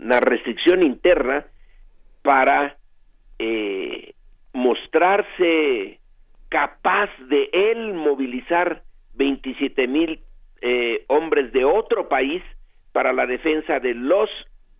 una 0.00 0.20
restricción 0.20 0.82
interna 0.82 1.44
para 2.22 2.76
eh, 3.38 4.14
mostrarse 4.52 5.99
capaz 6.82 7.10
de 7.28 7.50
él 7.52 7.94
movilizar 7.94 8.82
27 9.14 9.86
mil 9.86 10.20
eh, 10.62 11.04
hombres 11.08 11.52
de 11.52 11.64
otro 11.64 12.08
país 12.08 12.42
para 12.92 13.12
la 13.12 13.26
defensa 13.26 13.80
de 13.80 13.94
los 13.94 14.30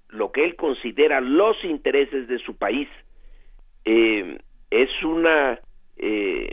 lo 0.09 0.33
que 0.33 0.45
él 0.45 0.57
considera 0.57 1.21
los 1.21 1.63
intereses 1.65 2.27
de 2.27 2.39
su 2.41 2.57
país. 2.57 2.89
Eh, 3.85 4.39
es 4.71 4.91
una 5.05 5.61
eh, 5.99 6.51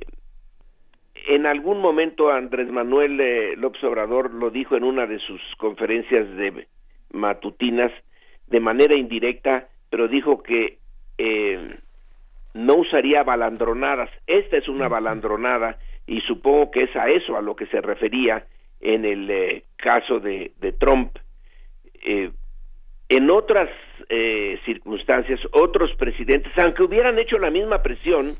en 1.27 1.45
algún 1.45 1.79
momento 1.79 2.31
Andrés 2.31 2.69
Manuel 2.69 3.19
eh, 3.19 3.55
López 3.57 3.83
Obrador 3.83 4.33
lo 4.33 4.49
dijo 4.49 4.75
en 4.75 4.83
una 4.83 5.07
de 5.07 5.19
sus 5.19 5.41
conferencias 5.57 6.29
de 6.35 6.67
matutinas 7.11 7.91
de 8.47 8.59
manera 8.59 8.95
indirecta 8.95 9.67
pero 9.89 10.07
dijo 10.07 10.43
que 10.43 10.77
eh, 11.17 11.79
no 12.53 12.75
usaría 12.75 13.23
balandronadas 13.23 14.09
esta 14.25 14.57
es 14.57 14.67
una 14.67 14.87
balandronada 14.87 15.77
y 16.05 16.21
supongo 16.21 16.71
que 16.71 16.83
es 16.83 16.95
a 16.95 17.09
eso 17.09 17.37
a 17.37 17.41
lo 17.41 17.55
que 17.55 17.67
se 17.67 17.81
refería 17.81 18.45
en 18.79 19.05
el 19.05 19.29
eh, 19.29 19.63
caso 19.75 20.19
de, 20.19 20.51
de 20.59 20.71
Trump. 20.71 21.17
Eh, 22.01 22.31
en 23.09 23.29
otras 23.29 23.69
eh, 24.09 24.59
circunstancias, 24.65 25.39
otros 25.51 25.93
presidentes, 25.95 26.51
aunque 26.57 26.83
hubieran 26.83 27.17
hecho 27.19 27.37
la 27.37 27.49
misma 27.49 27.81
presión, 27.81 28.35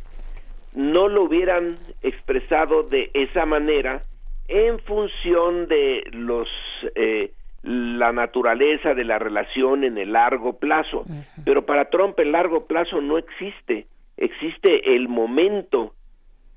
no 0.73 1.07
lo 1.07 1.23
hubieran 1.23 1.79
expresado 2.01 2.84
de 2.84 3.09
esa 3.13 3.45
manera 3.45 4.03
en 4.47 4.79
función 4.79 5.67
de 5.67 6.03
los 6.11 6.47
eh, 6.95 7.31
la 7.63 8.11
naturaleza 8.11 8.93
de 8.93 9.03
la 9.03 9.19
relación 9.19 9.84
en 9.84 9.97
el 9.97 10.13
largo 10.13 10.57
plazo. 10.57 11.05
Pero 11.43 11.65
para 11.65 11.89
Trump 11.89 12.17
el 12.19 12.31
largo 12.31 12.65
plazo 12.65 13.01
no 13.01 13.17
existe, 13.17 13.88
existe 14.18 14.95
el 14.95 15.07
momento 15.07 15.94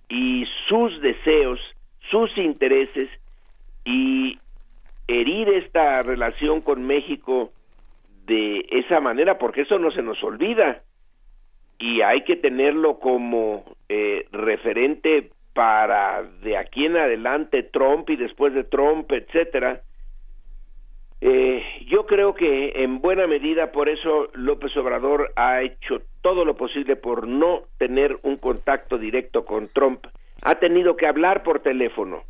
y 0.09 0.45
sus 0.69 1.01
deseos, 1.01 1.61
sus 2.11 2.37
intereses 2.37 3.09
y 3.85 4.39
herir 5.07 5.49
esta 5.49 6.03
relación 6.03 6.61
con 6.61 6.87
México 6.87 7.53
de 8.27 8.67
esa 8.71 9.01
manera, 9.01 9.39
porque 9.39 9.63
eso 9.63 9.79
no 9.79 9.91
se 9.91 10.03
nos 10.03 10.23
olvida 10.23 10.83
y 11.79 12.03
hay 12.03 12.23
que 12.25 12.37
tenerlo 12.37 12.99
como 13.01 13.65
eh, 13.89 14.27
referente 14.33 15.31
para 15.55 16.23
de 16.43 16.57
aquí 16.57 16.85
en 16.85 16.97
adelante 16.97 17.63
Trump 17.63 18.09
y 18.11 18.17
después 18.17 18.55
de 18.55 18.65
Trump, 18.65 19.11
etcétera. 19.11 19.81
Eh, 21.23 21.63
yo 21.87 22.07
creo 22.07 22.35
que 22.35 22.73
en 22.77 23.01
buena 23.01 23.27
medida 23.27 23.73
por 23.73 23.89
eso 23.89 24.29
López 24.33 24.75
Obrador 24.77 25.33
ha 25.37 25.61
hecho 25.63 26.01
todo 26.23 26.45
lo 26.45 26.57
posible 26.57 26.97
por 26.97 27.29
no 27.29 27.65
tener 27.79 28.19
un 28.23 28.37
contacto 28.37 28.97
directo 28.97 29.45
con 29.45 29.69
Trump. 29.69 30.07
Ha 30.43 30.55
tenido 30.55 30.97
que 30.97 31.07
hablar 31.07 31.43
por 31.43 31.61
teléfono 31.61 32.23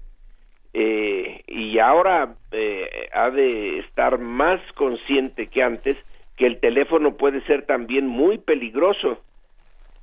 eh, 0.72 1.42
y 1.46 1.78
ahora 1.78 2.34
eh, 2.50 3.08
ha 3.12 3.30
de 3.30 3.78
estar 3.78 4.18
más 4.18 4.60
consciente 4.72 5.46
que 5.46 5.62
antes 5.62 5.96
que 6.36 6.46
el 6.46 6.58
teléfono 6.58 7.16
puede 7.16 7.42
ser 7.42 7.66
también 7.66 8.06
muy 8.06 8.38
peligroso 8.38 9.20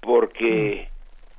porque 0.02 0.88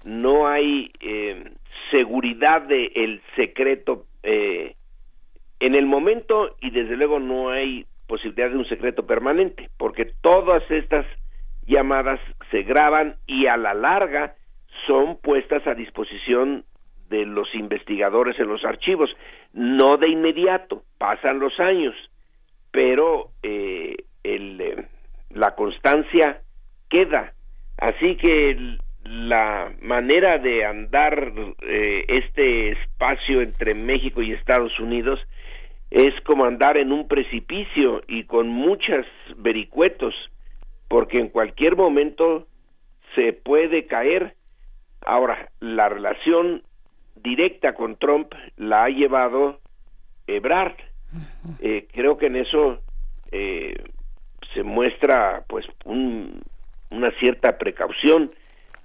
no 0.05 0.49
hay 0.49 0.91
eh, 1.01 1.53
seguridad 1.91 2.63
del 2.63 2.91
el 2.95 3.23
secreto 3.37 4.05
eh, 4.23 4.75
en 5.61 5.75
el 5.75 5.87
momento 5.87 6.57
y 6.61 6.71
desde 6.71 6.97
luego 6.97 7.19
no 7.19 7.51
hay 7.51 7.87
posibilidad 8.07 8.51
de 8.51 8.57
un 8.57 8.69
secreto 8.69 9.07
permanente 9.07 9.71
porque 9.77 10.13
todas 10.21 10.63
estas 10.71 11.07
llamadas 11.67 12.21
se 12.51 12.63
graban 12.63 13.17
y 13.27 13.47
a 13.47 13.57
la 13.57 13.75
larga 13.75 14.35
son 14.87 15.17
puestas 15.19 15.67
a 15.67 15.75
disposición 15.75 16.65
de 17.11 17.25
los 17.27 17.55
investigadores 17.55 18.39
en 18.39 18.49
los 18.49 18.65
archivos. 18.65 19.11
No 19.53 19.97
de 19.97 20.09
inmediato 20.09 20.83
pasan 20.99 21.39
los 21.39 21.59
años 21.59 21.95
pero 22.71 23.31
eh, 23.43 23.97
el, 24.23 24.61
eh, 24.61 24.87
la 25.31 25.55
constancia 25.55 26.43
queda. 26.89 27.33
Así 27.77 28.17
que 28.17 28.77
la 29.05 29.73
manera 29.81 30.39
de 30.39 30.65
andar 30.65 31.33
eh, 31.63 32.05
este 32.09 32.73
espacio 32.73 33.41
entre 33.41 33.75
México 33.75 34.23
y 34.23 34.33
Estados 34.33 34.79
Unidos 34.81 35.21
es 35.91 36.15
como 36.25 36.45
andar 36.45 36.77
en 36.77 36.93
un 36.93 37.09
precipicio 37.09 38.03
y 38.09 38.25
con 38.25 38.49
muchas 38.49 39.07
vericuetos 39.37 40.15
porque 40.89 41.19
en 41.19 41.29
cualquier 41.29 41.77
momento 41.77 42.47
se 43.15 43.33
puede 43.33 43.87
caer. 43.87 44.35
Ahora 45.05 45.51
la 45.61 45.89
relación 45.89 46.63
directa 47.17 47.75
con 47.75 47.97
Trump 47.97 48.33
la 48.57 48.85
ha 48.85 48.89
llevado 48.89 49.61
Ebrard. 50.27 50.77
Eh, 51.61 51.87
creo 51.93 52.19
que 52.19 52.27
en 52.27 52.37
eso 52.37 52.81
eh, 53.33 53.75
se 54.55 54.63
muestra 54.63 55.45
pues 55.49 55.67
un- 55.85 56.41
una 56.91 57.11
cierta 57.13 57.59
precaución. 57.59 58.33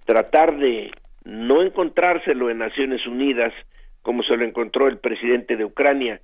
Tratar 0.06 0.58
de 0.58 0.92
no 1.26 1.62
encontrárselo 1.62 2.50
en 2.50 2.58
Naciones 2.60 3.06
Unidas 3.08 3.54
como 4.02 4.24
se 4.24 4.36
lo 4.36 4.44
encontró 4.44 4.88
el 4.88 4.98
presidente 4.98 5.56
de 5.56 5.64
Ucrania 5.64 6.20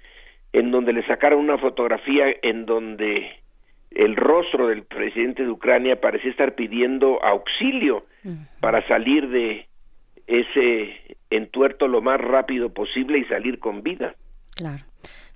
en 0.54 0.72
donde 0.72 0.94
le 0.94 1.06
sacaron 1.06 1.40
una 1.40 1.58
fotografía 1.58 2.26
en 2.42 2.66
donde 2.66 3.40
el 3.92 4.16
rostro 4.16 4.68
del 4.68 4.84
presidente 4.84 5.44
de 5.44 5.50
Ucrania 5.50 6.00
parecía 6.00 6.32
estar 6.32 6.56
pidiendo 6.56 7.24
auxilio 7.24 8.06
para 8.60 8.88
salir 8.88 9.30
de 9.30 9.68
ese 10.28 11.18
entuerto 11.30 11.88
lo 11.88 12.02
más 12.02 12.20
rápido 12.22 12.70
posible 12.74 13.20
y 13.20 13.26
salir 13.26 13.60
con 13.60 13.82
vida. 13.82 14.16
Claro. 14.56 14.84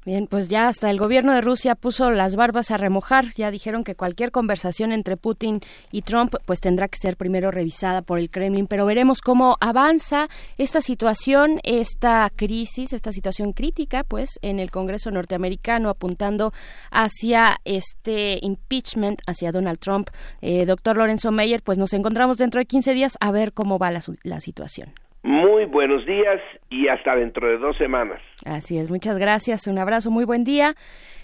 Bien, 0.05 0.27
pues 0.27 0.49
ya 0.49 0.67
hasta 0.67 0.89
el 0.89 0.99
gobierno 0.99 1.33
de 1.33 1.39
Rusia 1.39 1.75
puso 1.75 2.11
las 2.11 2.35
barbas 2.35 2.71
a 2.71 2.77
remojar. 2.77 3.27
Ya 3.37 3.51
dijeron 3.51 3.85
que 3.85 3.95
cualquier 3.95 4.31
conversación 4.31 4.91
entre 4.91 5.15
Putin 5.15 5.61
y 5.91 6.01
Trump 6.01 6.35
pues 6.45 6.59
tendrá 6.59 6.89
que 6.89 6.97
ser 6.97 7.15
primero 7.15 7.51
revisada 7.51 8.01
por 8.01 8.19
el 8.19 8.29
Kremlin, 8.29 8.67
pero 8.67 8.85
veremos 8.85 9.21
cómo 9.21 9.55
avanza 9.61 10.27
esta 10.57 10.81
situación, 10.81 11.61
esta 11.63 12.29
crisis, 12.35 12.91
esta 12.91 13.13
situación 13.13 13.53
crítica 13.53 14.03
pues 14.03 14.39
en 14.41 14.59
el 14.59 14.71
Congreso 14.71 15.09
norteamericano 15.09 15.89
apuntando 15.89 16.51
hacia 16.91 17.61
este 17.63 18.39
impeachment 18.41 19.21
hacia 19.25 19.53
Donald 19.53 19.79
Trump. 19.79 20.09
Eh, 20.41 20.65
doctor 20.65 20.97
Lorenzo 20.97 21.31
Meyer, 21.31 21.63
pues 21.63 21.77
nos 21.77 21.93
encontramos 21.93 22.37
dentro 22.37 22.59
de 22.59 22.65
15 22.65 22.93
días 22.93 23.17
a 23.21 23.31
ver 23.31 23.53
cómo 23.53 23.79
va 23.79 23.89
la, 23.89 24.01
la 24.23 24.41
situación. 24.41 24.93
Muy 25.23 25.63
buenos 25.65 26.05
días 26.05 26.41
y 26.69 26.89
hasta 26.89 27.15
dentro 27.15 27.47
de 27.47 27.57
dos 27.57 27.77
semanas. 27.77 28.19
Así 28.45 28.77
es, 28.77 28.89
muchas 28.89 29.17
gracias, 29.17 29.67
un 29.67 29.79
abrazo, 29.79 30.11
muy 30.11 30.25
buen 30.25 30.43
día. 30.43 30.75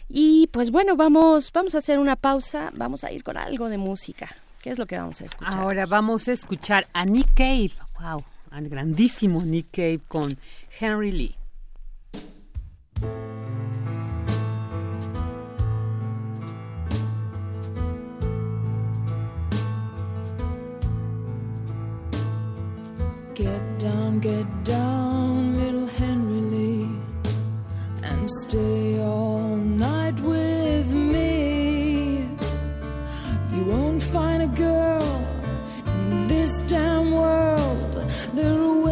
Y 0.08 0.48
pues 0.54 0.72
bueno, 0.72 0.96
vamos, 0.96 1.52
vamos 1.52 1.76
a 1.76 1.80
hacer 1.80 2.00
una 2.00 2.16
pausa, 2.16 2.72
vamos 2.74 3.04
a 3.04 3.12
ir 3.12 3.24
con 3.24 3.38
algo 3.38 3.68
de 3.68 3.78
música. 3.78 4.30
¿Qué 4.62 4.70
es 4.70 4.80
lo 4.80 4.86
que 4.86 4.98
vamos 4.98 5.22
a 5.22 5.26
escuchar? 5.26 5.54
Ahora 5.54 5.86
vamos 5.86 6.30
a 6.30 6.32
escuchar 6.32 6.86
a 6.94 7.06
Nick 7.06 7.28
Cave. 7.36 7.72
Wow, 8.00 8.24
al 8.52 8.70
grandísimo 8.70 9.44
Nick 9.44 9.68
Cave 9.72 10.00
con 10.08 10.38
Henry 10.80 11.12
Lee. 11.12 11.36
Get 23.40 23.80
down, 23.80 24.20
get 24.20 24.66
down, 24.66 25.57
little 25.57 25.88
Henry 25.88 26.41
Lee, 26.41 26.90
and 28.03 28.30
stay 28.41 28.99
all 28.99 29.56
night 29.56 30.20
with 30.20 30.91
me. 30.91 32.28
You 33.53 33.64
won't 33.64 34.03
find 34.03 34.44
a 34.44 34.48
girl 34.48 35.24
in 35.86 36.28
this 36.28 36.60
damn 36.68 37.11
world 37.11 37.94
that 38.36 38.53
will 38.60 38.89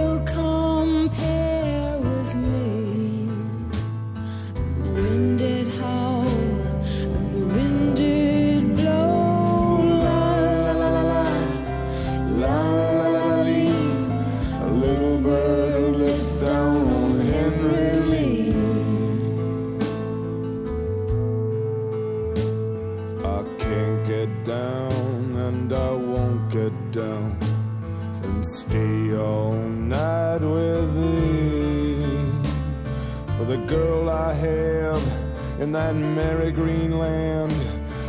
in 35.60 35.72
that 35.72 35.96
merry 35.96 36.52
green 36.52 37.00
land, 37.00 37.54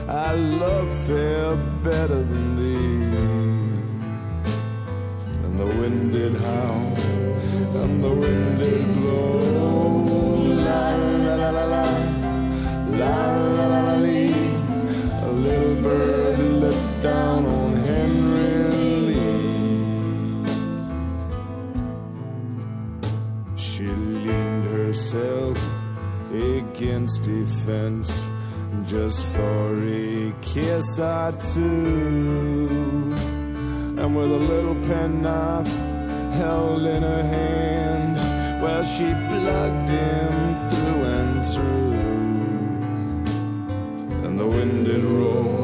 I 0.08 0.34
love 0.34 0.94
fair 1.06 1.56
better 1.82 2.22
than 2.22 2.56
thee. 2.56 2.88
And 5.44 5.58
the 5.58 5.66
wind 5.80 6.12
did 6.12 6.34
howl 6.36 6.96
and 7.82 8.04
the 8.04 8.10
wind 8.10 8.58
did 8.58 8.94
blow. 8.96 9.88
La 10.66 10.90
la 10.96 11.34
la 11.36 11.50
la 11.50 11.64
la, 11.64 11.86
la 13.00 13.16
la 13.56 13.66
la 13.66 13.94
la. 13.96 14.08
A 15.22 15.30
little 15.32 15.82
bird 15.82 16.38
looked 16.38 17.02
down 17.02 17.57
against 26.98 27.28
a 27.28 27.46
fence 27.64 28.26
just 28.84 29.24
for 29.26 29.78
a 29.84 30.34
kiss 30.42 30.98
or 30.98 31.30
two. 31.54 33.14
And 34.00 34.16
with 34.16 34.32
a 34.32 34.42
little 34.52 34.74
penknife 34.86 35.72
held 36.40 36.82
in 36.82 37.02
her 37.04 37.22
hand, 37.22 38.16
well, 38.60 38.84
she 38.84 39.04
plugged 39.30 39.88
him 39.88 40.32
through 40.70 41.04
and 41.18 41.46
through 41.52 41.92
and 44.26 44.34
the 44.40 44.46
wind 44.46 44.86
did 44.86 45.04
roll, 45.04 45.57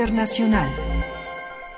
Internacional. 0.00 0.66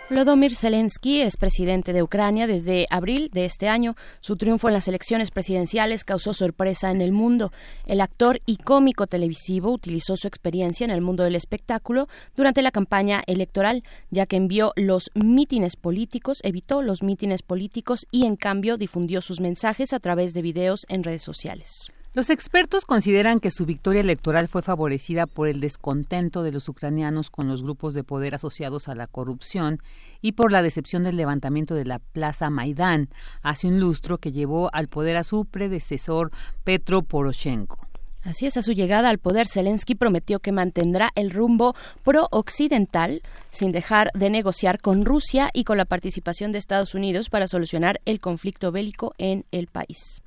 Volodymyr 0.08 0.54
Zelensky 0.54 1.22
es 1.22 1.36
presidente 1.36 1.92
de 1.92 2.04
Ucrania 2.04 2.46
desde 2.46 2.86
abril 2.88 3.30
de 3.32 3.46
este 3.46 3.68
año. 3.68 3.96
Su 4.20 4.36
triunfo 4.36 4.68
en 4.68 4.74
las 4.74 4.86
elecciones 4.86 5.32
presidenciales 5.32 6.04
causó 6.04 6.32
sorpresa 6.32 6.92
en 6.92 7.00
el 7.00 7.10
mundo. 7.10 7.50
El 7.84 8.00
actor 8.00 8.40
y 8.46 8.58
cómico 8.58 9.08
televisivo 9.08 9.72
utilizó 9.72 10.16
su 10.16 10.28
experiencia 10.28 10.84
en 10.84 10.92
el 10.92 11.00
mundo 11.00 11.24
del 11.24 11.34
espectáculo 11.34 12.06
durante 12.36 12.62
la 12.62 12.70
campaña 12.70 13.24
electoral, 13.26 13.82
ya 14.12 14.26
que 14.26 14.36
envió 14.36 14.72
los 14.76 15.10
mítines 15.14 15.74
políticos, 15.74 16.38
evitó 16.44 16.80
los 16.80 17.02
mítines 17.02 17.42
políticos 17.42 18.06
y 18.12 18.26
en 18.26 18.36
cambio 18.36 18.76
difundió 18.76 19.20
sus 19.20 19.40
mensajes 19.40 19.92
a 19.92 19.98
través 19.98 20.32
de 20.32 20.42
videos 20.42 20.82
en 20.88 21.02
redes 21.02 21.22
sociales. 21.22 21.90
Los 22.14 22.28
expertos 22.28 22.84
consideran 22.84 23.40
que 23.40 23.50
su 23.50 23.64
victoria 23.64 24.02
electoral 24.02 24.46
fue 24.46 24.60
favorecida 24.60 25.26
por 25.26 25.48
el 25.48 25.60
descontento 25.60 26.42
de 26.42 26.52
los 26.52 26.68
ucranianos 26.68 27.30
con 27.30 27.48
los 27.48 27.62
grupos 27.62 27.94
de 27.94 28.04
poder 28.04 28.34
asociados 28.34 28.88
a 28.88 28.94
la 28.94 29.06
corrupción 29.06 29.78
y 30.20 30.32
por 30.32 30.52
la 30.52 30.60
decepción 30.60 31.04
del 31.04 31.16
levantamiento 31.16 31.74
de 31.74 31.86
la 31.86 32.00
Plaza 32.00 32.50
Maidán 32.50 33.08
hace 33.40 33.66
un 33.66 33.80
lustro 33.80 34.18
que 34.18 34.30
llevó 34.30 34.68
al 34.74 34.88
poder 34.88 35.16
a 35.16 35.24
su 35.24 35.46
predecesor 35.46 36.28
Petro 36.64 37.00
Poroshenko. 37.00 37.78
Así 38.22 38.44
es, 38.44 38.58
a 38.58 38.62
su 38.62 38.72
llegada 38.72 39.08
al 39.08 39.18
poder, 39.18 39.48
Zelensky 39.48 39.94
prometió 39.94 40.38
que 40.38 40.52
mantendrá 40.52 41.10
el 41.14 41.30
rumbo 41.30 41.74
pro-occidental 42.04 43.22
sin 43.50 43.72
dejar 43.72 44.10
de 44.12 44.28
negociar 44.28 44.82
con 44.82 45.06
Rusia 45.06 45.48
y 45.54 45.64
con 45.64 45.78
la 45.78 45.86
participación 45.86 46.52
de 46.52 46.58
Estados 46.58 46.94
Unidos 46.94 47.30
para 47.30 47.48
solucionar 47.48 48.02
el 48.04 48.20
conflicto 48.20 48.70
bélico 48.70 49.14
en 49.16 49.46
el 49.50 49.66
país. 49.66 50.21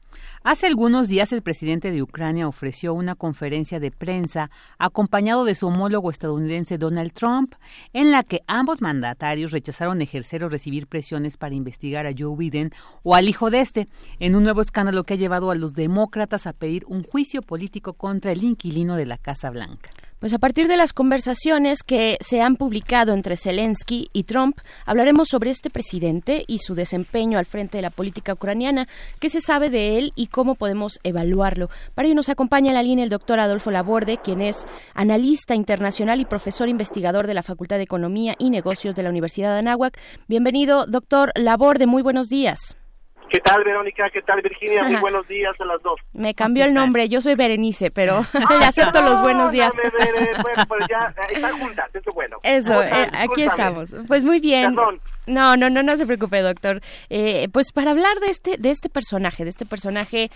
Hace 0.48 0.68
algunos 0.68 1.08
días 1.08 1.34
el 1.34 1.42
presidente 1.42 1.90
de 1.90 2.04
Ucrania 2.04 2.48
ofreció 2.48 2.94
una 2.94 3.16
conferencia 3.16 3.80
de 3.80 3.90
prensa 3.90 4.52
acompañado 4.78 5.44
de 5.44 5.56
su 5.56 5.66
homólogo 5.66 6.12
estadounidense 6.12 6.78
Donald 6.78 7.14
Trump, 7.14 7.56
en 7.94 8.12
la 8.12 8.22
que 8.22 8.44
ambos 8.46 8.80
mandatarios 8.80 9.50
rechazaron 9.50 10.04
ejercer 10.04 10.44
o 10.44 10.50
recibir 10.50 10.86
presiones 10.86 11.38
para 11.38 11.56
investigar 11.56 12.06
a 12.06 12.14
Joe 12.16 12.38
Biden 12.38 12.70
o 13.02 13.16
al 13.16 13.28
hijo 13.28 13.50
de 13.50 13.62
este, 13.62 13.88
en 14.20 14.36
un 14.36 14.44
nuevo 14.44 14.62
escándalo 14.62 15.04
que 15.04 15.16
ha 15.16 15.18
llevado 15.18 15.50
a 15.50 15.56
los 15.56 15.74
demócratas 15.74 16.46
a 16.46 16.54
pedir 16.54 16.84
un 16.88 17.02
juicio 17.02 17.42
político 17.42 17.94
contra 17.94 18.32
el 18.32 18.44
inquilino 18.44 18.98
de 18.98 19.08
la 19.08 19.18
Casa 19.18 19.50
Blanca. 19.50 19.90
Pues 20.20 20.34
a 20.34 20.40
partir 20.40 20.70
de 20.70 20.78
las 20.78 20.94
conversaciones 20.94 21.84
que 21.84 22.18
se 22.22 22.42
han 22.42 22.56
publicado 22.56 23.14
entre 23.14 23.36
Zelensky 23.36 24.10
y 24.14 24.24
Trump, 24.24 24.58
hablaremos 24.86 25.28
sobre 25.28 25.52
este 25.52 25.70
presidente 25.70 26.46
y 26.48 26.60
su 26.60 26.74
desempeño 26.74 27.38
al 27.38 27.46
frente 27.46 27.78
de 27.78 27.82
la 27.82 27.90
política 27.90 28.34
ucraniana, 28.34 28.88
qué 29.20 29.30
se 29.30 29.42
sabe 29.42 29.70
de 29.70 29.98
él 29.98 30.14
y 30.16 30.28
cómo 30.28 30.56
podemos 30.56 31.00
evaluarlo. 31.04 31.70
Para 31.96 32.08
ello 32.08 32.16
nos 32.16 32.30
acompaña 32.30 32.70
en 32.70 32.76
la 32.76 32.84
línea 32.84 33.04
el 33.04 33.10
doctor 33.10 33.42
Adolfo 33.42 33.72
Laborde, 33.72 34.18
quien 34.18 34.42
es 34.42 34.66
analista 34.94 35.54
internacional 35.54 36.22
y 36.22 36.26
profesor 36.26 36.70
investigador 36.70 37.28
de 37.28 37.34
la 37.34 37.44
Facultad 37.44 37.76
de 37.76 37.84
Economía 37.84 38.36
y 38.40 38.50
Negocios 38.50 38.96
de 38.96 39.04
la 39.04 39.10
Universidad 39.10 39.52
de 39.52 39.60
Anáhuac. 39.60 40.00
Bienvenido, 40.30 40.86
doctor 40.86 41.34
Laborde, 41.36 41.88
muy 41.88 42.02
buenos 42.02 42.30
días. 42.30 42.78
¿Qué 43.30 43.40
tal, 43.40 43.64
Verónica? 43.64 44.10
¿Qué 44.12 44.22
tal, 44.22 44.42
Virginia? 44.42 44.84
Muy 44.84 44.96
buenos 44.98 45.28
días 45.28 45.56
a 45.60 45.66
las 45.66 45.82
dos. 45.82 46.00
Me 46.14 46.34
cambió 46.34 46.64
el 46.66 46.74
nombre, 46.74 47.10
yo 47.10 47.22
soy 47.22 47.36
Berenice, 47.36 47.92
pero 47.92 48.26
le 48.60 48.66
acepto 48.66 49.02
los 49.02 49.22
buenos 49.22 49.52
días. 49.52 49.74
bueno, 50.42 50.64
pues 50.68 50.86
ya 50.90 51.14
están 51.30 51.60
juntas, 51.60 51.90
eso 51.94 52.10
es 52.10 52.16
bueno. 52.16 52.38
Eso, 52.44 52.84
eh, 52.84 53.10
aquí 53.14 53.44
estamos. 53.44 53.96
Pues 54.08 54.24
muy 54.24 54.40
bien. 54.40 54.76
No, 55.28 55.58
no, 55.58 55.70
no, 55.70 55.82
no 55.84 55.98
se 55.98 56.06
preocupe, 56.06 56.42
doctor. 56.42 56.82
Eh, 57.10 57.48
pues 57.52 57.72
para 57.72 57.92
hablar 57.92 58.20
de 58.20 58.28
este, 58.28 58.58
de 58.58 58.70
este 58.70 58.90
personaje, 58.90 59.44
de 59.44 59.50
este 59.50 59.66
personaje 59.66 60.30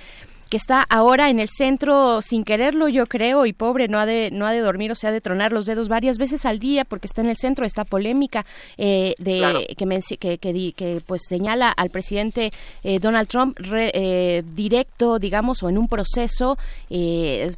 que 0.49 0.57
está 0.57 0.85
ahora 0.89 1.29
en 1.29 1.39
el 1.39 1.49
centro 1.49 2.21
sin 2.21 2.43
quererlo, 2.43 2.89
yo 2.89 3.05
creo, 3.05 3.45
y 3.45 3.53
pobre, 3.53 3.87
no 3.87 3.99
ha 3.99 4.05
de, 4.05 4.29
no 4.31 4.47
ha 4.47 4.51
de 4.51 4.59
dormir, 4.59 4.91
o 4.91 4.95
sea, 4.95 5.11
de 5.11 5.21
tronar 5.21 5.51
los 5.51 5.65
dedos 5.65 5.87
varias 5.87 6.17
veces 6.17 6.45
al 6.45 6.59
día 6.59 6.85
porque 6.85 7.07
está 7.07 7.21
en 7.21 7.29
el 7.29 7.37
centro 7.37 7.63
de 7.63 7.67
esta 7.67 7.85
polémica 7.85 8.45
eh, 8.77 9.13
de 9.19 9.67
que, 9.77 10.37
que, 10.37 10.73
que, 10.73 11.01
pues 11.05 11.21
señala 11.27 11.69
al 11.69 11.89
presidente 11.89 12.51
eh, 12.83 12.99
Donald 12.99 13.27
Trump 13.27 13.59
eh, 13.71 14.43
directo, 14.53 15.19
digamos, 15.19 15.61
o 15.63 15.69
en 15.69 15.77
un 15.77 15.87
proceso 15.87 16.57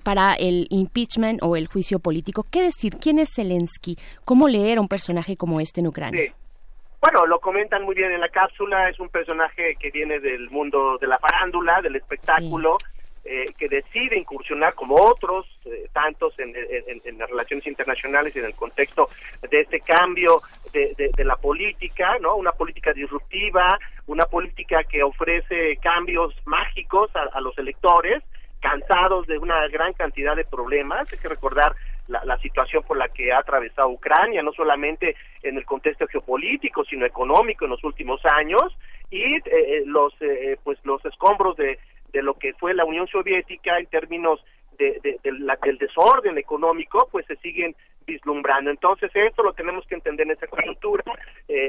para 0.03 0.33
el 0.33 0.67
impeachment 0.69 1.41
o 1.41 1.55
el 1.55 1.67
juicio 1.67 1.99
político. 1.99 2.45
¿Qué 2.49 2.61
decir? 2.61 2.97
¿Quién 2.97 3.19
es 3.19 3.29
Zelensky? 3.35 3.97
¿Cómo 4.25 4.47
leer 4.47 4.77
a 4.77 4.81
un 4.81 4.87
personaje 4.87 5.37
como 5.37 5.61
este 5.61 5.79
en 5.79 5.87
Ucrania? 5.87 6.33
Bueno, 7.01 7.25
lo 7.25 7.39
comentan 7.39 7.83
muy 7.83 7.95
bien 7.95 8.11
en 8.11 8.21
la 8.21 8.29
cápsula, 8.29 8.87
es 8.87 8.99
un 8.99 9.09
personaje 9.09 9.75
que 9.79 9.89
viene 9.89 10.19
del 10.19 10.51
mundo 10.51 10.99
de 10.99 11.07
la 11.07 11.17
farándula, 11.17 11.81
del 11.81 11.95
espectáculo, 11.95 12.77
eh, 13.25 13.45
que 13.57 13.67
decide 13.67 14.19
incursionar 14.19 14.75
como 14.75 14.95
otros 14.95 15.47
eh, 15.65 15.89
tantos 15.93 16.35
en, 16.37 16.53
las 17.17 17.29
relaciones 17.29 17.65
internacionales 17.65 18.35
y 18.35 18.39
en 18.39 18.45
el 18.45 18.53
contexto 18.53 19.09
de 19.49 19.61
este 19.61 19.79
cambio 19.81 20.41
de, 20.73 21.11
la 21.25 21.37
política, 21.37 22.17
¿no? 22.19 22.35
Una 22.35 22.51
política 22.51 22.93
disruptiva, 22.93 23.79
una 24.05 24.27
política 24.27 24.83
que 24.83 25.01
ofrece 25.01 25.77
cambios 25.77 26.35
mágicos 26.45 27.09
a 27.15 27.41
los 27.41 27.57
electores, 27.57 28.21
cansados 28.61 29.25
de 29.27 29.37
una 29.37 29.67
gran 29.67 29.93
cantidad 29.93 30.35
de 30.35 30.45
problemas. 30.45 31.11
Hay 31.11 31.17
que 31.17 31.27
recordar 31.27 31.75
la, 32.11 32.37
situación 32.39 32.83
por 32.83 32.97
la 32.97 33.07
que 33.09 33.31
ha 33.31 33.39
atravesado 33.39 33.89
Ucrania, 33.89 34.43
no 34.43 34.51
solamente 34.51 35.15
en 35.41 35.57
el 35.57 35.65
contexto 35.65 36.07
geopolítico, 36.07 36.83
sino 36.85 37.05
económico 37.05 37.65
en 37.65 37.71
los 37.71 37.83
últimos 37.83 38.21
años, 38.25 38.77
y 39.09 39.35
eh, 39.35 39.43
eh, 39.45 39.83
los, 39.85 40.13
eh, 40.21 40.57
pues 40.63 40.77
los 40.83 41.03
escombros 41.05 41.57
de, 41.57 41.79
de 42.11 42.21
lo 42.21 42.35
que 42.35 42.53
fue 42.53 42.73
la 42.73 42.85
Unión 42.85 43.07
Soviética 43.07 43.77
en 43.77 43.87
términos 43.87 44.43
de, 44.77 45.19
del 45.23 45.77
desorden 45.77 46.37
económico, 46.37 47.07
pues 47.11 47.25
se 47.27 47.35
siguen 47.37 47.75
vislumbrando. 48.07 48.71
Entonces, 48.71 49.11
esto 49.13 49.43
lo 49.43 49.53
tenemos 49.53 49.85
que 49.85 49.95
entender 49.95 50.25
en 50.25 50.33
esa 50.33 50.47
coyuntura, 50.47 51.03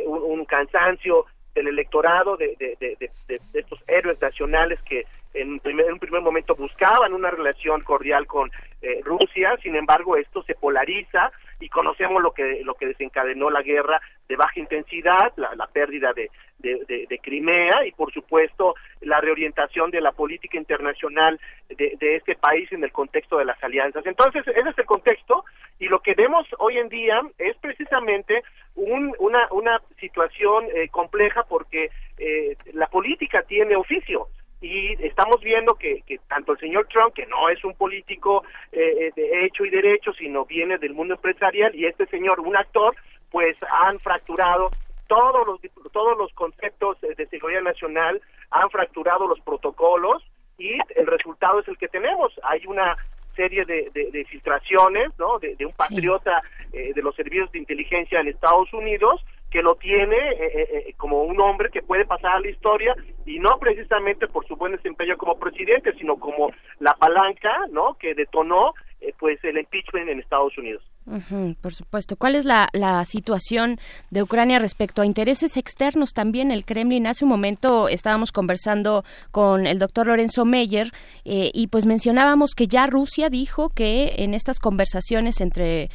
un, 0.07 0.47
cansancio 0.47 1.27
del 1.55 1.69
electorado, 1.69 2.39
de, 2.39 2.57
de, 2.59 3.11
estos 3.53 3.85
héroes 3.87 4.19
nacionales 4.19 4.81
que 4.83 5.05
en, 5.35 5.53
un 5.53 5.99
primer 5.99 6.21
momento 6.21 6.55
buscaban 6.55 7.13
una 7.13 7.31
relación 7.31 7.83
cordial 7.83 8.27
con 8.27 8.51
eh, 8.83 9.01
Rusia, 9.05 9.57
sin 9.63 9.77
embargo 9.77 10.17
esto 10.17 10.43
se 10.43 10.55
polariza 10.55 11.31
y 11.61 11.69
conocemos 11.69 12.23
lo 12.23 12.33
que 12.33 12.63
lo 12.65 12.75
que 12.75 12.87
desencadenó 12.87 13.49
la 13.49 13.63
guerra 13.63 14.01
de 14.29 14.37
baja 14.37 14.59
intensidad, 14.59 15.33
la, 15.37 15.67
pérdida 15.69 16.13
de, 16.13 16.31
de, 16.59 17.19
Crimea 17.23 17.87
y 17.87 17.93
por 17.93 18.13
supuesto 18.13 18.75
la 19.01 19.21
reorientación 19.21 19.91
de 19.91 20.01
la 20.01 20.13
política 20.13 20.59
internacional 20.59 21.39
de, 21.69 22.17
este 22.17 22.35
país 22.35 22.71
en 22.73 22.83
el 22.83 22.93
contexto 22.93 23.39
de 23.39 23.45
las 23.45 23.63
alianzas. 23.63 24.05
Entonces, 24.07 24.47
ese 24.49 24.69
es 24.69 24.79
el 24.79 24.85
contexto 24.85 25.45
y 25.79 25.87
lo 25.87 26.01
que 26.01 26.15
vemos 26.15 26.47
hoy 26.59 26.79
en 26.79 26.89
día 26.89 27.21
es 27.39 27.57
precisamente 27.59 28.43
una, 28.75 29.47
una 29.51 29.81
situación 30.01 30.65
eh, 30.75 30.89
compleja 30.89 31.45
porque 31.45 31.91
eh, 32.19 32.57
la 32.73 32.87
política 32.87 33.43
tiene 33.43 33.77
oficio 33.77 34.29
y 34.63 34.93
estamos 35.05 35.41
viendo 35.43 35.75
que, 35.75 36.03
que, 36.07 36.19
tanto 36.29 36.53
el 36.53 36.59
señor 36.59 36.87
Trump, 36.87 37.13
que 37.15 37.27
no 37.27 37.49
es 37.49 37.63
un 37.65 37.75
político 37.75 38.45
eh, 38.71 39.09
eh, 39.09 39.13
de 39.15 39.45
hecho 39.45 39.65
y 39.65 39.71
derecho, 39.71 40.13
sino 40.13 40.45
viene 40.45 40.79
del 40.79 40.95
mundo 40.95 41.15
empresarial, 41.15 41.75
y 41.75 41.87
este 41.87 42.07
señor, 42.07 42.41
un 42.41 42.57
actor, 42.57 42.95
pues 43.31 43.57
han 43.71 43.99
fracturado 43.99 44.71
todos 45.09 45.47
los 45.47 45.61
todos 45.93 46.17
los 46.17 46.33
conceptos 46.33 46.99
de 47.01 47.27
seguridad 47.27 47.63
nacional, 47.63 48.23
han 48.51 48.71
fracturado 48.71 49.27
los 49.27 49.41
protocolos 49.41 50.23
y 50.57 50.79
el 50.95 51.07
resultado 51.07 51.61
es 51.61 51.69
el 51.69 51.77
que 51.77 51.89
tenemos. 51.89 52.33
Hay 52.45 52.65
una 52.67 52.97
serie 53.35 53.65
de, 53.65 53.91
de, 53.93 54.25
filtraciones, 54.27 55.11
¿no? 55.19 55.39
De, 55.39 55.57
un 55.65 55.73
patriota 55.73 56.43
eh, 56.73 56.93
de 56.95 57.03
los 57.03 57.15
servicios 57.15 57.51
de 57.53 57.59
inteligencia 57.59 58.21
en 58.21 58.29
Estados 58.29 58.73
Unidos 58.73 59.25
que 59.53 59.63
lo 59.63 59.75
tiene 59.75 60.17
eh, 60.17 60.87
eh, 60.89 60.95
como 60.97 61.23
un 61.25 61.41
hombre 61.41 61.69
que 61.71 61.83
puede 61.83 62.07
pasar 62.07 62.37
a 62.37 62.41
la 62.41 62.49
historia 62.49 62.97
y 63.27 63.39
no 63.39 63.59
precisamente 63.59 64.27
por 64.27 64.47
su 64.47 64.57
buen 64.57 64.73
desempeño 64.73 65.17
como 65.19 65.39
presidente, 65.39 65.93
sino 65.99 66.17
como 66.17 66.51
la 66.81 66.95
palanca, 66.95 67.67
¿no? 67.71 67.95
Que 67.95 68.15
detonó 68.15 68.73
pues 69.19 69.43
el 69.45 69.59
impeachment 69.59 70.09
en 70.09 70.21
Estados 70.21 70.57
Unidos 70.57 70.83
por 71.61 71.75
supuesto. 71.75 72.17
¿Cuál 72.17 72.37
es 72.37 72.45
la, 72.45 72.69
situación 73.05 73.79
de 74.11 74.23
Ucrania 74.23 74.59
respecto 74.59 75.03
a 75.03 75.07
intereses 75.07 75.57
externos 75.57 76.13
también? 76.13 76.51
El 76.51 76.65
Kremlin, 76.65 77.07
hace 77.07 77.25
un 77.25 77.31
momento 77.31 77.89
estábamos 77.89 78.33
conversando 78.33 79.05
con 79.31 79.67
el 79.67 79.79
doctor 79.79 80.07
Lorenzo 80.07 80.45
Meyer 80.45 80.93
eh, 81.25 81.51
y 81.53 81.67
pues 81.67 81.87
mencionábamos 81.87 82.53
que 82.55 82.69
ya 82.69 82.87
Rusia 82.87 83.29
dijo 83.29 83.71
que 83.71 84.15
en 84.19 84.35
estas 84.35 84.59
conversaciones 84.59 85.41
entre 85.41 85.91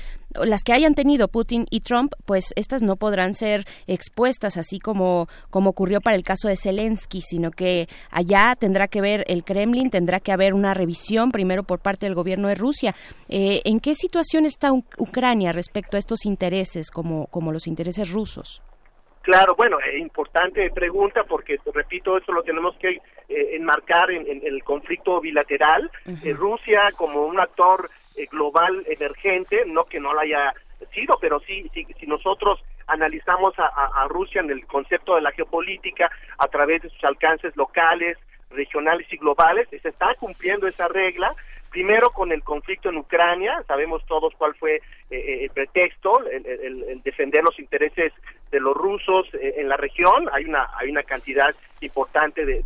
las 0.46 0.64
que 0.64 0.74
hayan 0.74 0.96
tenido 0.96 1.28
Putin 1.28 1.66
y 1.70 1.82
Trump, 1.82 2.14
pues 2.26 2.54
estas 2.56 2.82
no 2.82 2.96
podrán 2.96 3.34
ser 3.34 3.66
expuestas 3.88 4.58
así 4.58 4.80
como, 4.80 5.28
como 5.50 5.72
ocurrió 5.72 6.02
para 6.02 6.16
el 6.16 6.24
caso 6.24 6.48
de 6.48 6.58
Zelensky, 6.58 7.22
sino 7.22 7.52
que 7.52 7.88
allá 8.12 8.56
tendrá 8.60 8.88
que 8.88 9.02
ver 9.02 9.24
el 9.28 9.44
Kremlin, 9.44 9.90
tendrá 9.90 10.20
que 10.20 10.32
haber 10.32 10.54
una 10.54 10.74
revisión 10.74 11.32
primero 11.32 11.64
por 11.64 11.80
parte 11.80 12.06
del 12.06 12.16
gobierno 12.16 12.48
de 12.48 12.56
Rusia. 12.56 12.96
Eh, 13.30 13.62
¿En 13.66 13.80
qué 13.80 13.96
situación 13.96 14.46
está 14.46 14.72
Ucrania 14.72 15.52
respecto 15.52 15.98
a 15.98 16.00
estos 16.00 16.26
intereses 16.26 16.92
como, 16.92 17.28
como 17.28 17.52
los 17.52 17.68
intereses 17.68 18.12
rusos? 18.12 18.62
Claro, 19.22 19.56
bueno, 19.58 19.78
es 19.80 20.00
importante 20.00 20.70
pregunta 20.72 21.26
porque, 21.26 21.58
repito, 21.74 22.18
eso 22.18 22.32
lo 22.32 22.44
tenemos 22.44 22.78
que 22.78 23.02
enmarcar 23.28 24.10
en, 24.10 24.42
el 24.42 24.64
conflicto 24.64 25.20
bilateral. 25.20 25.92
Rusia 26.34 26.92
como 26.96 27.26
un 27.26 27.38
actor 27.38 27.90
global 28.32 28.84
emergente, 28.88 29.64
no 29.68 29.86
que 29.86 30.00
no 30.00 30.14
lo 30.14 30.20
haya 30.20 30.54
sido, 30.94 31.18
pero 31.20 31.40
sí, 31.40 31.70
si 31.74 32.08
nosotros 32.08 32.60
analizamos 32.88 33.54
a, 33.58 34.08
Rusia 34.08 34.42
en 34.42 34.50
el 34.50 34.66
concepto 34.66 35.16
de 35.16 35.22
la 35.22 35.32
geopolítica 35.32 36.10
a 36.38 36.48
través 36.48 36.82
de 36.82 36.90
sus 36.90 37.04
alcances 37.04 37.56
locales, 37.58 38.18
regionales 38.50 39.08
y 39.12 39.18
globales, 39.18 39.68
se 39.70 39.90
está 39.90 40.16
cumpliendo 40.16 40.68
esa 40.68 40.88
regla, 40.88 41.36
primero 41.70 42.12
con 42.12 42.32
el 42.32 42.44
conflicto 42.44 42.90
en 42.90 42.98
Ucrania, 42.98 43.62
sabemos 43.68 44.06
todos 44.06 44.34
cuál 44.38 44.56
fue 44.56 44.76
eh, 44.76 44.82
eh, 45.10 45.44
el 45.44 45.50
pretexto, 45.50 46.22
el, 46.30 47.02
defender 47.04 47.44
los 47.44 47.60
intereses 47.60 48.14
de 48.52 48.60
los 48.62 48.76
rusos 48.76 49.28
eh, 49.34 49.56
en 49.58 49.68
la 49.68 49.76
región, 49.76 50.30
hay 50.32 50.46
una 50.46 50.70
hay 50.78 50.90
una 50.90 51.04
cantidad 51.04 51.54
importante 51.82 52.46
de, 52.46 52.62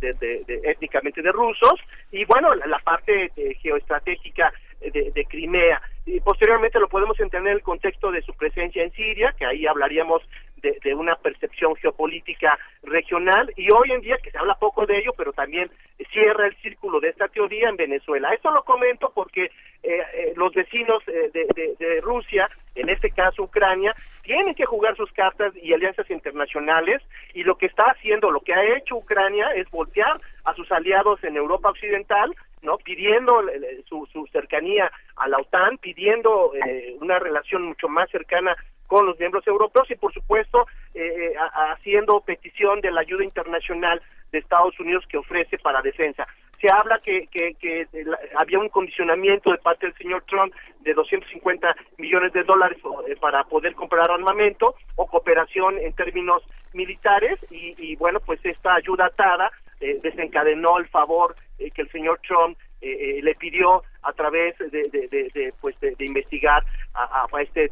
étnicamente 0.64 1.20
de 1.20 1.32
rusos, 1.32 1.80
y 2.12 2.24
bueno, 2.24 2.54
la, 2.54 2.78
parte 2.78 3.30
geoestratégica 3.60 4.52
de, 4.90 5.24
Crimea. 5.28 5.80
Y 6.04 6.20
posteriormente 6.20 6.80
lo 6.80 6.88
podemos 6.88 7.18
entender 7.20 7.52
en 7.52 7.58
el 7.58 7.62
contexto 7.62 8.10
de 8.10 8.22
su 8.22 8.34
presencia 8.34 8.82
en 8.82 8.92
Siria, 8.92 9.34
que 9.38 9.46
ahí 9.46 9.66
hablaríamos 9.66 10.22
de, 10.62 10.94
una 10.94 11.16
percepción 11.16 11.74
geopolítica 11.76 12.58
regional, 12.82 13.52
y 13.56 13.70
hoy 13.70 13.90
en 13.90 14.00
día, 14.00 14.16
que 14.22 14.30
se 14.30 14.38
habla 14.38 14.54
poco 14.54 14.86
de 14.86 14.98
ello, 14.98 15.12
pero 15.16 15.32
también 15.32 15.70
cierra 16.12 16.46
el 16.46 16.56
círculo 16.56 17.00
de 17.00 17.08
esta 17.08 17.28
teoría 17.28 17.68
en 17.68 17.76
Venezuela. 17.76 18.32
Eso 18.32 18.50
lo 18.50 18.62
comento 18.62 19.10
porque 19.14 19.44
eh, 19.44 19.50
eh, 19.82 20.32
los 20.36 20.52
vecinos 20.54 21.02
eh, 21.08 21.30
de, 21.32 21.74
de 21.78 22.00
Rusia, 22.00 22.48
en 22.74 22.88
este 22.88 23.10
caso 23.10 23.42
Ucrania, 23.42 23.94
tienen 24.22 24.54
que 24.54 24.64
jugar 24.64 24.96
sus 24.96 25.10
cartas 25.12 25.52
y 25.60 25.72
alianzas 25.72 26.08
internacionales, 26.10 27.02
y 27.34 27.42
lo 27.42 27.56
que 27.56 27.66
está 27.66 27.84
haciendo, 27.84 28.30
lo 28.30 28.40
que 28.40 28.54
ha 28.54 28.76
hecho 28.76 28.96
Ucrania 28.96 29.48
es 29.56 29.68
voltear 29.70 30.20
a 30.44 30.54
sus 30.54 30.70
aliados 30.70 31.22
en 31.24 31.36
Europa 31.36 31.70
Occidental, 31.70 32.34
¿no? 32.62 32.78
Pidiendo 32.78 33.42
su, 33.88 34.06
su 34.12 34.26
cercanía 34.28 34.90
a 35.16 35.28
la 35.28 35.38
OTAN, 35.38 35.78
pidiendo 35.78 36.52
eh, 36.54 36.96
una 37.00 37.18
relación 37.18 37.62
mucho 37.62 37.88
más 37.88 38.10
cercana 38.10 38.56
con 38.86 39.06
los 39.06 39.18
miembros 39.18 39.46
europeos 39.46 39.90
y, 39.90 39.94
por 39.94 40.12
supuesto, 40.12 40.66
eh, 40.94 41.32
haciendo 41.72 42.20
petición 42.20 42.80
de 42.80 42.90
la 42.90 43.00
ayuda 43.00 43.24
internacional 43.24 44.02
de 44.30 44.38
Estados 44.38 44.78
Unidos 44.80 45.04
que 45.08 45.18
ofrece 45.18 45.58
para 45.58 45.82
defensa. 45.82 46.26
Se 46.60 46.70
habla 46.70 47.00
que, 47.00 47.26
que, 47.28 47.54
que 47.54 47.86
había 48.36 48.58
un 48.58 48.68
condicionamiento 48.68 49.50
de 49.50 49.58
parte 49.58 49.86
del 49.86 49.96
señor 49.96 50.22
Trump 50.28 50.54
de 50.80 50.94
250 50.94 51.68
millones 51.98 52.32
de 52.32 52.44
dólares 52.44 52.78
eh, 53.08 53.16
para 53.20 53.44
poder 53.44 53.74
comprar 53.74 54.10
armamento 54.10 54.74
o 54.96 55.06
cooperación 55.06 55.78
en 55.78 55.92
términos 55.94 56.42
militares 56.72 57.38
y, 57.50 57.74
y 57.78 57.96
bueno, 57.96 58.20
pues 58.20 58.44
esta 58.44 58.74
ayuda 58.74 59.06
atada 59.06 59.50
eh, 59.82 59.98
desencadenó 60.00 60.78
el 60.78 60.86
favor 60.86 61.34
eh, 61.58 61.70
que 61.72 61.82
el 61.82 61.90
señor 61.90 62.20
Trump 62.26 62.56
eh, 62.80 63.18
le 63.20 63.34
pidió 63.34 63.82
a 64.02 64.12
través 64.12 64.56
de, 64.58 65.52
pues 65.60 65.74
de, 65.80 65.94
investigar 65.98 66.64
a, 66.94 67.26
este 67.40 67.68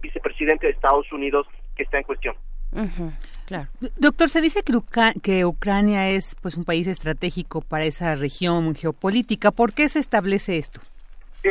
vicepresidente 0.00 0.66
de 0.66 0.72
Estados 0.72 1.12
Unidos 1.12 1.46
que 1.76 1.82
está 1.82 1.98
en 1.98 2.04
cuestión. 2.04 2.34
claro. 3.44 3.68
Doctor, 3.96 4.30
se 4.30 4.40
dice 4.40 4.62
que, 4.62 4.72
que 5.22 5.44
Ucrania 5.44 6.08
es 6.08 6.36
pues 6.40 6.54
un 6.56 6.64
país 6.64 6.86
estratégico 6.86 7.60
para 7.60 7.84
esa 7.84 8.14
región 8.14 8.74
geopolítica. 8.74 9.50
¿Por 9.50 9.74
qué 9.74 9.90
se 9.90 9.98
establece 9.98 10.56
esto? 10.56 10.80
Sí, 11.42 11.50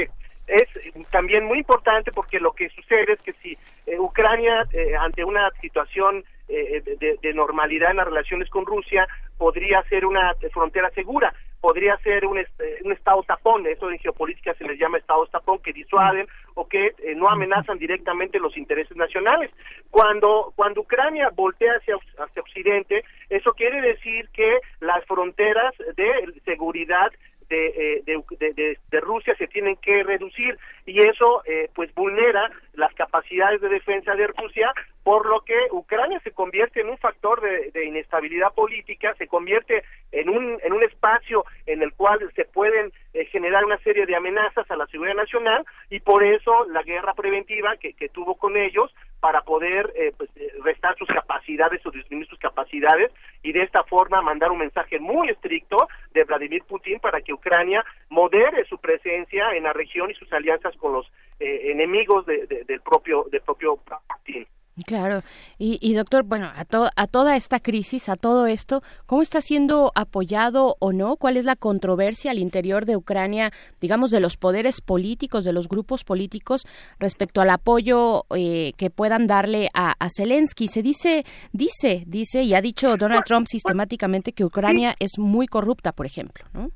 es 0.50 0.68
también 1.12 1.46
muy 1.46 1.60
importante 1.60 2.12
porque 2.12 2.40
lo 2.40 2.52
que 2.54 2.70
sucede 2.70 3.14
es 3.14 3.22
que 3.22 3.34
si 3.42 3.58
Ucrania 3.98 4.68
ante 5.00 5.24
una 5.24 5.50
situación 5.62 6.24
de, 6.48 7.34
normalidad 7.34 7.92
en 7.92 7.98
las 7.98 8.08
relaciones 8.08 8.50
con 8.50 8.66
Rusia 8.66 9.08
podría 9.38 9.82
ser 9.84 10.06
una 10.06 10.34
frontera 10.52 10.90
segura, 10.92 11.34
podría 11.62 11.98
ser 11.98 12.26
un, 12.26 12.44
un 12.84 12.92
estado 12.92 13.24
tapón, 13.24 13.66
eso 13.68 13.90
en 13.90 14.00
geopolítica 14.00 14.54
se 14.56 14.66
les 14.66 14.80
llama 14.80 14.98
estados 14.98 15.30
tapón, 15.30 15.60
que 15.60 15.74
disuaden 15.74 16.28
o 16.56 16.68
que 16.68 16.88
eh, 16.88 17.16
no 17.16 17.28
amenazan 17.28 17.78
directamente 17.78 18.40
los 18.40 18.58
intereses 18.58 18.96
nacionales. 18.98 19.52
Cuando, 19.90 20.54
cuando 20.56 20.82
Ucrania 20.82 21.30
voltea 21.34 21.74
hacia, 21.74 21.96
hacia 21.96 22.42
Occidente, 22.42 23.04
eso 23.30 23.54
quiere 23.54 23.82
decir 23.82 24.30
que 24.30 24.60
las 24.80 25.06
fronteras 25.06 25.74
de 25.96 26.34
seguridad 26.46 27.12
de, 27.50 28.04
eh, 28.06 28.78
de, 28.92 29.00
Rusia 29.02 29.36
se 29.36 29.48
tienen 29.48 29.76
que 29.78 30.04
reducir 30.04 30.58
y 30.86 31.00
eso 31.00 31.42
eh, 31.46 31.70
pues 31.74 31.94
vulnera 31.96 32.50
las 32.74 32.94
capacidades 32.94 33.60
de 33.62 33.70
defensa 33.70 34.14
de 34.16 34.28
Rusia 34.28 34.72
por 35.04 35.26
lo 35.26 35.42
que 35.42 35.56
Ucrania 35.72 36.20
se 36.20 36.32
convierte 36.32 36.82
en 36.82 36.90
un 36.90 36.98
factor 37.00 37.42
de, 37.42 37.86
inestabilidad 37.86 38.54
política, 38.54 39.16
se 39.16 39.28
convierte 39.28 39.84
en 40.12 40.30
un, 40.30 40.60
en 40.62 40.74
un 40.74 40.84
espacio 40.84 41.46
en 41.66 41.82
el 41.82 41.94
cual 41.94 42.20
se 42.36 42.46
pueden 42.46 42.92
eh, 43.14 43.26
generar 43.26 43.66
una 43.66 43.80
serie 43.80 44.06
de 44.06 44.16
amenazas 44.16 44.70
a 44.70 44.76
la 44.76 44.86
seguridad 44.88 45.16
nacional 45.16 45.66
y 45.90 46.00
por 46.00 46.24
eso 46.24 46.66
la 46.66 46.84
guerra 46.84 47.16
preventiva 47.16 47.78
que, 47.78 47.94
que 47.94 48.10
tuvo 48.10 48.36
con 48.36 48.56
ellos 48.58 48.94
para 49.20 49.42
poder 49.42 49.92
eh, 49.96 50.14
pues, 50.18 50.30
eh, 50.36 50.52
restar 50.64 50.98
sus 50.98 51.08
capacidades 51.08 51.86
o 51.86 51.92
disminuir 51.92 52.28
sus 52.28 52.40
capacidades 52.40 53.12
y 53.44 53.52
de 53.52 53.64
esta 53.64 53.84
forma 53.84 54.22
mandar 54.22 54.52
un 54.52 54.60
mensaje 54.60 55.00
muy 55.00 55.30
estricto 55.30 55.88
de 56.14 56.24
Vladimir 56.24 56.64
Putin 56.64 57.00
para 57.00 57.22
que 57.22 57.34
Ucrania 57.34 57.84
modere 58.10 58.66
su 58.66 58.78
presencia 58.78 59.56
en 59.56 59.64
la 59.64 59.74
región 59.74 60.10
y 60.12 60.16
sus 60.16 60.32
alianzas 60.34 60.76
con 60.78 60.94
los 60.94 61.12
enemigos 61.40 62.26
del 62.26 62.82
propio 62.82 63.26
del 63.32 63.42
propio 63.42 63.78
Putin. 63.78 64.46
Claro, 64.86 65.24
y, 65.58 65.94
doctor, 65.94 66.24
bueno, 66.24 66.48
a, 66.48 66.66
a 66.96 67.08
toda 67.08 67.36
esta 67.36 67.60
crisis, 67.60 68.08
a 68.10 68.16
todo 68.16 68.48
esto, 68.48 68.82
¿cómo 69.06 69.22
está 69.22 69.42
siendo 69.42 69.92
apoyado 69.96 70.78
o 70.80 70.94
no? 70.94 71.18
¿Cuál 71.18 71.38
es 71.38 71.46
la 71.46 71.56
controversia 71.56 72.32
al 72.32 72.40
interior 72.40 72.86
de 72.86 72.96
Ucrania, 72.96 73.52
digamos, 73.82 74.12
de 74.12 74.20
los 74.20 74.38
poderes 74.38 74.82
políticos, 74.82 75.44
de 75.44 75.54
los 75.54 75.68
grupos 75.68 76.04
políticos, 76.04 76.66
respecto 77.00 77.42
al 77.42 77.50
apoyo 77.50 78.26
eh, 78.36 78.74
que 78.78 78.90
puedan 78.90 79.28
darle 79.28 79.70
a, 79.74 79.96
Zelensky? 80.16 80.68
Se 80.68 80.82
dice, 80.82 81.26
dice, 81.52 82.04
dice, 82.08 82.44
y 82.44 82.54
ha 82.54 82.62
dicho 82.62 82.96
Donald 82.98 83.24
Trump 83.26 83.48
sistemáticamente 83.48 84.34
que 84.34 84.46
Ucrania 84.46 84.96
es 85.00 85.18
muy 85.18 85.48
corrupta, 85.48 85.92
por 85.92 86.06
ejemplo, 86.06 86.46
¿no? 86.54 86.72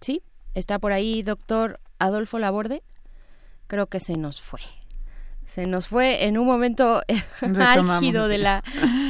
¿Sí? 0.00 0.22
¿Está 0.54 0.78
por 0.78 0.92
ahí, 0.92 1.22
doctor 1.22 1.80
Adolfo 1.98 2.38
Laborde? 2.38 2.82
Creo 3.66 3.86
que 3.86 4.00
se 4.00 4.16
nos 4.16 4.42
fue 4.42 4.60
se 5.46 5.66
nos 5.66 5.88
fue 5.88 6.24
en 6.24 6.38
un 6.38 6.46
momento 6.46 7.02
álgido 7.58 8.28
de 8.28 8.38
la 8.38 8.62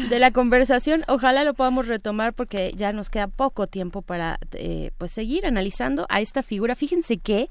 de 0.09 0.19
la 0.19 0.31
conversación. 0.31 1.05
Ojalá 1.09 1.45
lo 1.45 1.55
podamos 1.55 1.87
retomar 1.87 2.35
porque 2.35 2.73
ya 2.77 2.93
nos 2.93 3.11
queda 3.11 3.29
poco 3.29 3.67
tiempo 3.67 4.03
para 4.03 4.39
eh, 4.53 4.91
pues 4.99 5.13
seguir 5.13 5.47
analizando 5.47 6.07
a 6.09 6.21
esta 6.21 6.43
figura. 6.43 6.75
Fíjense 6.75 7.19
que 7.19 7.49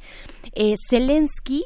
eh, 0.53 0.76
Zelensky 0.89 1.65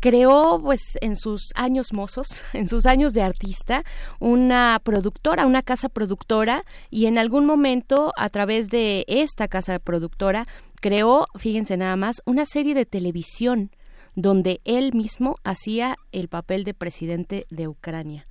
creó 0.00 0.60
pues 0.62 0.80
en 1.00 1.16
sus 1.16 1.50
años 1.54 1.92
mozos, 1.92 2.42
en 2.52 2.68
sus 2.68 2.86
años 2.86 3.12
de 3.12 3.22
artista, 3.22 3.82
una 4.18 4.80
productora, 4.82 5.46
una 5.46 5.62
casa 5.62 5.88
productora 5.88 6.64
y 6.90 7.06
en 7.06 7.18
algún 7.18 7.46
momento 7.46 8.12
a 8.16 8.28
través 8.28 8.68
de 8.68 9.04
esta 9.08 9.48
casa 9.48 9.78
productora 9.78 10.46
creó, 10.80 11.26
fíjense 11.36 11.76
nada 11.76 11.96
más, 11.96 12.22
una 12.24 12.46
serie 12.46 12.74
de 12.74 12.86
televisión 12.86 13.70
donde 14.18 14.60
él 14.64 14.94
mismo 14.94 15.36
hacía 15.44 15.96
el 16.10 16.26
papel 16.26 16.64
de 16.64 16.74
presidente 16.74 17.46
de 17.50 17.68
Ucrania. 17.68 18.26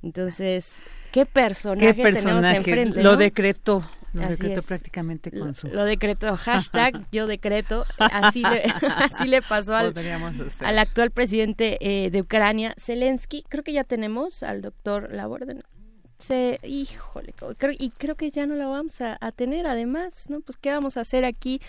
Entonces, 0.00 0.82
¿qué 1.10 1.26
personaje, 1.26 1.96
¿Qué 1.96 2.12
tenemos 2.12 2.44
enfrente? 2.44 3.02
Lo 3.02 3.16
decretó. 3.16 3.82
Lo 4.12 4.28
decretó 4.28 4.62
prácticamente 4.62 5.32
con 5.32 5.56
su... 5.56 5.66
Lo 5.66 5.84
decretó, 5.84 6.36
hashtag 6.44 7.08
yo 7.10 7.26
decreto, 7.26 7.86
así 7.98 8.42
le, 8.42 8.62
así 8.96 9.26
le 9.26 9.42
pasó 9.42 9.74
al, 9.74 9.92
al 10.60 10.78
actual 10.78 11.10
presidente 11.10 11.76
eh, 11.80 12.10
de 12.10 12.20
Ucrania, 12.20 12.74
Zelensky. 12.78 13.42
Creo 13.48 13.64
que 13.64 13.72
ya 13.72 13.82
tenemos 13.82 14.44
al 14.44 14.62
doctor 14.62 15.12
Laborde 15.12 15.60
se, 16.22 16.60
híjole, 16.62 17.34
y 17.78 17.90
creo 17.90 18.14
que 18.14 18.30
ya 18.30 18.46
no 18.46 18.54
la 18.54 18.66
vamos 18.66 19.00
a, 19.00 19.18
tener 19.32 19.66
además, 19.66 20.28
¿no? 20.28 20.40
Pues 20.40 20.56
qué 20.56 20.70
vamos 20.70 20.96
a 20.96 21.02
hacer 21.02 21.24
aquí, 21.24 21.60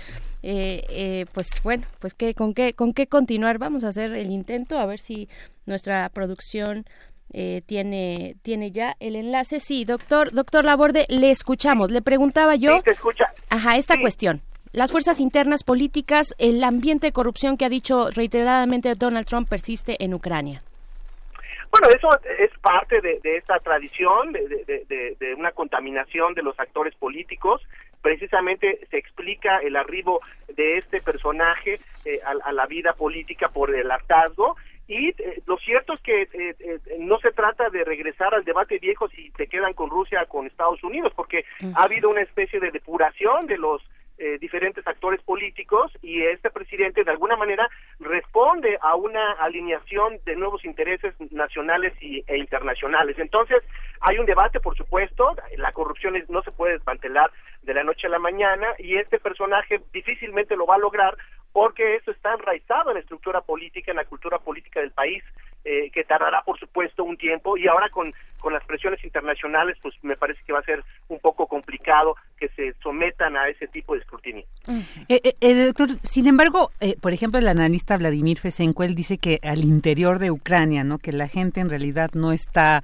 eh, 0.41 0.83
eh, 0.89 1.25
pues 1.33 1.49
bueno, 1.63 1.85
pues 1.99 2.13
qué, 2.13 2.33
con 2.33 2.53
qué, 2.53 2.73
con 2.73 2.93
qué 2.93 3.07
continuar, 3.07 3.57
vamos 3.57 3.83
a 3.83 3.89
hacer 3.89 4.13
el 4.13 4.31
intento 4.31 4.77
a 4.77 4.85
ver 4.85 4.99
si 4.99 5.27
nuestra 5.65 6.09
producción 6.09 6.85
eh, 7.31 7.61
tiene 7.65 8.35
tiene 8.43 8.71
ya 8.71 8.95
el 8.99 9.15
enlace. 9.15 9.59
Sí, 9.59 9.85
doctor, 9.85 10.31
doctor 10.31 10.63
Laborde, 10.65 11.05
le 11.09 11.31
escuchamos. 11.31 11.89
Le 11.89 12.01
preguntaba 12.01 12.55
yo, 12.55 12.77
sí, 12.77 12.83
te 12.83 12.91
escucha. 12.91 13.25
ajá, 13.49 13.77
esta 13.77 13.99
cuestión. 13.99 14.41
Las 14.71 14.91
fuerzas 14.91 15.19
internas 15.19 15.63
políticas, 15.63 16.33
el 16.37 16.63
ambiente 16.63 17.07
de 17.07 17.11
corrupción 17.11 17.57
que 17.57 17.65
ha 17.65 17.69
dicho 17.69 18.09
reiteradamente 18.09 18.93
Donald 18.95 19.27
Trump 19.27 19.47
persiste 19.47 20.03
en 20.03 20.13
Ucrania. 20.13 20.63
Bueno, 21.73 21.87
eso 21.89 22.07
es 22.37 22.51
parte 22.59 23.01
de, 23.01 23.19
esta 23.23 23.57
tradición, 23.57 24.31
de, 24.31 25.35
una 25.35 25.53
contaminación 25.53 26.35
de 26.35 26.43
los 26.43 26.59
actores 26.59 26.93
políticos. 26.93 27.63
Precisamente 27.99 28.79
se 28.91 28.97
explica 28.99 29.57
el 29.57 29.75
arribo 29.75 30.19
de 30.55 30.77
este 30.77 31.01
personaje 31.01 31.79
eh, 32.05 32.19
a, 32.23 32.51
la 32.51 32.67
vida 32.67 32.93
política 32.93 33.49
por 33.49 33.73
el 33.73 33.89
hartazgo 33.89 34.55
Y 34.87 35.09
eh, 35.09 35.41
lo 35.47 35.57
cierto 35.57 35.93
es 35.93 36.01
que 36.01 36.21
eh, 36.21 36.55
eh, 36.59 36.79
no 36.99 37.17
se 37.17 37.31
trata 37.31 37.71
de 37.71 37.83
regresar 37.83 38.35
al 38.35 38.43
debate 38.43 38.77
viejo 38.77 39.07
si 39.09 39.31
te 39.31 39.47
quedan 39.47 39.73
con 39.73 39.89
Rusia 39.89 40.27
con 40.27 40.45
Estados 40.45 40.83
Unidos, 40.83 41.11
porque 41.15 41.43
ha 41.73 41.85
habido 41.85 42.07
una 42.07 42.21
especie 42.21 42.59
de 42.59 42.69
depuración 42.69 43.47
de 43.47 43.57
los 43.57 43.81
diferentes 44.39 44.85
actores 44.87 45.21
políticos 45.23 45.91
y 46.01 46.21
este 46.21 46.49
presidente 46.49 47.03
de 47.03 47.11
alguna 47.11 47.35
manera 47.35 47.69
responde 47.99 48.77
a 48.81 48.95
una 48.95 49.33
alineación 49.33 50.19
de 50.25 50.35
nuevos 50.35 50.63
intereses 50.65 51.13
nacionales 51.31 51.93
y, 51.99 52.23
e 52.27 52.37
internacionales. 52.37 53.17
Entonces, 53.19 53.63
hay 54.01 54.17
un 54.19 54.25
debate, 54.25 54.59
por 54.59 54.77
supuesto, 54.77 55.35
la 55.57 55.71
corrupción 55.71 56.15
no 56.29 56.41
se 56.43 56.51
puede 56.51 56.73
desmantelar 56.73 57.31
de 57.63 57.73
la 57.73 57.83
noche 57.83 58.07
a 58.07 58.09
la 58.09 58.19
mañana 58.19 58.67
y 58.77 58.97
este 58.97 59.19
personaje 59.19 59.81
difícilmente 59.93 60.55
lo 60.55 60.65
va 60.65 60.75
a 60.75 60.79
lograr 60.79 61.17
porque 61.53 61.95
eso 61.95 62.11
está 62.11 62.33
enraizado 62.33 62.89
en 62.89 62.95
la 62.95 63.01
estructura 63.01 63.41
política, 63.41 63.91
en 63.91 63.97
la 63.97 64.05
cultura 64.05 64.39
política 64.39 64.81
del 64.81 64.91
país, 64.91 65.23
eh, 65.63 65.89
que 65.91 66.03
tardará, 66.03 66.41
por 66.41 66.59
supuesto, 66.59 67.03
un 67.05 67.15
tiempo, 67.15 67.55
y 67.55 67.67
ahora 67.67 67.87
con, 67.89 68.11
con 68.39 68.51
las 68.51 68.65
presiones 68.65 69.01
internacionales, 69.03 69.77
pues 69.81 69.95
me 70.01 70.17
parece 70.17 70.41
que 70.45 70.51
va 70.51 70.59
a 70.59 70.63
ser 70.63 70.83
un 71.07 71.19
poco 71.19 71.47
complicado 71.47 72.15
que 72.37 72.49
se 72.49 72.73
sometan 72.81 73.37
a 73.37 73.47
ese 73.47 73.67
tipo 73.67 73.93
de 73.93 74.01
escrutinio. 74.01 74.43
Eh, 75.07 75.21
eh, 75.39 75.65
doctor, 75.67 75.89
sin 76.03 76.27
embargo, 76.27 76.71
por 76.99 77.13
ejemplo, 77.13 77.39
el 77.39 77.47
analista 77.47 77.97
Vladimir 77.97 78.39
Fesenko, 78.39 78.83
él 78.83 78.95
dice 78.95 79.19
que 79.19 79.39
al 79.43 79.63
interior 79.63 80.19
de 80.19 80.31
Ucrania, 80.31 80.83
¿no? 80.83 80.97
que 80.97 81.13
la 81.13 81.27
gente 81.27 81.61
en 81.61 81.69
realidad 81.69 82.09
no 82.13 82.33
está 82.33 82.83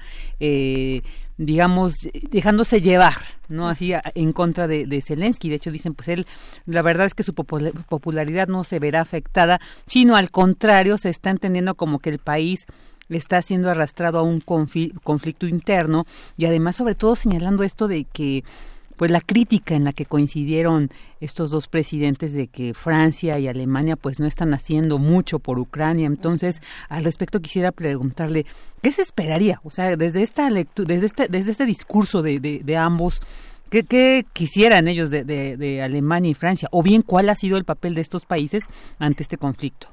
digamos, 1.40 2.10
dejándose 2.30 2.82
llevar, 2.82 3.16
¿no? 3.48 3.70
Así 3.70 3.94
en 4.14 4.34
contra 4.34 4.68
de, 4.68 4.86
de, 4.86 5.02
Zelensky. 5.02 5.48
De 5.48 5.56
hecho, 5.56 5.72
dicen, 5.72 5.96
pues 5.96 6.10
él, 6.10 6.26
la 6.66 6.82
verdad 6.82 7.08
es 7.08 7.14
que 7.14 7.24
su 7.24 7.34
popularidad 7.34 8.50
no 8.50 8.66
se 8.66 8.78
verá 8.78 9.00
afectada, 9.00 9.62
sino 9.86 10.18
al 10.18 10.32
contrario, 10.32 10.98
se 10.98 11.10
está 11.10 11.30
entendiendo 11.30 11.76
como 11.76 12.00
que 12.00 12.10
el 12.10 12.20
país 12.20 12.66
está 13.08 13.42
siendo 13.42 13.72
arrastrado 13.72 14.20
a 14.20 14.22
un 14.22 14.42
conflicto 14.42 15.48
interno 15.48 16.06
y 16.38 16.46
además, 16.46 16.76
sobre 16.76 16.96
todo, 16.96 17.16
señalando 17.16 17.64
esto 17.64 17.88
de 17.88 18.04
que 18.04 18.44
pues 19.00 19.12
la 19.12 19.22
crítica 19.22 19.76
en 19.76 19.86
la 19.86 19.94
que 19.94 20.06
coincidieron 20.06 20.90
estos 21.22 21.52
dos 21.52 21.70
presidentes 21.70 22.34
de 22.34 22.50
que 22.50 22.74
Francia 22.74 23.40
y 23.40 23.48
Alemania 23.48 23.96
pues 23.96 24.20
no 24.20 24.28
están 24.28 24.54
haciendo 24.54 24.98
mucho 24.98 25.40
por 25.40 25.58
Ucrania. 25.58 26.06
Entonces, 26.06 26.62
al 26.90 27.06
respecto 27.06 27.40
quisiera 27.40 27.72
preguntarle, 27.72 28.46
¿qué 28.84 28.92
se 28.92 29.02
esperaría? 29.02 29.62
O 29.64 29.72
sea, 29.72 29.96
desde 29.96 30.22
esta 30.22 30.50
lectura, 30.50 30.86
desde 30.90 31.06
este, 31.06 31.28
desde 31.30 31.52
este 31.52 31.66
discurso 31.66 32.22
de, 32.22 32.42
de, 32.42 32.78
ambos, 32.78 33.22
¿Qué, 33.72 34.26
quisieran 34.34 34.90
ellos 34.90 35.12
de, 35.12 35.24
de, 35.24 35.82
Alemania 35.82 36.32
y 36.32 36.34
Francia? 36.34 36.68
O 36.74 36.84
bien, 36.84 37.02
¿cuál 37.02 37.30
ha 37.30 37.36
sido 37.36 37.58
el 37.58 37.64
papel 37.64 37.96
de 37.96 38.02
estos 38.02 38.26
países 38.26 38.66
ante 39.00 39.24
este 39.24 39.38
conflicto? 39.38 39.88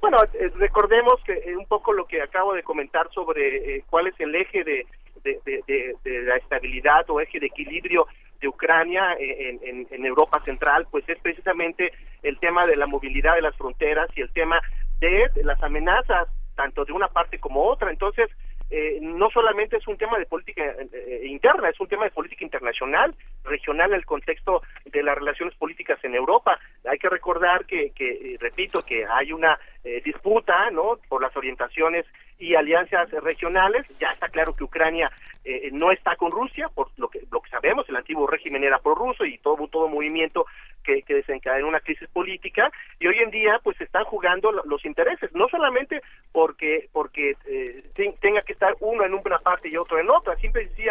Bueno, 0.00 0.18
eh, 0.34 0.52
recordemos 0.54 1.14
que 1.26 1.32
eh, 1.32 1.56
un 1.56 1.66
poco 1.66 1.92
lo 1.92 2.06
que 2.06 2.22
acabo 2.22 2.52
de 2.52 2.62
comentar 2.62 3.10
sobre 3.12 3.78
eh, 3.78 3.84
cuál 3.90 4.06
es 4.06 4.14
el 4.20 4.32
eje 4.36 4.62
de, 4.62 4.86
de, 5.24 5.96
la 6.04 6.36
estabilidad 6.36 7.08
o 7.08 7.20
eje 7.20 7.40
de 7.40 7.46
equilibrio 7.46 8.06
de 8.40 8.48
Ucrania 8.48 9.16
en, 9.18 9.86
en, 9.90 10.04
Europa 10.04 10.42
Central, 10.44 10.86
pues 10.90 11.08
es 11.08 11.18
precisamente 11.18 11.92
el 12.22 12.38
tema 12.38 12.66
de 12.66 12.76
la 12.76 12.86
movilidad 12.86 13.34
de 13.34 13.42
las 13.42 13.56
fronteras 13.56 14.08
y 14.16 14.20
el 14.20 14.30
tema 14.32 14.60
de 15.00 15.30
las 15.42 15.62
amenazas 15.62 16.28
tanto 16.54 16.84
de 16.84 16.92
una 16.92 17.08
parte 17.08 17.38
como 17.38 17.64
otra. 17.64 17.90
Entonces, 17.90 18.30
eh, 18.70 18.98
no 19.00 19.30
solamente 19.30 19.76
es 19.76 19.86
un 19.86 19.98
tema 19.98 20.18
de 20.18 20.26
política 20.26 20.62
eh, 20.64 21.22
interna, 21.26 21.68
es 21.68 21.78
un 21.78 21.88
tema 21.88 22.04
de 22.04 22.10
política 22.10 22.44
internacional, 22.44 23.14
regional, 23.44 23.90
en 23.90 23.96
el 23.96 24.06
contexto 24.06 24.62
de 24.86 25.02
las 25.02 25.16
relaciones 25.16 25.54
políticas 25.56 26.02
en 26.02 26.14
Europa. 26.14 26.58
Hay 26.88 26.98
que 26.98 27.08
recordar 27.08 27.66
que, 27.66 27.90
que 27.90 28.34
eh, 28.34 28.36
repito, 28.40 28.82
que 28.82 29.04
hay 29.06 29.32
una 29.32 29.58
disputa, 30.04 30.70
¿no?, 30.70 30.98
por 31.08 31.22
las 31.22 31.36
orientaciones 31.36 32.06
y 32.38 32.54
alianzas 32.54 33.10
regionales. 33.10 33.86
Ya 34.00 34.08
está 34.08 34.28
claro 34.28 34.54
que 34.54 34.64
Ucrania 34.64 35.10
no 35.72 35.92
está 35.92 36.16
con 36.16 36.32
Rusia, 36.32 36.70
por 36.74 36.88
lo 36.96 37.08
que, 37.08 37.20
lo 37.30 37.40
que 37.42 37.50
sabemos, 37.50 37.86
el 37.88 37.96
antiguo 37.96 38.26
régimen 38.26 38.64
era 38.64 38.78
prorruso 38.78 39.26
y 39.26 39.36
todo, 39.38 39.68
todo 39.68 39.88
movimiento 39.88 40.46
que, 40.84 41.02
que 41.02 41.14
desencadena 41.14 41.66
una 41.66 41.80
crisis 41.80 42.08
política 42.10 42.70
y 43.00 43.08
hoy 43.08 43.18
en 43.18 43.30
día 43.30 43.58
pues 43.64 43.80
están 43.80 44.04
jugando 44.04 44.52
los 44.52 44.84
intereses, 44.84 45.34
no 45.34 45.48
solamente 45.48 46.02
porque 46.30 46.88
porque 46.92 47.36
eh, 47.46 47.82
tenga 48.20 48.42
que 48.42 48.52
estar 48.52 48.76
uno 48.80 49.04
en 49.04 49.14
una 49.14 49.38
parte 49.38 49.68
y 49.68 49.76
otro 49.76 49.98
en 49.98 50.10
otra, 50.10 50.36
simple 50.36 50.70
y 50.76 50.84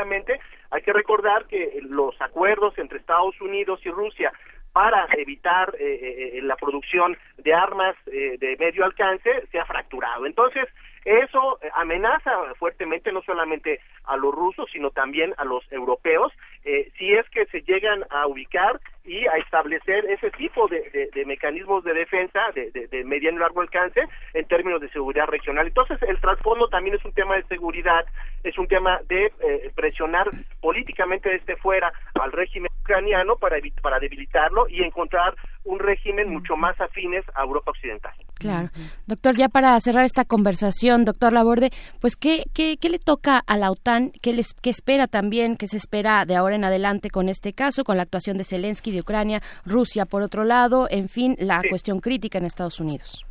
hay 0.72 0.82
que 0.82 0.92
recordar 0.92 1.46
que 1.46 1.80
los 1.84 2.20
acuerdos 2.20 2.78
entre 2.78 2.98
Estados 2.98 3.40
Unidos 3.40 3.80
y 3.86 3.90
Rusia 3.90 4.34
para 4.74 5.08
evitar 5.18 5.76
eh, 5.80 6.34
eh, 6.34 6.42
la 6.42 6.56
producción 6.56 7.16
de 7.38 7.54
armas 7.54 7.96
de 8.06 8.58
medio 8.60 8.84
alcance 8.84 9.48
se 9.52 9.60
ha 9.60 9.66
fracturado. 9.66 10.26
Entonces, 10.26 10.68
eso 11.06 11.60
amenaza 11.76 12.32
fuertemente 12.58 13.12
no 13.12 13.22
solamente 13.22 13.80
a 14.06 14.18
los 14.18 14.34
rusos, 14.34 14.70
sino 14.72 14.90
también 14.90 15.34
a 15.38 15.46
los 15.46 15.64
europeos, 15.72 16.34
eh, 16.66 16.92
si 16.98 17.14
es 17.14 17.28
que 17.30 17.46
se 17.48 17.62
llegan 17.62 18.04
a 18.10 18.28
ubicar 18.28 18.80
y 19.06 19.26
a 19.28 19.38
establecer 19.38 20.06
ese 20.06 20.32
tipo 20.32 20.68
de, 20.70 21.10
mecanismos 21.26 21.84
de 21.84 21.94
defensa 21.94 22.40
de, 22.56 23.04
mediano 23.04 23.38
y 23.38 23.42
largo 23.42 23.62
alcance 23.62 24.02
en 24.34 24.46
términos 24.46 24.80
de 24.80 24.90
seguridad 24.90 25.26
regional. 25.28 25.68
Entonces, 25.68 26.02
el 26.04 26.20
trasfondo 26.22 26.70
también 26.70 26.96
es 26.96 27.04
un 27.04 27.12
tema 27.12 27.36
de 27.36 27.44
seguridad, 27.44 28.06
es 28.44 28.58
un 28.58 28.68
tema 28.68 29.02
de 29.10 29.26
eh, 29.26 29.72
presionar 29.76 30.30
políticamente 30.62 31.30
desde 31.30 31.58
fuera 31.58 31.92
al 32.14 32.32
régimen 32.32 32.72
ucraniano 32.82 33.36
para, 33.36 33.58
para 33.82 34.00
debilitarlo 34.00 34.68
y 34.70 34.84
encontrar 34.84 35.36
un 35.66 35.80
régimen 35.80 36.30
mucho 36.30 36.56
más 36.56 36.80
afines 36.80 37.26
a 37.36 37.44
Europa 37.44 37.72
Occidental. 37.72 38.14
Claro. 38.36 38.70
Doctor, 39.08 39.36
ya 39.38 39.48
para 39.48 39.80
cerrar 39.80 40.04
esta 40.04 40.26
conversación, 40.26 41.06
doctor 41.06 41.32
Laborde, 41.32 41.72
pues, 42.02 42.16
¿qué, 42.16 42.44
qué, 42.54 42.78
qué 42.80 42.90
le 42.90 43.00
toca 43.00 43.42
a 43.46 43.58
la 43.58 43.72
OTAN? 43.72 44.12
¿Qué, 44.22 44.34
les, 44.34 44.54
¿Qué 44.54 44.70
espera 44.70 45.08
también? 45.08 45.56
¿Qué 45.56 45.68
se 45.68 45.78
espera 45.78 46.26
de 46.26 46.36
ahora 46.36 46.53
en 46.54 46.64
adelante 46.64 47.10
con 47.10 47.30
este 47.30 47.54
caso, 47.54 47.84
con 47.84 47.98
la 47.98 48.04
actuación 48.04 48.38
de 48.38 48.44
Zelensky 48.44 48.92
de 48.92 49.02
Ucrania, 49.02 49.42
Rusia 49.66 50.06
por 50.06 50.22
otro 50.22 50.44
lado, 50.44 50.88
en 50.90 51.10
fin, 51.10 51.36
la 51.40 51.62
cuestión 51.70 52.00
crítica 52.00 52.38
en 52.38 52.46
Estados 52.46 52.80
Unidos? 52.80 53.26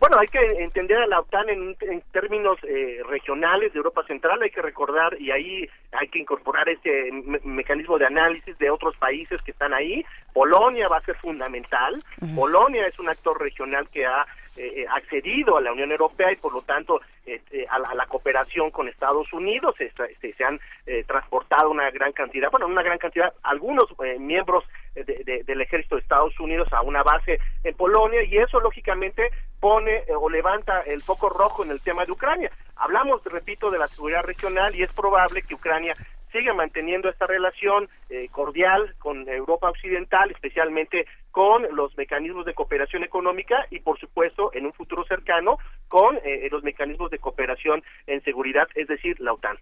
Bueno, 0.00 0.16
hay 0.18 0.28
que 0.28 0.62
entender 0.62 0.96
a 0.96 1.06
la 1.06 1.20
OTAN 1.20 1.50
en, 1.50 1.76
términos 2.10 2.56
eh, 2.62 3.02
regionales 3.06 3.70
de 3.74 3.76
Europa 3.76 4.02
Central, 4.06 4.40
hay 4.42 4.48
que 4.48 4.62
recordar 4.62 5.14
y 5.20 5.30
ahí 5.30 5.68
hay 5.92 6.08
que 6.08 6.18
incorporar 6.18 6.66
ese 6.70 7.10
mecanismo 7.44 7.98
de 7.98 8.06
análisis 8.06 8.56
de 8.56 8.70
otros 8.70 8.96
países 8.96 9.42
que 9.42 9.50
están 9.50 9.74
ahí. 9.74 10.02
Polonia 10.32 10.88
va 10.88 10.96
a 10.96 11.04
ser 11.04 11.16
fundamental. 11.16 12.02
Polonia 12.34 12.86
es 12.86 12.98
un 12.98 13.10
actor 13.10 13.38
regional 13.42 13.90
que 13.90 14.06
ha 14.06 14.24
eh, 14.56 14.86
accedido 14.90 15.56
a 15.56 15.60
la 15.60 15.72
Unión 15.72 15.90
Europea 15.90 16.32
y 16.32 16.36
por 16.36 16.52
lo 16.52 16.62
tanto 16.62 17.00
eh, 17.26 17.40
a, 17.68 17.78
la, 17.78 18.06
cooperación 18.06 18.70
con 18.70 18.88
Estados 18.88 19.32
Unidos. 19.32 19.74
Se, 19.78 19.90
se, 19.90 20.44
han 20.44 20.58
transportado 21.06 21.70
una 21.70 21.90
gran 21.90 22.12
cantidad, 22.12 22.50
bueno, 22.50 22.66
una 22.66 22.82
gran 22.82 22.98
cantidad, 22.98 23.32
algunos 23.42 23.86
miembros 24.18 24.64
del 24.94 25.60
ejército 25.60 25.96
de 25.96 26.02
Estados 26.02 26.38
Unidos 26.40 26.72
a 26.72 26.82
una 26.82 27.02
base 27.02 27.38
en 27.62 27.74
Polonia 27.74 28.22
y 28.24 28.38
eso 28.38 28.58
lógicamente 28.60 29.30
pone 29.60 29.98
eh, 29.98 30.14
o 30.14 30.28
levanta 30.28 30.80
el 30.80 31.02
foco 31.02 31.28
rojo 31.28 31.62
en 31.62 31.70
el 31.70 31.80
tema 31.80 32.04
de 32.04 32.12
Ucrania. 32.12 32.50
Hablamos, 32.76 33.22
repito, 33.24 33.70
de 33.70 33.78
la 33.78 33.88
seguridad 33.88 34.22
regional 34.22 34.74
y 34.74 34.82
es 34.82 34.92
probable 34.92 35.42
que 35.42 35.54
Ucrania 35.54 35.94
siga 36.32 36.54
manteniendo 36.54 37.08
esta 37.08 37.26
relación 37.26 37.88
eh, 38.08 38.28
cordial 38.30 38.94
con 38.98 39.28
Europa 39.28 39.70
Occidental, 39.70 40.30
especialmente 40.30 41.06
con 41.30 41.66
los 41.74 41.96
mecanismos 41.96 42.44
de 42.46 42.54
cooperación 42.54 43.04
económica 43.04 43.66
y, 43.70 43.80
por 43.80 43.98
supuesto, 43.98 44.50
en 44.54 44.66
un 44.66 44.72
futuro 44.72 45.04
cercano, 45.04 45.58
con 45.88 46.18
eh, 46.24 46.48
los 46.50 46.62
mecanismos 46.62 47.10
de 47.10 47.18
cooperación 47.18 47.82
en 48.06 48.22
seguridad, 48.22 48.68
es 48.74 48.88
decir, 48.88 49.18
la 49.20 49.32
OTAN. 49.32 49.58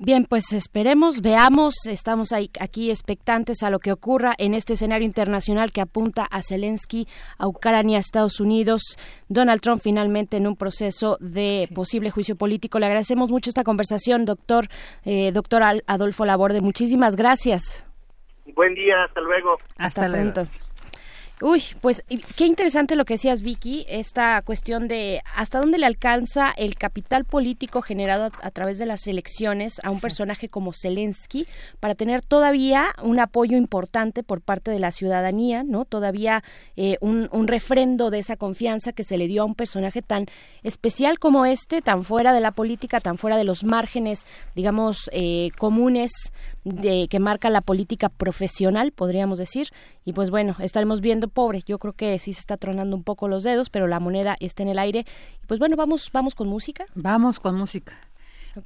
Bien, 0.00 0.26
pues 0.28 0.52
esperemos, 0.52 1.22
veamos, 1.22 1.86
estamos 1.86 2.32
ahí, 2.32 2.50
aquí 2.58 2.90
expectantes 2.90 3.62
a 3.62 3.70
lo 3.70 3.78
que 3.78 3.92
ocurra 3.92 4.34
en 4.38 4.52
este 4.52 4.72
escenario 4.72 5.06
internacional 5.06 5.70
que 5.70 5.80
apunta 5.80 6.24
a 6.24 6.42
Zelensky, 6.42 7.06
a 7.38 7.46
Ucrania, 7.46 7.98
a 7.98 8.00
Estados 8.00 8.40
Unidos, 8.40 8.98
Donald 9.28 9.60
Trump 9.60 9.80
finalmente 9.80 10.36
en 10.36 10.48
un 10.48 10.56
proceso 10.56 11.16
de 11.20 11.68
posible 11.72 12.10
juicio 12.10 12.34
político. 12.34 12.80
Le 12.80 12.86
agradecemos 12.86 13.30
mucho 13.30 13.50
esta 13.50 13.62
conversación, 13.62 14.24
doctor, 14.24 14.66
eh, 15.04 15.30
doctor 15.32 15.62
Adolfo 15.86 16.24
Laborde. 16.24 16.60
Muchísimas 16.60 17.14
gracias. 17.14 17.86
Buen 18.56 18.74
día, 18.74 19.04
hasta 19.04 19.20
luego. 19.20 19.58
Hasta, 19.78 20.10
pronto. 20.10 20.48
Uy, 21.40 21.64
pues 21.80 22.04
qué 22.36 22.46
interesante 22.46 22.94
lo 22.94 23.04
que 23.04 23.14
decías, 23.14 23.42
Vicky, 23.42 23.84
esta 23.88 24.40
cuestión 24.42 24.86
de 24.86 25.20
hasta 25.34 25.60
dónde 25.60 25.78
le 25.78 25.86
alcanza 25.86 26.52
el 26.56 26.76
capital 26.76 27.24
político 27.24 27.82
generado 27.82 28.30
a, 28.40 28.50
través 28.52 28.78
de 28.78 28.86
las 28.86 29.08
elecciones 29.08 29.80
a 29.82 29.90
un 29.90 30.00
personaje 30.00 30.48
como 30.48 30.72
Zelensky 30.72 31.48
para 31.80 31.96
tener 31.96 32.24
todavía 32.24 32.86
un 33.02 33.18
apoyo 33.18 33.56
importante 33.56 34.22
por 34.22 34.42
parte 34.42 34.70
de 34.70 34.78
la 34.78 34.92
ciudadanía, 34.92 35.64
¿no? 35.64 35.84
Todavía 35.84 36.44
eh, 36.76 36.98
un, 37.00 37.28
un 37.32 37.48
refrendo 37.48 38.10
de 38.10 38.20
esa 38.20 38.36
confianza 38.36 38.92
que 38.92 39.02
se 39.02 39.18
le 39.18 39.26
dio 39.26 39.42
a 39.42 39.46
un 39.46 39.56
personaje 39.56 40.02
tan 40.02 40.26
especial 40.62 41.18
como 41.18 41.46
este, 41.46 41.82
tan 41.82 42.04
fuera 42.04 42.32
de 42.32 42.40
la 42.40 42.52
política, 42.52 43.00
tan 43.00 43.18
fuera 43.18 43.36
de 43.36 43.44
los 43.44 43.64
márgenes, 43.64 44.24
digamos, 44.54 45.10
eh, 45.12 45.50
comunes 45.58 46.12
de 46.62 47.08
que 47.08 47.18
marca 47.18 47.50
la 47.50 47.60
política 47.60 48.08
profesional, 48.08 48.92
podríamos 48.92 49.38
decir. 49.38 49.68
Y 50.04 50.12
pues 50.12 50.30
bueno, 50.30 50.54
estaremos 50.60 51.00
viendo 51.00 51.23
poniendo 51.24 51.28
pobre. 51.28 51.62
Yo 51.66 51.78
creo 51.78 51.92
que 51.92 52.18
sí 52.18 52.32
se 52.32 52.40
está 52.40 52.56
tronando 52.56 52.96
un 52.96 53.02
poco 53.02 53.28
los 53.28 53.42
dedos, 53.42 53.70
pero 53.70 53.86
la 53.86 54.00
moneda 54.00 54.36
está 54.40 54.62
en 54.62 54.68
el 54.68 54.78
aire. 54.78 55.04
Pues 55.46 55.60
bueno, 55.60 55.76
vamos, 55.76 56.10
vamos 56.12 56.34
con 56.34 56.48
música. 56.48 56.86
Vamos 56.94 57.40
con 57.40 57.56
música. 57.56 57.94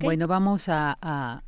Bueno, 0.00 0.26
vamos 0.26 0.68
a, 0.68 1.42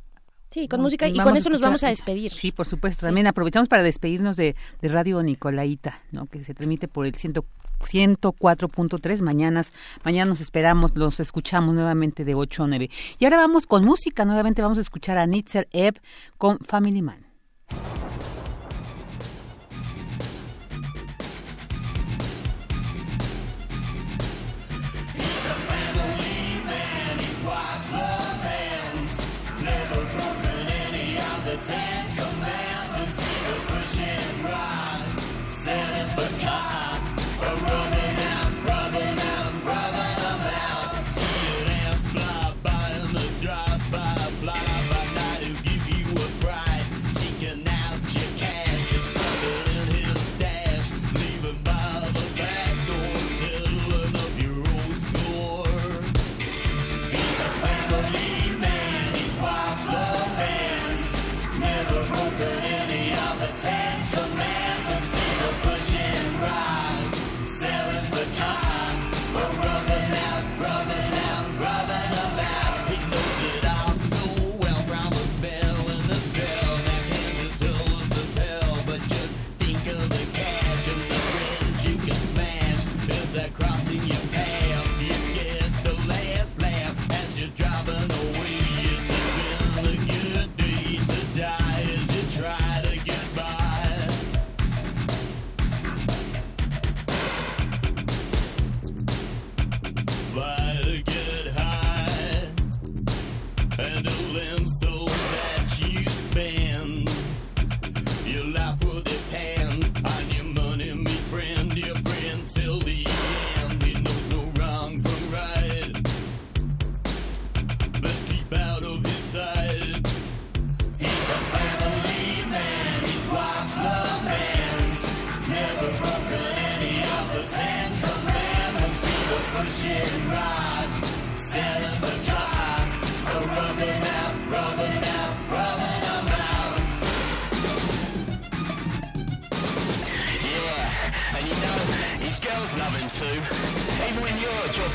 Sí, 0.49 0.67
con 0.67 0.81
música 0.81 1.07
y 1.07 1.17
con 1.17 1.37
eso 1.37 1.49
nos 1.49 1.61
vamos 1.61 1.83
a 1.83 1.87
despedir. 1.87 2.31
Sí, 2.31 2.51
por 2.51 2.65
supuesto. 2.65 3.05
También 3.05 3.27
aprovechamos 3.27 3.69
para 3.69 3.83
despedirnos 3.83 4.35
de, 4.35 4.55
de 4.81 4.87
Radio 4.89 5.23
Nicolaita, 5.23 6.01
¿no? 6.11 6.25
que 6.25 6.43
se 6.43 6.53
transmite 6.53 6.89
por 6.89 7.05
el 7.05 7.13
104.3. 7.13 9.21
Mañanas, 9.21 9.71
mañana 10.03 10.29
nos 10.29 10.41
esperamos, 10.41 10.97
los 10.97 11.21
escuchamos 11.21 11.73
nuevamente 11.73 12.25
de 12.25 12.35
8 12.35 12.63
a 12.63 12.67
9. 12.67 12.89
Y 13.19 13.25
ahora 13.25 13.37
vamos 13.37 13.65
con 13.65 13.85
música. 13.85 14.25
Nuevamente 14.25 14.61
vamos 14.61 14.77
a 14.77 14.81
escuchar 14.81 15.17
a 15.17 15.25
Nitzer 15.25 15.69
Ebb 15.71 16.01
con 16.37 16.59
Family 16.59 17.01
Man. 17.01 17.25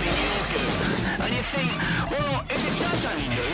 And 0.07 1.35
you 1.35 1.43
think, 1.43 1.73
well, 2.11 2.45
if 2.49 2.61
it 2.61 2.77
does 2.79 3.03
only 3.07 3.29
do, 3.35 3.49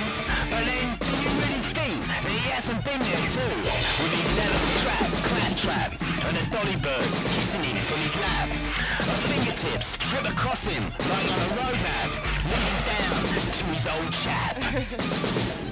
but 0.50 0.62
then 0.64 0.86
do 1.00 1.12
you 1.22 1.30
really 1.40 1.64
think 1.72 2.04
that 2.04 2.28
he 2.28 2.50
hasn't 2.50 2.84
been 2.84 3.00
there 3.00 3.26
too? 3.32 3.54
With 4.02 4.12
his 4.12 4.28
leather 4.36 4.62
strap, 4.76 5.10
clap 5.28 5.52
trap, 5.56 5.90
and 6.28 6.36
a 6.36 6.44
dolly 6.50 6.76
bird 6.76 7.10
kissing 7.32 7.64
him 7.64 7.80
from 7.82 8.00
his 8.00 8.16
lap. 8.16 8.48
Her 8.48 9.18
fingertips 9.28 9.96
trip 9.96 10.28
across 10.28 10.66
him 10.66 10.84
like 10.84 11.28
on 11.32 11.40
a 11.40 11.50
roadmap, 11.56 12.10
leading 12.44 12.80
down 12.92 13.20
to 13.56 13.64
his 13.72 13.86
old 13.86 14.12
chap. 14.12 15.71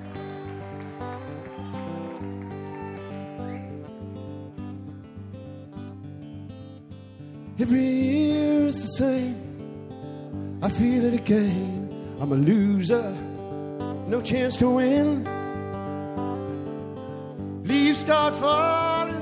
Loser, 12.91 13.15
no 14.07 14.21
chance 14.21 14.57
to 14.57 14.69
win. 14.69 15.23
Leaves 17.63 17.99
start 17.99 18.35
falling, 18.35 19.21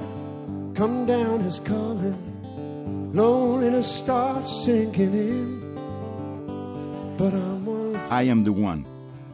come 0.75 1.05
down 1.05 1.41
is 1.41 1.59
calling. 1.59 2.15
Loneliness 3.13 3.85
starts 3.87 4.65
sinking 4.65 5.13
in. 5.13 5.59
I 8.11 8.23
Am 8.23 8.43
the 8.43 8.51
One, 8.51 8.83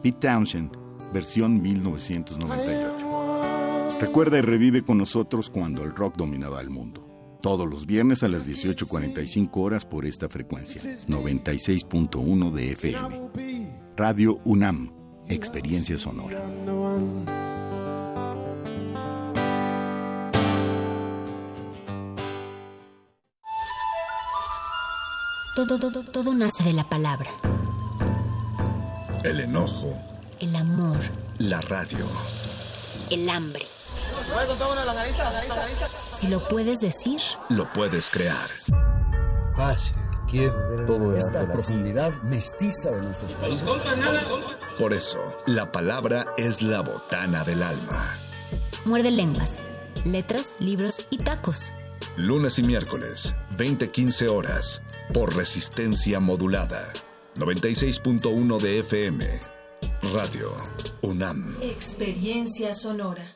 Pete 0.02 0.20
Townshend, 0.20 0.76
versión 1.12 1.62
1998. 1.62 4.00
Recuerda 4.00 4.38
y 4.38 4.42
revive 4.42 4.82
con 4.82 4.98
nosotros 4.98 5.48
cuando 5.50 5.84
el 5.84 5.94
rock 5.94 6.16
dominaba 6.16 6.60
el 6.60 6.68
mundo. 6.68 7.02
Todos 7.40 7.68
los 7.68 7.86
viernes 7.86 8.24
a 8.24 8.28
las 8.28 8.48
18.45 8.48 9.50
horas 9.54 9.84
por 9.84 10.04
esta 10.04 10.28
frecuencia, 10.28 10.82
96.1 10.82 12.52
de 12.52 12.72
FM. 12.72 13.65
Radio 13.96 14.40
UNAM, 14.44 14.92
Experiencia 15.26 15.96
Sonora. 15.96 16.38
Todo, 25.54 25.78
todo, 25.78 26.04
todo 26.04 26.34
nace 26.34 26.62
de 26.64 26.74
la 26.74 26.84
palabra. 26.84 27.30
El 29.24 29.40
enojo. 29.40 29.98
El 30.40 30.54
amor. 30.54 30.98
La 31.38 31.62
radio. 31.62 32.06
El 33.08 33.30
hambre. 33.30 33.64
Si 36.10 36.28
lo 36.28 36.46
puedes 36.46 36.80
decir, 36.80 37.22
lo 37.48 37.64
puedes 37.72 38.10
crear. 38.10 38.46
Paz. 39.56 39.94
Todo 40.86 41.16
Esta 41.16 41.50
profundidad 41.50 42.12
mestiza 42.22 42.90
de 42.90 43.02
nuestros 43.02 43.32
países. 43.32 43.68
Por 44.78 44.92
eso, 44.92 45.18
la 45.46 45.70
palabra 45.70 46.26
es 46.36 46.62
la 46.62 46.80
botana 46.80 47.44
del 47.44 47.62
alma. 47.62 48.18
Muerde 48.84 49.10
lenguas, 49.10 49.60
letras, 50.04 50.54
libros 50.58 51.06
y 51.10 51.18
tacos. 51.18 51.72
Lunes 52.16 52.58
y 52.58 52.62
miércoles, 52.62 53.34
20-15 53.56 54.28
horas, 54.28 54.82
por 55.14 55.34
resistencia 55.36 56.18
modulada. 56.20 56.92
96.1 57.36 58.60
de 58.60 58.78
FM. 58.80 59.26
Radio 60.14 60.52
UNAM. 61.02 61.56
Experiencia 61.62 62.74
sonora. 62.74 63.35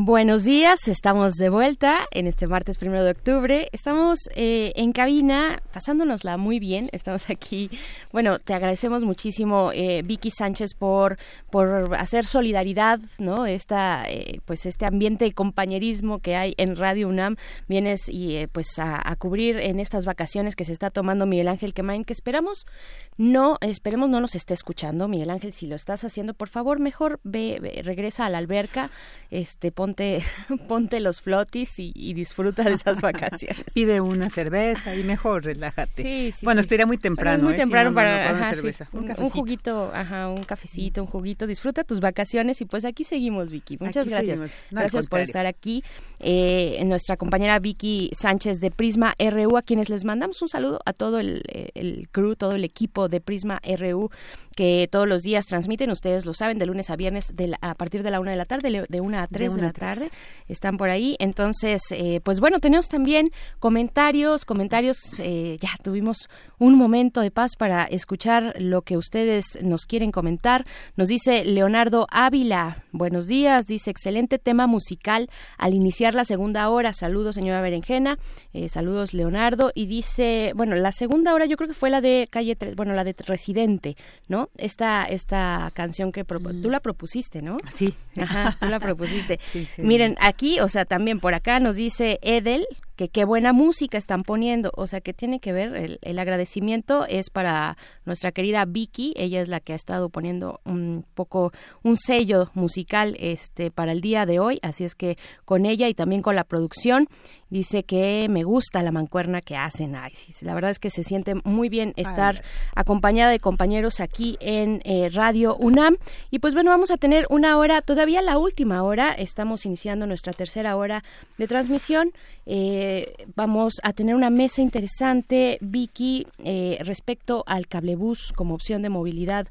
Buenos 0.00 0.44
días, 0.44 0.86
estamos 0.86 1.32
de 1.32 1.48
vuelta 1.48 2.06
en 2.12 2.28
este 2.28 2.46
martes 2.46 2.78
primero 2.78 3.02
de 3.02 3.10
octubre. 3.10 3.68
Estamos 3.72 4.20
eh, 4.36 4.72
en 4.76 4.92
cabina, 4.92 5.60
pasándonosla 5.72 6.36
muy 6.36 6.60
bien. 6.60 6.88
Estamos 6.92 7.28
aquí. 7.30 7.68
Bueno, 8.12 8.38
te 8.38 8.54
agradecemos 8.54 9.02
muchísimo, 9.02 9.72
eh, 9.74 10.02
Vicky 10.04 10.30
Sánchez, 10.30 10.74
por, 10.78 11.18
por 11.50 11.96
hacer 11.96 12.26
solidaridad, 12.26 13.00
¿no? 13.18 13.44
Esta, 13.46 14.08
eh, 14.08 14.38
pues 14.44 14.66
este 14.66 14.86
ambiente 14.86 15.24
de 15.24 15.32
compañerismo 15.32 16.20
que 16.20 16.36
hay 16.36 16.54
en 16.58 16.76
Radio 16.76 17.08
UNAM. 17.08 17.34
Vienes 17.66 18.02
y 18.08 18.46
pues 18.52 18.78
a, 18.78 19.16
cubrir 19.16 19.56
en 19.56 19.80
estas 19.80 20.06
vacaciones 20.06 20.54
que 20.54 20.62
se 20.62 20.74
está 20.74 20.90
tomando 20.90 21.26
Miguel 21.26 21.48
Ángel 21.48 21.74
Quemain, 21.74 22.04
que 22.04 22.12
esperamos 22.12 22.68
no, 23.16 23.56
esperemos 23.62 24.08
no 24.08 24.20
nos 24.20 24.36
esté 24.36 24.54
escuchando, 24.54 25.08
Miguel 25.08 25.30
Ángel. 25.30 25.52
Si 25.52 25.66
lo 25.66 25.74
estás 25.74 26.04
haciendo, 26.04 26.34
por 26.34 26.48
favor, 26.48 26.78
mejor 26.78 27.18
ve, 27.24 27.82
regresa 27.82 28.26
a 28.26 28.30
la 28.30 28.38
alberca, 28.38 28.92
este 29.32 29.72
ponte, 29.88 30.22
ponte 30.68 31.00
los 31.00 31.20
flotis 31.20 31.78
y, 31.78 31.92
y 31.94 32.14
disfruta 32.14 32.62
de 32.64 32.74
esas 32.74 33.00
vacaciones. 33.00 33.64
Pide 33.74 34.00
una 34.00 34.28
cerveza 34.28 34.94
y 34.94 35.02
mejor 35.02 35.44
relájate. 35.44 36.02
Sí, 36.02 36.32
sí, 36.32 36.44
bueno, 36.44 36.60
sí. 36.60 36.66
estaría 36.66 36.86
muy 36.86 36.98
temprano. 36.98 37.44
muy 37.44 37.54
¿eh? 37.54 37.56
temprano 37.56 37.90
Si 37.90 37.92
no, 37.92 37.94
para, 37.94 38.32
no, 38.32 38.38
no, 38.38 38.44
ajá, 38.44 38.54
cerveza. 38.54 38.88
Un, 38.92 39.10
un, 39.10 39.14
un 39.18 39.30
juguito, 39.30 39.90
ajá, 39.94 40.28
un 40.28 40.42
cafecito, 40.42 41.02
un 41.02 41.08
juguito. 41.08 41.46
Disfruta 41.46 41.84
tus 41.84 42.00
vacaciones 42.00 42.60
y 42.60 42.64
pues 42.64 42.84
aquí 42.84 43.04
seguimos, 43.04 43.50
Vicky. 43.50 43.78
Muchas 43.80 44.06
Aquí 44.06 44.10
gracias. 44.10 44.50
gracias 44.70 45.06
por 45.06 45.20
estar 45.20 45.46
aquí. 45.46 45.82
Eh, 46.20 46.82
nuestra 46.84 47.16
compañera 47.16 47.58
Vicky 47.58 48.10
Sánchez 48.14 48.60
de 48.60 48.70
Prisma 48.70 49.14
RU, 49.18 49.56
a 49.56 49.62
quienes 49.62 49.88
les 49.88 50.04
mandamos 50.04 50.42
un 50.42 50.48
saludo 50.48 50.80
a 50.84 50.92
todo 50.92 51.18
el, 51.18 51.42
el 51.74 52.08
crew, 52.10 52.36
todo 52.36 52.52
el 52.52 52.64
equipo 52.64 53.08
de 53.08 53.20
Prisma 53.20 53.60
RU 53.78 54.10
que 54.58 54.88
todos 54.90 55.06
los 55.06 55.22
días 55.22 55.46
transmiten, 55.46 55.88
ustedes 55.92 56.26
lo 56.26 56.34
saben, 56.34 56.58
de 56.58 56.66
lunes 56.66 56.90
a 56.90 56.96
viernes 56.96 57.30
de 57.36 57.46
la- 57.46 57.58
a 57.60 57.76
partir 57.76 58.02
de 58.02 58.10
la 58.10 58.18
una 58.18 58.32
de 58.32 58.36
la 58.36 58.44
tarde, 58.44 58.86
de 58.88 59.00
una 59.00 59.22
a 59.22 59.28
tres 59.28 59.54
de, 59.54 59.62
la 59.62 59.72
tres. 59.72 59.88
tarde, 59.88 60.10
están 60.48 60.76
por 60.78 60.90
ahí. 60.90 61.14
Entonces, 61.20 61.80
eh, 61.92 62.20
pues 62.24 62.40
bueno, 62.40 62.58
tenemos 62.58 62.88
también 62.88 63.28
comentarios, 63.60 64.44
comentarios, 64.44 64.96
eh, 65.20 65.58
ya 65.60 65.70
tuvimos 65.80 66.28
un 66.58 66.74
momento 66.74 67.20
de 67.20 67.30
paz 67.30 67.52
para 67.56 67.84
escuchar 67.84 68.56
lo 68.58 68.82
que 68.82 68.96
ustedes 68.96 69.44
nos 69.62 69.82
quieren 69.86 70.10
comentar. 70.10 70.64
Nos 70.96 71.06
dice 71.06 71.44
Leonardo 71.44 72.08
Ávila, 72.10 72.82
buenos 72.90 73.28
días, 73.28 73.64
dice 73.66 73.90
excelente 73.92 74.40
tema 74.40 74.66
musical 74.66 75.30
al 75.56 75.72
iniciar 75.74 76.14
la 76.16 76.24
segunda 76.24 76.68
hora. 76.68 76.92
Saludos, 76.94 77.36
señora 77.36 77.60
Berenjena, 77.60 78.18
eh, 78.52 78.68
saludos, 78.68 79.14
Leonardo. 79.14 79.70
Y 79.76 79.86
dice, 79.86 80.50
bueno, 80.56 80.74
la 80.74 80.90
segunda 80.90 81.32
hora 81.32 81.46
yo 81.46 81.56
creo 81.56 81.68
que 81.68 81.74
fue 81.74 81.90
la 81.90 82.00
de 82.00 82.26
calle, 82.28 82.58
Tre- 82.58 82.74
bueno, 82.74 82.94
la 82.94 83.04
de 83.04 83.14
Residente, 83.24 83.96
¿no? 84.26 84.47
Esta, 84.56 85.04
esta 85.04 85.70
canción 85.74 86.12
que 86.12 86.26
propo- 86.26 86.60
tú 86.62 86.70
la 86.70 86.80
propusiste, 86.80 87.42
¿no? 87.42 87.58
Sí. 87.74 87.94
Ajá, 88.16 88.56
tú 88.58 88.66
la 88.66 88.80
propusiste. 88.80 89.38
Sí, 89.42 89.66
sí. 89.66 89.82
Miren, 89.82 90.16
aquí, 90.20 90.60
o 90.60 90.68
sea, 90.68 90.84
también 90.84 91.20
por 91.20 91.34
acá 91.34 91.60
nos 91.60 91.76
dice 91.76 92.18
Edel 92.22 92.66
que 92.98 93.08
qué 93.08 93.24
buena 93.24 93.52
música 93.52 93.96
están 93.96 94.24
poniendo, 94.24 94.72
o 94.74 94.88
sea, 94.88 95.00
que 95.00 95.14
tiene 95.14 95.38
que 95.38 95.52
ver, 95.52 95.76
el, 95.76 96.00
el 96.02 96.18
agradecimiento 96.18 97.06
es 97.06 97.30
para 97.30 97.78
nuestra 98.04 98.32
querida 98.32 98.64
Vicky, 98.64 99.14
ella 99.16 99.40
es 99.40 99.46
la 99.46 99.60
que 99.60 99.72
ha 99.72 99.76
estado 99.76 100.08
poniendo 100.08 100.60
un 100.64 101.06
poco 101.14 101.52
un 101.84 101.96
sello 101.96 102.50
musical 102.54 103.16
este 103.20 103.70
para 103.70 103.92
el 103.92 104.00
día 104.00 104.26
de 104.26 104.40
hoy, 104.40 104.58
así 104.62 104.82
es 104.82 104.96
que 104.96 105.16
con 105.44 105.64
ella 105.64 105.88
y 105.88 105.94
también 105.94 106.22
con 106.22 106.34
la 106.34 106.42
producción 106.42 107.06
dice 107.50 107.84
que 107.84 108.26
me 108.28 108.42
gusta 108.42 108.82
la 108.82 108.90
mancuerna 108.90 109.40
que 109.40 109.56
hacen, 109.56 109.94
ay, 109.94 110.10
sí, 110.14 110.32
la 110.44 110.54
verdad 110.54 110.72
es 110.72 110.78
que 110.78 110.90
se 110.90 111.04
siente 111.04 111.34
muy 111.44 111.68
bien 111.68 111.92
estar 111.96 112.42
acompañada 112.74 113.30
de 113.30 113.38
compañeros 113.38 114.00
aquí 114.00 114.36
en 114.40 114.82
eh, 114.84 115.08
Radio 115.12 115.56
UNAM. 115.56 115.96
Y 116.30 116.40
pues 116.40 116.54
bueno, 116.54 116.70
vamos 116.70 116.90
a 116.90 116.96
tener 116.96 117.26
una 117.30 117.56
hora, 117.58 117.80
todavía 117.80 118.22
la 118.22 118.38
última 118.38 118.82
hora, 118.82 119.12
estamos 119.12 119.64
iniciando 119.66 120.06
nuestra 120.06 120.32
tercera 120.32 120.76
hora 120.76 121.02
de 121.38 121.46
transmisión. 121.46 122.12
Eh, 122.50 122.87
vamos 123.34 123.74
a 123.82 123.92
tener 123.92 124.14
una 124.14 124.30
mesa 124.30 124.62
interesante, 124.62 125.58
Vicky, 125.60 126.26
eh, 126.44 126.78
respecto 126.80 127.44
al 127.46 127.66
cablebús 127.66 128.32
como 128.34 128.54
opción 128.54 128.82
de 128.82 128.88
movilidad 128.88 129.48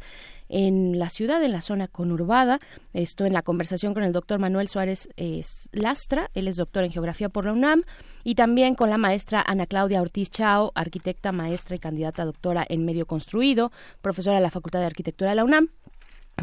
en 0.50 0.98
la 0.98 1.10
ciudad, 1.10 1.44
en 1.44 1.52
la 1.52 1.62
zona 1.62 1.88
conurbada. 1.88 2.60
Esto 2.94 3.26
en 3.26 3.34
la 3.34 3.42
conversación 3.42 3.94
con 3.94 4.04
el 4.04 4.14
doctor 4.14 4.40
Manuel 4.40 4.70
Suárez 4.70 5.10
Lastra, 5.72 6.30
él 6.34 6.48
es 6.48 6.56
doctor 6.56 6.84
en 6.84 6.92
geografía 6.92 7.30
por 7.30 7.46
la 7.46 7.54
UNAM, 7.54 7.84
y 8.24 8.36
también 8.36 8.76
con 8.76 8.90
la 8.90 8.98
maestra 8.98 9.44
Ana 9.46 9.66
Claudia 9.66 10.02
Ortiz 10.02 10.30
Chao, 10.30 10.72
arquitecta, 10.76 11.32
maestra 11.32 11.76
y 11.76 11.80
candidata 11.80 12.22
a 12.22 12.26
doctora 12.26 12.66
en 12.68 12.86
medio 12.86 13.06
construido, 13.06 13.72
profesora 14.02 14.38
de 14.38 14.44
la 14.44 14.52
Facultad 14.52 14.80
de 14.80 14.86
Arquitectura 14.86 15.32
de 15.32 15.36
la 15.36 15.44
UNAM. 15.44 15.70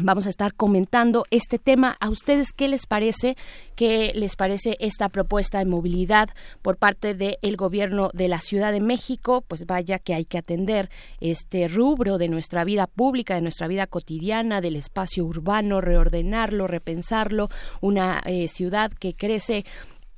Vamos 0.01 0.25
a 0.25 0.29
estar 0.29 0.53
comentando 0.53 1.25
este 1.31 1.57
tema. 1.57 1.95
¿A 2.01 2.09
ustedes 2.09 2.51
qué 2.51 2.67
les 2.67 2.85
parece? 2.85 3.37
¿Qué 3.77 4.11
les 4.13 4.35
parece 4.35 4.75
esta 4.81 5.07
propuesta 5.07 5.59
de 5.59 5.65
movilidad 5.65 6.31
por 6.61 6.75
parte 6.75 7.13
del 7.13 7.55
gobierno 7.55 8.09
de 8.11 8.27
la 8.27 8.41
Ciudad 8.41 8.73
de 8.73 8.81
México? 8.81 9.45
Pues 9.47 9.65
vaya 9.65 9.97
que 9.99 10.13
hay 10.13 10.25
que 10.25 10.37
atender 10.37 10.89
este 11.21 11.69
rubro 11.69 12.17
de 12.17 12.27
nuestra 12.27 12.65
vida 12.65 12.87
pública, 12.87 13.35
de 13.35 13.41
nuestra 13.41 13.67
vida 13.69 13.87
cotidiana, 13.87 14.59
del 14.59 14.75
espacio 14.75 15.23
urbano, 15.23 15.79
reordenarlo, 15.79 16.67
repensarlo. 16.67 17.47
Una 17.79 18.21
eh, 18.25 18.49
ciudad 18.49 18.91
que 18.91 19.13
crece 19.13 19.63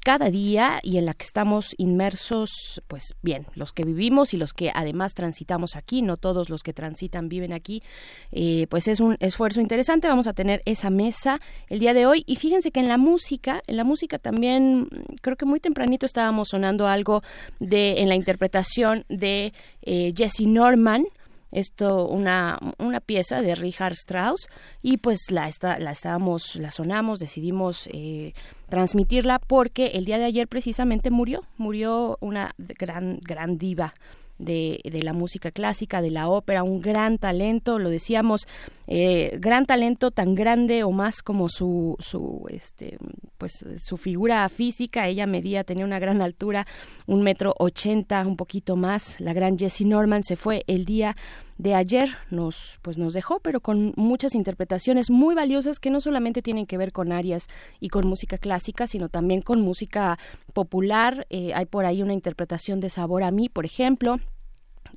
cada 0.04 0.30
día 0.30 0.80
y 0.84 0.98
en 0.98 1.06
la 1.06 1.14
que 1.14 1.26
estamos 1.26 1.76
inmersos, 1.78 2.82
pues 2.88 3.16
bien, 3.22 3.46
los 3.56 3.74
que 3.74 3.84
vivimos 3.84 4.34
y 4.34 4.38
los 4.38 4.54
que 4.54 4.72
además 4.74 5.14
transitamos 5.14 5.76
aquí, 5.76 6.02
no 6.02 6.18
todos 6.18 6.50
los 6.50 6.64
que 6.64 6.74
transitan 6.74 7.30
viven 7.30 7.54
aquí, 7.54 7.84
eh, 8.32 8.68
pues 8.70 8.88
es 8.88 9.00
un 9.00 9.18
esfuerzo 9.20 9.62
interesante. 9.62 10.08
Vamos 10.08 10.28
a 10.28 10.34
tener 10.34 10.62
esa 10.66 10.90
mesa 10.90 11.40
el 11.68 11.80
día 11.80 11.94
de 11.94 12.06
hoy 12.06 12.24
y 12.26 12.38
fíjense 12.38 12.72
que 12.72 12.80
en 12.80 12.88
la 12.88 12.98
música, 12.98 13.62
en 13.68 13.78
la 13.78 13.84
música 13.84 14.18
también 14.18 14.88
creo 15.22 15.36
que 15.36 15.46
muy 15.46 15.60
tempranito 15.60 16.06
estábamos 16.06 16.50
sonando 16.50 16.88
algo 16.88 17.22
de 17.60 18.02
en 18.02 18.10
la 18.10 18.16
interpretación 18.16 19.06
de 19.10 19.54
eh, 19.82 20.14
Jesse 20.16 20.48
Norman 20.48 21.06
esto 21.52 22.08
una, 22.08 22.60
una 22.78 23.00
pieza 23.00 23.42
de 23.42 23.56
Richard 23.56 23.94
Strauss 23.94 24.48
y 24.82 24.98
pues 24.98 25.32
la 25.32 25.48
está, 25.48 25.80
la 25.80 25.92
estábamos 25.92 26.56
la 26.56 26.72
sonamos 26.72 27.20
decidimos 27.20 27.88
eh, 27.94 28.34
transmitirla 28.70 29.40
porque 29.40 29.88
el 29.94 30.06
día 30.06 30.18
de 30.18 30.26
ayer 30.26 30.48
precisamente 30.48 31.10
murió 31.10 31.44
murió 31.58 32.18
una 32.20 32.54
gran 32.58 33.20
gran 33.22 33.58
diva 33.58 33.94
de, 34.38 34.80
de, 34.84 35.02
la 35.02 35.14
música 35.14 35.52
clásica, 35.52 36.02
de 36.02 36.12
la 36.12 36.30
ópera, 36.30 36.64
un 36.64 36.82
gran 36.82 37.18
talento, 37.18 37.80
lo 37.80 37.90
decíamos, 37.90 38.48
eh, 38.88 39.38
gran 39.40 39.66
talento 39.66 40.12
tan 40.12 40.36
grande 40.36 40.84
o 40.84 40.92
más 40.92 41.22
como 41.22 41.50
su, 41.50 41.96
su, 42.00 42.46
este, 42.50 42.98
pues, 43.38 43.66
su 43.84 43.98
figura 43.98 44.48
física. 44.50 45.08
Ella 45.08 45.26
medía, 45.26 45.64
tenía 45.64 45.86
una 45.86 46.00
gran 46.00 46.22
altura, 46.22 46.68
un 47.06 47.22
metro 47.24 47.54
ochenta, 47.58 48.26
un 48.26 48.38
poquito 48.38 48.76
más. 48.76 49.20
La 49.20 49.34
gran 49.34 49.58
Jessie 49.58 49.88
Norman 49.88 50.24
se 50.24 50.36
fue 50.36 50.64
el 50.68 50.86
día 50.86 51.16
de 51.58 51.74
ayer 51.74 52.10
nos 52.30 52.80
pues 52.82 52.98
nos 52.98 53.14
dejó 53.14 53.40
pero 53.40 53.62
con 53.62 53.94
muchas 53.96 54.36
interpretaciones 54.36 55.10
muy 55.10 55.36
valiosas 55.36 55.80
que 55.80 55.90
no 55.90 56.02
solamente 56.02 56.42
tienen 56.42 56.66
que 56.66 56.78
ver 56.78 56.92
con 56.92 57.12
arias 57.12 57.48
y 57.80 57.90
con 57.90 58.08
música 58.08 58.38
clásica 58.38 58.88
sino 58.88 59.10
también 59.10 59.42
con 59.42 59.62
música 59.62 60.18
popular. 60.54 61.26
Eh, 61.30 61.54
hay 61.54 61.66
por 61.66 61.86
ahí 61.86 62.02
una 62.02 62.14
interpretación 62.14 62.80
de 62.80 62.90
sabor 62.90 63.24
a 63.24 63.32
mí 63.32 63.50
por 63.50 63.66
ejemplo 63.66 64.18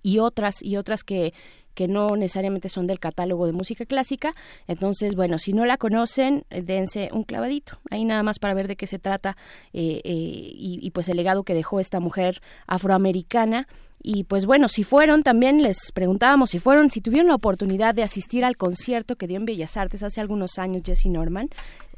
y 0.02 0.18
otras 0.18 0.62
y 0.62 0.76
otras 0.76 1.02
que 1.02 1.32
que 1.74 1.88
no 1.88 2.16
necesariamente 2.16 2.68
son 2.68 2.86
del 2.86 2.98
catálogo 2.98 3.46
de 3.46 3.52
música 3.52 3.86
clásica. 3.86 4.32
Entonces, 4.66 5.14
bueno, 5.14 5.38
si 5.38 5.52
no 5.52 5.64
la 5.64 5.76
conocen, 5.76 6.44
dense 6.50 7.08
un 7.12 7.22
clavadito, 7.22 7.78
ahí 7.90 8.04
nada 8.04 8.22
más 8.22 8.38
para 8.38 8.54
ver 8.54 8.68
de 8.68 8.76
qué 8.76 8.86
se 8.86 8.98
trata 8.98 9.36
eh, 9.72 10.00
eh, 10.04 10.12
y, 10.12 10.78
y, 10.82 10.90
pues 10.90 11.08
el 11.08 11.16
legado 11.16 11.44
que 11.44 11.54
dejó 11.54 11.80
esta 11.80 12.00
mujer 12.00 12.42
afroamericana 12.66 13.68
y 14.02 14.24
pues 14.24 14.46
bueno, 14.46 14.68
si 14.68 14.82
fueron, 14.82 15.22
también 15.22 15.62
les 15.62 15.92
preguntábamos 15.92 16.50
si 16.50 16.58
fueron, 16.58 16.90
si 16.90 17.00
tuvieron 17.00 17.28
la 17.28 17.34
oportunidad 17.34 17.94
de 17.94 18.02
asistir 18.02 18.44
al 18.44 18.56
concierto 18.56 19.16
que 19.16 19.26
dio 19.26 19.36
en 19.36 19.44
Bellas 19.44 19.76
Artes 19.76 20.02
hace 20.02 20.20
algunos 20.20 20.58
años 20.58 20.82
Jesse 20.84 21.06
Norman. 21.06 21.50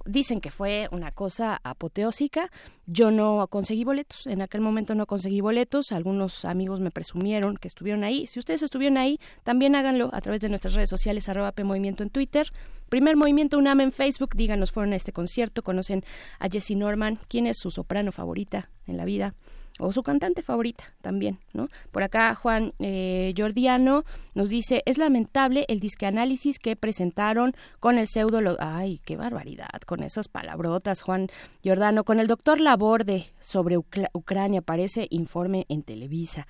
Dicen 0.05 0.41
que 0.41 0.51
fue 0.51 0.89
una 0.91 1.13
cosa 1.13 1.61
apoteósica. 1.63 2.51
Yo 2.87 3.13
no 3.13 3.47
conseguí 3.49 3.85
boletos. 3.85 4.27
En 4.27 4.43
aquel 4.43 4.61
momento 4.61 4.97
no 4.97 5.07
conseguí 5.07 5.41
boletos. 5.41 5.93
Algunos 5.93 6.45
amigos 6.45 6.81
me 6.81 6.91
presumieron 6.91 7.57
que 7.57 7.69
estuvieron 7.69 8.03
ahí. 8.03 8.27
Si 8.27 8.41
ustedes 8.41 8.63
estuvieron 8.63 8.99
ahí, 8.99 9.21
también 9.45 9.77
háganlo 9.77 10.11
a 10.13 10.21
través 10.21 10.41
de 10.41 10.49
nuestras 10.49 10.75
redes 10.75 10.91
sociales, 10.91 11.29
arroba 11.29 11.55
Movimiento 11.63 12.03
en 12.03 12.11
Twitter. 12.11 12.49
Primer 12.89 13.15
Movimiento 13.17 13.59
UNAM 13.59 13.81
en 13.81 13.93
Facebook. 13.93 14.35
Díganos, 14.35 14.73
fueron 14.73 14.93
a 14.93 14.97
este 14.97 15.13
concierto, 15.13 15.63
conocen 15.63 16.05
a 16.41 16.49
Jesse 16.49 16.73
Norman. 16.73 17.21
¿Quién 17.29 17.47
es 17.47 17.59
su 17.59 17.71
soprano 17.71 18.11
favorita 18.11 18.71
en 18.89 18.97
la 18.97 19.05
vida? 19.05 19.37
O 19.83 19.93
su 19.93 20.03
cantante 20.03 20.43
favorita 20.43 20.85
también, 21.01 21.39
¿no? 21.53 21.69
Por 21.91 22.03
acá 22.03 22.35
Juan 22.35 22.73
eh, 22.79 23.35
Jordiano 23.37 24.05
nos 24.35 24.49
dice, 24.49 24.83
es 24.87 24.97
lamentable 24.97 25.65
el 25.69 25.81
disqueanálisis 25.81 26.59
que 26.59 26.77
presentaron 26.77 27.55
con 27.81 27.99
el 27.99 28.09
pseudo... 28.09 28.41
Ay, 28.61 29.01
qué 29.05 29.17
barbaridad 29.17 29.81
con 29.87 30.03
esas 30.03 30.29
palabrotas, 30.29 31.03
Juan 31.03 31.29
Giordano. 31.63 32.05
Con 32.05 32.21
el 32.21 32.29
doctor 32.29 32.61
Laborde 32.61 33.27
sobre 33.41 33.77
Ucrania, 33.77 34.63
parece 34.63 35.07
informe 35.11 35.67
en 35.69 35.83
Televisa. 35.83 36.47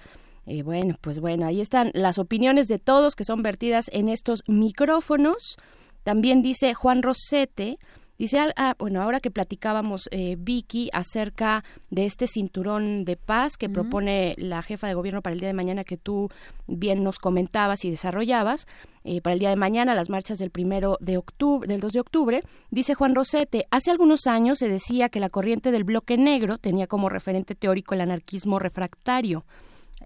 Eh, 0.47 0.63
bueno, 0.63 0.97
pues 1.01 1.21
bueno, 1.21 1.47
ahí 1.47 1.61
están 1.61 1.91
las 1.95 2.19
opiniones 2.19 2.67
de 2.67 2.79
todos 2.79 3.15
que 3.15 3.25
son 3.25 3.43
vertidas 3.43 3.87
en 3.93 4.09
estos 4.09 4.43
micrófonos. 4.47 5.57
También 6.03 6.43
dice 6.43 6.75
Juan 6.75 7.03
Rosete, 7.03 7.79
Dice, 8.23 8.39
ah, 8.55 8.77
bueno, 8.79 9.03
ahora 9.03 9.19
que 9.19 9.33
platicábamos, 9.33 10.09
eh, 10.13 10.37
Vicky, 10.39 10.91
acerca 10.93 11.65
de 11.91 12.05
este 12.05 12.29
cinturón 12.29 13.05
de 13.05 13.17
paz 13.17 13.57
que 13.57 13.69
propone 13.69 14.37
la 14.39 14.63
jefa 14.63 14.87
de 14.87 14.95
gobierno 14.95 15.23
para 15.23 15.35
el 15.35 15.41
día 15.41 15.49
de 15.49 15.55
mañana 15.55 15.83
que 15.83 15.97
tú 15.97 16.29
bien 16.69 17.03
nos 17.03 17.19
comentabas 17.19 17.85
y 17.85 17.91
desarrollabas, 17.91 18.69
eh, 19.03 19.21
para 19.23 19.35
el 19.35 19.41
día 19.41 19.51
de 19.51 19.57
mañana, 19.57 19.97
las 19.97 20.09
marchas 20.09 20.39
del 20.39 20.51
primero 20.51 20.99
de 21.01 21.17
octubre, 21.17 21.67
del 21.67 21.81
2 21.81 21.95
de 21.95 21.99
octubre, 21.99 22.41
dice 22.71 22.95
Juan 22.95 23.17
Rosete, 23.17 23.67
hace 23.73 23.91
algunos 23.91 24.29
años 24.29 24.59
se 24.59 24.69
decía 24.69 25.09
que 25.09 25.19
la 25.19 25.29
corriente 25.29 25.73
del 25.73 25.83
bloque 25.83 26.17
negro 26.17 26.59
tenía 26.59 26.87
como 26.87 27.09
referente 27.09 27.57
teórico 27.57 27.95
el 27.97 28.03
anarquismo 28.03 28.61
refractario 28.61 29.45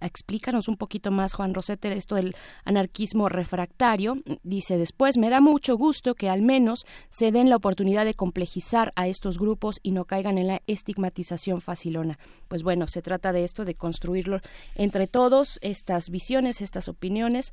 Explícanos 0.01 0.69
un 0.69 0.77
poquito 0.77 1.11
más, 1.11 1.35
Juan 1.35 1.55
Rosete, 1.55 1.93
esto 1.93 2.15
del 2.15 2.35
anarquismo 2.65 3.29
refractario. 3.29 4.19
Dice 4.43 4.77
después, 4.79 5.17
me 5.17 5.31
da 5.31 5.41
mucho 5.41 5.77
gusto 5.77 6.15
que 6.15 6.29
al 6.29 6.43
menos 6.43 6.87
se 7.11 7.33
den 7.33 7.51
la 7.51 7.57
oportunidad 7.57 8.05
de 8.05 8.15
complejizar 8.15 8.93
a 8.97 9.09
estos 9.09 9.39
grupos 9.39 9.81
y 9.83 9.93
no 9.93 10.05
caigan 10.05 10.39
en 10.39 10.47
la 10.47 10.63
estigmatización 10.67 11.61
facilona. 11.61 12.19
Pues 12.49 12.63
bueno, 12.63 12.89
se 12.89 13.03
trata 13.03 13.33
de 13.33 13.45
esto, 13.45 13.65
de 13.65 13.75
construirlo 13.75 14.41
entre 14.75 15.07
todos, 15.07 15.59
estas 15.63 16.11
visiones, 16.11 16.61
estas 16.61 16.89
opiniones, 16.89 17.53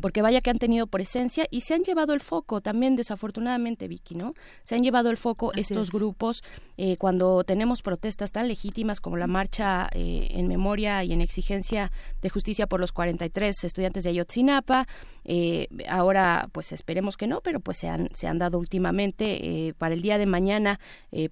porque 0.00 0.22
vaya 0.22 0.40
que 0.40 0.50
han 0.50 0.58
tenido 0.58 0.86
presencia 0.86 1.46
y 1.50 1.62
se 1.62 1.74
han 1.74 1.82
llevado 1.82 2.12
el 2.12 2.20
foco 2.20 2.60
también 2.60 2.96
desafortunadamente 2.96 3.88
Vicky 3.88 4.14
no 4.14 4.34
se 4.62 4.74
han 4.74 4.82
llevado 4.82 5.10
el 5.10 5.16
foco 5.16 5.52
estos 5.54 5.90
grupos 5.90 6.42
eh, 6.76 6.96
cuando 6.96 7.44
tenemos 7.44 7.82
protestas 7.82 8.32
tan 8.32 8.48
legítimas 8.48 9.00
como 9.00 9.16
la 9.16 9.26
marcha 9.26 9.88
eh, 9.92 10.28
en 10.30 10.48
memoria 10.48 11.04
y 11.04 11.12
en 11.12 11.20
exigencia 11.20 11.90
de 12.22 12.28
justicia 12.28 12.66
por 12.66 12.80
los 12.80 12.92
43 12.92 13.64
estudiantes 13.64 14.04
de 14.04 14.10
Ayotzinapa 14.10 14.86
eh, 15.24 15.68
ahora 15.88 16.48
pues 16.52 16.72
esperemos 16.72 17.16
que 17.16 17.26
no 17.26 17.40
pero 17.40 17.60
pues 17.60 17.78
se 17.78 17.88
han 17.88 18.08
se 18.14 18.26
han 18.26 18.38
dado 18.38 18.58
últimamente 18.58 19.74
para 19.78 19.94
el 19.94 20.02
día 20.02 20.18
de 20.18 20.26
mañana 20.26 20.80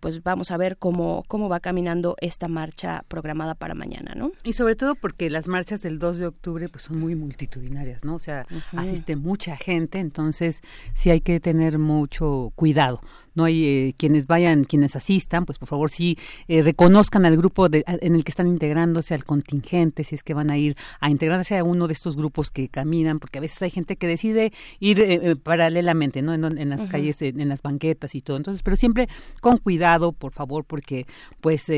pues 0.00 0.22
vamos 0.22 0.50
a 0.50 0.56
ver 0.56 0.76
cómo 0.76 1.22
cómo 1.28 1.48
va 1.48 1.60
caminando 1.60 2.16
esta 2.20 2.48
marcha 2.48 3.04
programada 3.08 3.54
para 3.54 3.74
mañana 3.74 4.14
no 4.16 4.32
y 4.42 4.54
sobre 4.54 4.76
todo 4.76 4.94
porque 4.94 5.30
las 5.30 5.46
marchas 5.46 5.80
del 5.82 5.98
2 5.98 6.18
de 6.18 6.26
octubre 6.26 6.68
pues 6.68 6.84
son 6.84 6.98
muy 6.98 7.14
multitudinarias 7.14 8.04
no 8.04 8.14
o 8.14 8.18
sea 8.18 8.46
asiste 8.76 9.16
mucha 9.16 9.56
gente, 9.56 9.98
entonces 9.98 10.62
sí 10.94 11.10
hay 11.10 11.20
que 11.20 11.40
tener 11.40 11.78
mucho 11.78 12.52
cuidado. 12.54 13.00
No 13.34 13.44
hay 13.44 13.66
eh, 13.66 13.94
quienes 13.98 14.26
vayan, 14.26 14.64
quienes 14.64 14.94
asistan, 14.94 15.44
pues 15.44 15.58
por 15.58 15.68
favor 15.68 15.90
sí 15.90 16.16
eh, 16.46 16.62
reconozcan 16.62 17.26
al 17.26 17.36
grupo 17.36 17.66
en 17.66 18.14
el 18.14 18.24
que 18.24 18.30
están 18.30 18.46
integrándose, 18.46 19.14
al 19.14 19.24
contingente, 19.24 20.04
si 20.04 20.14
es 20.14 20.22
que 20.22 20.34
van 20.34 20.50
a 20.50 20.56
ir 20.56 20.76
a 21.00 21.10
integrarse 21.10 21.58
a 21.58 21.64
uno 21.64 21.88
de 21.88 21.92
estos 21.94 22.16
grupos 22.16 22.50
que 22.50 22.68
caminan, 22.68 23.18
porque 23.18 23.38
a 23.38 23.40
veces 23.40 23.60
hay 23.62 23.70
gente 23.70 23.96
que 23.96 24.06
decide 24.06 24.52
ir 24.78 25.00
eh, 25.00 25.34
paralelamente, 25.36 26.22
¿no? 26.22 26.34
En, 26.34 26.68
las 26.68 26.86
calles, 26.86 27.20
en, 27.22 27.48
las 27.48 27.62
banquetas 27.62 28.14
y 28.14 28.22
todo. 28.22 28.36
Entonces, 28.36 28.62
pero 28.62 28.76
siempre 28.76 29.08
con 29.40 29.58
cuidado, 29.58 30.12
por 30.12 30.32
favor, 30.32 30.64
porque 30.64 31.06
pues 31.40 31.68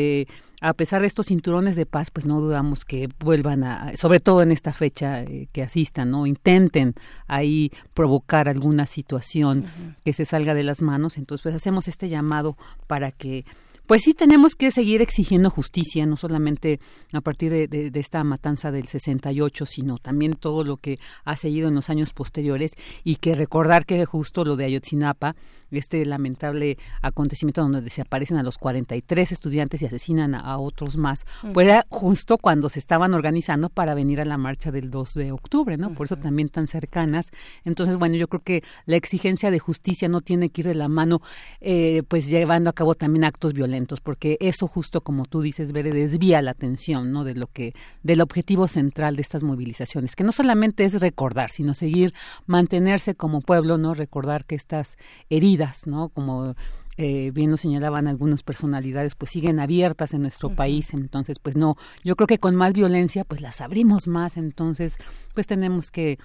a 0.60 0.72
pesar 0.74 1.00
de 1.02 1.06
estos 1.06 1.26
cinturones 1.26 1.76
de 1.76 1.86
paz, 1.86 2.10
pues 2.10 2.26
no 2.26 2.40
dudamos 2.40 2.84
que 2.84 3.08
vuelvan 3.20 3.64
a, 3.64 3.96
sobre 3.96 4.20
todo 4.20 4.42
en 4.42 4.52
esta 4.52 4.72
fecha, 4.72 5.22
eh, 5.22 5.48
que 5.52 5.62
asistan, 5.62 6.10
¿no? 6.10 6.26
Intenten 6.26 6.94
ahí 7.26 7.70
provocar 7.94 8.48
alguna 8.48 8.86
situación 8.86 9.66
que 10.04 10.12
se 10.12 10.24
salga 10.24 10.54
de 10.54 10.62
las 10.62 10.82
manos. 10.82 11.18
Entonces, 11.18 11.42
pues 11.42 11.54
hacemos 11.54 11.88
este 11.88 12.08
llamado 12.08 12.56
para 12.86 13.12
que 13.12 13.44
pues 13.86 14.02
sí 14.02 14.14
tenemos 14.14 14.56
que 14.56 14.72
seguir 14.72 15.00
exigiendo 15.00 15.48
justicia, 15.48 16.06
no 16.06 16.16
solamente 16.16 16.80
a 17.12 17.20
partir 17.20 17.52
de, 17.52 17.68
de, 17.68 18.00
esta 18.00 18.24
matanza 18.24 18.72
del 18.72 18.88
68, 18.88 19.64
sino 19.64 19.98
también 19.98 20.32
todo 20.32 20.64
lo 20.64 20.76
que 20.76 20.98
ha 21.24 21.36
seguido 21.36 21.68
en 21.68 21.76
los 21.76 21.88
años 21.88 22.12
posteriores 22.12 22.72
y 23.04 23.16
que 23.16 23.36
recordar 23.36 23.86
que 23.86 24.04
justo 24.04 24.44
lo 24.44 24.56
de 24.56 24.64
Ayotzinapa 24.64 25.36
este 25.70 26.04
lamentable 26.04 26.78
acontecimiento 27.02 27.62
donde 27.62 27.80
desaparecen 27.80 28.36
a 28.36 28.42
los 28.42 28.58
43 28.58 29.32
estudiantes 29.32 29.82
y 29.82 29.86
asesinan 29.86 30.34
a, 30.34 30.56
otros 30.58 30.96
más, 30.96 31.26
pues 31.52 31.66
era 31.66 31.84
justo 31.88 32.38
cuando 32.38 32.68
se 32.68 32.78
estaban 32.78 33.14
organizando 33.14 33.68
para 33.68 33.94
venir 33.94 34.20
a 34.20 34.24
la 34.24 34.38
marcha 34.38 34.70
del 34.70 34.90
2 34.90 35.14
de 35.14 35.32
octubre, 35.32 35.76
¿no? 35.76 35.92
Por 35.94 36.06
eso 36.06 36.16
también 36.16 36.48
tan 36.48 36.66
cercanas. 36.66 37.26
Entonces, 37.64 37.96
bueno, 37.96 38.16
yo 38.16 38.28
creo 38.28 38.42
que 38.42 38.62
la 38.86 38.96
exigencia 38.96 39.50
de 39.50 39.58
justicia 39.58 40.08
no 40.08 40.20
tiene 40.20 40.50
que 40.50 40.62
ir 40.62 40.68
de 40.68 40.74
la 40.74 40.88
mano, 40.88 41.20
eh, 41.60 42.02
pues 42.08 42.26
llevando 42.26 42.70
a 42.70 42.72
cabo 42.72 42.94
también 42.94 43.24
actos 43.24 43.52
violentos, 43.52 44.00
porque 44.00 44.36
eso 44.40 44.66
justo 44.66 45.00
como 45.00 45.24
tú 45.24 45.40
dices, 45.40 45.72
Bere, 45.72 45.90
desvía 45.90 46.42
la 46.42 46.52
atención, 46.52 47.12
¿no? 47.12 47.24
De 47.24 47.34
lo 47.34 47.46
que, 47.46 47.74
del 48.02 48.20
objetivo 48.20 48.68
central 48.68 49.16
de 49.16 49.22
estas 49.22 49.42
movilizaciones, 49.42 50.16
que 50.16 50.24
no 50.24 50.32
solamente 50.32 50.84
es 50.84 51.00
recordar, 51.00 51.50
sino 51.50 51.74
seguir, 51.74 52.14
mantenerse 52.46 53.14
como 53.14 53.40
pueblo, 53.40 53.78
¿no? 53.78 53.94
Recordar 53.94 54.44
que 54.44 54.54
estas 54.54 54.96
heridas, 55.30 55.55
¿no? 55.86 56.08
Como 56.08 56.54
eh, 56.98 57.30
bien 57.32 57.50
lo 57.50 57.56
señalaban 57.56 58.06
algunas 58.06 58.42
personalidades, 58.42 59.14
pues 59.14 59.30
siguen 59.30 59.60
abiertas 59.60 60.14
en 60.14 60.22
nuestro 60.22 60.54
país, 60.54 60.94
entonces 60.94 61.38
pues 61.38 61.56
no, 61.56 61.76
yo 62.04 62.16
creo 62.16 62.26
que 62.26 62.38
con 62.38 62.56
más 62.56 62.72
violencia 62.72 63.24
pues 63.24 63.42
las 63.42 63.60
abrimos 63.60 64.08
más, 64.08 64.38
entonces 64.38 64.96
pues 65.34 65.46
tenemos 65.46 65.90
que, 65.90 66.18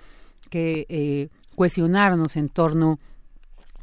que 0.50 0.86
eh, 0.88 1.30
cuestionarnos 1.56 2.38
en 2.38 2.48
torno 2.48 3.00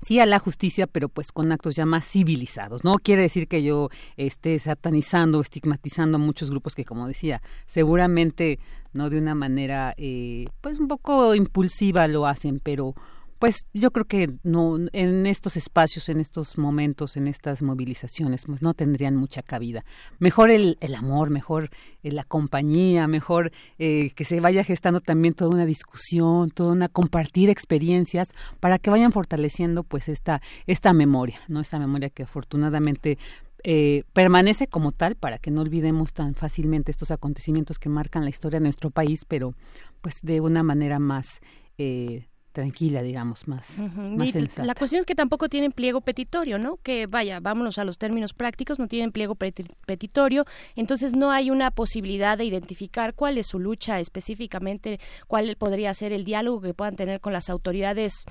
sí 0.02 0.18
a 0.20 0.26
la 0.26 0.38
justicia, 0.38 0.86
pero 0.86 1.08
pues 1.08 1.32
con 1.32 1.52
actos 1.52 1.74
ya 1.74 1.84
más 1.84 2.06
civilizados. 2.06 2.84
No 2.84 2.96
quiere 2.98 3.22
decir 3.22 3.48
que 3.48 3.62
yo 3.62 3.90
esté 4.16 4.58
satanizando 4.58 5.38
o 5.38 5.40
estigmatizando 5.40 6.16
a 6.16 6.20
muchos 6.20 6.50
grupos 6.50 6.74
que, 6.74 6.84
como 6.84 7.06
decía, 7.06 7.42
seguramente 7.66 8.58
no 8.92 9.10
de 9.10 9.18
una 9.18 9.34
manera 9.34 9.94
eh, 9.96 10.46
pues 10.60 10.78
un 10.78 10.88
poco 10.88 11.34
impulsiva 11.34 12.08
lo 12.08 12.26
hacen, 12.26 12.60
pero 12.62 12.94
pues 13.38 13.66
yo 13.72 13.90
creo 13.90 14.04
que 14.06 14.34
no 14.42 14.76
en 14.92 15.26
estos 15.26 15.56
espacios, 15.56 16.08
en 16.08 16.20
estos 16.20 16.58
momentos, 16.58 17.16
en 17.16 17.28
estas 17.28 17.62
movilizaciones, 17.62 18.44
pues 18.46 18.62
no 18.62 18.74
tendrían 18.74 19.16
mucha 19.16 19.42
cabida. 19.42 19.84
Mejor 20.18 20.50
el, 20.50 20.76
el 20.80 20.94
amor, 20.94 21.30
mejor 21.30 21.70
eh, 22.02 22.12
la 22.12 22.24
compañía, 22.24 23.06
mejor 23.06 23.52
eh, 23.78 24.10
que 24.14 24.24
se 24.24 24.40
vaya 24.40 24.64
gestando 24.64 25.00
también 25.00 25.34
toda 25.34 25.50
una 25.50 25.66
discusión, 25.66 26.50
toda 26.50 26.72
una 26.72 26.88
compartir 26.88 27.50
experiencias 27.50 28.28
para 28.60 28.78
que 28.78 28.90
vayan 28.90 29.12
fortaleciendo 29.12 29.84
pues 29.84 30.08
esta 30.08 30.40
esta 30.66 30.92
memoria, 30.92 31.40
no 31.48 31.60
esta 31.60 31.78
memoria 31.78 32.10
que 32.10 32.24
afortunadamente 32.24 33.18
eh, 33.64 34.04
permanece 34.12 34.68
como 34.68 34.92
tal 34.92 35.16
para 35.16 35.38
que 35.38 35.50
no 35.50 35.62
olvidemos 35.62 36.12
tan 36.12 36.34
fácilmente 36.34 36.92
estos 36.92 37.10
acontecimientos 37.10 37.78
que 37.78 37.88
marcan 37.88 38.22
la 38.22 38.30
historia 38.30 38.60
de 38.60 38.64
nuestro 38.64 38.90
país, 38.90 39.24
pero 39.24 39.54
pues 40.00 40.20
de 40.22 40.40
una 40.40 40.62
manera 40.62 41.00
más 41.00 41.40
eh, 41.76 42.27
tranquila, 42.58 43.02
digamos, 43.02 43.46
más, 43.46 43.78
más 43.78 44.32
sensata. 44.32 44.64
La 44.64 44.74
cuestión 44.74 44.98
es 44.98 45.06
que 45.06 45.14
tampoco 45.14 45.48
tienen 45.48 45.70
pliego 45.70 46.00
petitorio, 46.00 46.58
¿no? 46.58 46.78
Que 46.78 47.06
vaya, 47.06 47.38
vámonos 47.38 47.78
a 47.78 47.84
los 47.84 47.98
términos 47.98 48.34
prácticos, 48.34 48.80
no 48.80 48.88
tienen 48.88 49.12
pliego 49.12 49.36
petitorio, 49.36 50.44
entonces 50.74 51.14
no 51.14 51.30
hay 51.30 51.52
una 51.52 51.70
posibilidad 51.70 52.36
de 52.36 52.46
identificar 52.46 53.14
cuál 53.14 53.38
es 53.38 53.46
su 53.46 53.60
lucha 53.60 54.00
específicamente, 54.00 54.98
cuál 55.28 55.54
podría 55.56 55.94
ser 55.94 56.12
el 56.12 56.24
diálogo 56.24 56.60
que 56.60 56.74
puedan 56.74 56.96
tener 56.96 57.20
con 57.20 57.32
las 57.32 57.48
autoridades 57.48 58.24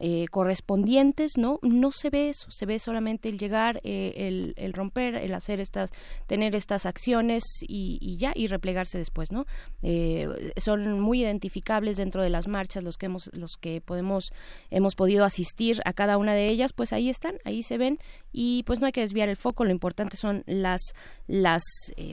eh, 0.00 0.26
correspondientes, 0.28 1.38
¿no? 1.38 1.60
No 1.62 1.92
se 1.92 2.10
ve 2.10 2.28
eso, 2.28 2.50
se 2.50 2.66
ve 2.66 2.80
solamente 2.80 3.28
el 3.28 3.38
llegar, 3.38 3.78
eh, 3.84 4.52
el, 4.56 4.72
romper, 4.72 5.14
el 5.14 5.32
hacer 5.32 5.60
estas, 5.60 5.90
tener 6.26 6.56
estas 6.56 6.84
acciones 6.84 7.44
y, 7.60 8.16
ya, 8.16 8.32
y 8.34 8.48
replegarse 8.48 8.98
después, 8.98 9.30
¿no? 9.30 9.46
Eh, 9.82 10.52
son 10.56 10.98
muy 10.98 11.22
identificables 11.22 11.96
dentro 11.96 12.24
de 12.24 12.30
las 12.30 12.48
marchas, 12.48 12.82
los 12.82 12.96
que 12.98 13.06
hemos, 13.06 13.30
los 13.34 13.52
que 13.56 13.80
podemos, 13.80 14.32
hemos 14.70 14.96
podido 14.96 15.24
asistir 15.24 15.80
a 15.84 15.92
cada 15.92 16.18
una 16.18 16.34
de 16.34 16.48
ellas, 16.48 16.72
pues 16.72 16.92
ahí 16.92 17.08
están, 17.08 17.36
ahí 17.44 17.62
se 17.62 17.78
ven, 17.78 18.00
y 18.32 18.64
pues 18.64 18.80
no 18.80 18.86
hay 18.86 18.92
que 18.92 19.02
desviar 19.02 19.28
el 19.28 19.36
foco, 19.36 19.64
lo 19.64 19.70
importante 19.70 20.16
son 20.16 20.42
las, 20.46 20.80
las, 21.28 21.62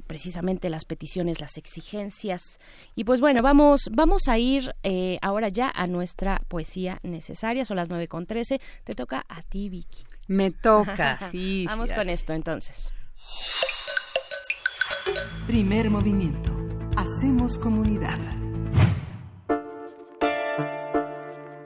precisamente 0.05 0.69
las 0.69 0.85
peticiones, 0.85 1.41
las 1.41 1.57
exigencias, 1.57 2.59
y 2.95 3.05
pues 3.05 3.21
bueno, 3.21 3.41
vamos, 3.41 3.89
vamos 3.91 4.27
a 4.27 4.37
ir 4.37 4.71
ahora 5.23 5.49
ya 5.49 5.71
a 5.73 5.87
nuestra 5.87 6.43
poesía 6.47 6.99
necesaria, 7.01 7.65
son 7.71 7.77
las 7.77 7.89
nueve 7.89 8.09
con 8.09 8.25
trece. 8.25 8.59
Te 8.83 8.95
toca 8.95 9.25
a 9.29 9.41
ti, 9.41 9.69
Vicky. 9.69 10.03
Me 10.27 10.51
toca, 10.51 11.19
sí. 11.31 11.63
Vamos 11.65 11.93
con 11.93 12.09
esto 12.09 12.33
entonces. 12.33 12.91
Primer 15.47 15.89
movimiento. 15.89 16.51
Hacemos 16.97 17.57
comunidad. 17.57 18.19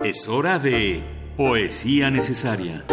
Es 0.03 0.29
hora 0.29 0.59
de 0.59 1.03
poesía 1.35 2.11
necesaria. 2.11 2.85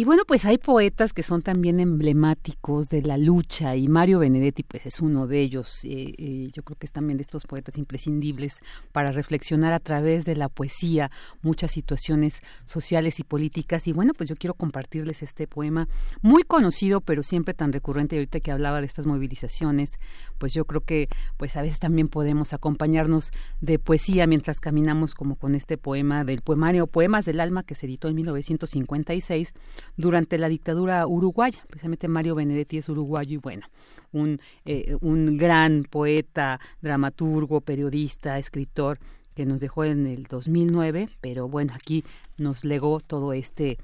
Y 0.00 0.04
bueno, 0.04 0.22
pues 0.26 0.46
hay 0.46 0.56
poetas 0.56 1.12
que 1.12 1.22
son 1.22 1.42
también 1.42 1.78
emblemáticos 1.78 2.88
de 2.88 3.02
la 3.02 3.18
lucha 3.18 3.76
y 3.76 3.86
Mario 3.86 4.20
Benedetti 4.20 4.62
pues 4.62 4.86
es 4.86 5.00
uno 5.00 5.26
de 5.26 5.42
ellos. 5.42 5.84
Eh, 5.84 6.14
eh, 6.16 6.50
yo 6.54 6.62
creo 6.62 6.78
que 6.78 6.86
es 6.86 6.92
también 6.92 7.18
de 7.18 7.22
estos 7.22 7.44
poetas 7.44 7.76
imprescindibles 7.76 8.60
para 8.92 9.12
reflexionar 9.12 9.74
a 9.74 9.78
través 9.78 10.24
de 10.24 10.36
la 10.36 10.48
poesía 10.48 11.10
muchas 11.42 11.72
situaciones 11.72 12.40
sociales 12.64 13.20
y 13.20 13.24
políticas. 13.24 13.86
Y 13.88 13.92
bueno, 13.92 14.14
pues 14.14 14.30
yo 14.30 14.36
quiero 14.36 14.54
compartirles 14.54 15.22
este 15.22 15.46
poema 15.46 15.86
muy 16.22 16.44
conocido 16.44 17.02
pero 17.02 17.22
siempre 17.22 17.52
tan 17.52 17.70
recurrente. 17.70 18.16
Y 18.16 18.20
ahorita 18.20 18.40
que 18.40 18.52
hablaba 18.52 18.80
de 18.80 18.86
estas 18.86 19.04
movilizaciones, 19.04 19.98
pues 20.38 20.54
yo 20.54 20.64
creo 20.64 20.80
que 20.80 21.10
pues 21.36 21.56
a 21.56 21.60
veces 21.60 21.78
también 21.78 22.08
podemos 22.08 22.54
acompañarnos 22.54 23.32
de 23.60 23.78
poesía 23.78 24.26
mientras 24.26 24.60
caminamos 24.60 25.14
como 25.14 25.36
con 25.36 25.54
este 25.54 25.76
poema 25.76 26.24
del 26.24 26.40
poemario 26.40 26.86
Poemas 26.86 27.26
del 27.26 27.38
Alma 27.38 27.64
que 27.64 27.74
se 27.74 27.84
editó 27.84 28.08
en 28.08 28.14
1956 28.14 29.52
durante 30.00 30.38
la 30.38 30.48
dictadura 30.48 31.06
uruguaya. 31.06 31.60
Precisamente 31.68 32.08
Mario 32.08 32.34
Benedetti 32.34 32.78
es 32.78 32.88
uruguayo 32.88 33.34
y 33.34 33.36
bueno, 33.36 33.66
un, 34.12 34.40
eh, 34.64 34.96
un 35.00 35.36
gran 35.36 35.84
poeta, 35.84 36.60
dramaturgo, 36.80 37.60
periodista, 37.60 38.38
escritor 38.38 38.98
que 39.34 39.46
nos 39.46 39.60
dejó 39.60 39.84
en 39.84 40.06
el 40.06 40.24
2009, 40.24 41.08
pero 41.20 41.48
bueno, 41.48 41.72
aquí 41.74 42.04
nos 42.36 42.64
legó 42.64 43.00
todo 43.00 43.32
este 43.32 43.78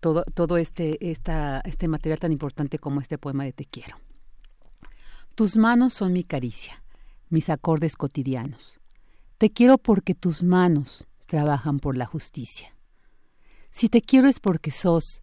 todo, 0.00 0.24
todo 0.34 0.56
este, 0.56 1.10
esta, 1.12 1.60
este 1.64 1.86
material 1.86 2.18
tan 2.18 2.32
importante 2.32 2.78
como 2.78 3.00
este 3.00 3.18
poema 3.18 3.44
de 3.44 3.52
Te 3.52 3.64
quiero. 3.64 3.98
Tus 5.36 5.56
manos 5.56 5.94
son 5.94 6.12
mi 6.12 6.24
caricia, 6.24 6.82
mis 7.28 7.48
acordes 7.48 7.96
cotidianos. 7.96 8.80
Te 9.38 9.50
quiero 9.50 9.78
porque 9.78 10.14
tus 10.14 10.42
manos 10.42 11.06
trabajan 11.26 11.78
por 11.78 11.96
la 11.96 12.04
justicia. 12.04 12.74
Si 13.70 13.88
te 13.88 14.02
quiero 14.02 14.28
es 14.28 14.40
porque 14.40 14.72
sos 14.72 15.22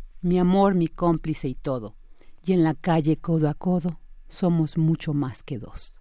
mi 0.21 0.39
amor, 0.39 0.75
mi 0.75 0.87
cómplice 0.87 1.47
y 1.47 1.55
todo. 1.55 1.95
Y 2.43 2.53
en 2.53 2.63
la 2.63 2.73
calle 2.73 3.17
codo 3.17 3.49
a 3.49 3.53
codo 3.53 3.99
somos 4.27 4.77
mucho 4.77 5.13
más 5.13 5.43
que 5.43 5.57
dos. 5.57 6.00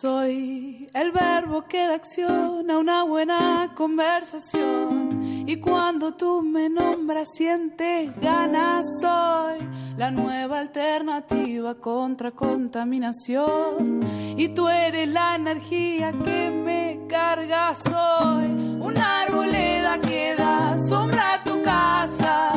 Soy 0.00 0.90
el 0.92 1.10
verbo 1.10 1.62
que 1.62 1.86
da 1.86 1.94
acción 1.94 2.70
a 2.70 2.76
una 2.76 3.04
buena 3.04 3.72
conversación. 3.74 5.46
Y 5.48 5.56
cuando 5.56 6.12
tú 6.12 6.42
me 6.42 6.68
nombras, 6.68 7.30
sientes 7.34 8.10
ganas. 8.20 8.84
Soy 9.00 9.56
la 9.96 10.10
nueva 10.10 10.60
alternativa 10.60 11.76
contra 11.76 12.30
contaminación. 12.32 14.00
Y 14.36 14.48
tú 14.48 14.68
eres 14.68 15.08
la 15.08 15.36
energía 15.36 16.12
que 16.12 16.50
me 16.50 17.06
carga. 17.08 17.74
Soy 17.74 18.50
una 18.78 19.22
arboleda 19.22 19.98
que 19.98 20.34
da 20.36 20.76
sombra 20.76 21.36
a 21.36 21.42
tu 21.42 21.62
casa, 21.62 22.52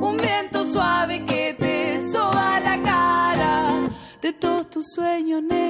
un 0.00 0.16
viento 0.16 0.64
suave 0.64 1.24
que 1.24 1.54
te 1.56 2.04
soba 2.10 2.58
la 2.58 2.82
cara. 2.82 3.90
De 4.20 4.32
todos 4.32 4.68
tus 4.68 4.92
sueños 4.92 5.39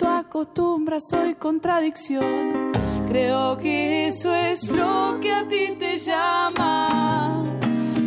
tú 0.00 0.08
acostumbras, 0.08 1.04
soy 1.10 1.34
contradicción. 1.34 2.72
Creo 3.06 3.58
que 3.58 4.08
eso 4.08 4.34
es 4.34 4.70
lo 4.70 5.18
que 5.20 5.30
a 5.30 5.46
ti 5.46 5.76
te 5.78 5.98
llama. 5.98 7.44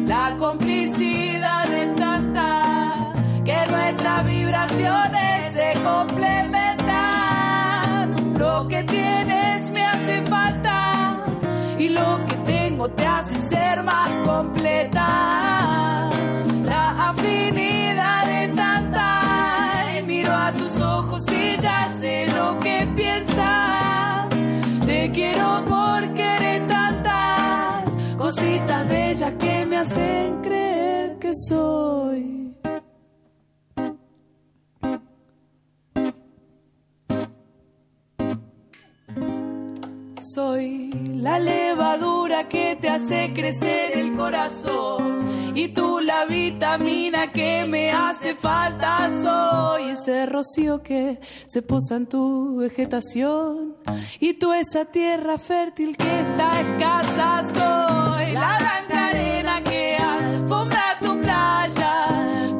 La 0.07 0.35
complicidad 0.39 1.71
es 1.71 1.95
tanta 1.95 3.13
que 3.45 3.55
nuestras 3.69 4.25
vibraciones 4.25 5.53
se 5.53 5.73
complementan. 5.83 8.39
Lo 8.39 8.67
que 8.67 8.83
tienes 8.85 9.69
me 9.69 9.85
hace 9.85 10.23
falta 10.23 11.23
y 11.77 11.89
lo 11.89 12.25
que 12.25 12.33
tengo 12.53 12.89
te 12.89 13.05
hace 13.05 13.39
ser 13.49 13.83
más 13.83 14.09
completa. 14.25 15.92
Cositas 28.35 28.87
bellas 28.87 29.33
que 29.37 29.65
me 29.65 29.77
hacen 29.77 30.41
creer 30.41 31.19
que 31.19 31.31
soy. 31.47 32.55
Soy 40.33 40.89
la 41.17 41.37
levadura 41.37 42.47
que 42.47 42.75
te 42.79 42.89
hace 42.89 43.33
crecer 43.35 43.97
el 43.97 44.15
corazón 44.15 45.53
y 45.53 45.67
tú 45.67 45.99
la 45.99 46.25
vitamina 46.25 47.31
que 47.31 47.65
me 47.67 47.91
hace 47.91 48.33
falta. 48.33 49.11
Soy 49.21 49.91
ese 49.91 50.25
rocío 50.25 50.81
que 50.81 51.19
se 51.45 51.61
posa 51.61 51.97
en 51.97 52.07
tu 52.07 52.55
vegetación 52.57 53.75
y 54.19 54.33
tú 54.33 54.53
esa 54.53 54.85
tierra 54.85 55.37
fértil 55.37 55.95
que 55.95 56.21
está 56.21 56.61
escasa. 56.61 57.43
Soy 57.53 57.72
la 58.33 58.57
blanca 58.57 59.07
arena 59.09 59.61
que 59.63 59.97
alfombra 59.97 60.97
tu 60.99 61.19
playa, 61.21 61.93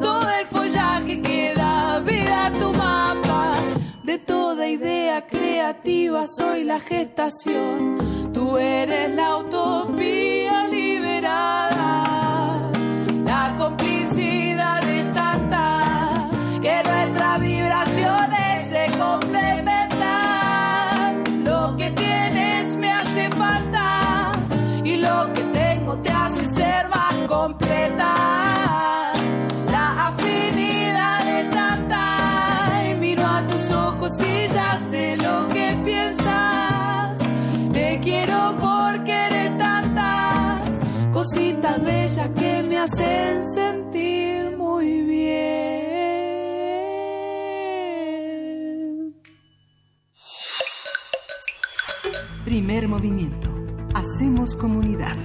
todo 0.00 0.28
el 0.40 0.46
follaje 0.46 1.20
que 1.20 1.54
da 1.54 2.00
vida 2.00 2.46
a 2.46 2.52
tu 2.52 2.72
mapa. 2.72 3.54
De 4.02 4.18
toda 4.18 4.68
idea 4.68 5.26
creativa 5.26 6.26
soy 6.38 6.64
la 6.64 6.78
gestación, 6.80 7.98
tú 8.32 8.56
eres 8.58 9.14
la 9.14 9.36
utopía 9.36 10.68
liberada. 10.68 11.90
La 13.24 13.54
complicidad 13.58 14.82
es 14.88 15.12
tanta 15.12 16.28
que 16.62 16.82
nuestras 16.88 17.40
vibraciones 17.40 18.68
se 18.70 18.98
complementan. 18.98 19.63
Primer 52.54 52.86
movimiento. 52.86 53.52
Hacemos 53.96 54.54
comunidad. 54.54 55.16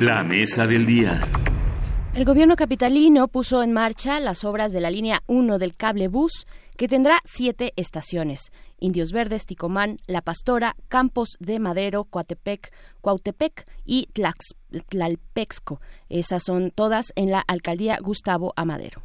La 0.00 0.24
mesa 0.24 0.66
del 0.66 0.86
día. 0.86 1.20
El 2.14 2.24
gobierno 2.24 2.56
capitalino 2.56 3.28
puso 3.28 3.62
en 3.62 3.74
marcha 3.74 4.20
las 4.20 4.42
obras 4.42 4.72
de 4.72 4.80
la 4.80 4.90
línea 4.90 5.22
1 5.26 5.58
del 5.58 5.76
cable 5.76 6.08
bus, 6.08 6.46
que 6.78 6.88
tendrá 6.88 7.20
siete 7.26 7.74
estaciones: 7.76 8.52
Indios 8.80 9.12
Verdes, 9.12 9.44
Ticomán, 9.44 9.98
La 10.06 10.22
Pastora, 10.22 10.76
Campos 10.88 11.36
de 11.40 11.58
Madero, 11.58 12.04
Coatepec, 12.04 12.72
Cuautepec 13.02 13.66
y 13.84 14.08
Tlax- 14.14 14.56
Tlalpexco. 14.88 15.82
Esas 16.08 16.42
son 16.42 16.70
todas 16.70 17.12
en 17.16 17.30
la 17.30 17.40
alcaldía 17.40 17.98
Gustavo 18.00 18.54
Amadero. 18.56 19.02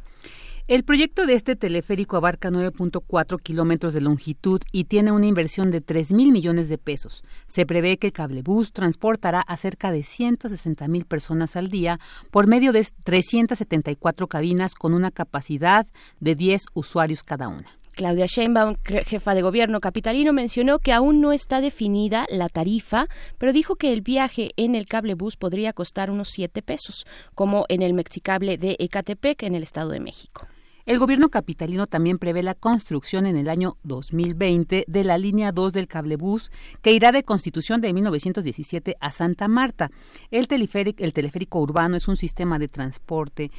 El 0.70 0.84
proyecto 0.84 1.26
de 1.26 1.34
este 1.34 1.56
teleférico 1.56 2.16
abarca 2.16 2.48
9.4 2.48 3.42
kilómetros 3.42 3.92
de 3.92 4.00
longitud 4.00 4.60
y 4.70 4.84
tiene 4.84 5.10
una 5.10 5.26
inversión 5.26 5.72
de 5.72 5.80
3 5.80 6.12
mil 6.12 6.30
millones 6.30 6.68
de 6.68 6.78
pesos. 6.78 7.24
Se 7.48 7.66
prevé 7.66 7.98
que 7.98 8.06
el 8.06 8.12
cablebús 8.12 8.72
transportará 8.72 9.40
a 9.40 9.56
cerca 9.56 9.90
de 9.90 10.04
160 10.04 10.86
mil 10.86 11.06
personas 11.06 11.56
al 11.56 11.70
día 11.70 11.98
por 12.30 12.46
medio 12.46 12.70
de 12.72 12.86
374 13.02 14.28
cabinas 14.28 14.76
con 14.76 14.94
una 14.94 15.10
capacidad 15.10 15.88
de 16.20 16.36
10 16.36 16.62
usuarios 16.74 17.24
cada 17.24 17.48
una. 17.48 17.66
Claudia 17.90 18.26
Sheinbaum, 18.26 18.76
jefa 19.06 19.34
de 19.34 19.42
gobierno 19.42 19.80
capitalino, 19.80 20.32
mencionó 20.32 20.78
que 20.78 20.92
aún 20.92 21.20
no 21.20 21.32
está 21.32 21.60
definida 21.60 22.26
la 22.30 22.48
tarifa, 22.48 23.08
pero 23.38 23.52
dijo 23.52 23.74
que 23.74 23.92
el 23.92 24.02
viaje 24.02 24.52
en 24.56 24.76
el 24.76 24.86
cablebús 24.86 25.36
podría 25.36 25.72
costar 25.72 26.12
unos 26.12 26.28
7 26.30 26.62
pesos, 26.62 27.06
como 27.34 27.64
en 27.68 27.82
el 27.82 27.92
Mexicable 27.92 28.56
de 28.56 28.76
Ecatepec, 28.78 29.42
en 29.42 29.56
el 29.56 29.64
Estado 29.64 29.90
de 29.90 29.98
México. 29.98 30.46
El 30.86 30.98
gobierno 30.98 31.28
capitalino 31.28 31.86
también 31.86 32.18
prevé 32.18 32.42
la 32.42 32.54
construcción 32.54 33.26
en 33.26 33.36
el 33.36 33.48
año 33.48 33.76
2020 33.82 34.84
de 34.86 35.04
la 35.04 35.18
línea 35.18 35.52
2 35.52 35.72
del 35.72 35.88
cablebús 35.88 36.50
que 36.82 36.92
irá 36.92 37.12
de 37.12 37.22
Constitución 37.22 37.80
de 37.80 37.92
1917 37.92 38.96
a 39.00 39.12
Santa 39.12 39.46
Marta. 39.48 39.90
El 40.30 40.48
teleférico, 40.48 41.04
el 41.04 41.12
teleférico 41.12 41.60
urbano 41.60 41.96
es 41.96 42.08
un 42.08 42.16
sistema 42.16 42.58
de 42.58 42.68
transporte 42.68 43.50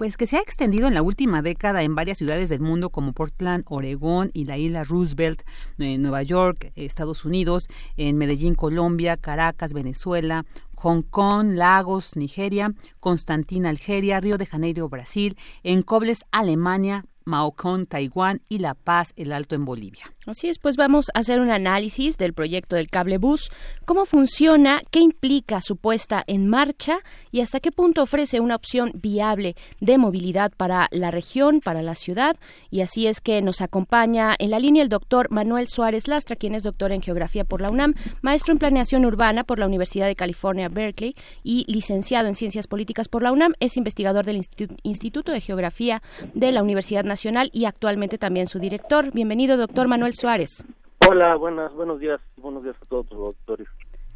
pues 0.00 0.16
que 0.16 0.26
se 0.26 0.38
ha 0.38 0.40
extendido 0.40 0.88
en 0.88 0.94
la 0.94 1.02
última 1.02 1.42
década 1.42 1.82
en 1.82 1.94
varias 1.94 2.16
ciudades 2.16 2.48
del 2.48 2.60
mundo 2.60 2.88
como 2.88 3.12
Portland, 3.12 3.64
Oregón 3.68 4.30
y 4.32 4.46
la 4.46 4.56
isla 4.56 4.82
Roosevelt, 4.82 5.42
en 5.76 6.00
Nueva 6.00 6.22
York, 6.22 6.72
Estados 6.74 7.26
Unidos, 7.26 7.68
en 7.98 8.16
Medellín, 8.16 8.54
Colombia, 8.54 9.18
Caracas, 9.18 9.74
Venezuela, 9.74 10.46
Hong 10.82 11.02
Kong, 11.02 11.56
Lagos, 11.56 12.16
Nigeria, 12.16 12.74
Constantina, 13.00 13.68
Algeria, 13.68 14.18
Río 14.18 14.38
de 14.38 14.46
Janeiro, 14.46 14.88
Brasil, 14.88 15.36
en 15.62 15.82
Cobles, 15.82 16.24
Alemania, 16.30 17.04
Maocón, 17.24 17.84
Taiwán 17.86 18.40
y 18.48 18.58
La 18.58 18.72
Paz, 18.74 19.12
el 19.16 19.32
Alto 19.32 19.54
en 19.54 19.66
Bolivia. 19.66 20.14
Así 20.30 20.48
es, 20.48 20.60
pues 20.60 20.76
vamos 20.76 21.06
a 21.12 21.18
hacer 21.18 21.40
un 21.40 21.50
análisis 21.50 22.16
del 22.16 22.34
proyecto 22.34 22.76
del 22.76 22.88
cable 22.88 23.18
bus, 23.18 23.50
cómo 23.84 24.04
funciona, 24.04 24.80
qué 24.92 25.00
implica 25.00 25.60
su 25.60 25.74
puesta 25.76 26.22
en 26.28 26.46
marcha 26.46 27.00
y 27.32 27.40
hasta 27.40 27.58
qué 27.58 27.72
punto 27.72 28.00
ofrece 28.02 28.38
una 28.38 28.54
opción 28.54 28.92
viable 28.94 29.56
de 29.80 29.98
movilidad 29.98 30.52
para 30.56 30.86
la 30.92 31.10
región, 31.10 31.60
para 31.60 31.82
la 31.82 31.96
ciudad. 31.96 32.36
Y 32.70 32.82
así 32.82 33.08
es 33.08 33.20
que 33.20 33.42
nos 33.42 33.60
acompaña 33.60 34.36
en 34.38 34.50
la 34.50 34.60
línea 34.60 34.84
el 34.84 34.88
doctor 34.88 35.32
Manuel 35.32 35.66
Suárez 35.66 36.06
Lastra, 36.06 36.36
quien 36.36 36.54
es 36.54 36.62
doctor 36.62 36.92
en 36.92 37.02
geografía 37.02 37.42
por 37.42 37.60
la 37.60 37.68
UNAM, 37.68 37.94
maestro 38.22 38.52
en 38.52 38.60
planeación 38.60 39.04
urbana 39.04 39.42
por 39.42 39.58
la 39.58 39.66
Universidad 39.66 40.06
de 40.06 40.14
California, 40.14 40.68
Berkeley 40.68 41.12
y 41.42 41.64
licenciado 41.66 42.28
en 42.28 42.36
ciencias 42.36 42.68
políticas 42.68 43.08
por 43.08 43.24
la 43.24 43.32
UNAM. 43.32 43.54
Es 43.58 43.76
investigador 43.76 44.24
del 44.24 44.36
Institu- 44.36 44.76
Instituto 44.84 45.32
de 45.32 45.40
Geografía 45.40 46.02
de 46.34 46.52
la 46.52 46.62
Universidad 46.62 47.02
Nacional 47.02 47.50
y 47.52 47.64
actualmente 47.64 48.16
también 48.16 48.46
su 48.46 48.60
director. 48.60 49.12
Bienvenido, 49.12 49.56
doctor 49.56 49.88
Manuel 49.88 50.14
Suárez. 50.20 50.64
Hola, 51.08 51.34
buenas, 51.36 51.72
buenos 51.72 51.98
días, 51.98 52.20
buenos 52.36 52.62
días 52.62 52.76
a 52.80 52.84
todos 52.84 53.06
los 53.10 53.20
auditores. 53.20 53.66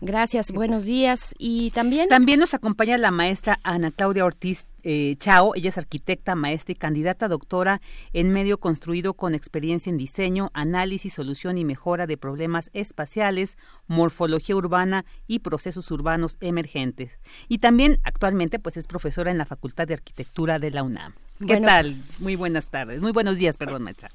Gracias, 0.00 0.52
buenos 0.52 0.84
días. 0.84 1.34
Y 1.38 1.70
también... 1.70 2.08
También 2.08 2.38
nos 2.38 2.52
acompaña 2.52 2.98
la 2.98 3.10
maestra 3.10 3.58
Ana 3.62 3.90
Claudia 3.90 4.26
Ortiz 4.26 4.66
eh, 4.82 5.16
Chao. 5.18 5.54
Ella 5.54 5.70
es 5.70 5.78
arquitecta, 5.78 6.34
maestra 6.34 6.72
y 6.72 6.74
candidata 6.74 7.26
doctora 7.26 7.80
en 8.12 8.30
medio 8.30 8.58
construido 8.58 9.14
con 9.14 9.34
experiencia 9.34 9.88
en 9.88 9.96
diseño, 9.96 10.50
análisis, 10.52 11.14
solución 11.14 11.56
y 11.56 11.64
mejora 11.64 12.06
de 12.06 12.18
problemas 12.18 12.68
espaciales, 12.74 13.56
morfología 13.86 14.56
urbana 14.56 15.06
y 15.26 15.38
procesos 15.38 15.90
urbanos 15.90 16.36
emergentes. 16.40 17.18
Y 17.48 17.58
también 17.58 17.98
actualmente 18.04 18.58
pues 18.58 18.76
es 18.76 18.86
profesora 18.86 19.30
en 19.30 19.38
la 19.38 19.46
Facultad 19.46 19.88
de 19.88 19.94
Arquitectura 19.94 20.58
de 20.58 20.70
la 20.70 20.82
UNAM. 20.82 21.14
¿Qué 21.46 21.60
tal? 21.62 21.96
Muy 22.20 22.36
buenas 22.36 22.66
tardes. 22.66 23.00
Muy 23.00 23.12
buenos 23.12 23.38
días, 23.38 23.56
perdón, 23.56 23.84
maestra. 23.84 24.10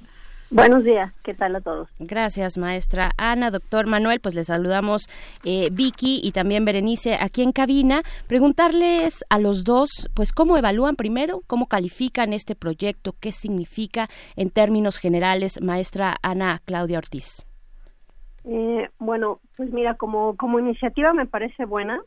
Buenos 0.51 0.84
días, 0.84 1.13
¿qué 1.23 1.35
tal 1.35 1.55
a 1.55 1.61
todos? 1.61 1.89
Gracias, 1.99 2.57
maestra 2.57 3.11
Ana, 3.17 3.51
doctor 3.51 3.85
Manuel, 3.85 4.19
pues 4.19 4.34
les 4.34 4.47
saludamos 4.47 5.07
eh, 5.45 5.69
Vicky 5.71 6.21
y 6.23 6.31
también 6.31 6.65
Berenice 6.65 7.15
aquí 7.19 7.43
en 7.43 7.51
cabina. 7.51 8.01
Preguntarles 8.27 9.23
a 9.30 9.38
los 9.38 9.63
dos, 9.63 10.09
pues 10.15 10.31
cómo 10.31 10.57
evalúan 10.57 10.95
primero, 10.95 11.41
cómo 11.45 11.67
califican 11.67 12.34
este 12.34 12.55
proyecto, 12.55 13.13
qué 13.19 13.31
significa 13.31 14.07
en 14.35 14.49
términos 14.49 14.97
generales, 14.97 15.61
maestra 15.61 16.15
Ana 16.23 16.61
Claudia 16.65 16.97
Ortiz. 16.97 17.45
Eh, 18.45 18.89
bueno, 18.97 19.39
pues 19.55 19.71
mira, 19.71 19.97
como, 19.97 20.35
como 20.35 20.57
iniciativa 20.57 21.13
me 21.13 21.27
parece 21.27 21.65
buena, 21.65 22.01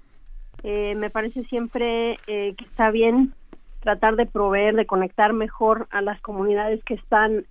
eh, 0.65 0.97
me 0.97 1.11
parece 1.11 1.43
siempre 1.43 2.17
que 2.27 2.57
está 2.59 2.91
bien 2.91 3.35
tratar 3.83 4.17
de 4.17 4.27
proveer, 4.27 4.75
de 4.75 4.87
conectar 4.87 5.33
mejor 5.33 5.87
a 5.91 6.01
las 6.03 6.21
comunidades 6.21 6.83
que 6.85 6.95
están 6.95 7.45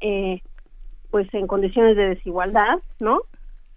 pues 1.12 1.32
en 1.34 1.46
condiciones 1.46 1.96
de 1.96 2.10
desigualdad, 2.10 2.80
¿no? 3.00 3.22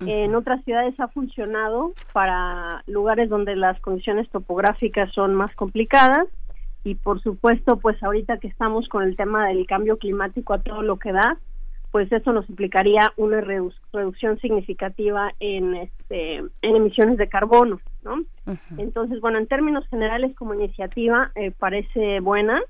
En 0.00 0.34
otras 0.34 0.62
ciudades 0.64 0.98
ha 1.00 1.08
funcionado 1.08 1.94
para 2.12 2.82
lugares 2.86 3.30
donde 3.30 3.56
las 3.56 3.80
condiciones 3.80 4.28
topográficas 4.28 5.10
son 5.12 5.34
más 5.34 5.54
complicadas 5.54 6.26
y 6.82 6.96
por 6.96 7.22
supuesto 7.22 7.78
pues 7.78 8.02
ahorita 8.02 8.38
que 8.38 8.48
estamos 8.48 8.86
con 8.88 9.04
el 9.04 9.16
tema 9.16 9.48
del 9.48 9.66
cambio 9.66 9.96
climático 9.96 10.52
a 10.52 10.62
todo 10.62 10.82
lo 10.82 10.98
que 10.98 11.12
da, 11.12 11.38
pues 11.90 12.10
eso 12.12 12.32
nos 12.32 12.48
implicaría 12.50 13.12
una 13.16 13.40
reducción 13.40 14.38
significativa 14.40 15.32
en 15.40 15.74
este 15.74 16.38
en 16.38 16.76
emisiones 16.76 17.16
de 17.16 17.28
carbono, 17.28 17.80
¿no? 18.02 18.24
Entonces, 18.76 19.20
bueno, 19.20 19.38
en 19.38 19.46
términos 19.46 19.86
generales 19.88 20.34
como 20.36 20.54
iniciativa 20.54 21.30
eh, 21.34 21.52
parece 21.52 22.20
buena. 22.20 22.60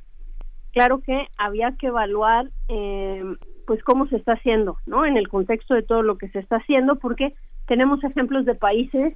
Claro 0.73 1.01
que 1.01 1.28
había 1.39 1.73
que 1.78 1.86
evaluar 1.86 2.51
eh, 2.69 3.24
pues 3.66 3.82
cómo 3.82 4.07
se 4.09 4.16
está 4.16 4.32
haciendo, 4.32 4.78
¿no? 4.86 5.05
En 5.05 5.16
el 5.16 5.28
contexto 5.28 5.74
de 5.74 5.82
todo 5.82 6.03
lo 6.03 6.19
que 6.19 6.28
se 6.28 6.39
está 6.39 6.57
haciendo, 6.57 6.97
porque 6.97 7.35
tenemos 7.66 8.03
ejemplos 8.05 8.45
de 8.45 8.55
países 8.55 9.15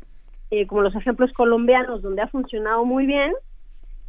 eh, 0.50 0.66
como 0.66 0.80
los 0.80 0.94
ejemplos 0.94 1.32
colombianos 1.34 2.00
donde 2.00 2.22
ha 2.22 2.28
funcionado 2.28 2.84
muy 2.84 3.04
bien, 3.04 3.34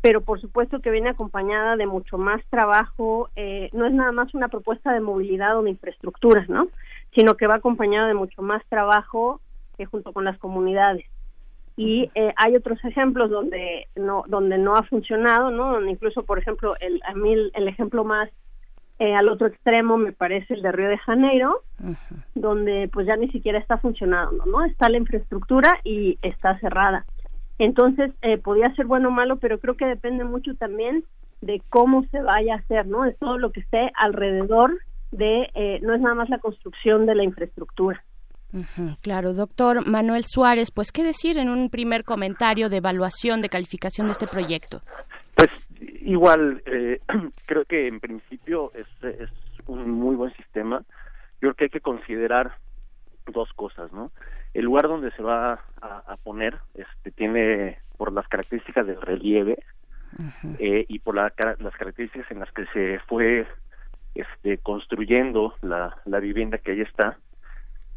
pero 0.01 0.21
por 0.21 0.39
supuesto 0.39 0.79
que 0.79 0.91
viene 0.91 1.09
acompañada 1.09 1.75
de 1.75 1.85
mucho 1.85 2.17
más 2.17 2.41
trabajo, 2.49 3.29
eh, 3.35 3.69
no 3.73 3.85
es 3.85 3.91
nada 3.91 4.13
más 4.13 4.33
una 4.33 4.47
propuesta 4.47 4.93
de 4.93 5.01
movilidad 5.01 5.57
o 5.57 5.63
de 5.63 5.71
infraestructura, 5.71 6.45
¿no? 6.47 6.69
Sino 7.13 7.35
que 7.35 7.47
va 7.47 7.55
acompañada 7.55 8.07
de 8.07 8.13
mucho 8.13 8.41
más 8.41 8.65
trabajo 8.69 9.41
que 9.77 9.85
junto 9.85 10.13
con 10.13 10.23
las 10.23 10.37
comunidades. 10.37 11.05
Y 11.75 12.09
eh, 12.15 12.33
hay 12.37 12.55
otros 12.55 12.83
ejemplos 12.85 13.29
donde 13.29 13.87
no 13.95 14.23
donde 14.27 14.57
no 14.57 14.75
ha 14.75 14.83
funcionado, 14.83 15.51
¿no? 15.51 15.73
Donde 15.73 15.91
incluso, 15.91 16.23
por 16.23 16.39
ejemplo, 16.39 16.75
el, 16.79 17.01
a 17.05 17.13
mí 17.13 17.33
el 17.53 17.67
ejemplo 17.67 18.05
más 18.05 18.29
eh, 18.99 19.15
al 19.15 19.29
otro 19.29 19.47
extremo 19.47 19.97
me 19.97 20.11
parece 20.11 20.53
el 20.53 20.61
de 20.61 20.73
Río 20.73 20.89
de 20.89 20.97
Janeiro, 20.97 21.61
donde 22.35 22.89
pues 22.91 23.07
ya 23.07 23.15
ni 23.15 23.29
siquiera 23.29 23.57
está 23.57 23.77
funcionando, 23.77 24.45
¿no? 24.45 24.65
Está 24.65 24.89
la 24.89 24.97
infraestructura 24.97 25.79
y 25.85 26.19
está 26.21 26.59
cerrada. 26.59 27.05
Entonces, 27.59 28.11
eh, 28.21 28.37
podía 28.37 28.73
ser 28.75 28.87
bueno 28.87 29.07
o 29.07 29.11
malo, 29.11 29.37
pero 29.37 29.59
creo 29.59 29.75
que 29.77 29.85
depende 29.85 30.25
mucho 30.25 30.53
también 30.55 31.05
de 31.41 31.61
cómo 31.69 32.05
se 32.11 32.21
vaya 32.21 32.55
a 32.55 32.57
hacer, 32.57 32.87
¿no? 32.87 33.03
De 33.03 33.13
todo 33.13 33.37
lo 33.37 33.51
que 33.51 33.61
esté 33.61 33.89
alrededor 33.95 34.77
de, 35.11 35.49
eh, 35.53 35.79
no 35.81 35.95
es 35.95 36.01
nada 36.01 36.15
más 36.15 36.29
la 36.29 36.39
construcción 36.39 37.05
de 37.05 37.15
la 37.15 37.23
infraestructura. 37.23 38.03
claro, 39.01 39.33
doctor 39.33 39.87
Manuel 39.87 40.23
Suárez, 40.25 40.71
pues, 40.71 40.91
¿qué 40.91 41.03
decir 41.03 41.37
en 41.37 41.49
un 41.49 41.69
primer 41.69 42.03
comentario 42.03 42.67
de 42.67 42.77
evaluación, 42.77 43.41
de 43.41 43.49
calificación 43.49 44.07
de 44.07 44.11
este 44.11 44.27
proyecto? 44.27 44.81
Igual, 46.09 46.63
eh, 46.65 46.99
creo 47.45 47.65
que 47.65 47.87
en 47.87 47.99
principio 47.99 48.71
es, 48.73 48.87
es 49.03 49.29
un 49.67 49.91
muy 49.91 50.15
buen 50.15 50.33
sistema. 50.33 50.83
Yo 51.33 51.39
creo 51.39 51.53
que 51.53 51.63
hay 51.65 51.69
que 51.69 51.81
considerar 51.81 52.55
dos 53.27 53.53
cosas, 53.53 53.93
¿no? 53.93 54.11
El 54.55 54.65
lugar 54.65 54.87
donde 54.87 55.11
se 55.11 55.21
va 55.21 55.63
a, 55.79 56.17
poner 56.23 56.57
este, 56.73 57.11
tiene, 57.11 57.77
por 57.95 58.11
las 58.11 58.27
características 58.27 58.87
del 58.87 58.99
relieve 58.99 59.59
eh, 60.57 60.85
y 60.87 60.97
por 60.97 61.13
las 61.13 61.31
características 61.33 62.31
en 62.31 62.39
las 62.39 62.51
que 62.53 62.65
se 62.73 62.99
fue 63.07 63.45
este, 64.15 64.57
construyendo 64.57 65.53
la, 65.61 65.95
la 66.05 66.19
vivienda 66.19 66.57
que 66.57 66.71
ahí 66.71 66.81
está, 66.81 67.19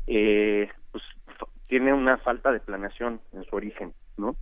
eh, 0.07 0.69
pues 0.91 1.03
tiene 1.67 1.95
una 1.95 2.19
falta 2.19 2.53
de 2.53 2.61
planeación 2.61 3.23
en 3.33 3.45
su 3.45 3.57
origen, 3.57 3.95
¿no? 4.19 4.37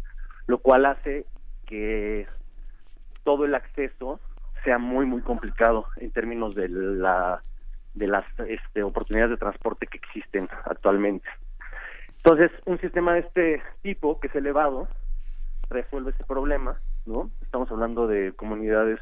Lo 0.49 0.59
cual 0.59 0.87
hace 0.87 1.25
que 1.67 2.27
todo 3.25 3.45
el 3.45 3.55
acceso 3.55 4.21
sea 4.65 4.79
muy 4.79 5.07
muy 5.07 5.23
complicado 5.23 5.87
en 5.97 6.11
términos 6.11 6.55
de 6.55 6.69
la 6.69 7.43
de 7.95 8.07
las 8.07 8.25
este, 8.47 8.83
oportunidades 8.83 9.31
de 9.31 9.37
transporte 9.37 9.87
que 9.87 9.99
existen 9.99 10.49
actualmente. 10.65 11.29
Entonces, 12.19 12.51
un 12.67 12.79
sistema 12.79 13.15
de 13.15 13.21
este 13.21 13.63
tipo, 13.83 14.21
que 14.21 14.29
es 14.29 14.35
elevado, 14.35 14.89
resuelve 15.71 16.11
ese 16.11 16.25
problema, 16.25 16.79
¿no? 17.07 17.31
Estamos 17.41 17.71
hablando 17.71 18.07
de 18.07 18.33
comunidades 18.33 19.01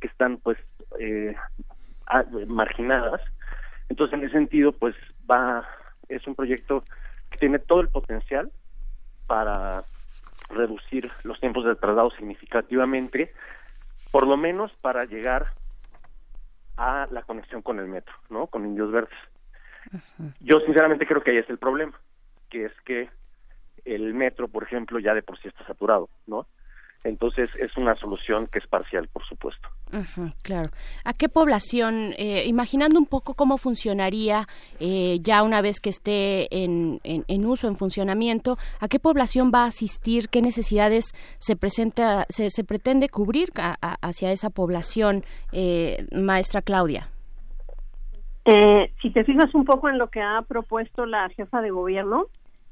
que 0.00 0.08
están, 0.08 0.38
pues, 0.38 0.58
eh, 0.98 1.34
marginadas. 2.46 3.20
Entonces, 3.88 4.18
en 4.18 4.24
ese 4.24 4.32
sentido, 4.32 4.72
pues, 4.72 4.94
va, 5.30 5.66
es 6.08 6.26
un 6.26 6.34
proyecto 6.34 6.82
que 7.30 7.38
tiene 7.38 7.58
todo 7.58 7.80
el 7.80 7.88
potencial 7.88 8.50
para 9.26 9.84
reducir 10.48 11.10
los 11.22 11.40
tiempos 11.40 11.64
de 11.64 11.76
traslado 11.76 12.10
significativamente, 12.10 13.32
por 14.10 14.26
lo 14.26 14.36
menos 14.36 14.72
para 14.80 15.04
llegar 15.04 15.52
a 16.76 17.06
la 17.10 17.22
conexión 17.22 17.62
con 17.62 17.78
el 17.78 17.86
metro, 17.86 18.14
¿no? 18.28 18.46
Con 18.46 18.64
Indios 18.64 18.90
Verdes. 18.90 19.18
Yo 20.40 20.60
sinceramente 20.60 21.06
creo 21.06 21.22
que 21.22 21.30
ahí 21.30 21.38
es 21.38 21.48
el 21.50 21.58
problema, 21.58 21.98
que 22.50 22.66
es 22.66 22.72
que 22.84 23.08
el 23.84 24.14
metro, 24.14 24.48
por 24.48 24.64
ejemplo, 24.64 24.98
ya 24.98 25.14
de 25.14 25.22
por 25.22 25.38
sí 25.38 25.48
está 25.48 25.64
saturado, 25.64 26.08
¿no? 26.26 26.46
Entonces 27.06 27.48
es 27.58 27.76
una 27.76 27.94
solución 27.94 28.48
que 28.48 28.58
es 28.58 28.66
parcial, 28.66 29.08
por 29.12 29.24
supuesto. 29.24 29.68
claro. 30.42 30.70
¿A 31.04 31.12
qué 31.14 31.28
población, 31.28 32.14
eh, 32.18 32.44
imaginando 32.46 32.98
un 32.98 33.06
poco 33.06 33.34
cómo 33.34 33.58
funcionaría 33.58 34.46
eh, 34.80 35.18
ya 35.22 35.42
una 35.42 35.60
vez 35.60 35.80
que 35.80 35.90
esté 35.90 36.48
en, 36.64 37.00
en, 37.04 37.46
uso, 37.46 37.68
en 37.68 37.76
funcionamiento, 37.76 38.58
a 38.80 38.88
qué 38.88 38.98
población 38.98 39.52
va 39.54 39.64
a 39.64 39.66
asistir, 39.66 40.28
qué 40.28 40.42
necesidades 40.42 41.12
se 41.38 41.56
presenta, 41.56 42.26
se, 42.28 42.50
se 42.50 42.64
pretende 42.64 43.08
cubrir 43.08 43.50
hacia 44.00 44.32
esa 44.32 44.50
población, 44.50 45.24
eh, 45.52 46.06
maestra 46.12 46.62
Claudia? 46.62 47.08
si 49.02 49.10
te 49.10 49.24
fijas 49.24 49.52
un 49.56 49.64
poco 49.64 49.88
en 49.88 49.98
lo 49.98 50.08
que 50.08 50.20
ha 50.20 50.40
propuesto 50.42 51.04
la 51.04 51.28
jefa 51.30 51.60
de 51.62 51.70
gobierno, 51.70 52.26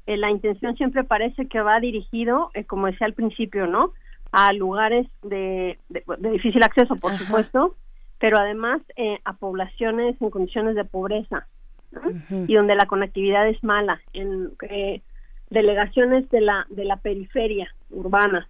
la 0.07 0.31
intención 0.31 0.77
siempre 0.77 1.03
parece 1.03 1.49
que 1.49 1.59
va 1.59 1.81
dirigido, 1.81 2.49
como 2.67 2.87
decía 2.87 3.07
al 3.07 3.13
principio, 3.13 3.67
¿no? 3.67 3.91
A 4.35 4.51
lugares 4.51 5.07
de, 5.23 5.79
difícil 6.19 6.61
acceso, 6.61 6.97
por 6.97 7.17
supuesto, 7.17 7.77
pero 8.19 8.37
además 8.37 8.81
eh, 8.97 9.17
a 9.23 9.31
poblaciones 9.31 10.21
en 10.21 10.29
condiciones 10.29 10.75
de 10.75 10.83
pobreza 10.83 11.47
y 12.45 12.53
donde 12.53 12.75
la 12.75 12.85
conectividad 12.85 13.47
es 13.47 13.63
mala, 13.63 14.01
en 14.11 14.51
eh, 14.69 15.01
delegaciones 15.49 16.29
de 16.31 16.41
la 16.41 16.67
de 16.69 16.83
la 16.83 16.97
periferia 16.97 17.73
urbana. 17.89 18.49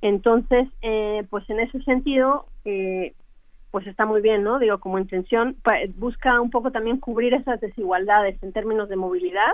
Entonces, 0.00 0.66
eh, 0.80 1.24
pues 1.30 1.48
en 1.48 1.60
ese 1.60 1.80
sentido, 1.82 2.46
pues 3.70 3.86
está 3.86 4.04
muy 4.04 4.22
bien, 4.22 4.42
¿no? 4.42 4.58
Digo, 4.58 4.78
como 4.78 4.98
intención, 4.98 5.56
busca 5.94 6.40
un 6.40 6.50
poco 6.50 6.72
también 6.72 6.98
cubrir 6.98 7.32
esas 7.34 7.60
desigualdades 7.60 8.42
en 8.42 8.52
términos 8.52 8.88
de 8.88 8.96
movilidad 8.96 9.52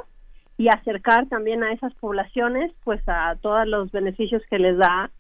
y 0.57 0.69
acercar 0.69 1.29
también 1.29 1.63
a 1.63 1.73
esas 1.73 1.93
poblaciones, 1.97 2.73
pues 2.85 3.03
a 3.07 3.37
todos 3.43 3.67
los 3.67 3.93
beneficios 3.93 4.43
que 4.49 4.59
les 4.59 4.79
da 4.79 5.11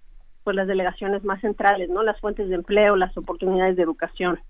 pues 0.48 0.56
las 0.56 0.66
delegaciones 0.66 1.22
más 1.24 1.42
centrales, 1.42 1.90
¿no? 1.90 2.02
Las 2.02 2.18
fuentes 2.20 2.48
de 2.48 2.54
empleo, 2.54 2.96
las 2.96 3.14
oportunidades 3.18 3.76
de 3.76 3.82
educación. 3.82 4.40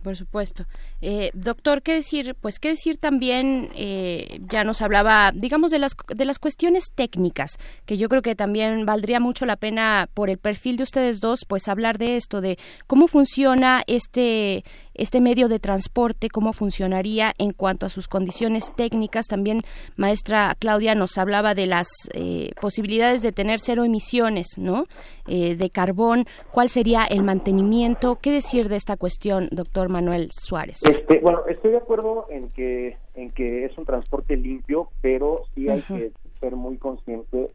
por 0.00 0.16
supuesto. 0.16 0.64
Eh, 1.00 1.32
doctor, 1.34 1.82
¿qué 1.82 1.92
decir? 1.92 2.36
Pues 2.40 2.60
qué 2.60 2.68
decir 2.68 2.96
también, 2.96 3.70
eh, 3.74 4.38
ya 4.48 4.62
nos 4.62 4.80
hablaba, 4.80 5.32
digamos, 5.34 5.72
de 5.72 5.80
las, 5.80 5.96
de 6.06 6.24
las 6.24 6.38
cuestiones 6.38 6.92
técnicas, 6.94 7.58
que 7.84 7.98
yo 7.98 8.08
creo 8.08 8.22
que 8.22 8.36
también 8.36 8.86
valdría 8.86 9.18
mucho 9.18 9.44
la 9.44 9.56
pena, 9.56 10.08
por 10.14 10.30
el 10.30 10.38
perfil 10.38 10.76
de 10.76 10.84
ustedes 10.84 11.18
dos, 11.20 11.40
pues 11.48 11.66
hablar 11.66 11.98
de 11.98 12.14
esto, 12.14 12.40
de 12.40 12.56
cómo 12.86 13.08
funciona 13.08 13.82
este, 13.88 14.62
este 14.94 15.20
medio 15.20 15.48
de 15.48 15.58
transporte, 15.58 16.28
cómo 16.28 16.52
funcionaría 16.52 17.32
en 17.38 17.52
cuanto 17.52 17.86
a 17.86 17.88
sus 17.88 18.08
condiciones 18.08 18.74
técnicas. 18.76 19.26
También, 19.26 19.60
maestra 19.96 20.54
Claudia, 20.58 20.94
nos 20.94 21.18
hablaba 21.18 21.54
de 21.54 21.66
las 21.66 21.88
eh, 22.14 22.50
posibilidades 22.60 23.22
de 23.22 23.32
tener 23.32 23.60
cero 23.60 23.84
emisiones, 23.84 24.58
¿no? 24.58 24.84
Eh, 25.26 25.56
de 25.56 25.70
carbón. 25.70 26.24
¿Cuál 26.52 26.68
sería 26.68 27.04
el 27.04 27.22
mantenimiento? 27.22 28.18
¿Qué 28.20 28.30
decir 28.30 28.68
de 28.68 28.76
esta 28.76 28.96
cuestión, 28.96 29.48
doctor 29.52 29.88
Manuel 29.88 30.28
Suárez? 30.32 30.80
Este, 30.84 31.20
bueno, 31.20 31.42
estoy 31.48 31.72
de 31.72 31.78
acuerdo 31.78 32.26
en 32.30 32.48
que 32.50 32.96
en 33.14 33.30
que 33.30 33.64
es 33.64 33.76
un 33.76 33.84
transporte 33.84 34.36
limpio, 34.36 34.88
pero 35.02 35.42
sí 35.54 35.68
hay 35.68 35.82
que 35.82 36.12
ser 36.40 36.56
muy 36.56 36.78
consciente 36.78 37.50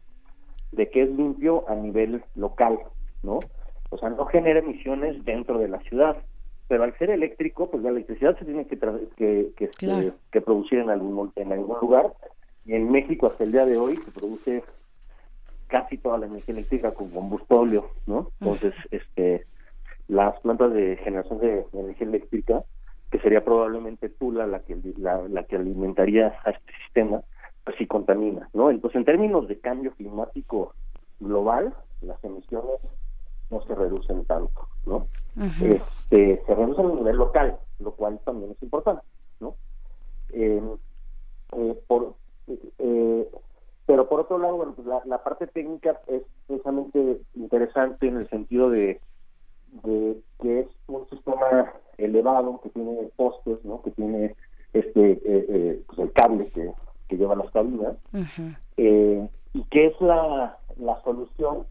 de 0.72 0.90
que 0.90 1.02
es 1.02 1.10
limpio 1.10 1.64
a 1.68 1.74
nivel 1.74 2.22
local, 2.34 2.78
¿no? 3.22 3.40
O 3.90 3.98
sea, 3.98 4.10
no 4.10 4.26
genera 4.26 4.60
emisiones 4.60 5.24
dentro 5.24 5.58
de 5.58 5.68
la 5.68 5.80
ciudad, 5.80 6.16
pero 6.68 6.84
al 6.84 6.96
ser 6.98 7.10
eléctrico, 7.10 7.70
pues 7.70 7.82
la 7.82 7.90
electricidad 7.90 8.38
se 8.38 8.44
tiene 8.44 8.66
que 8.66 8.78
que, 9.16 9.52
que, 9.56 9.64
este, 9.64 10.12
que 10.32 10.40
producir 10.40 10.80
en 10.80 10.90
algún 10.90 11.32
en 11.36 11.52
algún 11.52 11.76
lugar 11.80 12.12
y 12.64 12.74
en 12.74 12.90
México 12.90 13.26
hasta 13.26 13.44
el 13.44 13.52
día 13.52 13.64
de 13.64 13.76
hoy 13.76 13.96
se 13.96 14.10
produce 14.10 14.64
casi 15.68 15.98
toda 15.98 16.18
la 16.18 16.26
energía 16.26 16.54
eléctrica 16.54 16.92
con 16.92 17.10
combustible, 17.10 17.82
¿no? 18.06 18.30
Entonces, 18.40 18.74
este 18.90 19.46
las 20.08 20.38
plantas 20.40 20.72
de 20.72 20.96
generación 20.98 21.40
de 21.40 21.66
energía 21.72 22.06
eléctrica, 22.06 22.64
que 23.10 23.18
sería 23.18 23.44
probablemente 23.44 24.08
Tula 24.08 24.46
la 24.46 24.60
que 24.60 24.76
la, 24.98 25.22
la 25.28 25.44
que 25.44 25.56
alimentaría 25.56 26.34
a 26.44 26.50
este 26.50 26.72
sistema, 26.84 27.22
pues 27.64 27.76
sí 27.76 27.86
contamina, 27.86 28.48
¿no? 28.52 28.70
Entonces, 28.70 28.96
en 28.96 29.04
términos 29.04 29.48
de 29.48 29.58
cambio 29.58 29.92
climático 29.92 30.74
global, 31.18 31.74
las 32.02 32.22
emisiones 32.22 32.80
no 33.50 33.62
se 33.62 33.74
reducen 33.74 34.24
tanto, 34.24 34.68
¿no? 34.84 35.06
este, 35.62 36.42
se 36.46 36.54
reducen 36.54 36.86
a 36.86 36.94
nivel 36.94 37.16
local, 37.16 37.58
lo 37.78 37.92
cual 37.92 38.18
también 38.24 38.52
es 38.52 38.62
importante, 38.62 39.02
¿no? 39.40 39.54
Eh, 40.30 40.62
eh, 41.52 41.82
por, 41.86 42.14
eh, 42.48 43.30
pero 43.86 44.08
por 44.08 44.20
otro 44.20 44.38
lado, 44.38 44.56
bueno, 44.56 44.74
pues 44.74 44.86
la, 45.04 45.22
parte 45.22 45.46
técnica 45.46 46.00
es 46.06 46.22
precisamente 46.46 47.20
interesante 47.34 48.08
en 48.08 48.16
el 48.16 48.28
sentido 48.28 48.70
de, 48.70 49.00
de 49.84 50.20
que 50.40 50.60
es 50.60 50.68
un 50.86 51.08
sistema 51.08 51.72
elevado 51.98 52.60
que 52.62 52.70
tiene 52.70 53.10
postes, 53.16 53.64
¿no? 53.64 53.82
Que 53.82 53.90
tiene 53.92 54.34
este 54.72 55.84
pues 55.86 55.98
el 55.98 56.12
cable 56.12 56.48
que 56.48 56.72
que 57.08 57.16
lleva 57.16 57.36
las 57.36 57.50
cabinas, 57.50 57.96
eh, 58.76 59.28
y 59.52 59.64
que 59.64 59.86
es 59.86 60.00
la, 60.00 60.58
la 60.76 61.00
solución 61.02 61.66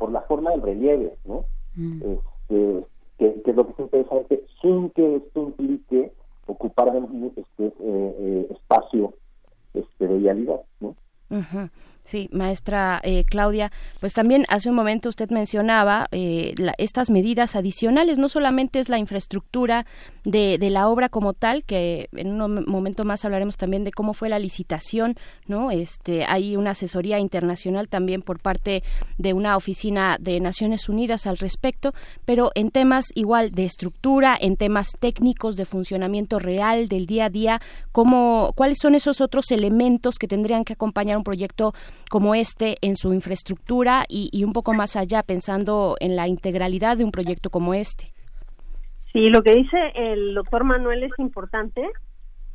por 0.00 0.10
la 0.10 0.22
forma 0.22 0.50
del 0.52 0.62
relieve, 0.62 1.14
¿no? 1.26 1.44
Mm. 1.76 2.02
Este, 2.02 2.86
que, 3.18 3.42
es 3.44 3.54
lo 3.54 3.66
que 3.66 3.72
es 3.72 3.78
interesante, 3.80 4.44
sin 4.62 4.88
que 4.90 5.16
esto 5.16 5.42
implique 5.42 6.10
ocupar 6.46 6.88
este, 7.36 7.66
eh, 7.66 7.72
eh, 7.78 8.46
espacio 8.50 9.12
este, 9.74 10.08
de 10.08 10.16
vialidad, 10.16 10.62
¿no? 10.80 10.96
Sí, 12.10 12.28
maestra 12.32 13.00
eh, 13.04 13.24
Claudia, 13.24 13.70
pues 14.00 14.14
también 14.14 14.44
hace 14.48 14.68
un 14.68 14.74
momento 14.74 15.08
usted 15.08 15.30
mencionaba 15.30 16.08
eh, 16.10 16.54
estas 16.78 17.08
medidas 17.08 17.54
adicionales, 17.54 18.18
no 18.18 18.28
solamente 18.28 18.80
es 18.80 18.88
la 18.88 18.98
infraestructura 18.98 19.86
de, 20.24 20.58
de, 20.58 20.70
la 20.70 20.88
obra 20.88 21.08
como 21.08 21.34
tal, 21.34 21.62
que 21.62 22.08
en 22.12 22.40
un 22.40 22.64
momento 22.66 23.04
más 23.04 23.24
hablaremos 23.24 23.56
también 23.56 23.84
de 23.84 23.92
cómo 23.92 24.12
fue 24.12 24.28
la 24.28 24.40
licitación, 24.40 25.14
¿no? 25.46 25.70
Este, 25.70 26.24
hay 26.24 26.56
una 26.56 26.70
asesoría 26.70 27.20
internacional 27.20 27.88
también 27.88 28.22
por 28.22 28.40
parte 28.40 28.82
de 29.18 29.32
una 29.32 29.56
oficina 29.56 30.16
de 30.18 30.40
Naciones 30.40 30.88
Unidas 30.88 31.28
al 31.28 31.38
respecto, 31.38 31.94
pero 32.24 32.50
en 32.56 32.70
temas 32.70 33.04
igual 33.14 33.52
de 33.52 33.66
estructura, 33.66 34.36
en 34.40 34.56
temas 34.56 34.96
técnicos 34.98 35.54
de 35.54 35.64
funcionamiento 35.64 36.40
real 36.40 36.88
del 36.88 37.06
día 37.06 37.26
a 37.26 37.30
día, 37.30 37.60
¿cómo, 37.92 38.52
¿cuáles 38.56 38.78
son 38.82 38.96
esos 38.96 39.20
otros 39.20 39.52
elementos 39.52 40.16
que 40.18 40.26
tendrían 40.26 40.64
que 40.64 40.72
acompañar 40.72 41.19
un 41.20 41.24
proyecto 41.24 41.72
como 42.10 42.34
este 42.34 42.76
en 42.80 42.96
su 42.96 43.12
infraestructura 43.12 44.04
y, 44.08 44.42
un 44.44 44.52
poco 44.52 44.74
más 44.74 44.96
allá, 44.96 45.22
pensando 45.22 45.96
en 46.00 46.16
la 46.16 46.26
integralidad 46.26 46.96
de 46.96 47.04
un 47.04 47.10
proyecto 47.12 47.50
como 47.50 47.74
este. 47.74 48.12
Sí, 49.12 49.28
lo 49.28 49.42
que 49.42 49.54
dice 49.54 49.76
el 49.94 50.34
doctor 50.34 50.64
Manuel 50.64 51.02
es 51.02 51.12
importante 51.18 51.82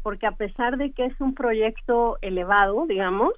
porque 0.03 0.27
a 0.27 0.32
pesar 0.32 0.77
de 0.77 0.92
que 0.92 1.06
es 1.06 1.19
un 1.19 1.34
proyecto 1.34 2.18
elevado, 2.22 2.85
digamos, 2.88 3.34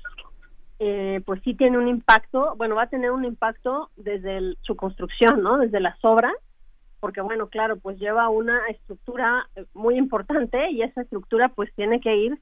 eh, 0.79 1.21
pues 1.25 1.41
sí 1.43 1.55
tiene 1.55 1.77
un 1.77 1.87
impacto, 1.87 2.55
bueno, 2.57 2.75
va 2.75 2.83
a 2.83 2.89
tener 2.89 3.11
un 3.11 3.25
impacto 3.25 3.89
desde 3.95 4.55
su 4.61 4.75
construcción, 4.75 5.41
¿no? 5.41 5.57
Desde 5.57 5.79
las 5.79 5.97
obras, 6.03 6.33
porque 6.99 7.21
bueno, 7.21 7.47
claro, 7.47 7.77
pues 7.77 7.97
lleva 7.99 8.29
una 8.29 8.59
estructura 8.67 9.47
muy 9.73 9.97
importante 9.97 10.69
y 10.71 10.81
esa 10.81 11.01
estructura 11.01 11.49
pues 11.49 11.73
tiene 11.75 11.99
que 11.99 12.15
ir 12.15 12.37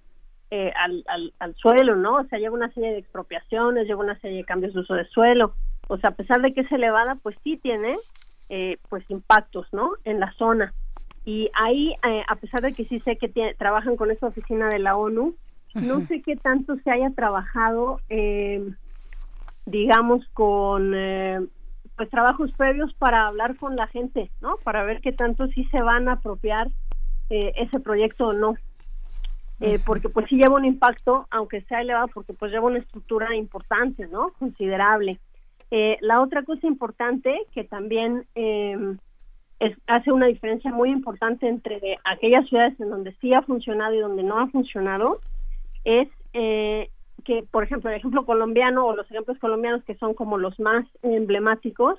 eh, 0.51 0.71
al, 0.75 1.03
al, 1.39 1.55
suelo, 1.55 1.95
¿no? 1.95 2.17
O 2.17 2.23
sea, 2.25 2.37
lleva 2.37 2.53
una 2.53 2.71
serie 2.71 2.91
de 2.91 2.99
expropiaciones, 2.99 3.87
lleva 3.87 4.03
una 4.03 4.19
serie 4.19 4.37
de 4.37 4.43
cambios 4.43 4.75
de 4.75 4.81
uso 4.81 4.93
de 4.93 5.05
suelo. 5.07 5.55
O 5.87 5.97
sea, 5.97 6.11
a 6.11 6.15
pesar 6.15 6.41
de 6.41 6.53
que 6.53 6.61
es 6.61 6.71
elevada, 6.71 7.15
pues 7.15 7.35
sí 7.43 7.57
tiene 7.57 7.97
eh, 8.49 8.77
pues 8.89 9.03
impactos, 9.09 9.67
¿no? 9.71 9.93
En 10.03 10.19
la 10.19 10.31
zona. 10.33 10.71
Y 11.25 11.49
ahí, 11.55 11.95
eh, 12.07 12.23
a 12.27 12.35
pesar 12.35 12.61
de 12.61 12.73
que 12.73 12.85
sí 12.85 12.99
sé 12.99 13.17
que 13.17 13.55
trabajan 13.57 13.95
con 13.95 14.11
esta 14.11 14.27
oficina 14.27 14.69
de 14.69 14.77
la 14.77 14.95
ONU, 14.95 15.35
no 15.73 16.07
sé 16.07 16.21
qué 16.21 16.35
tanto 16.37 16.77
se 16.77 16.91
haya 16.91 17.09
trabajado, 17.09 17.99
digamos, 19.65 20.25
con 20.29 20.91
pues 21.97 22.09
trabajos 22.09 22.51
previos 22.53 22.93
para 22.93 23.27
hablar 23.27 23.57
con 23.57 23.75
la 23.75 23.87
gente, 23.87 24.31
¿no? 24.41 24.55
Para 24.63 24.85
ver 24.85 25.01
qué 25.01 25.11
tanto 25.11 25.47
sí 25.47 25.65
se 25.71 25.81
van 25.81 26.07
a 26.07 26.13
apropiar 26.13 26.69
ese 27.29 27.79
proyecto 27.81 28.27
o 28.27 28.33
no. 28.33 28.55
Eh, 29.61 29.79
porque 29.85 30.09
pues 30.09 30.25
sí 30.29 30.35
lleva 30.35 30.55
un 30.55 30.65
impacto, 30.65 31.27
aunque 31.31 31.61
sea 31.61 31.81
elevado, 31.81 32.09
porque 32.13 32.33
pues 32.33 32.51
lleva 32.51 32.67
una 32.67 32.79
estructura 32.79 33.33
importante, 33.35 34.05
¿no? 34.07 34.31
Considerable. 34.37 35.19
Eh, 35.71 35.97
la 36.01 36.21
otra 36.21 36.43
cosa 36.43 36.67
importante 36.67 37.33
que 37.53 37.63
también 37.63 38.25
em, 38.35 38.97
hace 39.87 40.11
una 40.11 40.27
diferencia 40.27 40.71
muy 40.71 40.89
importante 40.89 41.47
entre 41.47 41.97
aquellas 42.03 42.47
ciudades 42.47 42.79
en 42.79 42.89
donde 42.89 43.15
sí 43.21 43.33
ha 43.33 43.41
funcionado 43.41 43.93
y 43.93 43.99
donde 43.99 44.23
no 44.23 44.39
ha 44.39 44.47
funcionado 44.47 45.21
es 45.85 46.09
eh, 46.33 46.89
que, 47.23 47.43
por 47.49 47.63
ejemplo, 47.63 47.89
el 47.89 47.95
ejemplo 47.95 48.25
colombiano 48.25 48.85
o 48.85 48.95
los 48.95 49.09
ejemplos 49.09 49.39
colombianos 49.39 49.83
que 49.85 49.95
son 49.95 50.13
como 50.13 50.37
los 50.37 50.59
más 50.59 50.85
emblemáticos, 51.01 51.97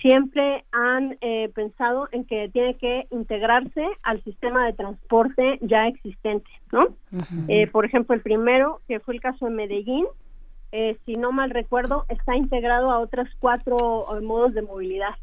siempre 0.00 0.64
han 0.72 1.16
eh, 1.20 1.50
pensado 1.54 2.08
en 2.12 2.24
que 2.24 2.48
tiene 2.50 2.76
que 2.76 3.06
integrarse 3.10 3.86
al 4.02 4.22
sistema 4.22 4.66
de 4.66 4.72
transporte 4.72 5.58
ya 5.62 5.86
existente, 5.86 6.50
¿no? 6.72 6.88
Eh, 7.48 7.66
por 7.68 7.84
ejemplo, 7.84 8.14
el 8.14 8.20
primero, 8.20 8.80
que 8.86 9.00
fue 9.00 9.14
el 9.14 9.20
caso 9.20 9.46
de 9.46 9.52
Medellín, 9.52 10.06
eh, 10.72 10.96
si 11.04 11.14
no 11.14 11.32
mal 11.32 11.50
recuerdo, 11.50 12.04
está 12.08 12.36
integrado 12.36 12.90
a 12.90 13.00
otros 13.00 13.28
cuatro 13.38 14.06
modos 14.22 14.54
de 14.54 14.62
movilidad. 14.62 15.14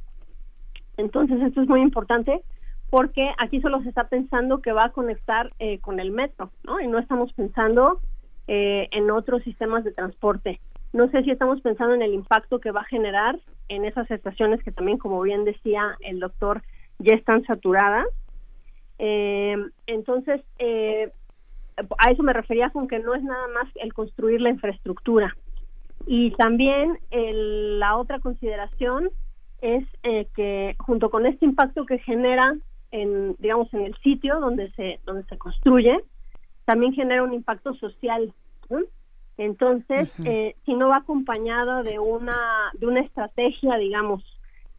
Entonces, 0.98 1.42
esto 1.42 1.62
es 1.62 1.68
muy 1.68 1.82
importante 1.82 2.42
porque 2.90 3.30
aquí 3.38 3.62
solo 3.62 3.82
se 3.82 3.90
está 3.90 4.08
pensando 4.08 4.62
que 4.62 4.72
va 4.72 4.86
a 4.86 4.92
conectar 4.92 5.52
con 5.82 6.00
el 6.00 6.12
metro, 6.12 6.52
¿no? 6.64 6.80
Y 6.80 6.88
no 6.88 7.00
estamos 7.00 7.34
pensando 7.34 8.00
en 8.48 9.12
otros 9.12 9.44
sistemas 9.44 9.84
de 9.84 9.92
transporte. 9.92 10.62
No 10.94 11.10
sé 11.10 11.24
si 11.24 11.32
estamos 11.32 11.60
pensando 11.62 11.94
en 11.94 12.02
el 12.02 12.14
impacto 12.14 12.60
que 12.60 12.72
va 12.72 12.82
a 12.82 12.86
generar 12.86 13.38
en 13.70 13.86
esas 13.86 14.10
estaciones 14.12 14.64
que 14.64 14.72
también, 14.72 14.98
como 14.98 15.22
bien 15.22 15.44
decía 15.44 15.98
el 16.02 16.20
doctor, 16.20 16.62
ya 17.00 17.16
están 17.16 17.44
saturadas. 17.46 18.08
Eh, 19.00 19.58
entonces, 19.88 20.42
eh, 20.60 21.12
a 21.98 22.12
eso 22.12 22.24
me 22.24 22.34
refería 22.34 22.70
con 22.70 22.88
que 22.88 23.00
no 23.00 23.14
es 23.16 23.24
nada 23.24 23.48
más 23.50 23.68
el 23.76 23.94
construir 23.94 24.42
la 24.42 24.50
infraestructura. 24.50 25.36
Y 26.08 26.32
también 26.32 27.00
la 27.12 27.98
otra 27.98 28.20
consideración 28.20 29.10
es 29.62 29.86
eh, 30.04 30.28
que 30.36 30.76
junto 30.80 31.10
con 31.10 31.26
este 31.26 31.46
impacto 31.46 31.86
que 31.86 31.98
genera 32.00 32.56
en 32.92 33.36
digamos 33.40 33.74
en 33.74 33.82
el 33.82 33.96
sitio 34.04 34.40
donde 34.40 34.72
se 34.74 35.00
donde 35.06 35.24
se 35.24 35.38
construye 35.38 35.98
también 36.66 36.94
genera 36.94 37.24
un 37.24 37.34
impacto 37.34 37.74
social 37.76 38.32
entonces, 39.38 40.10
eh, 40.24 40.56
si 40.66 40.74
no 40.76 40.90
va 40.90 40.98
acompañado 40.98 41.84
de 41.84 42.00
una, 42.00 42.72
de 42.74 42.88
una 42.88 43.02
estrategia, 43.02 43.76
digamos, 43.78 44.24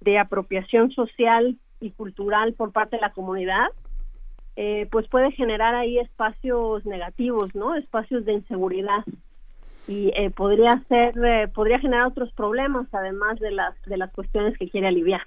de 0.01 0.18
apropiación 0.18 0.91
social 0.93 1.59
y 1.81 1.91
cultural 1.91 2.55
por 2.55 2.73
parte 2.73 2.97
de 2.97 3.02
la 3.02 3.12
comunidad, 3.12 3.67
eh, 4.57 4.89
pues 4.91 5.07
puede 5.09 5.33
generar 5.33 5.75
ahí 5.75 5.99
espacios 5.99 6.86
negativos, 6.86 7.55
¿no? 7.55 7.75
Espacios 7.75 8.25
de 8.25 8.33
inseguridad 8.33 9.05
y 9.86 10.10
eh, 10.17 10.31
podría 10.31 10.83
ser, 10.89 11.51
podría 11.52 11.78
generar 11.78 12.07
otros 12.07 12.33
problemas 12.33 12.86
además 12.93 13.39
de 13.39 13.51
las 13.51 13.81
de 13.85 13.99
las 13.99 14.10
cuestiones 14.12 14.57
que 14.57 14.70
quiere 14.70 14.89
aliviar. 14.89 15.23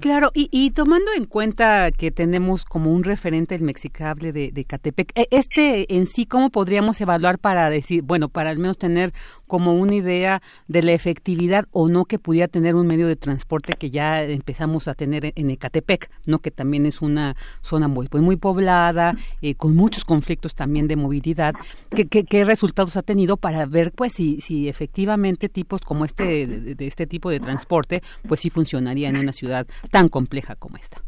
Claro, 0.00 0.30
y, 0.34 0.70
tomando 0.70 1.12
en 1.16 1.26
cuenta 1.26 1.90
que 1.90 2.10
tenemos 2.10 2.64
como 2.64 2.92
un 2.92 3.04
referente 3.04 3.54
el 3.54 3.62
mexicable 3.62 4.32
de, 4.32 4.50
de 4.52 4.64
Catepec, 4.64 5.12
e, 5.14 5.28
este 5.30 5.96
en 5.96 6.06
sí, 6.06 6.26
¿cómo 6.26 6.50
podríamos 6.50 7.00
evaluar 7.00 7.38
para 7.38 7.70
decir, 7.70 8.02
bueno, 8.02 8.28
para 8.28 8.50
al 8.50 8.58
menos 8.58 8.78
tener 8.78 9.12
como 9.46 9.74
una 9.74 9.94
idea 9.94 10.42
de 10.68 10.82
la 10.82 10.92
efectividad 10.92 11.66
o 11.70 11.88
no 11.88 12.04
que 12.04 12.18
pudiera 12.18 12.48
tener 12.48 12.74
un 12.74 12.86
medio 12.86 13.06
de 13.06 13.16
transporte 13.16 13.74
que 13.74 13.90
ya 13.90 14.22
empezamos 14.22 14.88
a 14.88 14.94
tener 14.94 15.32
en 15.34 15.50
Ecatepec, 15.50 16.10
¿no? 16.26 16.40
Que 16.40 16.50
también 16.50 16.86
es 16.86 17.02
una 17.02 17.36
zona 17.60 17.88
muy, 17.88 18.08
pues, 18.08 18.22
muy 18.22 18.36
poblada, 18.36 19.16
eh, 19.42 19.54
con 19.54 19.74
muchos 19.74 20.04
conflictos 20.04 20.54
también 20.54 20.88
de 20.88 20.96
movilidad. 20.96 21.54
¿Qué, 21.90 22.06
qué, 22.06 22.44
resultados 22.44 22.96
ha 22.96 23.02
tenido 23.02 23.36
para 23.36 23.66
ver, 23.66 23.92
pues, 23.92 24.12
si, 24.12 24.40
si 24.40 24.68
efectivamente 24.68 25.48
tipos 25.48 25.80
como 25.80 26.04
este, 26.04 26.46
de, 26.46 26.86
este 26.86 27.06
tipo 27.06 27.30
de 27.30 27.40
transporte, 27.40 28.02
pues 28.28 28.40
sí 28.40 28.50
funcionaría 28.50 29.08
en 29.08 29.16
una 29.16 29.32
ciudad 29.32 29.45
tan 29.90 30.08
compleja 30.08 30.56
como 30.56 30.76
esta? 30.76 31.00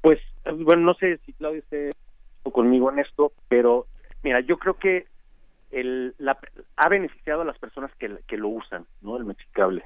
pues, 0.00 0.20
bueno, 0.64 0.82
no 0.82 0.94
sé 0.94 1.18
si 1.26 1.32
Claudia 1.32 1.60
esté 1.60 1.90
conmigo 2.52 2.90
en 2.90 3.00
esto, 3.00 3.32
pero 3.48 3.86
mira, 4.22 4.40
yo 4.40 4.58
creo 4.58 4.74
que 4.74 5.06
el, 5.70 6.14
la, 6.18 6.38
ha 6.76 6.88
beneficiado 6.88 7.42
a 7.42 7.44
las 7.44 7.58
personas 7.58 7.90
que, 7.98 8.18
que 8.26 8.36
lo 8.36 8.48
usan, 8.48 8.86
¿no? 9.02 9.16
El 9.16 9.24
mexicable. 9.24 9.84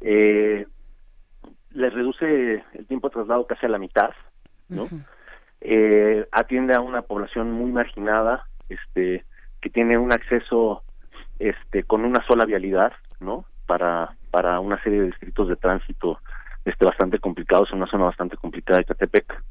Eh, 0.00 0.66
les 1.70 1.92
reduce 1.92 2.64
el 2.74 2.86
tiempo 2.86 3.08
de 3.08 3.14
traslado 3.14 3.46
casi 3.46 3.66
a 3.66 3.70
la 3.70 3.78
mitad, 3.78 4.10
¿no? 4.68 4.88
eh, 5.60 6.26
atiende 6.32 6.74
a 6.74 6.80
una 6.80 7.02
población 7.02 7.52
muy 7.52 7.70
marginada, 7.70 8.46
este, 8.68 9.24
que 9.60 9.70
tiene 9.70 9.96
un 9.98 10.12
acceso, 10.12 10.82
este, 11.38 11.84
con 11.84 12.04
una 12.04 12.24
sola 12.26 12.44
vialidad, 12.44 12.92
¿no? 13.20 13.44
Para, 13.72 14.14
para 14.30 14.60
una 14.60 14.78
serie 14.82 15.00
de 15.00 15.06
distritos 15.06 15.48
de 15.48 15.56
tránsito, 15.56 16.20
este, 16.62 16.84
bastante 16.84 17.18
complicados, 17.18 17.70
en 17.70 17.78
una 17.78 17.86
zona 17.86 18.04
bastante 18.04 18.36
complicada 18.36 18.80
de 18.80 18.84
Catepec. 18.84 19.42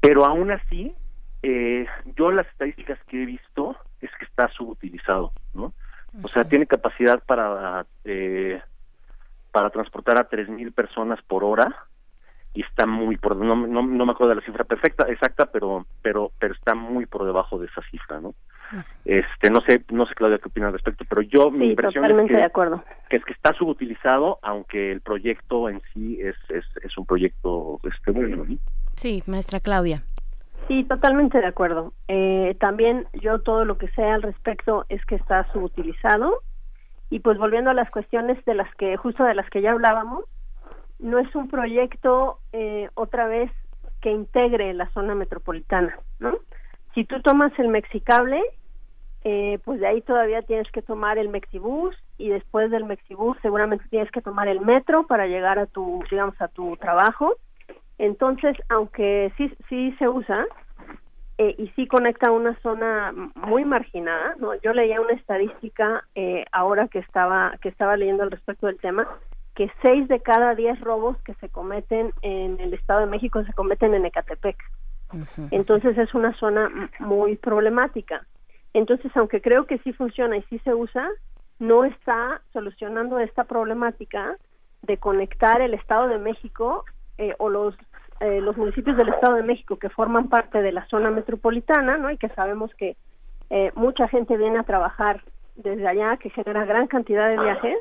Pero 0.00 0.24
aún 0.24 0.50
así, 0.50 0.92
eh, 1.40 1.86
yo 2.16 2.32
las 2.32 2.48
estadísticas 2.48 2.98
que 3.06 3.22
he 3.22 3.24
visto 3.24 3.76
es 4.00 4.10
que 4.18 4.24
está 4.24 4.48
subutilizado, 4.48 5.30
¿no? 5.52 5.72
O 6.24 6.28
sea, 6.28 6.42
tiene 6.42 6.66
capacidad 6.66 7.22
para 7.24 7.86
eh, 8.04 8.60
para 9.52 9.70
transportar 9.70 10.18
a 10.18 10.28
3.000 10.28 10.74
personas 10.74 11.22
por 11.22 11.44
hora 11.44 11.86
y 12.52 12.62
está 12.62 12.84
muy 12.84 13.16
por 13.16 13.36
no, 13.36 13.54
no, 13.54 13.86
no 13.86 14.06
me 14.06 14.10
acuerdo 14.10 14.30
de 14.30 14.40
la 14.40 14.46
cifra 14.46 14.64
perfecta 14.64 15.06
exacta 15.08 15.46
pero 15.46 15.86
pero 16.02 16.32
pero 16.40 16.54
está 16.54 16.74
muy 16.74 17.06
por 17.06 17.24
debajo 17.24 17.58
de 17.60 17.66
esa 17.66 17.80
cifra 17.90 18.20
no 18.20 18.34
este 19.04 19.50
no 19.50 19.60
sé 19.60 19.84
no 19.90 20.06
sé 20.06 20.14
Claudia 20.14 20.38
qué 20.38 20.48
opina 20.48 20.66
al 20.68 20.72
respecto 20.72 21.04
pero 21.08 21.22
yo 21.22 21.50
mi 21.50 21.70
impresión 21.70 22.04
es 22.04 22.28
que, 22.28 22.36
de 22.36 22.44
acuerdo. 22.44 22.82
que 23.08 23.16
es 23.16 23.24
que 23.24 23.32
está 23.32 23.52
subutilizado 23.52 24.38
aunque 24.42 24.92
el 24.92 25.00
proyecto 25.00 25.68
en 25.68 25.80
sí 25.92 26.18
es 26.20 26.36
es, 26.48 26.64
es 26.82 26.96
un 26.98 27.06
proyecto 27.06 27.80
este 27.84 28.10
bueno 28.10 28.44
sí 28.94 29.22
maestra 29.26 29.60
Claudia 29.60 30.04
Sí, 30.68 30.84
totalmente 30.84 31.38
de 31.38 31.46
acuerdo. 31.46 31.92
Eh, 32.08 32.56
también 32.58 33.06
yo 33.12 33.40
todo 33.40 33.64
lo 33.66 33.76
que 33.76 33.88
sé 33.88 34.02
al 34.02 34.22
respecto 34.22 34.86
es 34.88 35.04
que 35.04 35.16
está 35.16 35.46
subutilizado 35.52 36.40
y 37.10 37.20
pues 37.20 37.38
volviendo 37.38 37.70
a 37.70 37.74
las 37.74 37.90
cuestiones 37.90 38.42
de 38.46 38.54
las 38.54 38.74
que 38.76 38.96
justo 38.96 39.24
de 39.24 39.34
las 39.34 39.48
que 39.50 39.60
ya 39.60 39.72
hablábamos, 39.72 40.24
no 40.98 41.18
es 41.18 41.34
un 41.34 41.48
proyecto 41.48 42.38
eh, 42.52 42.88
otra 42.94 43.26
vez 43.26 43.50
que 44.00 44.10
integre 44.10 44.72
la 44.74 44.88
zona 44.90 45.14
metropolitana, 45.14 45.98
¿no? 46.18 46.38
Si 46.94 47.04
tú 47.04 47.20
tomas 47.22 47.52
el 47.58 47.68
Mexicable, 47.68 48.40
eh, 49.24 49.58
pues 49.64 49.80
de 49.80 49.86
ahí 49.86 50.02
todavía 50.02 50.42
tienes 50.42 50.70
que 50.70 50.82
tomar 50.82 51.18
el 51.18 51.28
Mexibus 51.28 51.96
y 52.18 52.28
después 52.28 52.70
del 52.70 52.84
Mexibus 52.84 53.36
seguramente 53.42 53.86
tienes 53.88 54.10
que 54.10 54.20
tomar 54.20 54.48
el 54.48 54.60
metro 54.60 55.06
para 55.06 55.26
llegar 55.26 55.58
a 55.58 55.66
tu, 55.66 56.02
digamos, 56.10 56.40
a 56.40 56.48
tu 56.48 56.76
trabajo 56.76 57.34
entonces, 57.98 58.56
aunque 58.68 59.32
sí, 59.36 59.52
sí 59.68 59.94
se 59.98 60.08
usa 60.08 60.46
eh, 61.38 61.54
y 61.58 61.68
sí 61.70 61.86
conecta 61.86 62.30
una 62.30 62.58
zona 62.60 63.12
muy 63.34 63.64
marginada, 63.64 64.34
¿no? 64.38 64.54
Yo 64.62 64.72
leía 64.72 65.00
una 65.00 65.12
estadística 65.12 66.04
eh, 66.14 66.44
ahora 66.52 66.88
que 66.88 66.98
estaba, 66.98 67.56
que 67.60 67.68
estaba 67.68 67.96
leyendo 67.96 68.22
al 68.22 68.30
respecto 68.30 68.66
del 68.66 68.78
tema, 68.78 69.08
que 69.54 69.70
seis 69.82 70.08
de 70.08 70.20
cada 70.20 70.54
diez 70.54 70.80
robos 70.80 71.16
que 71.22 71.34
se 71.34 71.48
cometen 71.48 72.12
en 72.22 72.58
el 72.60 72.74
Estado 72.74 73.00
de 73.00 73.06
México 73.06 73.44
se 73.44 73.52
cometen 73.52 73.94
en 73.94 74.06
Ecatepec. 74.06 74.56
Entonces 75.50 75.96
es 75.98 76.14
una 76.14 76.32
zona 76.38 76.90
muy 76.98 77.36
problemática. 77.36 78.26
Entonces, 78.72 79.12
aunque 79.16 79.40
creo 79.40 79.66
que 79.66 79.78
sí 79.78 79.92
funciona 79.92 80.36
y 80.36 80.42
sí 80.44 80.58
se 80.60 80.74
usa, 80.74 81.08
no 81.58 81.84
está 81.84 82.42
solucionando 82.52 83.18
esta 83.18 83.44
problemática 83.44 84.36
de 84.82 84.96
conectar 84.98 85.60
el 85.60 85.74
Estado 85.74 86.08
de 86.08 86.18
México 86.18 86.84
eh, 87.18 87.34
o 87.38 87.48
los 87.48 87.74
eh, 88.20 88.40
los 88.40 88.56
municipios 88.56 88.96
del 88.96 89.08
Estado 89.08 89.34
de 89.34 89.42
México 89.42 89.76
que 89.76 89.88
forman 89.88 90.28
parte 90.28 90.62
de 90.62 90.72
la 90.72 90.86
zona 90.86 91.10
metropolitana, 91.10 91.96
¿no? 91.96 92.10
Y 92.10 92.16
que 92.16 92.28
sabemos 92.30 92.72
que 92.76 92.96
eh, 93.50 93.72
mucha 93.74 94.08
gente 94.08 94.36
viene 94.36 94.58
a 94.58 94.62
trabajar 94.62 95.20
desde 95.56 95.86
allá, 95.86 96.16
que 96.16 96.30
genera 96.30 96.64
gran 96.64 96.86
cantidad 96.86 97.28
de 97.28 97.38
viajes, 97.38 97.76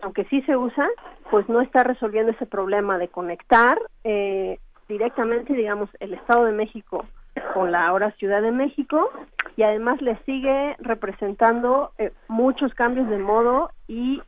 aunque 0.00 0.24
sí 0.26 0.42
se 0.42 0.56
usa, 0.56 0.88
pues 1.30 1.48
no 1.48 1.60
está 1.60 1.82
resolviendo 1.82 2.32
ese 2.32 2.46
problema 2.46 2.98
de 2.98 3.08
conectar 3.08 3.78
eh, 4.04 4.58
directamente, 4.88 5.54
digamos, 5.54 5.88
el 6.00 6.14
Estado 6.14 6.44
de 6.44 6.52
México 6.52 7.04
con 7.52 7.72
la 7.72 7.86
ahora 7.86 8.12
Ciudad 8.12 8.42
de 8.42 8.52
México 8.52 9.10
y 9.56 9.62
además 9.62 10.00
le 10.00 10.16
sigue 10.24 10.76
representando 10.78 11.92
muchos 12.28 12.74
cambios 12.74 13.08
de 13.08 13.18
modo 13.18 13.70
y 13.88 14.22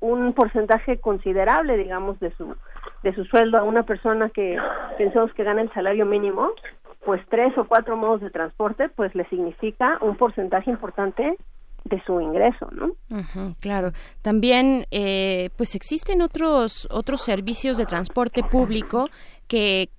un 0.00 0.32
porcentaje 0.32 0.98
considerable, 0.98 1.76
digamos, 1.76 2.18
de 2.20 2.32
su 2.32 2.56
de 3.02 3.14
su 3.14 3.24
sueldo 3.24 3.58
a 3.58 3.62
una 3.62 3.84
persona 3.84 4.30
que 4.30 4.58
pensamos 4.98 5.32
que 5.34 5.44
gana 5.44 5.62
el 5.62 5.72
salario 5.72 6.04
mínimo, 6.04 6.50
pues 7.04 7.22
tres 7.30 7.56
o 7.56 7.64
cuatro 7.64 7.96
modos 7.96 8.20
de 8.20 8.30
transporte, 8.30 8.88
pues 8.90 9.14
le 9.14 9.24
significa 9.28 9.98
un 10.02 10.16
porcentaje 10.16 10.70
importante 10.70 11.36
de 11.84 12.02
su 12.04 12.20
ingreso, 12.20 12.68
¿no? 12.72 12.92
claro. 13.60 13.92
También, 14.20 14.84
eh, 14.90 15.48
pues 15.56 15.74
existen 15.74 16.20
otros 16.20 16.86
otros 16.90 17.22
servicios 17.22 17.78
de 17.78 17.86
transporte 17.86 18.42
público 18.42 19.08
que 19.50 19.90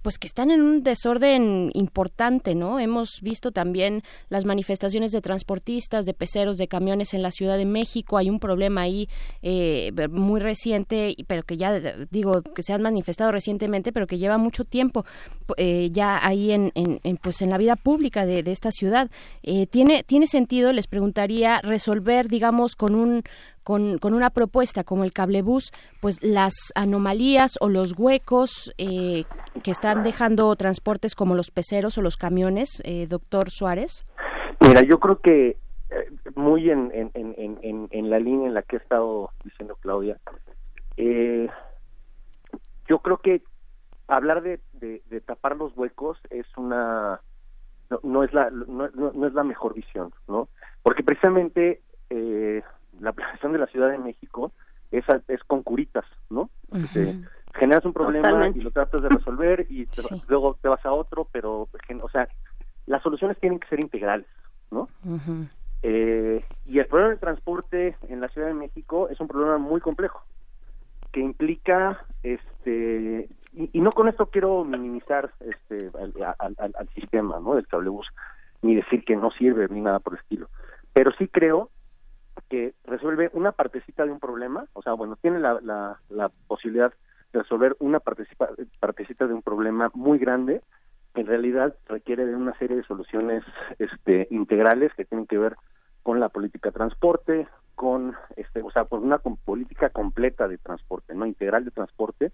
pues 0.00 0.18
que 0.18 0.26
están 0.26 0.50
en 0.50 0.62
un 0.62 0.82
desorden 0.82 1.70
importante, 1.74 2.54
¿no? 2.54 2.80
Hemos 2.80 3.20
visto 3.20 3.52
también 3.52 4.02
las 4.30 4.46
manifestaciones 4.46 5.12
de 5.12 5.20
transportistas, 5.20 6.06
de 6.06 6.14
peceros, 6.14 6.56
de 6.56 6.68
camiones 6.68 7.12
en 7.12 7.20
la 7.20 7.30
Ciudad 7.30 7.58
de 7.58 7.66
México. 7.66 8.16
Hay 8.16 8.30
un 8.30 8.40
problema 8.40 8.82
ahí 8.82 9.08
eh, 9.42 9.92
muy 10.10 10.40
reciente, 10.40 11.14
pero 11.26 11.42
que 11.42 11.58
ya 11.58 11.78
digo 12.10 12.40
que 12.54 12.62
se 12.62 12.72
han 12.72 12.80
manifestado 12.80 13.30
recientemente, 13.30 13.92
pero 13.92 14.06
que 14.06 14.16
lleva 14.16 14.38
mucho 14.38 14.64
tiempo 14.64 15.04
eh, 15.58 15.90
ya 15.92 16.24
ahí 16.26 16.52
en, 16.52 16.72
en, 16.74 17.16
pues 17.18 17.42
en 17.42 17.50
la 17.50 17.58
vida 17.58 17.76
pública 17.76 18.24
de, 18.24 18.42
de 18.42 18.52
esta 18.52 18.70
ciudad. 18.70 19.10
Eh, 19.42 19.66
tiene 19.66 20.02
tiene 20.02 20.26
sentido, 20.26 20.72
les 20.72 20.86
preguntaría 20.86 21.60
resolver, 21.60 22.28
digamos, 22.28 22.74
con 22.74 22.94
un 22.94 23.22
con, 23.64 23.98
con 23.98 24.14
una 24.14 24.30
propuesta 24.30 24.84
como 24.84 25.02
el 25.02 25.12
cablebús, 25.12 25.72
pues 26.00 26.22
las 26.22 26.52
anomalías 26.74 27.56
o 27.60 27.68
los 27.68 27.98
huecos 27.98 28.72
eh, 28.78 29.24
que 29.62 29.70
están 29.70 30.04
dejando 30.04 30.54
transportes 30.54 31.14
como 31.14 31.34
los 31.34 31.50
peceros 31.50 31.98
o 31.98 32.02
los 32.02 32.16
camiones, 32.16 32.80
eh, 32.84 33.06
doctor 33.08 33.50
Suárez? 33.50 34.06
Mira, 34.60 34.82
yo 34.82 35.00
creo 35.00 35.20
que 35.20 35.48
eh, 35.48 35.56
muy 36.36 36.70
en, 36.70 36.90
en, 36.92 37.10
en, 37.14 37.88
en, 37.90 38.10
la 38.10 38.18
línea 38.18 38.46
en 38.46 38.54
la 38.54 38.62
que 38.62 38.76
ha 38.76 38.78
estado 38.78 39.30
diciendo 39.42 39.76
Claudia, 39.80 40.18
yo 42.86 42.98
creo 43.00 43.18
que 43.18 43.42
hablar 44.08 44.42
de, 44.42 44.60
de, 44.72 45.20
tapar 45.20 45.56
los 45.56 45.76
huecos 45.76 46.18
es 46.30 46.46
una 46.56 47.20
no, 48.02 48.22
es 48.22 48.32
la 48.34 48.50
no, 48.50 48.88
no, 48.88 49.26
es 49.26 49.32
la 49.32 49.44
mejor 49.44 49.74
visión 49.74 50.12
no 50.28 50.48
porque 50.82 51.02
precisamente 51.02 51.80
eh, 52.10 52.62
la 53.00 53.12
planeación 53.12 53.52
de 53.52 53.58
la 53.58 53.66
Ciudad 53.66 53.90
de 53.90 53.98
México 53.98 54.52
es, 54.90 55.04
es 55.28 55.42
con 55.44 55.62
curitas, 55.62 56.04
¿no? 56.30 56.50
generas 57.54 57.84
un 57.84 57.92
problema 57.92 58.48
y 58.48 58.60
lo 58.60 58.70
tratas 58.70 59.02
de 59.02 59.08
resolver 59.08 59.66
y 59.70 59.86
luego 60.28 60.58
te 60.60 60.68
vas 60.68 60.84
a 60.84 60.92
otro, 60.92 61.28
pero, 61.30 61.68
o 62.02 62.08
sea, 62.10 62.28
las 62.86 63.02
soluciones 63.02 63.38
tienen 63.38 63.60
que 63.60 63.68
ser 63.68 63.80
integrales, 63.80 64.26
¿no? 64.70 64.88
eh, 65.82 66.44
y 66.66 66.78
el 66.78 66.86
problema 66.86 67.10
del 67.10 67.20
transporte 67.20 67.96
en 68.08 68.20
la 68.20 68.28
Ciudad 68.28 68.48
de 68.48 68.54
México 68.54 69.08
es 69.08 69.20
un 69.20 69.28
problema 69.28 69.58
muy 69.58 69.80
complejo 69.80 70.22
que 71.12 71.20
implica, 71.20 72.04
este, 72.24 73.28
y, 73.52 73.80
no 73.80 73.90
con 73.90 74.08
esto 74.08 74.26
quiero 74.26 74.64
minimizar 74.64 75.30
este 75.38 75.92
al, 75.96 76.12
al, 76.40 76.74
al 76.76 76.88
sistema, 76.88 77.38
¿no? 77.38 77.54
Del 77.54 77.68
cablebús, 77.68 78.08
ni 78.62 78.74
decir 78.74 79.04
que 79.04 79.14
no 79.14 79.30
sirve 79.30 79.68
ni 79.68 79.80
nada 79.80 80.00
por 80.00 80.14
el 80.14 80.18
estilo, 80.18 80.48
pero 80.92 81.12
sí 81.12 81.28
creo 81.28 81.70
que 82.48 82.74
resuelve 82.84 83.30
una 83.32 83.52
partecita 83.52 84.04
de 84.04 84.12
un 84.12 84.20
problema, 84.20 84.66
o 84.72 84.82
sea, 84.82 84.92
bueno, 84.92 85.16
tiene 85.20 85.40
la, 85.40 85.58
la, 85.62 86.30
posibilidad 86.46 86.92
de 87.32 87.42
resolver 87.42 87.76
una 87.80 88.00
partecita, 88.00 88.48
partecita 88.80 89.26
de 89.26 89.34
un 89.34 89.42
problema 89.42 89.90
muy 89.94 90.18
grande 90.18 90.62
que 91.14 91.22
en 91.22 91.26
realidad 91.26 91.74
requiere 91.86 92.26
de 92.26 92.34
una 92.34 92.56
serie 92.58 92.76
de 92.76 92.84
soluciones 92.84 93.44
este, 93.78 94.26
integrales 94.30 94.92
que 94.94 95.04
tienen 95.04 95.26
que 95.26 95.38
ver 95.38 95.56
con 96.02 96.20
la 96.20 96.28
política 96.28 96.70
de 96.70 96.74
transporte, 96.74 97.48
con, 97.74 98.14
este, 98.36 98.62
o 98.62 98.70
sea, 98.70 98.84
con 98.84 99.02
una 99.02 99.18
política 99.18 99.90
completa 99.90 100.48
de 100.48 100.58
transporte, 100.58 101.14
no 101.14 101.26
integral 101.26 101.64
de 101.64 101.70
transporte, 101.70 102.32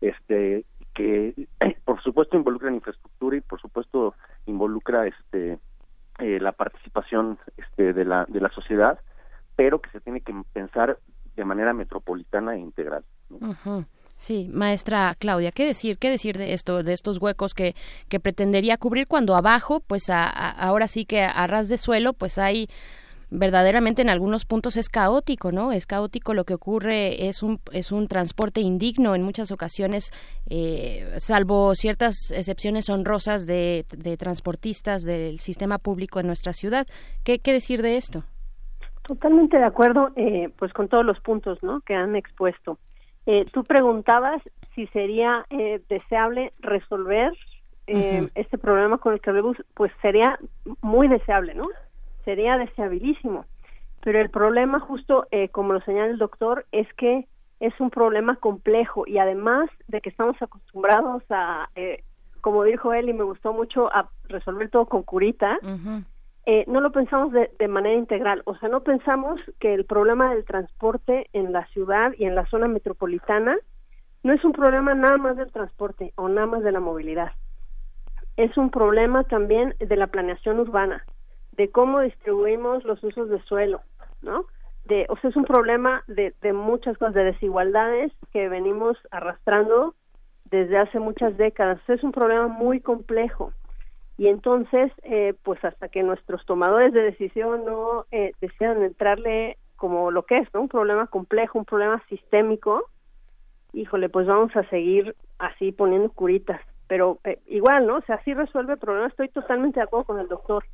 este, 0.00 0.64
que 0.94 1.48
por 1.84 2.02
supuesto 2.02 2.36
involucra 2.36 2.68
en 2.68 2.76
infraestructura 2.76 3.36
y 3.36 3.40
por 3.40 3.60
supuesto 3.60 4.14
involucra, 4.46 5.06
este, 5.06 5.58
eh, 6.18 6.40
la 6.40 6.52
participación, 6.52 7.38
este, 7.56 7.92
de 7.92 8.04
la 8.04 8.24
de 8.26 8.40
la 8.40 8.50
sociedad, 8.50 9.00
pero 9.58 9.80
que 9.80 9.90
se 9.90 10.00
tiene 10.00 10.20
que 10.20 10.32
pensar 10.52 11.00
de 11.34 11.44
manera 11.44 11.72
metropolitana 11.72 12.54
e 12.54 12.60
integral. 12.60 13.02
Sí, 14.16 14.48
maestra 14.52 15.16
Claudia, 15.18 15.50
¿qué 15.50 15.66
decir? 15.66 15.98
¿Qué 15.98 16.10
decir 16.10 16.38
de 16.38 16.52
esto, 16.52 16.84
de 16.84 16.92
estos 16.92 17.20
huecos 17.20 17.54
que, 17.54 17.74
que 18.08 18.20
pretendería 18.20 18.76
cubrir 18.76 19.08
cuando 19.08 19.34
abajo, 19.34 19.80
pues 19.80 20.10
ahora 20.10 20.86
sí 20.86 21.06
que 21.06 21.22
a 21.22 21.44
ras 21.48 21.68
de 21.68 21.76
suelo, 21.76 22.12
pues 22.12 22.38
hay 22.38 22.68
verdaderamente 23.30 24.00
en 24.00 24.10
algunos 24.10 24.44
puntos 24.44 24.76
es 24.76 24.88
caótico, 24.88 25.50
¿no? 25.50 25.72
Es 25.72 25.86
caótico 25.86 26.34
lo 26.34 26.44
que 26.44 26.54
ocurre, 26.54 27.26
es 27.26 27.42
un, 27.42 27.60
es 27.72 27.90
un 27.90 28.06
transporte 28.06 28.60
indigno 28.60 29.16
en 29.16 29.22
muchas 29.22 29.50
ocasiones, 29.50 30.12
eh, 30.48 31.14
salvo 31.16 31.74
ciertas 31.74 32.14
excepciones 32.30 32.88
honrosas 32.88 33.44
de, 33.44 33.84
de, 33.90 34.16
transportistas 34.16 35.02
del 35.02 35.40
sistema 35.40 35.78
público 35.78 36.20
en 36.20 36.28
nuestra 36.28 36.52
ciudad. 36.52 36.86
¿Qué, 37.24 37.40
qué 37.40 37.52
decir 37.52 37.82
de 37.82 37.96
esto? 37.96 38.24
Totalmente 39.08 39.56
de 39.56 39.64
acuerdo, 39.64 40.10
eh, 40.16 40.50
pues 40.58 40.70
con 40.74 40.86
todos 40.88 41.02
los 41.02 41.18
puntos, 41.20 41.62
¿no? 41.62 41.80
Que 41.80 41.94
han 41.94 42.14
expuesto. 42.14 42.78
Eh, 43.24 43.46
tú 43.50 43.64
preguntabas 43.64 44.42
si 44.74 44.86
sería 44.88 45.46
eh, 45.48 45.80
deseable 45.88 46.52
resolver 46.60 47.32
eh, 47.86 48.28
este 48.34 48.58
problema 48.58 48.98
con 48.98 49.14
el 49.14 49.22
cablebus, 49.22 49.56
pues 49.72 49.90
sería 50.02 50.38
muy 50.82 51.08
deseable, 51.08 51.54
¿no? 51.54 51.68
Sería 52.26 52.58
deseabilísimo. 52.58 53.46
Pero 54.02 54.20
el 54.20 54.28
problema, 54.28 54.78
justo 54.78 55.26
como 55.52 55.72
lo 55.72 55.80
señala 55.80 56.08
el 56.08 56.18
doctor, 56.18 56.66
es 56.70 56.86
que 56.98 57.26
es 57.60 57.72
un 57.80 57.88
problema 57.88 58.36
complejo 58.36 59.04
y 59.06 59.16
además 59.16 59.70
de 59.86 60.02
que 60.02 60.10
estamos 60.10 60.36
acostumbrados 60.42 61.22
a, 61.30 61.70
como 62.42 62.62
dijo 62.64 62.92
él 62.92 63.08
y 63.08 63.14
me 63.14 63.24
gustó 63.24 63.54
mucho, 63.54 63.90
a 63.90 64.10
resolver 64.28 64.68
todo 64.68 64.84
con 64.84 65.02
curita, 65.02 65.58
eh, 66.50 66.64
no 66.66 66.80
lo 66.80 66.92
pensamos 66.92 67.30
de, 67.30 67.68
manera 67.68 67.94
integral. 67.94 68.40
O 68.46 68.56
sea, 68.56 68.70
no 68.70 68.80
pensamos 68.80 69.38
que 69.60 69.74
el 69.74 69.84
problema 69.84 70.32
del 70.32 70.46
transporte 70.46 71.28
en 71.34 71.52
la 71.52 71.66
ciudad 71.66 72.14
y 72.16 72.24
en 72.24 72.34
la 72.34 72.46
zona 72.46 72.66
metropolitana 72.68 73.58
no 74.22 74.32
es 74.32 74.42
un 74.46 74.52
problema 74.52 74.94
nada 74.94 75.18
más 75.18 75.36
del 75.36 75.52
transporte 75.52 76.14
o 76.16 76.26
nada 76.26 76.46
más 76.46 76.62
de 76.62 76.72
la 76.72 76.80
movilidad. 76.80 77.32
Es 78.38 78.56
un 78.56 78.70
problema 78.70 79.24
también 79.24 79.74
de 79.78 79.94
la 79.94 80.06
planeación 80.06 80.58
urbana, 80.58 81.04
de 81.52 81.70
cómo 81.70 82.00
distribuimos 82.00 82.82
los 82.84 83.04
usos 83.04 83.28
de 83.28 83.42
suelo, 83.42 83.82
¿no? 84.22 84.46
De, 84.86 85.04
o 85.10 85.18
sea, 85.18 85.28
es 85.28 85.36
un 85.36 85.44
problema 85.44 86.02
de, 86.06 86.34
de 86.40 86.54
muchas 86.54 86.96
cosas, 86.96 87.12
de 87.12 87.24
desigualdades 87.24 88.10
que 88.32 88.48
venimos 88.48 88.96
arrastrando 89.10 89.94
desde 90.46 90.78
hace 90.78 90.98
muchas 90.98 91.36
décadas. 91.36 91.78
Es 91.88 92.02
un 92.02 92.12
problema 92.12 92.48
muy 92.48 92.80
complejo 92.80 93.52
y 94.18 94.28
entonces 94.28 94.92
eh, 95.04 95.34
pues 95.42 95.64
hasta 95.64 95.88
que 95.88 96.02
nuestros 96.02 96.44
tomadores 96.44 96.92
de 96.92 97.02
decisión 97.02 97.64
no 97.64 98.04
eh, 98.10 98.32
decidan 98.40 98.82
entrarle 98.82 99.56
como 99.76 100.10
lo 100.10 100.24
que 100.24 100.38
es 100.38 100.52
no 100.52 100.60
un 100.62 100.68
problema 100.68 101.06
complejo 101.06 101.58
un 101.58 101.64
problema 101.64 102.02
sistémico 102.08 102.84
híjole 103.72 104.08
pues 104.08 104.26
vamos 104.26 104.54
a 104.56 104.68
seguir 104.68 105.14
así 105.38 105.72
poniendo 105.72 106.10
curitas. 106.10 106.60
Pero 106.86 107.18
eh, 107.24 107.38
igual 107.46 107.86
no 107.86 107.96
o 107.96 108.02
sea 108.02 108.22
sí 108.24 108.34
resuelve 108.34 108.74
el 108.74 108.78
problema. 108.78 109.08
Estoy 109.08 109.28
totalmente 109.28 109.80
de 109.80 109.84
acuerdo 109.84 110.04
con 110.04 110.18
el 110.18 110.28
doctor. 110.28 110.64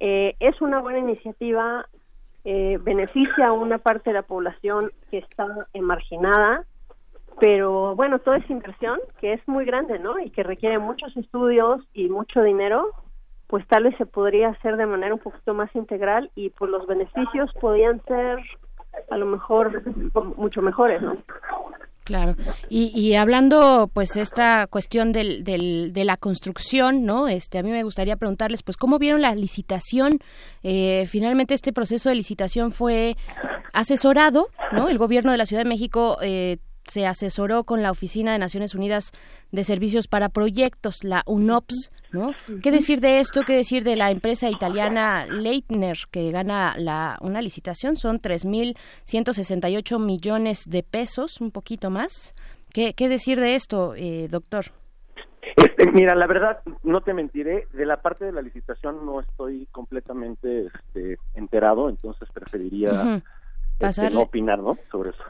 Eh, 0.00 0.36
es 0.40 0.60
una 0.60 0.80
buena 0.80 0.98
iniciativa 0.98 1.86
eh, 2.44 2.78
beneficia 2.82 3.48
a 3.48 3.52
una 3.52 3.78
parte 3.78 4.10
de 4.10 4.14
la 4.14 4.22
población 4.22 4.92
que 5.10 5.18
está 5.18 5.46
marginada 5.80 6.64
pero 7.40 7.94
bueno, 7.94 8.18
toda 8.18 8.38
esa 8.38 8.52
inversión 8.52 8.98
que 9.20 9.34
es 9.34 9.48
muy 9.48 9.64
grande, 9.64 9.98
¿no? 9.98 10.18
Y 10.18 10.30
que 10.30 10.42
requiere 10.42 10.78
muchos 10.78 11.16
estudios 11.16 11.82
y 11.92 12.08
mucho 12.08 12.42
dinero, 12.42 12.90
pues 13.46 13.66
tal 13.68 13.84
vez 13.84 13.96
se 13.98 14.06
podría 14.06 14.48
hacer 14.48 14.76
de 14.76 14.86
manera 14.86 15.14
un 15.14 15.20
poquito 15.20 15.54
más 15.54 15.74
integral 15.74 16.30
y 16.34 16.50
pues 16.50 16.70
los 16.70 16.86
beneficios 16.86 17.52
podrían 17.60 18.02
ser 18.04 18.38
a 19.10 19.16
lo 19.18 19.26
mejor 19.26 19.82
mucho 20.36 20.62
mejores, 20.62 21.02
¿no? 21.02 21.16
Claro. 22.06 22.36
Y, 22.68 22.92
y 22.94 23.16
hablando, 23.16 23.90
pues, 23.92 24.16
esta 24.16 24.68
cuestión 24.68 25.10
del, 25.10 25.42
del, 25.42 25.92
de 25.92 26.04
la 26.04 26.16
construcción, 26.16 27.04
¿no? 27.04 27.26
Este, 27.26 27.58
a 27.58 27.64
mí 27.64 27.72
me 27.72 27.82
gustaría 27.82 28.14
preguntarles, 28.14 28.62
pues, 28.62 28.76
¿cómo 28.76 29.00
vieron 29.00 29.22
la 29.22 29.34
licitación? 29.34 30.20
Eh, 30.62 31.04
finalmente, 31.08 31.54
este 31.54 31.72
proceso 31.72 32.08
de 32.08 32.14
licitación 32.14 32.70
fue 32.70 33.16
asesorado, 33.72 34.50
¿no? 34.70 34.88
El 34.88 34.98
gobierno 34.98 35.32
de 35.32 35.38
la 35.38 35.46
Ciudad 35.46 35.64
de 35.64 35.68
México 35.68 36.18
eh, 36.22 36.58
se 36.88 37.06
asesoró 37.06 37.64
con 37.64 37.82
la 37.82 37.90
Oficina 37.90 38.32
de 38.32 38.38
Naciones 38.38 38.74
Unidas 38.74 39.12
de 39.52 39.64
Servicios 39.64 40.08
para 40.08 40.28
Proyectos, 40.28 41.04
la 41.04 41.22
UNOPS, 41.26 41.92
¿no? 42.12 42.32
¿Qué 42.62 42.70
decir 42.70 43.00
de 43.00 43.20
esto? 43.20 43.42
¿Qué 43.46 43.54
decir 43.54 43.84
de 43.84 43.96
la 43.96 44.10
empresa 44.10 44.48
italiana 44.50 45.26
Leitner 45.26 45.96
que 46.10 46.30
gana 46.30 46.74
la, 46.78 47.18
una 47.20 47.42
licitación? 47.42 47.96
Son 47.96 48.20
3.168 48.20 49.98
millones 49.98 50.64
de 50.68 50.82
pesos, 50.82 51.40
un 51.40 51.50
poquito 51.50 51.90
más. 51.90 52.34
¿Qué, 52.72 52.94
qué 52.94 53.08
decir 53.08 53.40
de 53.40 53.54
esto, 53.54 53.94
eh, 53.96 54.28
doctor? 54.30 54.66
Este, 55.56 55.90
mira, 55.92 56.14
la 56.14 56.26
verdad, 56.26 56.60
no 56.82 57.02
te 57.02 57.14
mentiré, 57.14 57.68
de 57.72 57.86
la 57.86 57.98
parte 57.98 58.24
de 58.24 58.32
la 58.32 58.42
licitación 58.42 59.06
no 59.06 59.20
estoy 59.20 59.66
completamente 59.70 60.66
este, 60.66 61.18
enterado, 61.34 61.88
entonces 61.88 62.28
preferiría... 62.32 63.22
Este, 63.78 64.10
no 64.10 64.22
opinar, 64.22 64.58
¿no? 64.58 64.78
Sobre 64.90 65.10
eso. 65.10 65.22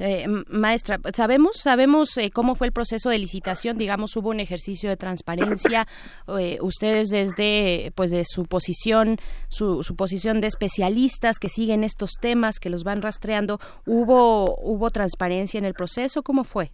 Eh, 0.00 0.26
maestra, 0.48 0.98
sabemos, 1.14 1.56
sabemos 1.56 2.18
eh, 2.18 2.30
cómo 2.32 2.56
fue 2.56 2.66
el 2.66 2.72
proceso 2.72 3.10
de 3.10 3.18
licitación. 3.18 3.78
Digamos, 3.78 4.16
hubo 4.16 4.30
un 4.30 4.40
ejercicio 4.40 4.90
de 4.90 4.96
transparencia. 4.96 5.86
Eh, 6.38 6.58
ustedes 6.60 7.08
desde, 7.08 7.92
pues, 7.94 8.10
de 8.10 8.24
su 8.24 8.44
posición, 8.46 9.16
su, 9.48 9.82
su 9.82 9.96
posición 9.96 10.40
de 10.40 10.48
especialistas 10.48 11.38
que 11.38 11.48
siguen 11.48 11.84
estos 11.84 12.12
temas, 12.20 12.58
que 12.58 12.68
los 12.68 12.84
van 12.84 13.00
rastreando, 13.00 13.58
hubo, 13.86 14.56
hubo 14.58 14.90
transparencia 14.90 15.58
en 15.58 15.64
el 15.64 15.74
proceso. 15.74 16.22
¿Cómo 16.22 16.44
fue? 16.44 16.72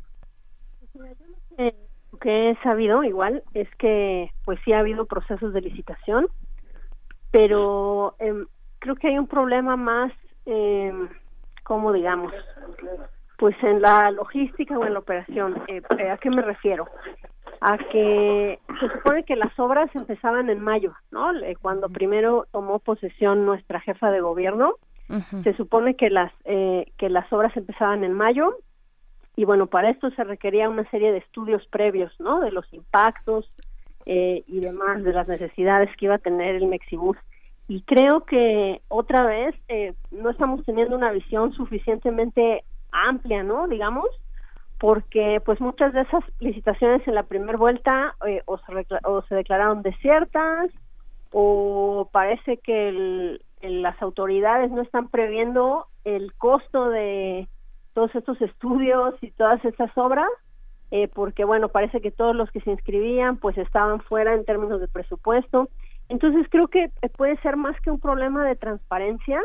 Lo 0.92 2.18
que 2.18 2.50
he 2.50 2.56
sabido, 2.62 3.04
igual, 3.04 3.42
es 3.54 3.68
que, 3.78 4.30
pues, 4.44 4.58
sí 4.64 4.72
ha 4.72 4.80
habido 4.80 5.06
procesos 5.06 5.52
de 5.52 5.60
licitación, 5.60 6.28
pero 7.30 8.16
em, 8.18 8.46
creo 8.78 8.96
que 8.96 9.08
hay 9.08 9.18
un 9.18 9.28
problema 9.28 9.76
más 9.76 10.12
eh, 10.46 10.92
¿cómo 11.62 11.92
digamos? 11.92 12.32
Pues 13.38 13.56
en 13.62 13.82
la 13.82 14.10
logística 14.10 14.78
o 14.78 14.84
en 14.84 14.94
la 14.94 15.00
operación. 15.00 15.62
Eh, 15.68 15.82
eh, 15.98 16.10
¿A 16.10 16.18
qué 16.18 16.30
me 16.30 16.42
refiero? 16.42 16.86
A 17.60 17.78
que 17.78 18.58
se 18.80 18.88
supone 18.88 19.24
que 19.24 19.36
las 19.36 19.56
obras 19.58 19.88
empezaban 19.94 20.50
en 20.50 20.60
mayo, 20.60 20.94
¿no? 21.10 21.30
Cuando 21.60 21.88
primero 21.88 22.46
tomó 22.50 22.78
posesión 22.78 23.46
nuestra 23.46 23.80
jefa 23.80 24.10
de 24.10 24.20
gobierno, 24.20 24.76
se 25.44 25.54
supone 25.56 25.94
que 25.94 26.08
las 26.08 26.32
eh, 26.44 26.86
que 26.96 27.10
las 27.10 27.30
obras 27.32 27.54
empezaban 27.56 28.02
en 28.02 28.14
mayo 28.14 28.56
y 29.36 29.44
bueno 29.44 29.66
para 29.66 29.90
esto 29.90 30.10
se 30.10 30.24
requería 30.24 30.70
una 30.70 30.88
serie 30.90 31.12
de 31.12 31.18
estudios 31.18 31.66
previos, 31.66 32.18
¿no? 32.18 32.40
De 32.40 32.50
los 32.50 32.72
impactos 32.72 33.46
eh, 34.06 34.42
y 34.46 34.60
demás 34.60 35.02
de 35.04 35.12
las 35.12 35.28
necesidades 35.28 35.94
que 35.96 36.06
iba 36.06 36.14
a 36.14 36.18
tener 36.18 36.54
el 36.54 36.66
Mexibus 36.66 37.18
y 37.68 37.82
creo 37.82 38.24
que 38.24 38.82
otra 38.88 39.24
vez 39.24 39.54
eh, 39.68 39.94
no 40.10 40.30
estamos 40.30 40.64
teniendo 40.64 40.96
una 40.96 41.12
visión 41.12 41.52
suficientemente 41.52 42.64
amplia, 42.90 43.42
¿no? 43.42 43.68
Digamos, 43.68 44.06
porque 44.78 45.40
pues 45.44 45.60
muchas 45.60 45.92
de 45.92 46.00
esas 46.00 46.24
licitaciones 46.40 47.06
en 47.06 47.14
la 47.14 47.22
primera 47.22 47.56
vuelta 47.56 48.16
eh, 48.26 48.42
o, 48.46 48.58
se 48.58 48.72
o 49.04 49.22
se 49.22 49.34
declararon 49.36 49.82
desiertas 49.82 50.70
o 51.30 52.08
parece 52.12 52.58
que 52.58 53.38
las 53.62 54.02
autoridades 54.02 54.70
no 54.70 54.82
están 54.82 55.08
previendo 55.08 55.86
el 56.04 56.34
costo 56.34 56.90
de 56.90 57.46
todos 57.94 58.12
estos 58.14 58.40
estudios 58.42 59.14
y 59.22 59.30
todas 59.30 59.64
estas 59.64 59.96
obras 59.96 60.28
eh, 60.90 61.08
porque 61.14 61.44
bueno 61.44 61.68
parece 61.68 62.00
que 62.00 62.10
todos 62.10 62.34
los 62.34 62.50
que 62.50 62.60
se 62.60 62.72
inscribían 62.72 63.36
pues 63.36 63.56
estaban 63.58 64.00
fuera 64.00 64.34
en 64.34 64.44
términos 64.44 64.80
de 64.80 64.88
presupuesto 64.88 65.68
entonces 66.12 66.46
creo 66.50 66.68
que 66.68 66.90
puede 67.16 67.38
ser 67.38 67.56
más 67.56 67.74
que 67.80 67.90
un 67.90 67.98
problema 67.98 68.44
de 68.44 68.54
transparencia, 68.54 69.40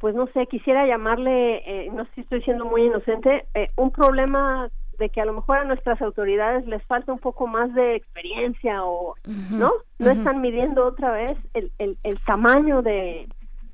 pues 0.00 0.14
no 0.14 0.26
sé, 0.34 0.46
quisiera 0.46 0.86
llamarle, 0.86 1.62
eh, 1.64 1.90
no 1.90 2.04
sé 2.04 2.10
si 2.14 2.20
estoy 2.20 2.42
siendo 2.42 2.66
muy 2.66 2.84
inocente, 2.84 3.46
eh, 3.54 3.70
un 3.76 3.90
problema 3.90 4.68
de 4.98 5.08
que 5.08 5.22
a 5.22 5.24
lo 5.24 5.32
mejor 5.32 5.56
a 5.56 5.64
nuestras 5.64 6.02
autoridades 6.02 6.66
les 6.66 6.84
falta 6.84 7.10
un 7.10 7.20
poco 7.20 7.46
más 7.46 7.72
de 7.72 7.96
experiencia 7.96 8.84
o, 8.84 9.14
¿no? 9.24 9.72
No 9.98 10.10
están 10.10 10.42
midiendo 10.42 10.84
otra 10.84 11.10
vez 11.10 11.38
el, 11.54 11.72
el, 11.78 11.96
el 12.04 12.20
tamaño 12.20 12.82
de, 12.82 13.26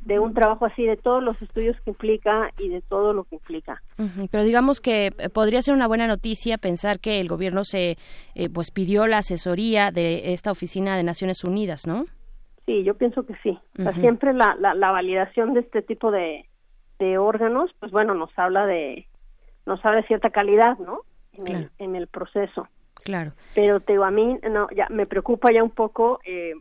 de 0.08 0.18
un 0.18 0.32
trabajo 0.32 0.64
así, 0.64 0.84
de 0.84 0.96
todos 0.96 1.22
los 1.22 1.40
estudios 1.42 1.78
que 1.82 1.90
implica 1.90 2.50
y 2.58 2.70
de 2.70 2.80
todo 2.80 3.12
lo 3.12 3.24
que 3.24 3.34
implica. 3.34 3.82
Pero 4.30 4.42
digamos 4.42 4.80
que 4.80 5.12
eh, 5.18 5.28
podría 5.28 5.60
ser 5.60 5.74
una 5.74 5.86
buena 5.86 6.06
noticia 6.06 6.56
pensar 6.56 6.98
que 6.98 7.20
el 7.20 7.28
gobierno 7.28 7.62
se 7.62 7.98
eh, 8.34 8.48
pues 8.48 8.70
pidió 8.70 9.06
la 9.06 9.18
asesoría 9.18 9.90
de 9.90 10.32
esta 10.32 10.50
oficina 10.50 10.96
de 10.96 11.02
Naciones 11.02 11.44
Unidas, 11.44 11.86
¿no? 11.86 12.06
Sí, 12.64 12.84
yo 12.84 12.94
pienso 12.94 13.26
que 13.26 13.34
sí. 13.42 13.58
siempre 14.00 14.32
la, 14.32 14.56
la, 14.58 14.90
validación 14.90 15.52
de 15.52 15.60
este 15.60 15.82
tipo 15.82 16.10
de, 16.10 16.46
de 16.98 17.18
órganos, 17.18 17.70
pues 17.78 17.92
bueno, 17.92 18.14
nos 18.14 18.30
habla 18.38 18.64
de 18.64 19.06
nos 19.66 19.84
habla 19.84 20.00
de 20.00 20.06
cierta 20.06 20.30
calidad, 20.30 20.78
¿no? 20.78 21.00
En, 21.34 21.48
el, 21.48 21.70
en 21.78 21.96
el 21.96 22.06
proceso. 22.06 22.66
Claro. 23.04 23.32
Pero 23.54 23.80
te 23.80 23.92
digo, 23.92 24.04
a 24.04 24.10
mí 24.10 24.38
no, 24.50 24.68
ya 24.74 24.86
me 24.88 25.06
preocupa 25.06 25.52
ya 25.52 25.62
un 25.62 25.70
poco, 25.70 26.18
eh, 26.24 26.54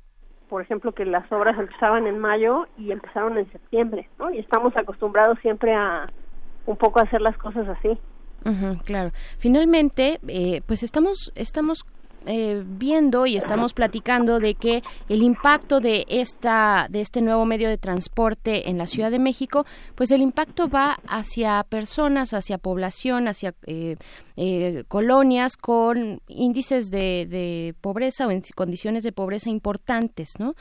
por 0.50 0.62
ejemplo, 0.62 0.94
que 0.94 1.06
las 1.06 1.30
obras 1.32 1.58
empezaban 1.60 2.08
en 2.08 2.20
mayo 2.20 2.68
y 2.78 2.92
empezaron 2.92 3.38
en 3.38 3.52
septiembre, 3.52 4.10
¿no? 4.18 4.30
Y 4.32 4.40
estamos 4.40 4.76
acostumbrados 4.76 5.38
siempre 5.40 5.74
a 5.74 6.08
un 6.66 6.78
poco 6.78 7.00
hacer 7.00 7.22
las 7.22 7.38
cosas 7.38 7.68
así. 7.68 7.98
claro. 8.86 9.12
Finalmente, 9.40 10.20
eh, 10.28 10.62
pues 10.66 10.84
estamos 10.84 11.32
estamos 11.36 11.86
eh, 12.28 12.64
viendo 12.66 13.26
y 13.26 13.38
estamos 13.38 13.74
platicando 13.74 14.40
de 14.40 14.56
que 14.56 14.84
el 15.10 15.24
impacto 15.24 15.80
de 15.80 16.06
esta 16.10 16.88
de 16.90 17.02
este 17.02 17.22
nuevo 17.22 17.46
medio 17.46 17.70
de 17.70 17.78
transporte 17.78 18.70
en 18.70 18.78
la 18.78 18.86
Ciudad 18.86 19.12
de 19.12 19.20
México, 19.20 19.66
pues 19.96 20.12
el 20.12 20.22
impacto 20.22 20.70
va 20.70 21.00
hacia 21.08 21.64
personas, 21.64 22.34
hacia 22.34 22.58
población, 22.58 23.28
hacia 23.28 23.56
eh, 23.66 23.96
eh, 24.36 24.84
colonias 24.88 25.58
con 25.58 26.22
índices 26.28 26.92
de, 26.92 27.26
de 27.30 27.76
pobreza 27.82 28.28
o 28.28 28.32
en 28.32 28.42
condiciones 28.56 29.04
de 29.04 29.12
pobreza 29.12 29.50
importantes, 29.50 30.34
¿no? 30.40 30.54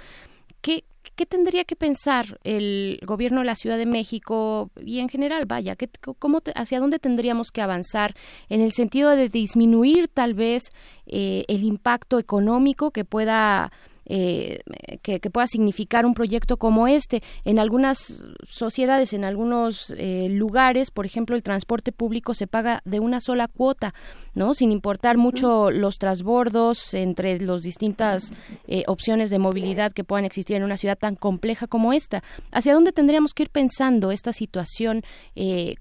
¿Qué, 0.66 0.82
¿Qué 1.14 1.26
tendría 1.26 1.62
que 1.62 1.76
pensar 1.76 2.40
el 2.42 2.98
gobierno 3.06 3.38
de 3.38 3.46
la 3.46 3.54
Ciudad 3.54 3.78
de 3.78 3.86
México 3.86 4.72
y 4.84 4.98
en 4.98 5.08
general, 5.08 5.44
vaya, 5.46 5.76
¿qué, 5.76 5.88
cómo 6.18 6.42
hacia 6.56 6.80
dónde 6.80 6.98
tendríamos 6.98 7.52
que 7.52 7.62
avanzar 7.62 8.16
en 8.48 8.60
el 8.60 8.72
sentido 8.72 9.10
de 9.10 9.28
disminuir 9.28 10.08
tal 10.08 10.34
vez 10.34 10.72
eh, 11.06 11.44
el 11.46 11.62
impacto 11.62 12.18
económico 12.18 12.90
que 12.90 13.04
pueda 13.04 13.70
eh, 14.08 14.60
que, 15.02 15.18
pueda 15.30 15.48
significar 15.48 16.06
un 16.06 16.14
proyecto 16.14 16.56
como 16.56 16.86
este. 16.86 17.22
En 17.44 17.58
algunas 17.58 18.24
sociedades, 18.48 19.12
en 19.12 19.24
algunos 19.24 19.92
eh, 19.96 20.28
lugares, 20.30 20.90
por 20.92 21.06
ejemplo, 21.06 21.34
el 21.34 21.42
transporte 21.42 21.90
público 21.90 22.32
se 22.32 22.46
paga 22.46 22.82
de 22.84 23.00
una 23.00 23.20
sola 23.20 23.48
cuota, 23.48 23.94
¿no? 24.34 24.54
Sin 24.54 24.70
importar 24.70 25.16
mucho 25.16 25.70
los 25.72 25.98
transbordos 25.98 26.94
entre 26.94 27.40
las 27.40 27.62
distintas 27.62 28.32
eh, 28.68 28.84
opciones 28.86 29.30
de 29.30 29.38
movilidad 29.38 29.92
que 29.92 30.04
puedan 30.04 30.24
existir 30.24 30.56
en 30.56 30.62
una 30.62 30.76
ciudad 30.76 30.96
tan 30.96 31.16
compleja 31.16 31.66
como 31.66 31.92
esta. 31.92 32.22
¿Hacia 32.52 32.74
dónde 32.74 32.92
tendríamos 32.92 33.34
que 33.34 33.44
ir 33.44 33.50
pensando 33.50 34.12
esta 34.12 34.32
situación, 34.32 35.02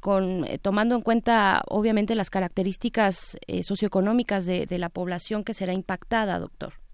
con, 0.01 0.45
tomando 0.61 0.95
en 0.95 1.01
cuenta, 1.01 1.63
obviamente, 1.67 2.15
las 2.15 2.29
características 2.29 3.37
socioeconómicas 3.61 4.45
de 4.45 4.77
la 4.77 4.89
población 4.89 5.43
que 5.43 5.53
será 5.53 5.73
impactada, 5.73 6.39
doctor? 6.39 6.84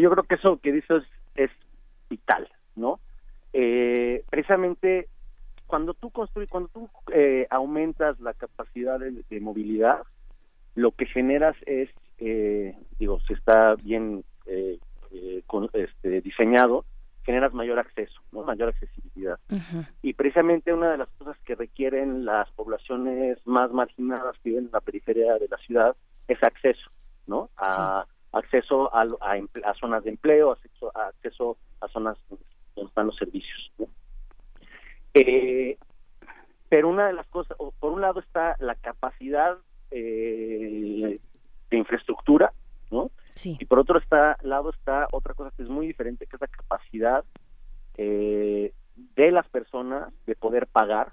Yo 0.00 0.10
creo 0.10 0.24
que 0.24 0.34
eso 0.36 0.58
que 0.58 0.72
dices 0.72 1.02
es 1.34 1.50
vital, 2.08 2.48
¿no? 2.74 3.00
Eh, 3.52 4.24
precisamente 4.28 5.08
cuando 5.66 5.94
tú 5.94 6.10
construyes, 6.10 6.50
cuando 6.50 6.68
tú 6.68 6.88
eh, 7.12 7.46
aumentas 7.50 8.20
la 8.20 8.34
capacidad 8.34 9.00
de, 9.00 9.40
movilidad, 9.40 10.02
lo 10.74 10.92
que 10.92 11.06
generas 11.06 11.56
es, 11.66 11.88
eh, 12.18 12.76
digo, 12.98 13.18
si 13.26 13.34
está 13.34 13.74
bien 13.76 14.24
con, 15.46 15.70
este, 15.72 16.20
diseñado, 16.20 16.84
generas 17.24 17.52
mayor 17.52 17.78
acceso, 17.78 18.20
¿no? 18.30 18.44
mayor 18.44 18.68
accesibilidad. 18.68 19.38
Y 20.02 20.12
precisamente 20.12 20.72
una 20.72 20.92
de 20.92 20.98
las 20.98 21.08
cosas 21.18 21.36
que 21.44 21.56
requieren 21.56 22.24
las 22.24 22.48
poblaciones 22.52 23.44
más 23.46 23.72
marginadas 23.72 24.36
que 24.38 24.50
viven 24.50 24.66
en 24.66 24.70
la 24.72 24.80
periferia 24.80 25.34
de 25.34 25.48
la 25.48 25.56
ciudad 25.58 25.96
es 26.28 26.40
acceso, 26.42 26.90
¿no? 27.26 27.50
A, 27.56 28.06
acceso 28.38 28.94
a, 28.94 29.02
a, 29.02 29.74
zonas 29.74 30.04
de 30.04 30.10
empleo, 30.10 30.52
acceso 30.52 30.90
a, 30.94 31.08
acceso 31.08 31.56
a 31.80 31.88
zonas 31.88 32.16
donde 32.28 32.88
están 32.88 33.06
los 33.06 33.16
servicios. 33.16 33.72
Eh, 35.14 35.78
pero 36.68 36.88
una 36.88 37.06
de 37.06 37.12
las 37.12 37.26
cosas, 37.28 37.56
por 37.78 37.92
un 37.92 38.00
lado 38.00 38.20
está 38.20 38.56
la 38.58 38.74
capacidad 38.74 39.56
eh, 39.90 41.18
de 41.70 41.76
infraestructura, 41.76 42.52
¿no? 42.90 43.10
Y 43.44 43.64
por 43.66 43.78
otro 43.78 43.98
está, 43.98 44.38
lado 44.42 44.70
está 44.70 45.08
otra 45.12 45.34
cosa 45.34 45.52
que 45.56 45.62
es 45.62 45.68
muy 45.68 45.86
diferente, 45.86 46.26
que 46.26 46.36
es 46.36 46.40
la 46.40 46.46
capacidad 46.46 47.24
eh, 47.98 48.72
de 49.14 49.30
las 49.30 49.46
personas 49.48 50.12
de 50.26 50.34
poder 50.34 50.66
pagar 50.66 51.12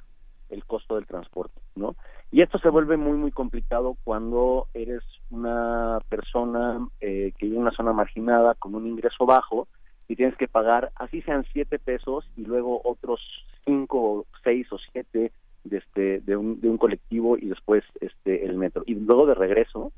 el 0.54 0.66
costo 0.66 0.96
del 0.96 1.06
transporte, 1.06 1.60
¿no? 1.76 1.96
Y 2.32 2.42
esto 2.42 2.58
se 2.60 2.70
vuelve 2.70 2.98
muy, 2.98 3.18
muy 3.18 3.32
complicado 3.32 3.98
cuando 4.04 4.68
eres 4.74 5.04
una 5.30 6.00
persona 6.10 6.88
eh, 7.02 7.34
que 7.38 7.46
vive 7.46 7.58
en 7.58 7.64
una 7.64 7.72
zona 7.72 7.94
marginada 7.94 8.56
con 8.56 8.76
un 8.76 8.88
ingreso 8.88 9.26
bajo 9.26 9.68
y 10.08 10.16
tienes 10.16 10.36
que 10.38 10.48
pagar, 10.48 10.92
así 10.96 11.22
sean 11.22 11.46
siete 11.54 11.80
pesos 11.80 12.30
y 12.36 12.46
luego 12.46 12.82
otros 12.84 13.20
cinco, 13.66 14.26
seis 14.44 14.72
o 14.72 14.78
siete 14.92 15.32
de, 15.64 15.78
este, 15.78 16.20
de, 16.22 16.36
un, 16.36 16.60
de 16.60 16.70
un 16.70 16.78
colectivo 16.78 17.38
y 17.38 17.48
después 17.48 17.84
este 18.02 18.46
el 18.46 18.58
metro. 18.58 18.84
Y 18.86 18.96
luego 18.96 19.26
de 19.26 19.36
regreso, 19.36 19.92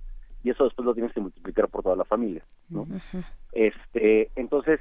y 0.43 0.51
eso 0.51 0.63
después 0.63 0.85
lo 0.85 0.93
tienes 0.93 1.11
que 1.13 1.21
multiplicar 1.21 1.67
por 1.69 1.83
toda 1.83 1.95
la 1.95 2.05
familia, 2.05 2.43
¿no? 2.69 2.87
Este, 3.51 4.29
entonces, 4.35 4.79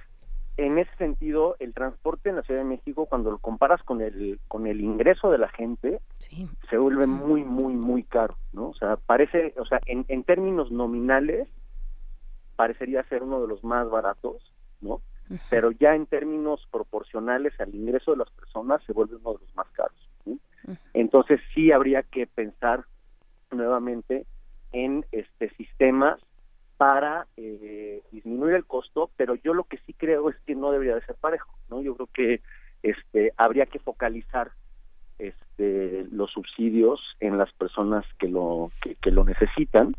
en 0.57 0.79
ese 0.79 0.95
sentido, 0.97 1.57
el 1.59 1.75
transporte 1.75 2.29
en 2.29 2.37
la 2.37 2.43
Ciudad 2.43 2.61
de 2.61 2.67
México, 2.67 3.07
cuando 3.07 3.31
lo 3.31 3.39
comparas 3.39 3.83
con 3.83 4.01
el 4.01 4.39
con 4.47 4.67
el 4.67 4.81
ingreso 4.81 5.31
de 5.31 5.39
la 5.39 5.49
gente, 5.49 6.01
se 6.19 6.79
vuelve 6.79 7.07
muy, 7.07 7.43
muy, 7.43 7.75
muy 7.75 8.05
caro, 8.05 8.37
¿no? 8.53 8.69
O 8.69 8.75
sea, 8.75 8.97
parece, 8.97 9.55
o 9.59 9.65
sea, 9.67 9.81
en, 9.87 10.05
en 10.09 10.23
términos 10.23 10.71
nominales, 10.71 11.49
parecería 12.57 13.03
ser 13.05 13.23
uno 13.23 13.41
de 13.41 13.49
los 13.49 13.65
más 13.65 13.91
baratos, 13.91 14.53
¿no? 14.81 15.01
Pero 15.51 15.71
ya 15.73 15.95
en 15.95 16.07
términos 16.07 16.67
proporcionales 16.71 17.59
al 17.59 17.75
ingreso 17.75 18.13
de 18.13 18.19
las 18.19 18.31
personas, 18.31 18.83
se 18.85 18.93
vuelve 18.93 19.17
uno 19.17 19.33
de 19.33 19.39
los 19.41 19.57
más 19.57 19.69
caros. 19.71 19.97
Entonces, 20.93 21.41
sí 21.55 21.73
habría 21.73 22.03
que 22.03 22.27
pensar 22.27 22.85
nuevamente 23.51 24.27
en 24.73 25.05
este 25.13 25.51
sistemas 25.57 26.21
para 26.77 27.27
eh, 27.37 28.03
disminuir 28.11 28.55
el 28.55 28.65
costo, 28.65 29.11
pero 29.17 29.35
yo 29.37 29.55
lo 29.55 29.65
que 29.65 29.79
sí 29.87 29.93
creo 29.93 30.31
es 30.31 30.37
que 30.47 30.55
no 30.55 30.73
debería 30.73 30.97
de 30.97 31.05
ser 31.05 31.17
parejo, 31.17 31.53
¿no? 31.71 31.81
Yo 31.81 31.95
creo 31.95 32.09
que 32.13 32.41
este 32.83 33.33
habría 33.37 33.67
que 33.67 33.79
focalizar 33.79 34.51
este 35.19 36.07
los 36.11 36.33
subsidios 36.33 37.01
en 37.21 37.39
las 37.39 37.53
personas 37.53 38.05
que 38.19 38.29
lo 38.29 38.71
que 39.01 39.11
lo 39.11 39.25
necesitan 39.25 39.95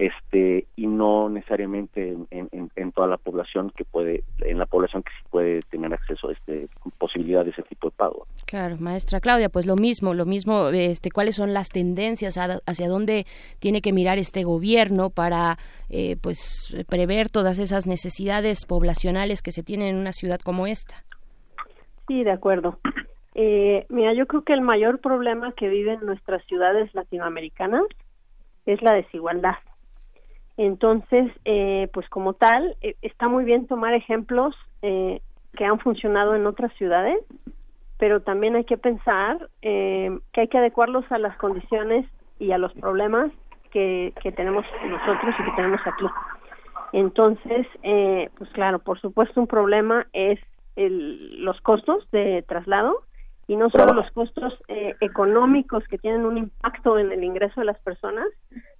este 0.00 0.66
y 0.76 0.86
no 0.86 1.28
necesariamente 1.28 2.16
en, 2.30 2.92
toda 2.92 3.06
la 3.06 3.18
población 3.18 3.70
que 3.76 3.84
puede 3.84 4.24
en 4.40 4.58
la 4.58 4.64
población 4.64 5.02
que 5.02 5.10
sí 5.10 5.28
puede 5.30 5.60
tener 5.60 5.92
acceso 5.92 6.30
a 6.30 6.32
este 6.32 6.66
posibilidad 6.96 7.44
de 7.44 7.50
ese 7.50 7.62
tipo 7.62 7.90
de 7.90 7.96
pago. 7.96 8.26
Claro 8.46 8.78
maestra 8.78 9.20
Claudia 9.20 9.50
pues 9.50 9.66
lo 9.66 9.76
mismo 9.76 10.14
lo 10.14 10.24
mismo 10.24 10.70
este 10.70 11.10
cuáles 11.10 11.36
son 11.36 11.52
las 11.52 11.68
tendencias 11.68 12.38
hacia 12.38 12.88
dónde 12.88 13.26
tiene 13.58 13.82
que 13.82 13.92
mirar 13.92 14.18
este 14.18 14.42
gobierno 14.42 15.10
para 15.10 15.58
eh, 15.90 16.16
pues 16.22 16.74
prever 16.88 17.28
todas 17.28 17.58
esas 17.58 17.86
necesidades 17.86 18.64
poblacionales 18.64 19.42
que 19.42 19.52
se 19.52 19.62
tienen 19.62 19.88
en 19.88 19.96
una 19.96 20.12
ciudad 20.12 20.40
como 20.40 20.66
esta 20.66 21.04
sí 22.08 22.24
de 22.24 22.32
acuerdo. 22.32 22.78
Eh, 23.34 23.86
mira 23.90 24.12
yo 24.12 24.26
creo 24.26 24.42
que 24.42 24.54
el 24.54 24.60
mayor 24.60 24.98
problema 24.98 25.52
que 25.52 25.68
viven 25.68 26.00
nuestras 26.04 26.44
ciudades 26.46 26.92
latinoamericanas 26.94 27.84
es 28.66 28.82
la 28.82 28.92
desigualdad 28.92 29.54
entonces, 30.62 31.32
eh, 31.46 31.88
pues 31.94 32.06
como 32.10 32.34
tal, 32.34 32.76
eh, 32.82 32.94
está 33.00 33.28
muy 33.28 33.44
bien 33.44 33.66
tomar 33.66 33.94
ejemplos 33.94 34.54
eh, 34.82 35.22
que 35.56 35.64
han 35.64 35.78
funcionado 35.78 36.34
en 36.34 36.46
otras 36.46 36.70
ciudades, 36.74 37.16
pero 37.96 38.20
también 38.20 38.56
hay 38.56 38.64
que 38.64 38.76
pensar 38.76 39.48
que 39.62 40.20
hay 40.34 40.48
que 40.48 40.58
adecuarlos 40.58 41.10
a 41.10 41.16
las 41.16 41.34
condiciones 41.38 42.04
y 42.38 42.52
a 42.52 42.58
los 42.58 42.74
problemas 42.74 43.32
que, 43.70 44.12
que 44.22 44.32
tenemos 44.32 44.66
nosotros 44.86 45.34
y 45.38 45.44
que 45.44 45.56
tenemos 45.56 45.80
aquí. 45.86 46.04
Entonces, 46.92 47.66
pues 48.36 48.50
claro, 48.52 48.80
por 48.80 49.00
supuesto 49.00 49.40
un 49.40 49.46
problema 49.46 50.08
es 50.12 50.38
el, 50.76 51.42
los 51.42 51.58
costos 51.62 52.06
de 52.10 52.44
traslado 52.46 53.00
y 53.46 53.56
no 53.56 53.70
solo 53.70 53.94
los 53.94 54.10
costos 54.10 54.58
económicos 55.00 55.84
que 55.88 55.96
tienen 55.96 56.26
un 56.26 56.36
impacto 56.36 56.98
en 56.98 57.12
el 57.12 57.24
ingreso 57.24 57.60
de 57.60 57.66
las 57.66 57.78
personas, 57.78 58.26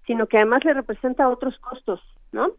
sino 0.06 0.26
que 0.26 0.38
además 0.38 0.64
le 0.64 0.74
representa 0.74 1.28
otros 1.28 1.58
costos, 1.58 2.00
¿no? 2.32 2.52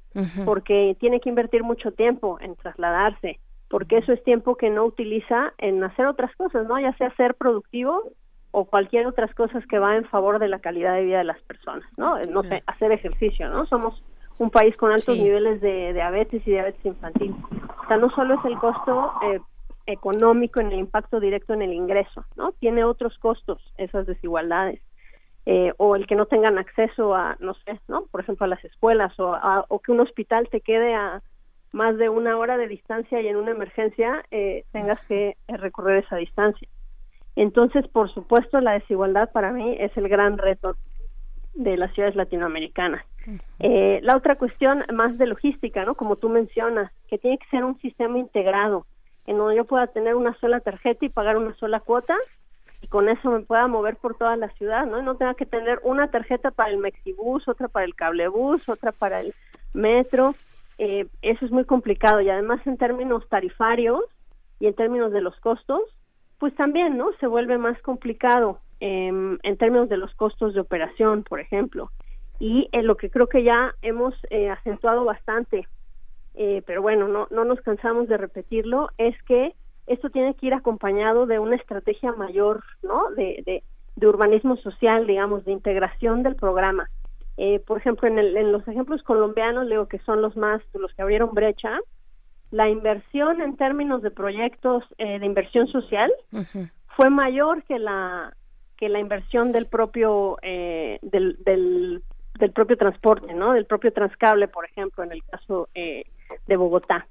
Porque 0.46 0.96
tiene 1.00 1.20
que 1.20 1.30
invertir 1.30 1.64
mucho 1.64 1.92
tiempo 1.92 2.38
en 2.42 2.56
trasladarse, 2.56 3.40
porque 3.70 3.98
eso 3.98 4.14
es 4.14 4.24
tiempo 4.24 4.56
que 4.56 4.70
no 4.70 4.86
utiliza 4.86 5.54
en 5.58 5.84
hacer 5.84 6.06
otras 6.06 6.36
cosas, 6.36 6.68
¿no? 6.68 6.80
Ya 6.80 6.94
sea 6.98 7.14
ser 7.16 7.36
productivo 7.36 8.12
o 8.52 8.66
cualquier 8.66 9.08
otras 9.08 9.34
cosas 9.34 9.66
que 9.68 9.80
va 9.80 9.96
en 9.96 10.06
favor 10.06 10.40
de 10.40 10.50
la 10.50 10.60
calidad 10.60 10.96
de 10.96 11.06
vida 11.06 11.20
de 11.20 11.24
las 11.24 11.42
personas, 11.44 11.86
¿no? 11.98 12.24
No 12.26 12.44
sé, 12.44 12.64
hacer 12.68 12.92
ejercicio, 12.92 13.50
¿no? 13.50 13.66
Somos 13.66 14.04
un 14.38 14.50
país 14.50 14.76
con 14.76 14.92
altos 14.92 15.18
niveles 15.18 15.62
de 15.62 15.94
diabetes 15.94 16.46
y 16.46 16.52
diabetes 16.52 16.86
infantil. 16.86 17.36
O 17.84 17.88
sea, 17.88 17.98
no 17.98 18.10
solo 18.10 18.36
es 18.36 18.46
el 18.46 18.58
costo 18.58 19.12
eh, 19.24 19.40
económico 19.86 20.60
en 20.60 20.72
el 20.72 20.80
impacto 20.80 21.20
directo 21.20 21.54
en 21.54 21.62
el 21.62 21.74
ingreso, 21.74 22.26
¿no? 22.36 22.52
Tiene 22.54 22.84
otros 22.84 23.18
costos 23.20 23.62
esas 23.78 24.06
desigualdades. 24.06 24.82
Eh, 25.48 25.74
o 25.78 25.96
el 25.96 26.06
que 26.06 26.16
no 26.16 26.28
tengan 26.28 26.60
acceso 26.60 27.16
a, 27.16 27.36
no 27.40 27.56
sé, 27.56 27.80
¿no? 27.88 28.06
Por 28.12 28.22
ejemplo, 28.22 28.46
a 28.46 28.48
las 28.48 28.64
escuelas 28.64 29.20
o, 29.20 29.36
o 29.70 29.80
que 29.80 29.92
un 29.92 30.00
hospital 30.00 30.48
te 30.50 30.62
quede 30.62 30.94
a 30.94 31.24
más 31.72 31.98
de 31.98 32.10
una 32.10 32.38
hora 32.38 32.58
de 32.58 32.68
distancia 32.68 33.22
y 33.22 33.28
en 33.28 33.38
una 33.38 33.52
emergencia 33.52 34.24
eh, 34.30 34.66
tengas 34.72 35.00
que 35.08 35.38
recorrer 35.48 36.04
esa 36.04 36.18
distancia. 36.18 36.68
Entonces, 37.36 37.88
por 37.88 38.14
supuesto, 38.14 38.60
la 38.60 38.74
desigualdad 38.74 39.32
para 39.32 39.52
mí 39.52 39.78
es 39.80 39.96
el 39.96 40.10
gran 40.10 40.38
reto 40.38 40.76
de 41.54 41.78
las 41.78 41.94
ciudades 41.94 42.16
latinoamericanas. 42.16 43.04
Eh, 43.60 44.00
la 44.04 44.18
otra 44.18 44.36
cuestión 44.36 44.84
más 44.94 45.18
de 45.18 45.28
logística, 45.28 45.86
¿no? 45.86 45.96
Como 45.96 46.18
tú 46.18 46.30
mencionas, 46.30 46.92
que 47.08 47.18
tiene 47.18 47.38
que 47.38 47.48
ser 47.50 47.64
un 47.64 47.80
sistema 47.80 48.18
integrado, 48.18 48.86
en 49.28 49.38
donde 49.38 49.56
yo 49.56 49.66
pueda 49.66 49.88
tener 49.88 50.16
una 50.16 50.34
sola 50.40 50.60
tarjeta 50.60 51.06
y 51.06 51.10
pagar 51.10 51.38
una 51.38 51.54
sola 51.56 51.80
cuota 51.80 52.16
y 52.82 52.88
con 52.88 53.10
eso 53.10 53.30
me 53.30 53.42
pueda 53.42 53.68
mover 53.68 53.96
por 53.98 54.18
toda 54.18 54.36
la 54.36 54.50
ciudad, 54.50 54.86
¿no? 54.86 55.00
Y 55.00 55.04
no 55.04 55.16
tenga 55.16 55.36
que 55.36 55.46
tener 55.46 55.80
una 55.84 56.10
tarjeta 56.10 56.52
para 56.52 56.72
el 56.72 56.78
Mexibus, 56.78 57.48
otra 57.48 57.68
para 57.68 57.86
el 57.86 57.96
cablebús, 57.96 58.68
otra 58.68 58.92
para 58.92 59.22
el 59.22 59.34
metro. 59.74 60.34
Eh, 60.80 61.08
eso 61.22 61.46
es 61.46 61.52
muy 61.52 61.66
complicado 61.66 62.22
y 62.22 62.30
además 62.30 62.66
en 62.66 62.78
términos 62.78 63.28
tarifarios 63.30 64.02
y 64.60 64.66
en 64.66 64.74
términos 64.74 65.12
de 65.12 65.22
los 65.22 65.40
costos, 65.40 65.82
pues 66.40 66.56
también, 66.56 66.98
¿no? 66.98 67.12
Se 67.20 67.28
vuelve 67.28 67.60
más 67.60 67.80
complicado 67.84 68.60
em, 68.80 69.38
en 69.44 69.58
términos 69.58 69.90
de 69.90 69.98
los 69.98 70.14
costos 70.16 70.56
de 70.56 70.62
operación, 70.62 71.24
por 71.24 71.40
ejemplo. 71.40 71.92
Y 72.40 72.68
en 72.72 72.88
lo 72.88 72.98
que 72.98 73.12
creo 73.12 73.28
que 73.28 73.44
ya 73.44 73.76
hemos 73.84 74.16
eh, 74.32 74.50
acentuado 74.50 75.06
bastante, 75.06 75.68
eh, 76.34 76.64
pero 76.66 76.82
bueno, 76.82 77.08
no, 77.08 77.28
no 77.30 77.46
nos 77.46 77.62
cansamos 77.62 78.08
de 78.08 78.18
repetirlo, 78.18 78.90
es 78.98 79.16
que 79.24 79.54
esto 79.88 80.10
tiene 80.10 80.36
que 80.36 80.48
ir 80.48 80.54
acompañado 80.54 81.26
de 81.26 81.40
una 81.40 81.56
estrategia 81.56 82.12
mayor, 82.14 82.64
¿no? 82.82 83.12
De, 83.12 83.44
de, 83.46 83.64
urbanismo 84.08 84.56
social, 84.58 85.06
digamos, 85.06 85.46
de 85.46 85.52
integración 85.52 86.24
del 86.24 86.36
programa. 86.36 86.90
Eh, 87.38 87.60
por 87.60 87.78
ejemplo, 87.78 88.08
en, 88.08 88.18
el, 88.18 88.36
en 88.36 88.52
los 88.52 88.68
ejemplos 88.68 89.04
colombianos, 89.04 89.68
leo 89.68 89.88
que 89.88 90.00
son 90.00 90.24
los 90.24 90.36
más, 90.36 90.62
los 90.74 90.92
que 90.94 91.04
abrieron 91.04 91.36
brecha, 91.36 91.78
la 92.52 92.68
inversión 92.70 93.42
en 93.42 93.56
términos 93.56 94.02
de 94.02 94.12
proyectos 94.12 94.84
eh, 94.98 95.20
de 95.20 95.26
inversión 95.26 95.68
social 95.68 96.12
fue 96.96 97.10
mayor 97.10 97.64
que 97.64 97.80
la 97.80 98.34
que 98.78 98.90
la 98.90 99.00
inversión 99.00 99.52
del 99.52 99.68
propio 99.68 100.38
eh, 100.42 100.98
del, 101.04 101.38
del, 101.46 102.02
del, 102.40 102.52
propio 102.52 102.78
transporte 102.78 103.34
no 103.34 103.54
del 103.54 103.66
propio 103.66 103.92
transcable 103.92 104.48
por 104.48 104.66
ejemplo 104.66 105.04
en 105.04 105.12
el 105.12 105.24
caso 105.24 105.70
eh, 105.76 106.06
de 106.48 106.56
Bogotá. 106.56 107.08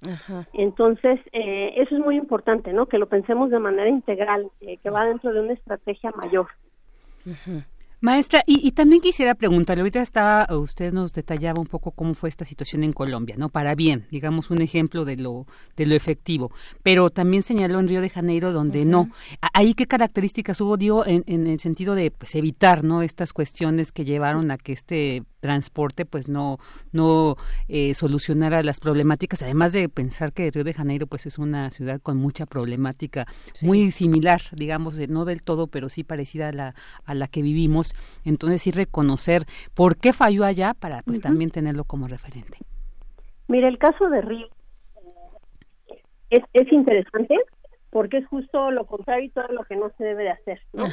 Entonces 0.55 1.21
eso 1.33 1.95
es 1.95 2.01
muy 2.01 2.17
importante 2.17 2.73
no 2.73 2.87
que 2.87 2.99
lo 2.99 3.07
pensemos 3.07 3.51
de 3.51 3.59
manera 3.59 3.89
integral 3.89 4.51
que 4.61 4.91
va 4.91 5.05
dentro 5.05 5.33
de 5.33 5.41
una 5.41 5.53
estrategia 5.53 6.11
mayor 6.13 6.49
Maestra, 8.03 8.43
y, 8.47 8.73
también 8.73 9.03
quisiera 9.03 9.35
preguntarle, 9.35 9.83
ahorita 9.83 10.01
estaba, 10.01 10.47
usted 10.57 10.91
nos 10.91 11.13
detallaba 11.13 11.61
un 11.61 11.67
poco 11.67 11.91
cómo 11.91 12.15
fue 12.15 12.31
esta 12.31 12.47
situación 12.47 12.83
en 12.83 12.95
Colombia, 12.95 13.35
¿no? 13.37 13.51
Para 13.51 13.75
bien, 13.75 14.07
digamos 14.11 14.51
un 14.51 14.63
ejemplo 14.63 15.05
de 15.05 15.17
lo, 15.19 15.47
de 15.77 15.85
lo 15.85 15.95
efectivo, 15.95 16.51
pero 16.83 17.11
también 17.11 17.43
señaló 17.43 17.79
en 17.79 17.89
Río 17.89 18.01
de 18.01 18.09
Janeiro 18.09 18.53
donde 18.53 18.87
no. 18.87 19.11
¿Ahí 19.53 19.75
qué 19.75 19.87
características 19.87 20.63
hubo, 20.63 20.79
dio 20.79 21.07
en, 21.07 21.25
en 21.27 21.47
el 21.47 21.61
sentido 21.61 21.95
de 21.95 22.11
pues, 22.11 22.35
evitar, 22.37 22.85
¿no? 22.85 23.03
Estas 23.03 23.35
cuestiones 23.35 23.93
que 23.93 24.07
llevaron 24.07 24.51
a 24.51 24.57
que 24.57 24.73
este 24.73 25.23
transporte 25.41 26.07
pues 26.07 26.29
no 26.29 26.59
no 26.93 27.37
eh, 27.69 27.95
solucionara 27.95 28.63
las 28.63 28.79
problemáticas 28.79 29.43
además 29.43 29.73
de 29.73 29.89
pensar 29.89 30.33
que 30.33 30.51
Río 30.51 30.65
de 30.65 30.75
Janeiro 30.75 31.07
pues 31.07 31.27
es 31.27 31.39
una 31.39 31.71
ciudad 31.71 32.01
con 32.01 32.19
mucha 32.19 32.47
problemática 32.47 33.27
muy 33.63 33.91
similar 33.91 34.43
digamos 34.53 34.99
no 35.09 35.25
del 35.25 35.43
todo 35.43 35.67
pero 35.67 35.89
sí 35.89 36.05
parecida 36.05 36.49
a 36.49 36.53
la 36.53 36.75
a 37.05 37.15
la 37.15 37.27
que 37.27 37.43
vivimos 37.43 37.90
entonces 38.25 38.63
sí 38.63 38.71
reconocer 38.71 39.45
por 39.75 39.97
qué 39.97 40.13
falló 40.13 40.45
allá 40.45 40.75
para 40.75 41.03
pues 41.03 41.21
también 41.21 41.51
tenerlo 41.51 41.85
como 41.85 42.09
referente. 42.09 42.59
Mire 43.49 43.69
el 43.69 43.79
caso 43.79 44.09
de 44.09 44.21
Río 44.21 44.49
es, 46.31 46.43
es 46.53 46.73
interesante 46.73 47.37
porque 47.91 48.19
es 48.19 48.27
justo 48.27 48.71
lo 48.71 48.87
contrario 48.87 49.25
y 49.25 49.31
todo 49.31 49.49
lo 49.49 49.65
que 49.65 49.77
no 49.77 49.91
se 49.99 50.05
debe 50.05 50.23
de 50.23 50.31
hacer 50.31 50.61
¿no? 50.73 50.85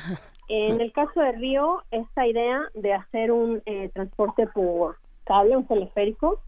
En 0.50 0.80
el 0.80 0.92
caso 0.93 1.19
de 1.19 1.34
Río, 1.34 1.84
esta 1.92 2.26
idea 2.26 2.61
de 2.74 2.93
hacer 2.93 3.32
un 3.32 3.61
eh, 3.66 3.90
transporte 3.93 4.48
por 4.48 4.98
cable, 5.26 5.58
un 5.58 5.67
teleférico, 5.67 6.40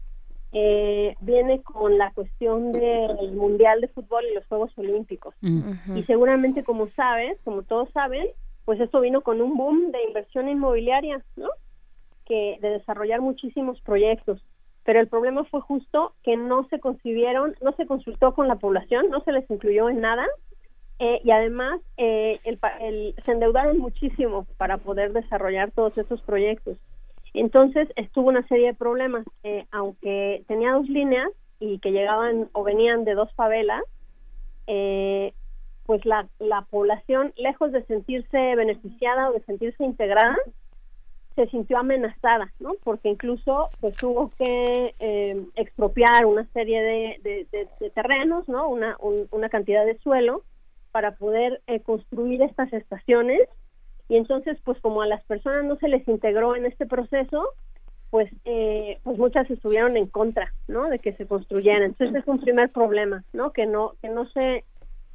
eh, 0.52 1.14
viene 1.20 1.62
con 1.62 1.98
la 1.98 2.10
cuestión 2.12 2.72
del 2.72 3.32
Mundial 3.32 3.82
de 3.82 3.88
Fútbol 3.88 4.24
y 4.30 4.34
los 4.34 4.46
Juegos 4.46 4.72
Olímpicos. 4.76 5.34
Y 5.42 6.02
seguramente, 6.04 6.64
como 6.64 6.88
sabes, 6.96 7.38
como 7.44 7.62
todos 7.62 7.90
saben, 7.92 8.26
pues 8.70 8.78
esto 8.78 9.00
vino 9.00 9.22
con 9.22 9.40
un 9.40 9.56
boom 9.56 9.90
de 9.90 10.00
inversión 10.04 10.48
inmobiliaria, 10.48 11.24
¿no? 11.34 11.48
Que 12.24 12.56
de 12.60 12.68
desarrollar 12.68 13.20
muchísimos 13.20 13.80
proyectos. 13.80 14.40
Pero 14.84 15.00
el 15.00 15.08
problema 15.08 15.42
fue 15.46 15.60
justo 15.60 16.12
que 16.22 16.36
no 16.36 16.68
se 16.68 16.78
concibieron, 16.78 17.56
no 17.62 17.72
se 17.72 17.84
consultó 17.84 18.32
con 18.32 18.46
la 18.46 18.60
población, 18.60 19.10
no 19.10 19.24
se 19.24 19.32
les 19.32 19.50
incluyó 19.50 19.90
en 19.90 20.00
nada 20.00 20.24
eh, 21.00 21.20
y 21.24 21.32
además 21.32 21.80
eh, 21.96 22.38
se 23.24 23.32
endeudaron 23.32 23.78
muchísimo 23.78 24.46
para 24.56 24.78
poder 24.78 25.14
desarrollar 25.14 25.72
todos 25.72 25.98
estos 25.98 26.22
proyectos. 26.22 26.78
Entonces 27.34 27.88
estuvo 27.96 28.28
una 28.28 28.46
serie 28.46 28.68
de 28.68 28.74
problemas, 28.74 29.26
eh, 29.42 29.66
aunque 29.72 30.44
tenía 30.46 30.74
dos 30.74 30.88
líneas 30.88 31.28
y 31.58 31.80
que 31.80 31.90
llegaban 31.90 32.48
o 32.52 32.62
venían 32.62 33.04
de 33.04 33.14
dos 33.14 33.34
favelas, 33.34 33.82
pues 35.90 36.06
la, 36.06 36.28
la 36.38 36.62
población, 36.70 37.32
lejos 37.36 37.72
de 37.72 37.82
sentirse 37.86 38.54
beneficiada 38.54 39.28
o 39.28 39.32
de 39.32 39.40
sentirse 39.40 39.82
integrada, 39.82 40.36
se 41.34 41.48
sintió 41.48 41.78
amenazada, 41.78 42.52
¿no? 42.60 42.74
Porque 42.84 43.08
incluso 43.08 43.70
pues 43.80 43.96
tuvo 43.96 44.30
que 44.38 44.94
expropiar 45.56 46.26
una 46.26 46.46
serie 46.52 46.80
de, 46.80 47.48
de, 47.50 47.90
terrenos, 47.90 48.48
¿no? 48.48 48.68
Una, 48.68 48.96
una 49.32 49.48
cantidad 49.48 49.84
de 49.84 49.98
suelo 49.98 50.44
para 50.92 51.16
poder 51.16 51.60
eh, 51.66 51.80
construir 51.80 52.40
estas 52.40 52.72
estaciones 52.72 53.40
y 54.08 54.14
entonces 54.14 54.58
pues 54.62 54.78
como 54.80 55.02
a 55.02 55.08
las 55.08 55.24
personas 55.24 55.64
no 55.64 55.74
se 55.78 55.88
les 55.88 56.06
integró 56.06 56.54
en 56.54 56.66
este 56.66 56.86
proceso 56.86 57.48
pues 58.10 58.30
eh, 58.44 59.00
pues 59.02 59.18
muchas 59.18 59.50
estuvieron 59.50 59.96
en 59.96 60.06
contra 60.06 60.52
no 60.68 60.88
de 60.88 61.00
que 61.00 61.14
se 61.14 61.26
construyeran 61.26 61.82
entonces 61.82 62.22
es 62.22 62.28
un 62.28 62.40
primer 62.40 62.70
problema 62.70 63.24
no 63.32 63.52
que 63.52 63.66
no 63.66 63.94
que 64.00 64.08
no 64.08 64.28
se 64.30 64.64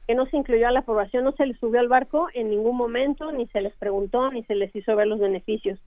que 0.08 0.16
no 0.16 0.26
se 0.28 0.38
incluyó 0.38 0.68
a 0.68 0.72
la 0.72 0.84
población 0.84 1.24
no 1.24 1.32
se 1.34 1.46
les 1.46 1.60
subió 1.60 1.80
al 1.80 1.88
barco 1.88 2.28
en 2.34 2.50
ningún 2.50 2.78
momento 2.78 3.32
ni 3.32 3.48
se 3.48 3.62
les 3.62 3.76
preguntó 3.78 4.32
ni 4.32 4.44
se 4.44 4.56
les 4.56 4.76
hizo 4.76 4.96
ver 4.96 5.08
los 5.08 5.20
beneficios. 5.20 5.80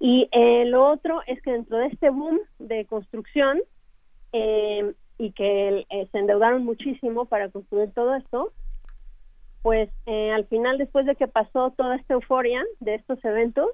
Y 0.00 0.28
eh, 0.30 0.64
lo 0.66 0.88
otro 0.88 1.22
es 1.26 1.42
que 1.42 1.52
dentro 1.52 1.78
de 1.78 1.86
este 1.86 2.10
boom 2.10 2.40
de 2.58 2.84
construcción 2.86 3.60
y 5.18 5.32
que 5.32 5.86
se 6.12 6.18
endeudaron 6.18 6.64
muchísimo 6.64 7.24
para 7.24 7.48
construir 7.48 7.90
todo 7.92 8.14
esto 8.14 8.52
pues 9.62 9.90
eh, 10.06 10.30
al 10.30 10.46
final 10.46 10.78
después 10.78 11.06
de 11.06 11.16
que 11.16 11.28
pasó 11.28 11.72
toda 11.76 11.96
esta 11.96 12.14
euforia 12.14 12.64
de 12.80 12.94
estos 12.94 13.22
eventos, 13.24 13.68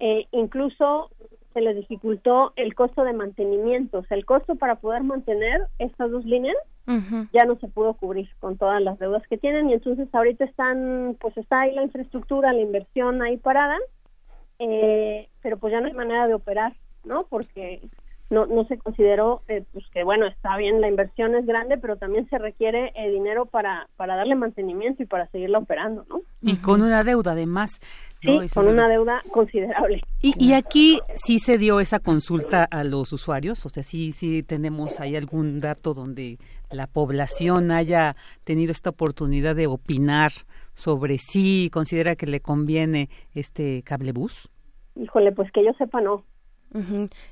eh, 0.00 0.26
incluso 0.32 1.10
se 1.52 1.60
les 1.60 1.76
dificultó 1.76 2.52
el 2.56 2.74
costo 2.74 3.04
de 3.04 3.12
mantenimiento, 3.12 3.98
o 3.98 4.04
sea, 4.04 4.16
el 4.16 4.24
costo 4.24 4.56
para 4.56 4.76
poder 4.76 5.02
mantener 5.02 5.66
estas 5.78 6.10
dos 6.10 6.24
líneas 6.24 6.56
ya 7.32 7.44
no 7.44 7.56
se 7.56 7.68
pudo 7.68 7.94
cubrir 7.94 8.28
con 8.40 8.58
todas 8.58 8.82
las 8.82 8.98
deudas 8.98 9.22
que 9.28 9.38
tienen. 9.38 9.70
Y 9.70 9.74
entonces 9.74 10.08
ahorita 10.12 10.44
están, 10.44 11.16
pues 11.20 11.36
está 11.36 11.60
ahí 11.60 11.74
la 11.74 11.84
infraestructura, 11.84 12.52
la 12.52 12.60
inversión 12.60 13.22
ahí 13.22 13.36
parada, 13.36 13.78
eh, 14.58 15.28
pero 15.42 15.58
pues 15.58 15.72
ya 15.72 15.80
no 15.80 15.86
hay 15.86 15.92
manera 15.92 16.26
de 16.26 16.34
operar, 16.34 16.74
¿no? 17.04 17.24
Porque 17.28 17.82
no, 18.32 18.46
no 18.46 18.64
se 18.64 18.78
consideró 18.78 19.42
eh, 19.46 19.62
pues 19.72 19.84
que 19.92 20.04
bueno 20.04 20.26
está 20.26 20.56
bien 20.56 20.80
la 20.80 20.88
inversión 20.88 21.34
es 21.34 21.44
grande 21.44 21.76
pero 21.76 21.96
también 21.96 22.26
se 22.30 22.38
requiere 22.38 22.90
eh, 22.96 23.10
dinero 23.10 23.44
para 23.44 23.88
para 23.96 24.16
darle 24.16 24.34
mantenimiento 24.34 25.02
y 25.02 25.06
para 25.06 25.28
seguirla 25.28 25.58
operando 25.58 26.06
no 26.08 26.16
y 26.40 26.56
con 26.56 26.80
una 26.80 27.04
deuda 27.04 27.32
además 27.32 27.78
sí 28.20 28.38
con 28.54 28.68
una 28.68 28.88
deuda 28.88 29.22
considerable. 29.30 30.00
Y, 30.22 30.32
y 30.42 30.54
aquí 30.54 30.98
sí 31.14 31.40
se 31.40 31.58
dio 31.58 31.78
esa 31.80 32.00
consulta 32.00 32.64
a 32.64 32.84
los 32.84 33.12
usuarios 33.12 33.64
o 33.66 33.68
sea 33.68 33.82
sí 33.82 34.12
sí 34.12 34.42
tenemos 34.42 34.98
ahí 34.98 35.14
algún 35.14 35.60
dato 35.60 35.92
donde 35.92 36.38
la 36.70 36.86
población 36.86 37.70
haya 37.70 38.16
tenido 38.44 38.72
esta 38.72 38.90
oportunidad 38.90 39.54
de 39.54 39.66
opinar 39.66 40.32
sobre 40.72 41.18
si 41.18 41.68
considera 41.70 42.16
que 42.16 42.26
le 42.26 42.40
conviene 42.40 43.10
este 43.34 43.82
cablebús. 43.82 44.48
Híjole 44.94 45.32
pues 45.32 45.52
que 45.52 45.62
yo 45.62 45.72
sepa 45.74 46.00
no 46.00 46.24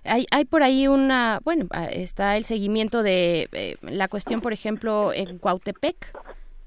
hay, 0.05 0.27
hay 0.31 0.45
por 0.45 0.63
ahí 0.63 0.89
una, 0.89 1.41
bueno, 1.45 1.67
ah, 1.71 1.87
está 1.87 2.37
el 2.37 2.45
seguimiento 2.45 3.03
de 3.03 3.49
eh, 3.53 3.77
la 3.83 4.09
cuestión, 4.09 4.41
por 4.41 4.53
ejemplo, 4.53 5.13
en 5.13 5.39
Cuautepec, 5.39 6.13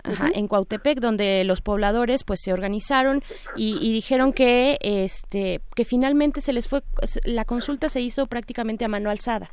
Ajá, 0.05 0.29
en 0.33 0.49
Cuautepec, 0.49 0.99
donde 0.99 1.45
los 1.45 1.61
pobladores 1.61 2.25
pues 2.25 2.41
se 2.43 2.51
organizaron 2.51 3.23
y, 3.55 3.93
dijeron 3.93 4.33
que 4.33 4.77
este 4.81 5.61
que 5.75 5.85
finalmente 5.85 6.41
se 6.41 6.51
les 6.51 6.67
fue 6.67 6.83
la 7.23 7.45
consulta 7.45 7.87
se 7.87 8.01
hizo 8.01 8.25
prácticamente 8.25 8.83
a 8.83 8.89
mano 8.89 9.09
alzada. 9.09 9.49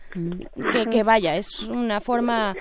Que, 0.72 0.86
que 0.86 1.02
vaya, 1.04 1.36
es 1.36 1.60
una 1.60 2.00
forma 2.00 2.56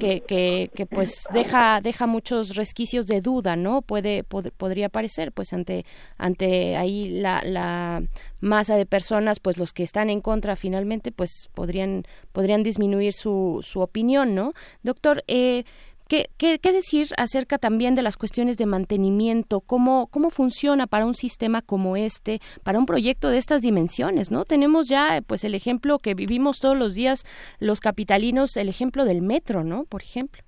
que, 0.00 0.22
que, 0.22 0.70
que, 0.74 0.86
pues 0.86 1.24
deja 1.34 1.82
deja 1.82 2.06
muchos 2.06 2.56
resquicios 2.56 3.06
de 3.06 3.20
duda, 3.20 3.54
¿no? 3.54 3.82
Puede 3.82 4.24
podría 4.24 4.88
parecer 4.88 5.30
pues 5.32 5.52
ante 5.52 5.84
ante 6.16 6.76
ahí 6.76 7.20
la, 7.20 7.42
la 7.44 8.02
masa 8.40 8.76
de 8.76 8.86
personas, 8.86 9.40
pues 9.40 9.58
los 9.58 9.74
que 9.74 9.82
están 9.82 10.08
en 10.08 10.22
contra 10.22 10.56
finalmente 10.56 11.12
pues 11.12 11.50
podrían 11.54 12.04
podrían 12.32 12.62
disminuir 12.62 13.12
su 13.12 13.60
su 13.62 13.80
opinión, 13.80 14.34
¿no? 14.34 14.54
Doctor, 14.82 15.22
eh 15.26 15.64
¿Qué, 16.08 16.26
qué, 16.38 16.58
decir 16.72 17.08
acerca 17.16 17.58
también 17.58 17.94
de 17.94 18.02
las 18.02 18.16
cuestiones 18.16 18.56
de 18.56 18.66
mantenimiento? 18.66 19.60
¿Cómo, 19.60 20.06
¿Cómo 20.08 20.30
funciona 20.30 20.86
para 20.86 21.04
un 21.04 21.14
sistema 21.14 21.62
como 21.62 21.96
este, 21.96 22.40
para 22.62 22.78
un 22.78 22.86
proyecto 22.86 23.28
de 23.28 23.38
estas 23.38 23.60
dimensiones? 23.60 24.30
¿no? 24.30 24.44
Tenemos 24.44 24.88
ya 24.88 25.20
pues 25.26 25.42
el 25.44 25.54
ejemplo 25.54 25.98
que 25.98 26.14
vivimos 26.14 26.60
todos 26.60 26.76
los 26.76 26.94
días 26.94 27.24
los 27.58 27.80
capitalinos, 27.80 28.56
el 28.56 28.68
ejemplo 28.68 29.04
del 29.04 29.22
metro, 29.22 29.64
¿no? 29.64 29.84
Por 29.84 30.02
ejemplo. 30.02 30.42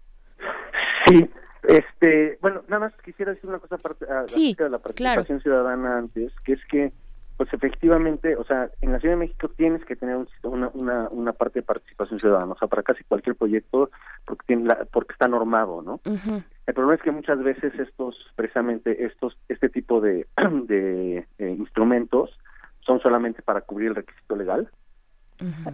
Sí, 1.06 1.28
este, 1.64 2.38
bueno, 2.40 2.62
nada 2.68 2.86
más 2.86 2.92
quisiera 3.04 3.32
decir 3.32 3.48
una 3.48 3.58
cosa 3.58 3.74
aparte, 3.74 4.06
sí, 4.26 4.54
de 4.58 4.70
la 4.70 4.78
participación 4.78 5.40
ciudadana 5.40 5.98
antes, 5.98 6.32
que 6.44 6.52
es 6.52 6.60
que 6.70 6.92
pues 7.38 7.54
efectivamente, 7.54 8.34
o 8.34 8.42
sea, 8.42 8.68
en 8.80 8.90
la 8.90 8.98
Ciudad 8.98 9.14
de 9.14 9.20
México 9.20 9.48
tienes 9.56 9.84
que 9.84 9.94
tener 9.94 10.18
una, 10.42 10.70
una, 10.74 11.08
una 11.08 11.32
parte 11.32 11.60
de 11.60 11.62
participación 11.62 12.18
ciudadana, 12.18 12.52
o 12.52 12.58
sea, 12.58 12.66
para 12.66 12.82
casi 12.82 13.04
cualquier 13.04 13.36
proyecto, 13.36 13.90
porque, 14.26 14.44
tiene 14.44 14.64
la, 14.64 14.86
porque 14.92 15.12
está 15.12 15.28
normado, 15.28 15.80
¿no? 15.80 16.00
El 16.04 16.74
problema 16.74 16.96
es 16.96 17.00
que 17.00 17.12
muchas 17.12 17.40
veces 17.40 17.72
estos, 17.78 18.16
precisamente 18.34 19.04
estos, 19.06 19.38
este 19.48 19.68
tipo 19.68 20.00
de, 20.00 20.26
de 20.66 21.28
eh, 21.38 21.56
instrumentos 21.56 22.36
son 22.80 23.00
solamente 23.00 23.40
para 23.40 23.60
cubrir 23.60 23.90
el 23.90 23.94
requisito 23.94 24.34
legal 24.34 24.68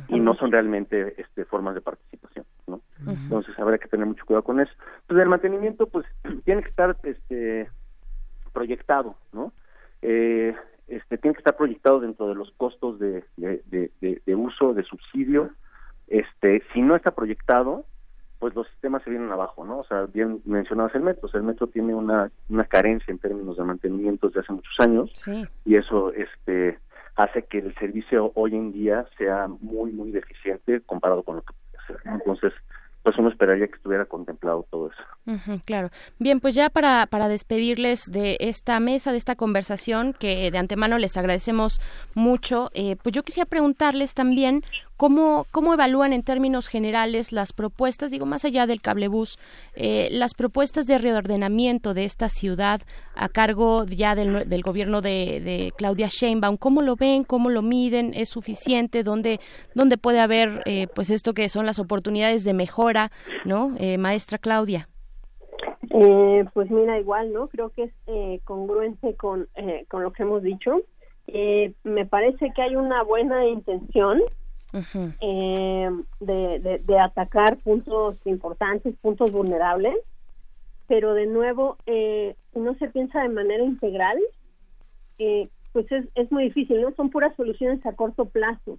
y 0.09 0.21
no 0.21 0.35
son 0.35 0.53
realmente 0.53 1.19
este, 1.19 1.47
formas 1.47 1.75
de 1.75 1.81
participación, 1.81 2.45
¿no? 2.67 2.83
Entonces 3.07 3.59
habría 3.59 3.79
que 3.79 3.89
tener 3.89 4.05
mucho 4.05 4.27
cuidado 4.27 4.45
con 4.45 4.61
eso. 4.61 4.73
Pues 5.07 5.19
el 5.19 5.31
mantenimiento, 5.31 5.87
pues, 5.87 6.05
tiene 6.45 6.63
que 6.63 6.69
estar 6.69 6.95
este, 7.05 7.71
proyectado, 8.53 9.17
¿no? 9.33 9.55
Eh, 10.03 10.55
este, 10.89 11.19
tiene 11.19 11.35
que 11.35 11.41
estar 11.41 11.57
proyectado 11.57 12.01
dentro 12.01 12.29
de 12.29 12.35
los 12.35 12.51
costos 12.53 12.99
de, 12.99 13.25
de, 13.37 14.35
uso, 14.35 14.75
de 14.75 14.83
subsidio. 14.85 15.51
Este, 16.09 16.63
si 16.73 16.83
no 16.83 16.97
está 16.97 17.15
proyectado, 17.15 17.85
pues 18.39 18.55
los 18.55 18.69
sistemas 18.69 19.03
se 19.03 19.11
vienen 19.11 19.33
abajo, 19.33 19.65
¿no? 19.65 19.79
O 19.79 19.85
sea, 19.85 20.03
bien 20.05 20.43
mencionabas 20.45 20.95
el 20.95 21.03
metro, 21.03 21.31
el 21.33 21.43
metro 21.43 21.67
tiene 21.67 21.95
una, 21.95 22.31
una 22.49 22.65
carencia 22.65 23.11
en 23.11 23.19
términos 23.19 23.57
de 23.57 23.65
mantenimiento 23.65 24.29
desde 24.29 24.41
hace 24.41 24.53
muchos 24.53 24.75
años 24.81 25.11
y 25.65 25.77
eso 25.77 26.13
este 26.13 26.79
hace 27.17 27.45
que 27.45 27.59
el 27.59 27.75
servicio 27.77 28.33
hoy 28.35 28.55
en 28.55 28.73
día 28.73 29.07
sea 29.17 29.49
muy, 29.49 29.93
muy 29.93 30.11
deficiente 30.11 30.81
comparado 30.81 31.23
con 31.23 31.37
lo 31.37 31.43
que 31.43 31.55
puede 31.55 31.87
ser. 31.87 32.13
Entonces, 32.13 32.53
pues 33.05 33.19
uno 33.19 33.29
esperaría 33.29 33.69
que 33.69 33.75
estuviera 33.75 34.07
contemplado 34.07 34.67
todo 34.71 34.91
eso. 34.91 35.61
claro. 35.67 35.91
Bien, 36.19 36.41
pues 36.41 36.55
ya 36.55 36.71
para, 36.71 37.07
para 37.07 37.29
despedirles 37.29 38.07
de 38.11 38.39
esta 38.41 38.81
mesa, 38.81 39.13
de 39.13 39.19
esta 39.19 39.37
conversación, 39.37 40.15
que 40.15 40.51
de 40.51 40.57
antemano 40.57 40.97
les 40.97 41.19
agradecemos 41.19 41.83
mucho, 42.15 42.71
eh, 42.73 42.97
pues 43.03 43.15
yo 43.15 43.23
quisiera 43.23 43.47
preguntarles 43.47 44.15
también 44.15 44.63
¿Cómo, 44.97 45.47
¿Cómo 45.51 45.75
evalúan 45.75 46.13
en 46.13 46.23
términos 46.23 46.69
generales 46.69 47.33
las 47.33 47.53
propuestas, 47.53 48.11
digo, 48.11 48.27
más 48.27 48.45
allá 48.45 48.67
del 48.67 48.81
cablebús, 48.81 49.39
eh, 49.75 50.09
las 50.11 50.35
propuestas 50.35 50.87
de 50.87 50.99
reordenamiento 50.99 51.95
de 51.95 52.05
esta 52.05 52.29
ciudad 52.29 52.81
a 53.15 53.29
cargo 53.29 53.85
ya 53.85 54.15
del, 54.15 54.49
del 54.49 54.63
gobierno 54.63 55.01
de, 55.01 55.41
de, 55.41 55.73
Claudia 55.77 56.09
Sheinbaum? 56.09 56.57
¿Cómo 56.57 56.83
lo 56.83 56.97
ven? 56.97 57.25
¿Cómo 57.25 57.51
lo 57.51 57.63
miden? 57.63 58.13
¿Es 58.15 58.29
suficiente? 58.29 59.03
¿Dónde, 59.03 59.41
dónde 59.75 59.97
puede 59.99 60.21
haber 60.21 60.63
eh, 60.67 60.87
pues 60.95 61.11
esto 61.11 61.35
que 61.35 61.49
son 61.49 61.67
las 61.67 61.79
oportunidades 61.79 62.45
de 62.45 62.55
mejora, 62.55 63.11
¿no? 63.45 63.75
Eh, 63.79 63.99
maestra 63.99 64.39
Claudia. 64.39 64.89
Eh, 65.91 66.45
pues 66.53 66.71
mira, 66.71 66.99
igual, 66.99 67.33
¿no? 67.33 67.49
Creo 67.49 67.71
que 67.71 67.85
es 67.85 67.93
eh, 68.07 68.41
congruente 68.45 69.15
con, 69.15 69.49
eh, 69.55 69.85
con 69.89 70.03
lo 70.03 70.13
que 70.13 70.23
hemos 70.23 70.43
dicho. 70.43 70.81
Me 71.85 72.05
parece 72.05 72.53
que 72.55 72.63
hay 72.63 72.77
una 72.77 73.03
buena 73.03 73.47
intención 73.47 74.21
eh, 75.21 75.91
de, 76.21 76.81
de, 76.85 76.99
atacar 76.99 77.59
puntos 77.59 78.19
importantes, 78.27 78.95
puntos 79.01 79.31
vulnerables, 79.31 79.97
pero 80.89 81.15
de 81.15 81.27
nuevo, 81.27 81.77
eh, 81.87 82.35
no 82.55 82.75
se 82.75 82.89
piensa 82.89 83.23
de 83.23 83.29
manera 83.29 83.63
integral, 83.63 84.19
eh, 85.19 85.49
pues 85.73 85.91
es, 85.91 86.07
es 86.15 86.31
muy 86.31 86.45
difícil, 86.45 86.81
¿no? 86.81 86.93
Son 86.95 87.11
puras 87.11 87.35
soluciones 87.37 87.85
a 87.87 87.93
corto 87.93 88.27
plazo. 88.27 88.79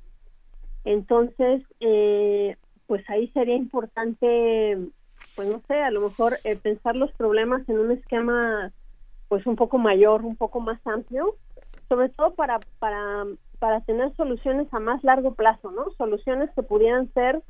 Entonces, 0.83 1.63
eh, 1.79 2.55
pues 2.87 3.03
ahí 3.09 3.27
sería 3.29 3.55
importante, 3.55 4.77
pues 5.35 5.49
no 5.49 5.61
sé, 5.67 5.81
a 5.81 5.91
lo 5.91 6.01
mejor 6.01 6.37
eh, 6.43 6.55
pensar 6.55 6.95
los 6.95 7.11
problemas 7.13 7.67
en 7.67 7.79
un 7.79 7.91
esquema 7.91 8.71
pues 9.27 9.47
un 9.47 9.55
poco 9.55 9.77
mayor, 9.79 10.23
un 10.23 10.35
poco 10.35 10.59
más 10.59 10.79
amplio, 10.85 11.35
sobre 11.89 12.09
todo 12.09 12.35
para, 12.35 12.59
para 12.79 13.25
para 13.55 13.81
tener 13.81 14.13
soluciones 14.15 14.67
a 14.73 14.79
más 14.79 15.03
largo 15.03 15.33
plazo, 15.33 15.71
¿no? 15.71 15.89
Soluciones 15.97 16.49
que 16.55 16.63
pudieran 16.63 17.11
ser 17.13 17.41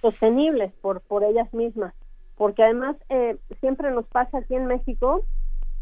sostenibles 0.00 0.72
por, 0.80 1.00
por 1.00 1.24
ellas 1.24 1.52
mismas. 1.52 1.94
Porque 2.36 2.62
además 2.62 2.96
eh, 3.08 3.36
siempre 3.60 3.90
nos 3.90 4.06
pasa 4.06 4.38
aquí 4.38 4.54
en 4.54 4.66
México 4.66 5.22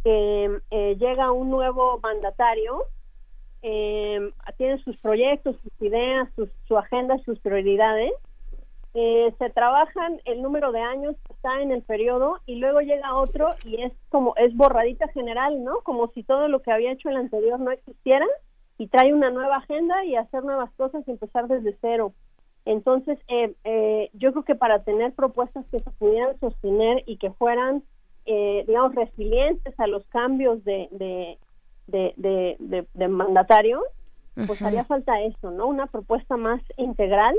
que 0.05 0.61
eh, 0.71 0.97
llega 0.99 1.33
un 1.33 1.51
nuevo 1.51 1.99
mandatario, 2.03 2.85
eh, 3.63 4.31
tiene 4.59 4.79
sus 4.79 4.97
proyectos, 4.99 5.57
sus 5.63 5.73
ideas, 5.81 6.29
su 6.69 6.79
agenda, 6.79 7.17
sus 7.25 7.39
prioridades, 7.41 8.13
eh, 8.97 9.35
se 9.39 9.51
trabajan 9.51 10.21
el 10.25 10.41
número 10.41 10.71
de 10.71 10.81
años 10.81 11.17
está 11.29 11.61
en 11.61 11.73
el 11.73 11.83
periodo 11.83 12.39
y 12.47 12.57
luego 12.57 12.81
llega 12.81 13.17
otro 13.17 13.51
y 13.65 13.83
es 13.83 13.93
como 14.09 14.37
es 14.37 14.55
borradita 14.55 15.09
general, 15.09 15.65
¿no? 15.65 15.81
Como 15.81 16.07
si 16.13 16.23
todo 16.23 16.47
lo 16.47 16.63
que 16.63 16.71
había 16.71 16.93
hecho 16.93 17.09
el 17.09 17.17
anterior 17.17 17.59
no 17.59 17.73
existiera 17.73 18.27
y 18.79 18.89
trae 18.89 19.13
una 19.13 19.31
nueva 19.31 19.57
agenda 19.57 20.05
y 20.05 20.17
hacer 20.17 20.45
nuevas 20.45 20.71
cosas 20.73 21.07
y 21.07 21.13
empezar 21.13 21.47
desde 21.49 21.77
cero. 21.81 22.13
Entonces, 22.65 23.19
eh, 23.29 23.55
eh, 23.65 24.11
yo 24.15 24.33
creo 24.33 24.45
que 24.45 24.55
para 24.55 24.83
tener 24.83 25.13
propuestas 25.13 25.67
que 25.71 25.81
se 25.81 25.91
pudieran 25.91 26.39
sostener 26.41 27.03
y 27.07 27.19
que 27.19 27.31
fueran, 27.33 27.83
eh, 28.25 28.65
digamos, 28.67 28.95
resilientes 28.95 29.79
a 29.79 29.87
los 29.87 30.05
cambios 30.07 30.65
de, 30.65 30.89
de, 30.91 31.39
de, 32.17 32.87
de, 32.95 33.09
mandatario, 33.09 33.83
pues 34.47 34.63
haría 34.63 34.85
falta 34.85 35.21
eso, 35.21 35.51
¿no? 35.51 35.67
Una 35.67 35.87
propuesta 35.87 36.37
más 36.37 36.61
integral, 36.79 37.37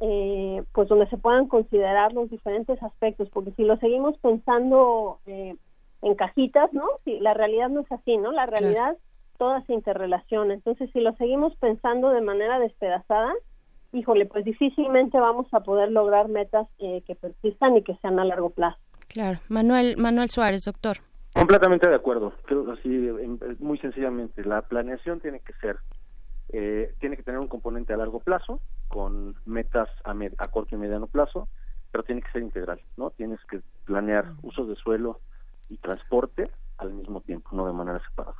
eh, 0.00 0.62
pues 0.72 0.88
donde 0.88 1.08
se 1.08 1.16
puedan 1.16 1.48
considerar 1.48 2.12
los 2.12 2.30
diferentes 2.30 2.80
aspectos, 2.82 3.30
porque 3.30 3.52
si 3.52 3.64
lo 3.64 3.78
seguimos 3.78 4.16
pensando 4.18 5.18
en 5.26 6.14
cajitas, 6.16 6.72
¿no? 6.72 6.84
Si 7.04 7.18
la 7.18 7.34
realidad 7.34 7.70
no 7.70 7.80
es 7.80 7.90
así, 7.90 8.18
¿no? 8.18 8.30
La 8.30 8.46
realidad 8.46 8.96
toda 9.40 9.62
se 9.62 9.72
interrelaciona. 9.72 10.52
Entonces, 10.52 10.90
si 10.92 11.00
lo 11.00 11.14
seguimos 11.16 11.56
pensando 11.56 12.10
de 12.10 12.20
manera 12.20 12.58
despedazada, 12.58 13.32
híjole, 13.90 14.26
pues 14.26 14.44
difícilmente 14.44 15.18
vamos 15.18 15.46
a 15.54 15.60
poder 15.60 15.90
lograr 15.90 16.28
metas 16.28 16.68
eh, 16.78 17.02
que 17.06 17.14
persistan 17.14 17.74
y 17.74 17.82
que 17.82 17.96
sean 18.02 18.20
a 18.20 18.26
largo 18.26 18.50
plazo. 18.50 18.76
Claro. 19.08 19.40
Manuel, 19.48 19.96
Manuel 19.96 20.28
Suárez, 20.28 20.66
doctor. 20.66 20.98
Completamente 21.34 21.88
de 21.88 21.94
acuerdo. 21.94 22.34
Creo 22.44 22.70
así, 22.70 22.88
muy 23.60 23.78
sencillamente, 23.78 24.44
la 24.44 24.60
planeación 24.60 25.20
tiene 25.20 25.40
que 25.40 25.54
ser, 25.54 25.78
eh, 26.50 26.92
tiene 27.00 27.16
que 27.16 27.22
tener 27.22 27.40
un 27.40 27.48
componente 27.48 27.94
a 27.94 27.96
largo 27.96 28.20
plazo, 28.20 28.60
con 28.88 29.36
metas 29.46 29.88
a, 30.04 30.14
a 30.36 30.48
corto 30.48 30.74
y 30.74 30.78
mediano 30.78 31.06
plazo, 31.06 31.48
pero 31.90 32.04
tiene 32.04 32.20
que 32.20 32.30
ser 32.32 32.42
integral, 32.42 32.82
¿no? 32.98 33.08
Tienes 33.08 33.40
que 33.50 33.62
planear 33.86 34.26
usos 34.42 34.68
de 34.68 34.76
suelo 34.76 35.18
y 35.70 35.78
transporte 35.78 36.50
al 36.80 36.92
mismo 36.92 37.20
tiempo, 37.20 37.50
no 37.52 37.66
de 37.66 37.72
manera 37.72 38.00
separada. 38.08 38.36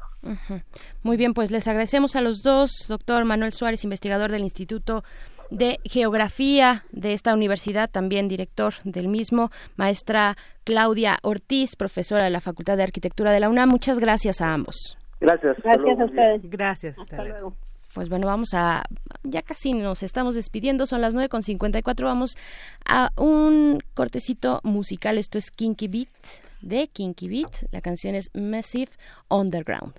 Muy 1.02 1.16
bien, 1.16 1.34
pues 1.34 1.50
les 1.50 1.66
agradecemos 1.68 2.16
a 2.16 2.20
los 2.20 2.42
dos, 2.42 2.70
doctor 2.88 3.24
Manuel 3.24 3.52
Suárez, 3.52 3.84
investigador 3.84 4.30
del 4.30 4.42
Instituto 4.42 5.02
de 5.50 5.78
Geografía 5.84 6.84
de 6.92 7.12
esta 7.12 7.34
universidad, 7.34 7.90
también 7.90 8.28
director 8.28 8.74
del 8.84 9.08
mismo, 9.08 9.50
maestra 9.76 10.36
Claudia 10.64 11.18
Ortiz, 11.22 11.76
profesora 11.76 12.24
de 12.24 12.30
la 12.30 12.40
Facultad 12.40 12.76
de 12.76 12.84
Arquitectura 12.84 13.32
de 13.32 13.40
la 13.40 13.48
UNAM. 13.48 13.68
Muchas 13.68 13.98
gracias 13.98 14.40
a 14.40 14.52
ambos. 14.52 14.96
Gracias. 15.20 15.56
Gracias 15.62 16.00
a 16.00 16.04
ustedes. 16.04 16.42
Gracias. 16.50 16.98
Hasta, 16.98 17.24
luego. 17.24 17.54
Pues 17.92 18.08
bueno, 18.08 18.28
vamos 18.28 18.50
a, 18.54 18.84
ya 19.24 19.42
casi 19.42 19.72
nos 19.72 20.04
estamos 20.04 20.36
despidiendo, 20.36 20.86
son 20.86 21.00
las 21.00 21.14
9.54, 21.16 22.04
vamos 22.04 22.36
a 22.88 23.10
un 23.16 23.80
cortecito 23.94 24.60
musical, 24.62 25.18
esto 25.18 25.38
es 25.38 25.50
Kinky 25.50 25.88
Beat 25.88 26.08
de 26.60 26.89
Kinky 26.89 27.28
Beat. 27.28 27.66
La 27.72 27.80
canción 27.80 28.14
es 28.14 28.30
Massive 28.34 28.92
Underground. 29.28 29.94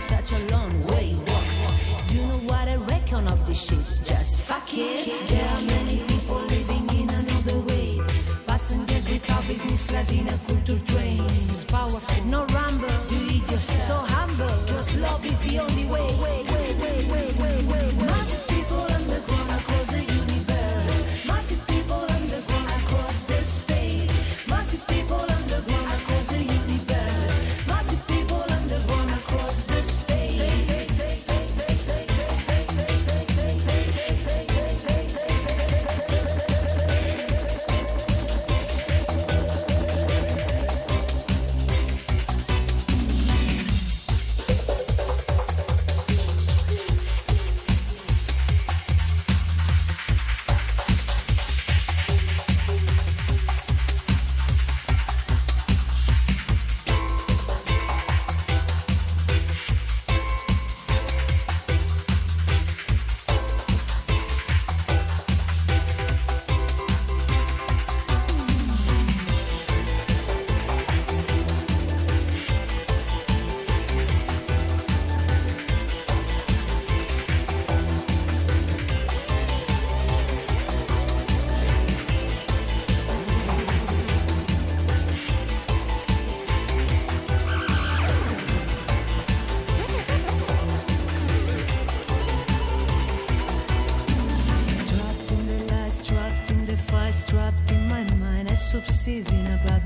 such 0.00 0.32
a 0.32 0.38
long 0.54 0.84
way. 0.86 1.14
Walk. 1.26 2.10
You 2.12 2.26
know 2.26 2.38
what 2.38 2.68
I 2.68 2.76
reckon 2.76 3.28
of 3.28 3.46
this 3.46 3.60
shit? 3.66 3.86
Just 4.04 4.38
fuck 4.38 4.68
it. 4.72 5.28
There 5.28 5.48
are 5.48 5.62
many 5.62 5.98
people 6.08 6.40
living 6.54 6.88
in 7.00 7.08
another 7.10 7.58
way. 7.60 8.00
Passengers 8.46 9.08
without 9.08 9.46
business 9.46 9.84
class 9.84 10.10
in 10.12 10.26
a 10.26 10.38
culture 10.46 10.82
train. 10.86 11.22
It's 11.48 11.64
powerful, 11.64 12.24
no 12.24 12.44
rumble. 12.46 12.88
Do 13.08 13.16
it 13.36 13.50
yourself. 13.50 13.86
So 13.86 13.96
humble, 14.14 14.56
cause 14.68 14.94
love 14.96 15.24
is 15.24 15.40
the 15.42 15.60
only. 15.60 15.65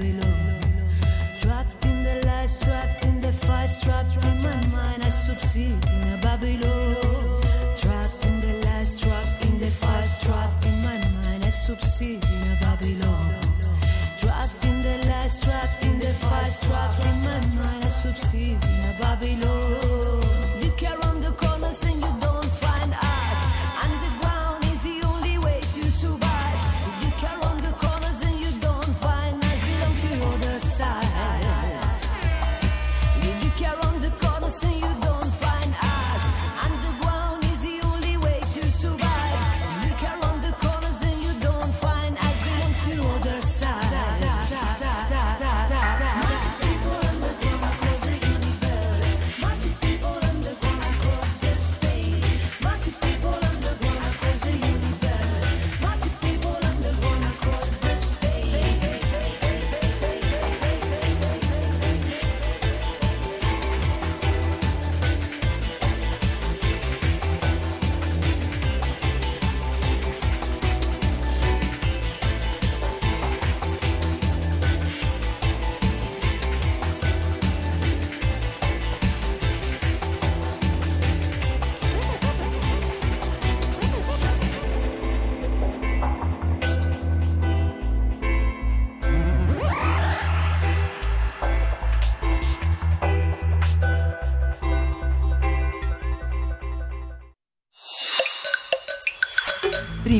In 0.02 0.18
a 0.18 0.29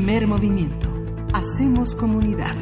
Primer 0.02 0.26
movimiento. 0.26 0.88
Hacemos 1.34 1.94
comunidad. 1.94 2.56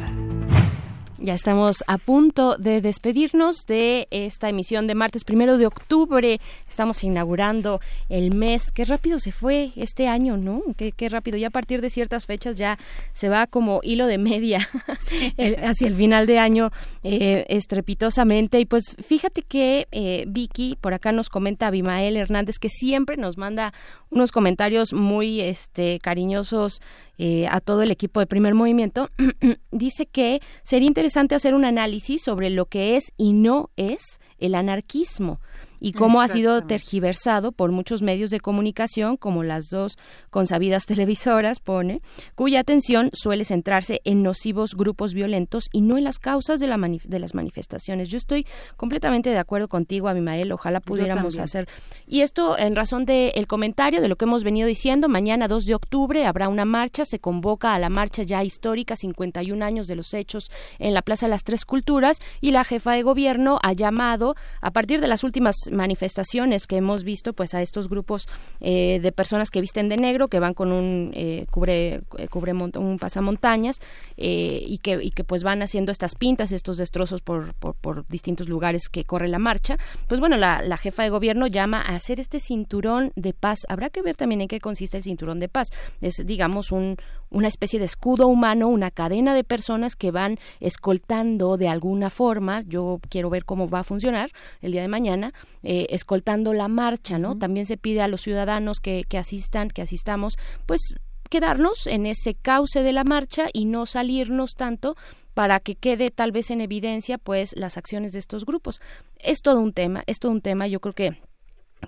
Ya 1.19 1.33
estamos 1.33 1.85
a 1.87 1.97
punto 1.97 2.57
de 2.57 2.81
despedirnos 2.81 3.65
de 3.65 4.09
esta 4.11 4.49
emisión 4.49 4.87
de 4.87 4.95
martes 4.95 5.23
primero 5.23 5.57
de 5.57 5.65
octubre. 5.65 6.41
Estamos 6.79 7.03
inaugurando 7.03 7.81
el 8.07 8.33
mes. 8.33 8.71
Qué 8.71 8.85
rápido 8.85 9.19
se 9.19 9.33
fue 9.33 9.73
este 9.75 10.07
año, 10.07 10.37
¿no? 10.37 10.61
Qué, 10.77 10.93
qué 10.93 11.09
rápido. 11.09 11.35
Ya 11.37 11.47
a 11.47 11.49
partir 11.49 11.81
de 11.81 11.89
ciertas 11.89 12.25
fechas 12.25 12.55
ya 12.55 12.79
se 13.11 13.27
va 13.27 13.47
como 13.47 13.81
hilo 13.83 14.07
de 14.07 14.17
media 14.17 14.69
el- 15.35 15.55
hacia 15.61 15.89
el 15.89 15.93
final 15.93 16.25
de 16.25 16.39
año 16.39 16.71
eh, 17.03 17.45
estrepitosamente. 17.49 18.61
Y 18.61 18.65
pues 18.65 18.95
fíjate 19.05 19.41
que 19.41 19.89
eh, 19.91 20.23
Vicky, 20.29 20.77
por 20.79 20.93
acá 20.93 21.11
nos 21.11 21.27
comenta 21.27 21.67
Abimael 21.67 22.15
Hernández, 22.15 22.59
que 22.59 22.69
siempre 22.69 23.17
nos 23.17 23.37
manda 23.37 23.73
unos 24.09 24.31
comentarios 24.31 24.93
muy 24.93 25.41
este, 25.41 25.99
cariñosos 25.99 26.81
eh, 27.17 27.45
a 27.51 27.59
todo 27.59 27.81
el 27.83 27.91
equipo 27.91 28.21
de 28.21 28.25
primer 28.27 28.53
movimiento, 28.53 29.09
dice 29.71 30.05
que 30.05 30.39
sería 30.63 30.87
interesante 30.87 31.35
hacer 31.35 31.55
un 31.55 31.65
análisis 31.65 32.21
sobre 32.23 32.49
lo 32.49 32.67
que 32.67 32.95
es 32.95 33.11
y 33.17 33.33
no 33.33 33.69
es 33.75 34.21
el 34.37 34.55
anarquismo 34.55 35.41
y 35.79 35.93
cómo 35.93 36.21
ha 36.21 36.27
sido 36.27 36.61
tergiversado 36.63 37.51
por 37.51 37.71
muchos 37.71 38.01
medios 38.01 38.29
de 38.29 38.39
comunicación, 38.39 39.17
como 39.17 39.43
las 39.43 39.69
dos 39.69 39.97
consabidas 40.29 40.85
televisoras, 40.87 41.59
pone, 41.59 42.01
cuya 42.35 42.59
atención 42.59 43.09
suele 43.13 43.45
centrarse 43.45 44.01
en 44.03 44.23
nocivos 44.23 44.75
grupos 44.75 45.13
violentos 45.13 45.65
y 45.71 45.81
no 45.81 45.97
en 45.97 46.03
las 46.03 46.19
causas 46.19 46.59
de, 46.59 46.67
la 46.67 46.77
manif- 46.77 47.05
de 47.07 47.19
las 47.19 47.33
manifestaciones. 47.33 48.09
Yo 48.09 48.17
estoy 48.17 48.45
completamente 48.77 49.29
de 49.29 49.37
acuerdo 49.37 49.67
contigo, 49.67 50.07
Abimael, 50.07 50.51
ojalá 50.51 50.79
pudiéramos 50.79 51.37
hacer. 51.37 51.67
Y 52.07 52.21
esto 52.21 52.57
en 52.57 52.75
razón 52.75 53.05
del 53.05 53.47
comentario 53.47 54.01
de 54.01 54.07
lo 54.07 54.15
que 54.15 54.25
hemos 54.25 54.43
venido 54.43 54.67
diciendo, 54.67 55.07
mañana 55.09 55.47
2 55.47 55.65
de 55.65 55.75
octubre 55.75 56.25
habrá 56.25 56.49
una 56.49 56.65
marcha, 56.65 57.05
se 57.05 57.19
convoca 57.19 57.73
a 57.73 57.79
la 57.79 57.89
marcha 57.89 58.23
ya 58.23 58.43
histórica, 58.43 58.95
51 58.95 59.63
años 59.63 59.87
de 59.87 59.95
los 59.95 60.13
hechos 60.13 60.49
en 60.79 60.93
la 60.93 61.01
Plaza 61.01 61.25
de 61.27 61.31
las 61.31 61.43
Tres 61.43 61.65
Culturas, 61.65 62.17
y 62.41 62.51
la 62.51 62.63
jefa 62.63 62.93
de 62.93 63.03
gobierno 63.03 63.59
ha 63.63 63.73
llamado, 63.73 64.35
a 64.61 64.71
partir 64.71 65.01
de 65.01 65.07
las 65.07 65.23
últimas 65.23 65.55
manifestaciones 65.71 66.67
que 66.67 66.77
hemos 66.77 67.03
visto, 67.03 67.33
pues 67.33 67.53
a 67.53 67.61
estos 67.61 67.89
grupos 67.89 68.27
eh, 68.59 68.99
de 69.01 69.11
personas 69.11 69.49
que 69.49 69.61
visten 69.61 69.89
de 69.89 69.97
negro, 69.97 70.27
que 70.27 70.39
van 70.39 70.53
con 70.53 70.71
un 70.71 71.11
eh, 71.13 71.45
cubre, 71.51 72.01
eh, 72.17 72.27
cubre 72.29 72.53
un 72.53 72.97
pasamontañas 72.99 73.79
eh, 74.17 74.63
y 74.65 74.79
que 74.79 74.99
y 75.01 75.11
que 75.11 75.23
pues 75.23 75.43
van 75.43 75.61
haciendo 75.61 75.91
estas 75.91 76.15
pintas, 76.15 76.51
estos 76.51 76.77
destrozos 76.77 77.21
por, 77.21 77.53
por, 77.55 77.75
por 77.75 78.07
distintos 78.07 78.49
lugares 78.49 78.89
que 78.89 79.03
corre 79.03 79.27
la 79.27 79.39
marcha. 79.39 79.77
Pues 80.07 80.19
bueno, 80.19 80.35
la, 80.37 80.61
la 80.61 80.77
jefa 80.77 81.03
de 81.03 81.09
gobierno 81.09 81.47
llama 81.47 81.81
a 81.81 81.95
hacer 81.95 82.19
este 82.19 82.39
cinturón 82.39 83.11
de 83.15 83.33
paz. 83.33 83.59
Habrá 83.67 83.89
que 83.89 84.01
ver 84.01 84.15
también 84.15 84.41
en 84.41 84.47
qué 84.47 84.59
consiste 84.59 84.97
el 84.97 85.03
cinturón 85.03 85.39
de 85.39 85.49
paz. 85.49 85.69
Es, 86.01 86.25
digamos, 86.25 86.71
un, 86.71 86.97
una 87.29 87.47
especie 87.47 87.79
de 87.79 87.85
escudo 87.85 88.27
humano, 88.27 88.67
una 88.67 88.91
cadena 88.91 89.33
de 89.33 89.43
personas 89.43 89.95
que 89.95 90.11
van 90.11 90.37
escoltando 90.59 91.57
de 91.57 91.67
alguna 91.67 92.09
forma. 92.09 92.61
Yo 92.61 92.99
quiero 93.09 93.29
ver 93.29 93.45
cómo 93.45 93.67
va 93.67 93.79
a 93.79 93.83
funcionar 93.83 94.31
el 94.61 94.71
día 94.71 94.81
de 94.81 94.87
mañana, 94.87 95.33
eh, 95.63 95.87
escoltando 95.89 96.53
la 96.53 96.67
marcha, 96.67 97.19
¿no? 97.19 97.37
También 97.37 97.65
se 97.65 97.77
pide 97.77 98.01
a 98.01 98.07
los 98.07 98.21
ciudadanos 98.21 98.79
que, 98.79 99.03
que 99.07 99.17
asistan, 99.17 99.69
que 99.69 99.81
asistamos, 99.81 100.35
pues 100.65 100.95
quedarnos 101.29 101.87
en 101.87 102.05
ese 102.05 102.33
cauce 102.33 102.81
de 102.81 102.93
la 102.93 103.03
marcha 103.03 103.47
y 103.53 103.65
no 103.65 103.85
salirnos 103.85 104.55
tanto 104.55 104.95
para 105.33 105.59
que 105.59 105.75
quede 105.75 106.09
tal 106.09 106.31
vez 106.31 106.51
en 106.51 106.59
evidencia 106.59 107.17
pues 107.17 107.55
las 107.55 107.77
acciones 107.77 108.11
de 108.11 108.19
estos 108.19 108.45
grupos. 108.45 108.81
Es 109.19 109.41
todo 109.41 109.59
un 109.61 109.73
tema, 109.73 110.03
es 110.07 110.19
todo 110.19 110.31
un 110.31 110.41
tema, 110.41 110.67
yo 110.67 110.79
creo 110.79 110.93
que 110.93 111.28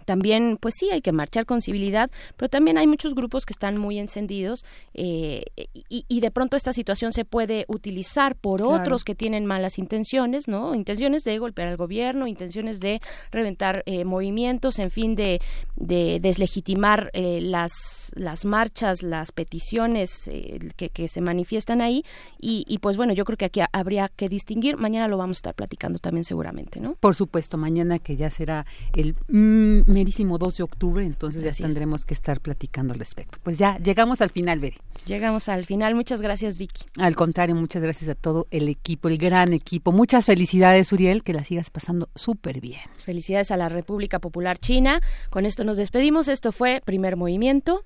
también, 0.05 0.57
pues 0.59 0.75
sí, 0.77 0.89
hay 0.91 1.01
que 1.01 1.11
marchar 1.11 1.45
con 1.45 1.61
civilidad, 1.61 2.09
pero 2.37 2.49
también 2.49 2.77
hay 2.77 2.87
muchos 2.87 3.13
grupos 3.15 3.45
que 3.45 3.53
están 3.53 3.77
muy 3.77 3.99
encendidos 3.99 4.65
eh, 4.93 5.45
y, 5.89 6.21
de 6.21 6.31
pronto 6.31 6.55
esta 6.55 6.71
situación 6.71 7.11
se 7.13 7.25
puede 7.25 7.65
utilizar 7.67 8.35
por 8.35 8.61
otros 8.61 9.03
que 9.03 9.15
tienen 9.15 9.45
malas 9.45 9.79
intenciones, 9.79 10.47
¿no? 10.47 10.75
Intenciones 10.75 11.23
de 11.23 11.37
golpear 11.39 11.67
al 11.67 11.77
gobierno, 11.77 12.27
intenciones 12.27 12.79
de 12.79 13.01
reventar 13.31 13.83
eh, 13.85 14.05
movimientos, 14.05 14.79
en 14.79 14.91
fin, 14.91 15.15
de, 15.15 15.41
deslegitimar 15.75 17.09
eh, 17.13 17.39
las, 17.41 18.11
las 18.15 18.45
marchas, 18.45 19.01
las 19.01 19.31
peticiones 19.31 20.29
que, 20.77 20.89
que, 20.89 21.07
se 21.07 21.21
manifiestan 21.21 21.81
ahí 21.81 22.05
y, 22.39 22.65
y, 22.67 22.77
pues 22.77 22.97
bueno, 22.97 23.13
yo 23.13 23.25
creo 23.25 23.37
que 23.37 23.45
aquí 23.45 23.61
habría 23.71 24.09
que 24.09 24.29
distinguir, 24.29 24.77
mañana 24.77 25.07
lo 25.07 25.17
vamos 25.17 25.37
a 25.37 25.39
estar 25.39 25.55
platicando 25.55 25.99
también 25.99 26.23
seguramente, 26.23 26.79
¿no? 26.79 26.95
Por 26.99 27.15
supuesto, 27.15 27.57
mañana 27.57 27.99
que 27.99 28.15
ya 28.15 28.29
será 28.29 28.65
el... 28.93 29.15
Mm, 29.27 29.80
merísimo 29.85 30.37
2 30.37 30.57
de 30.57 30.63
octubre, 30.63 31.05
entonces 31.05 31.43
ya 31.43 31.51
tendremos 31.51 32.05
que 32.05 32.13
estar 32.13 32.39
platicando 32.39 32.93
al 32.93 32.99
respecto. 32.99 33.37
Pues 33.43 33.57
ya 33.57 33.77
llegamos 33.77 34.21
al 34.21 34.29
final, 34.29 34.59
Beri. 34.59 34.77
Llegamos 35.05 35.49
al 35.49 35.65
final. 35.65 35.95
Muchas 35.95 36.21
gracias, 36.21 36.57
Vicky. 36.57 36.83
Al 36.97 37.15
contrario, 37.15 37.55
muchas 37.55 37.81
gracias 37.81 38.09
a 38.09 38.15
todo 38.15 38.47
el 38.51 38.69
equipo, 38.69 39.09
el 39.09 39.17
gran 39.17 39.53
equipo. 39.53 39.91
Muchas 39.91 40.25
felicidades, 40.25 40.91
Uriel, 40.91 41.23
que 41.23 41.33
la 41.33 41.43
sigas 41.43 41.69
pasando 41.69 42.09
súper 42.15 42.61
bien. 42.61 42.81
Felicidades 42.97 43.51
a 43.51 43.57
la 43.57 43.69
República 43.69 44.19
Popular 44.19 44.57
China. 44.57 45.01
Con 45.29 45.45
esto 45.45 45.63
nos 45.63 45.77
despedimos. 45.77 46.27
Esto 46.27 46.51
fue 46.51 46.81
Primer 46.85 47.15
Movimiento. 47.15 47.83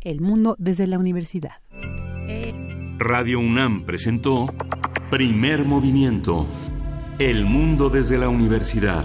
El 0.00 0.20
mundo 0.20 0.56
desde 0.58 0.86
la 0.86 0.98
universidad. 0.98 1.52
Radio 2.98 3.40
UNAM 3.40 3.84
presentó 3.84 4.52
Primer 5.10 5.64
Movimiento. 5.64 6.46
El 7.18 7.44
mundo 7.44 7.90
desde 7.90 8.18
la 8.18 8.28
universidad. 8.28 9.04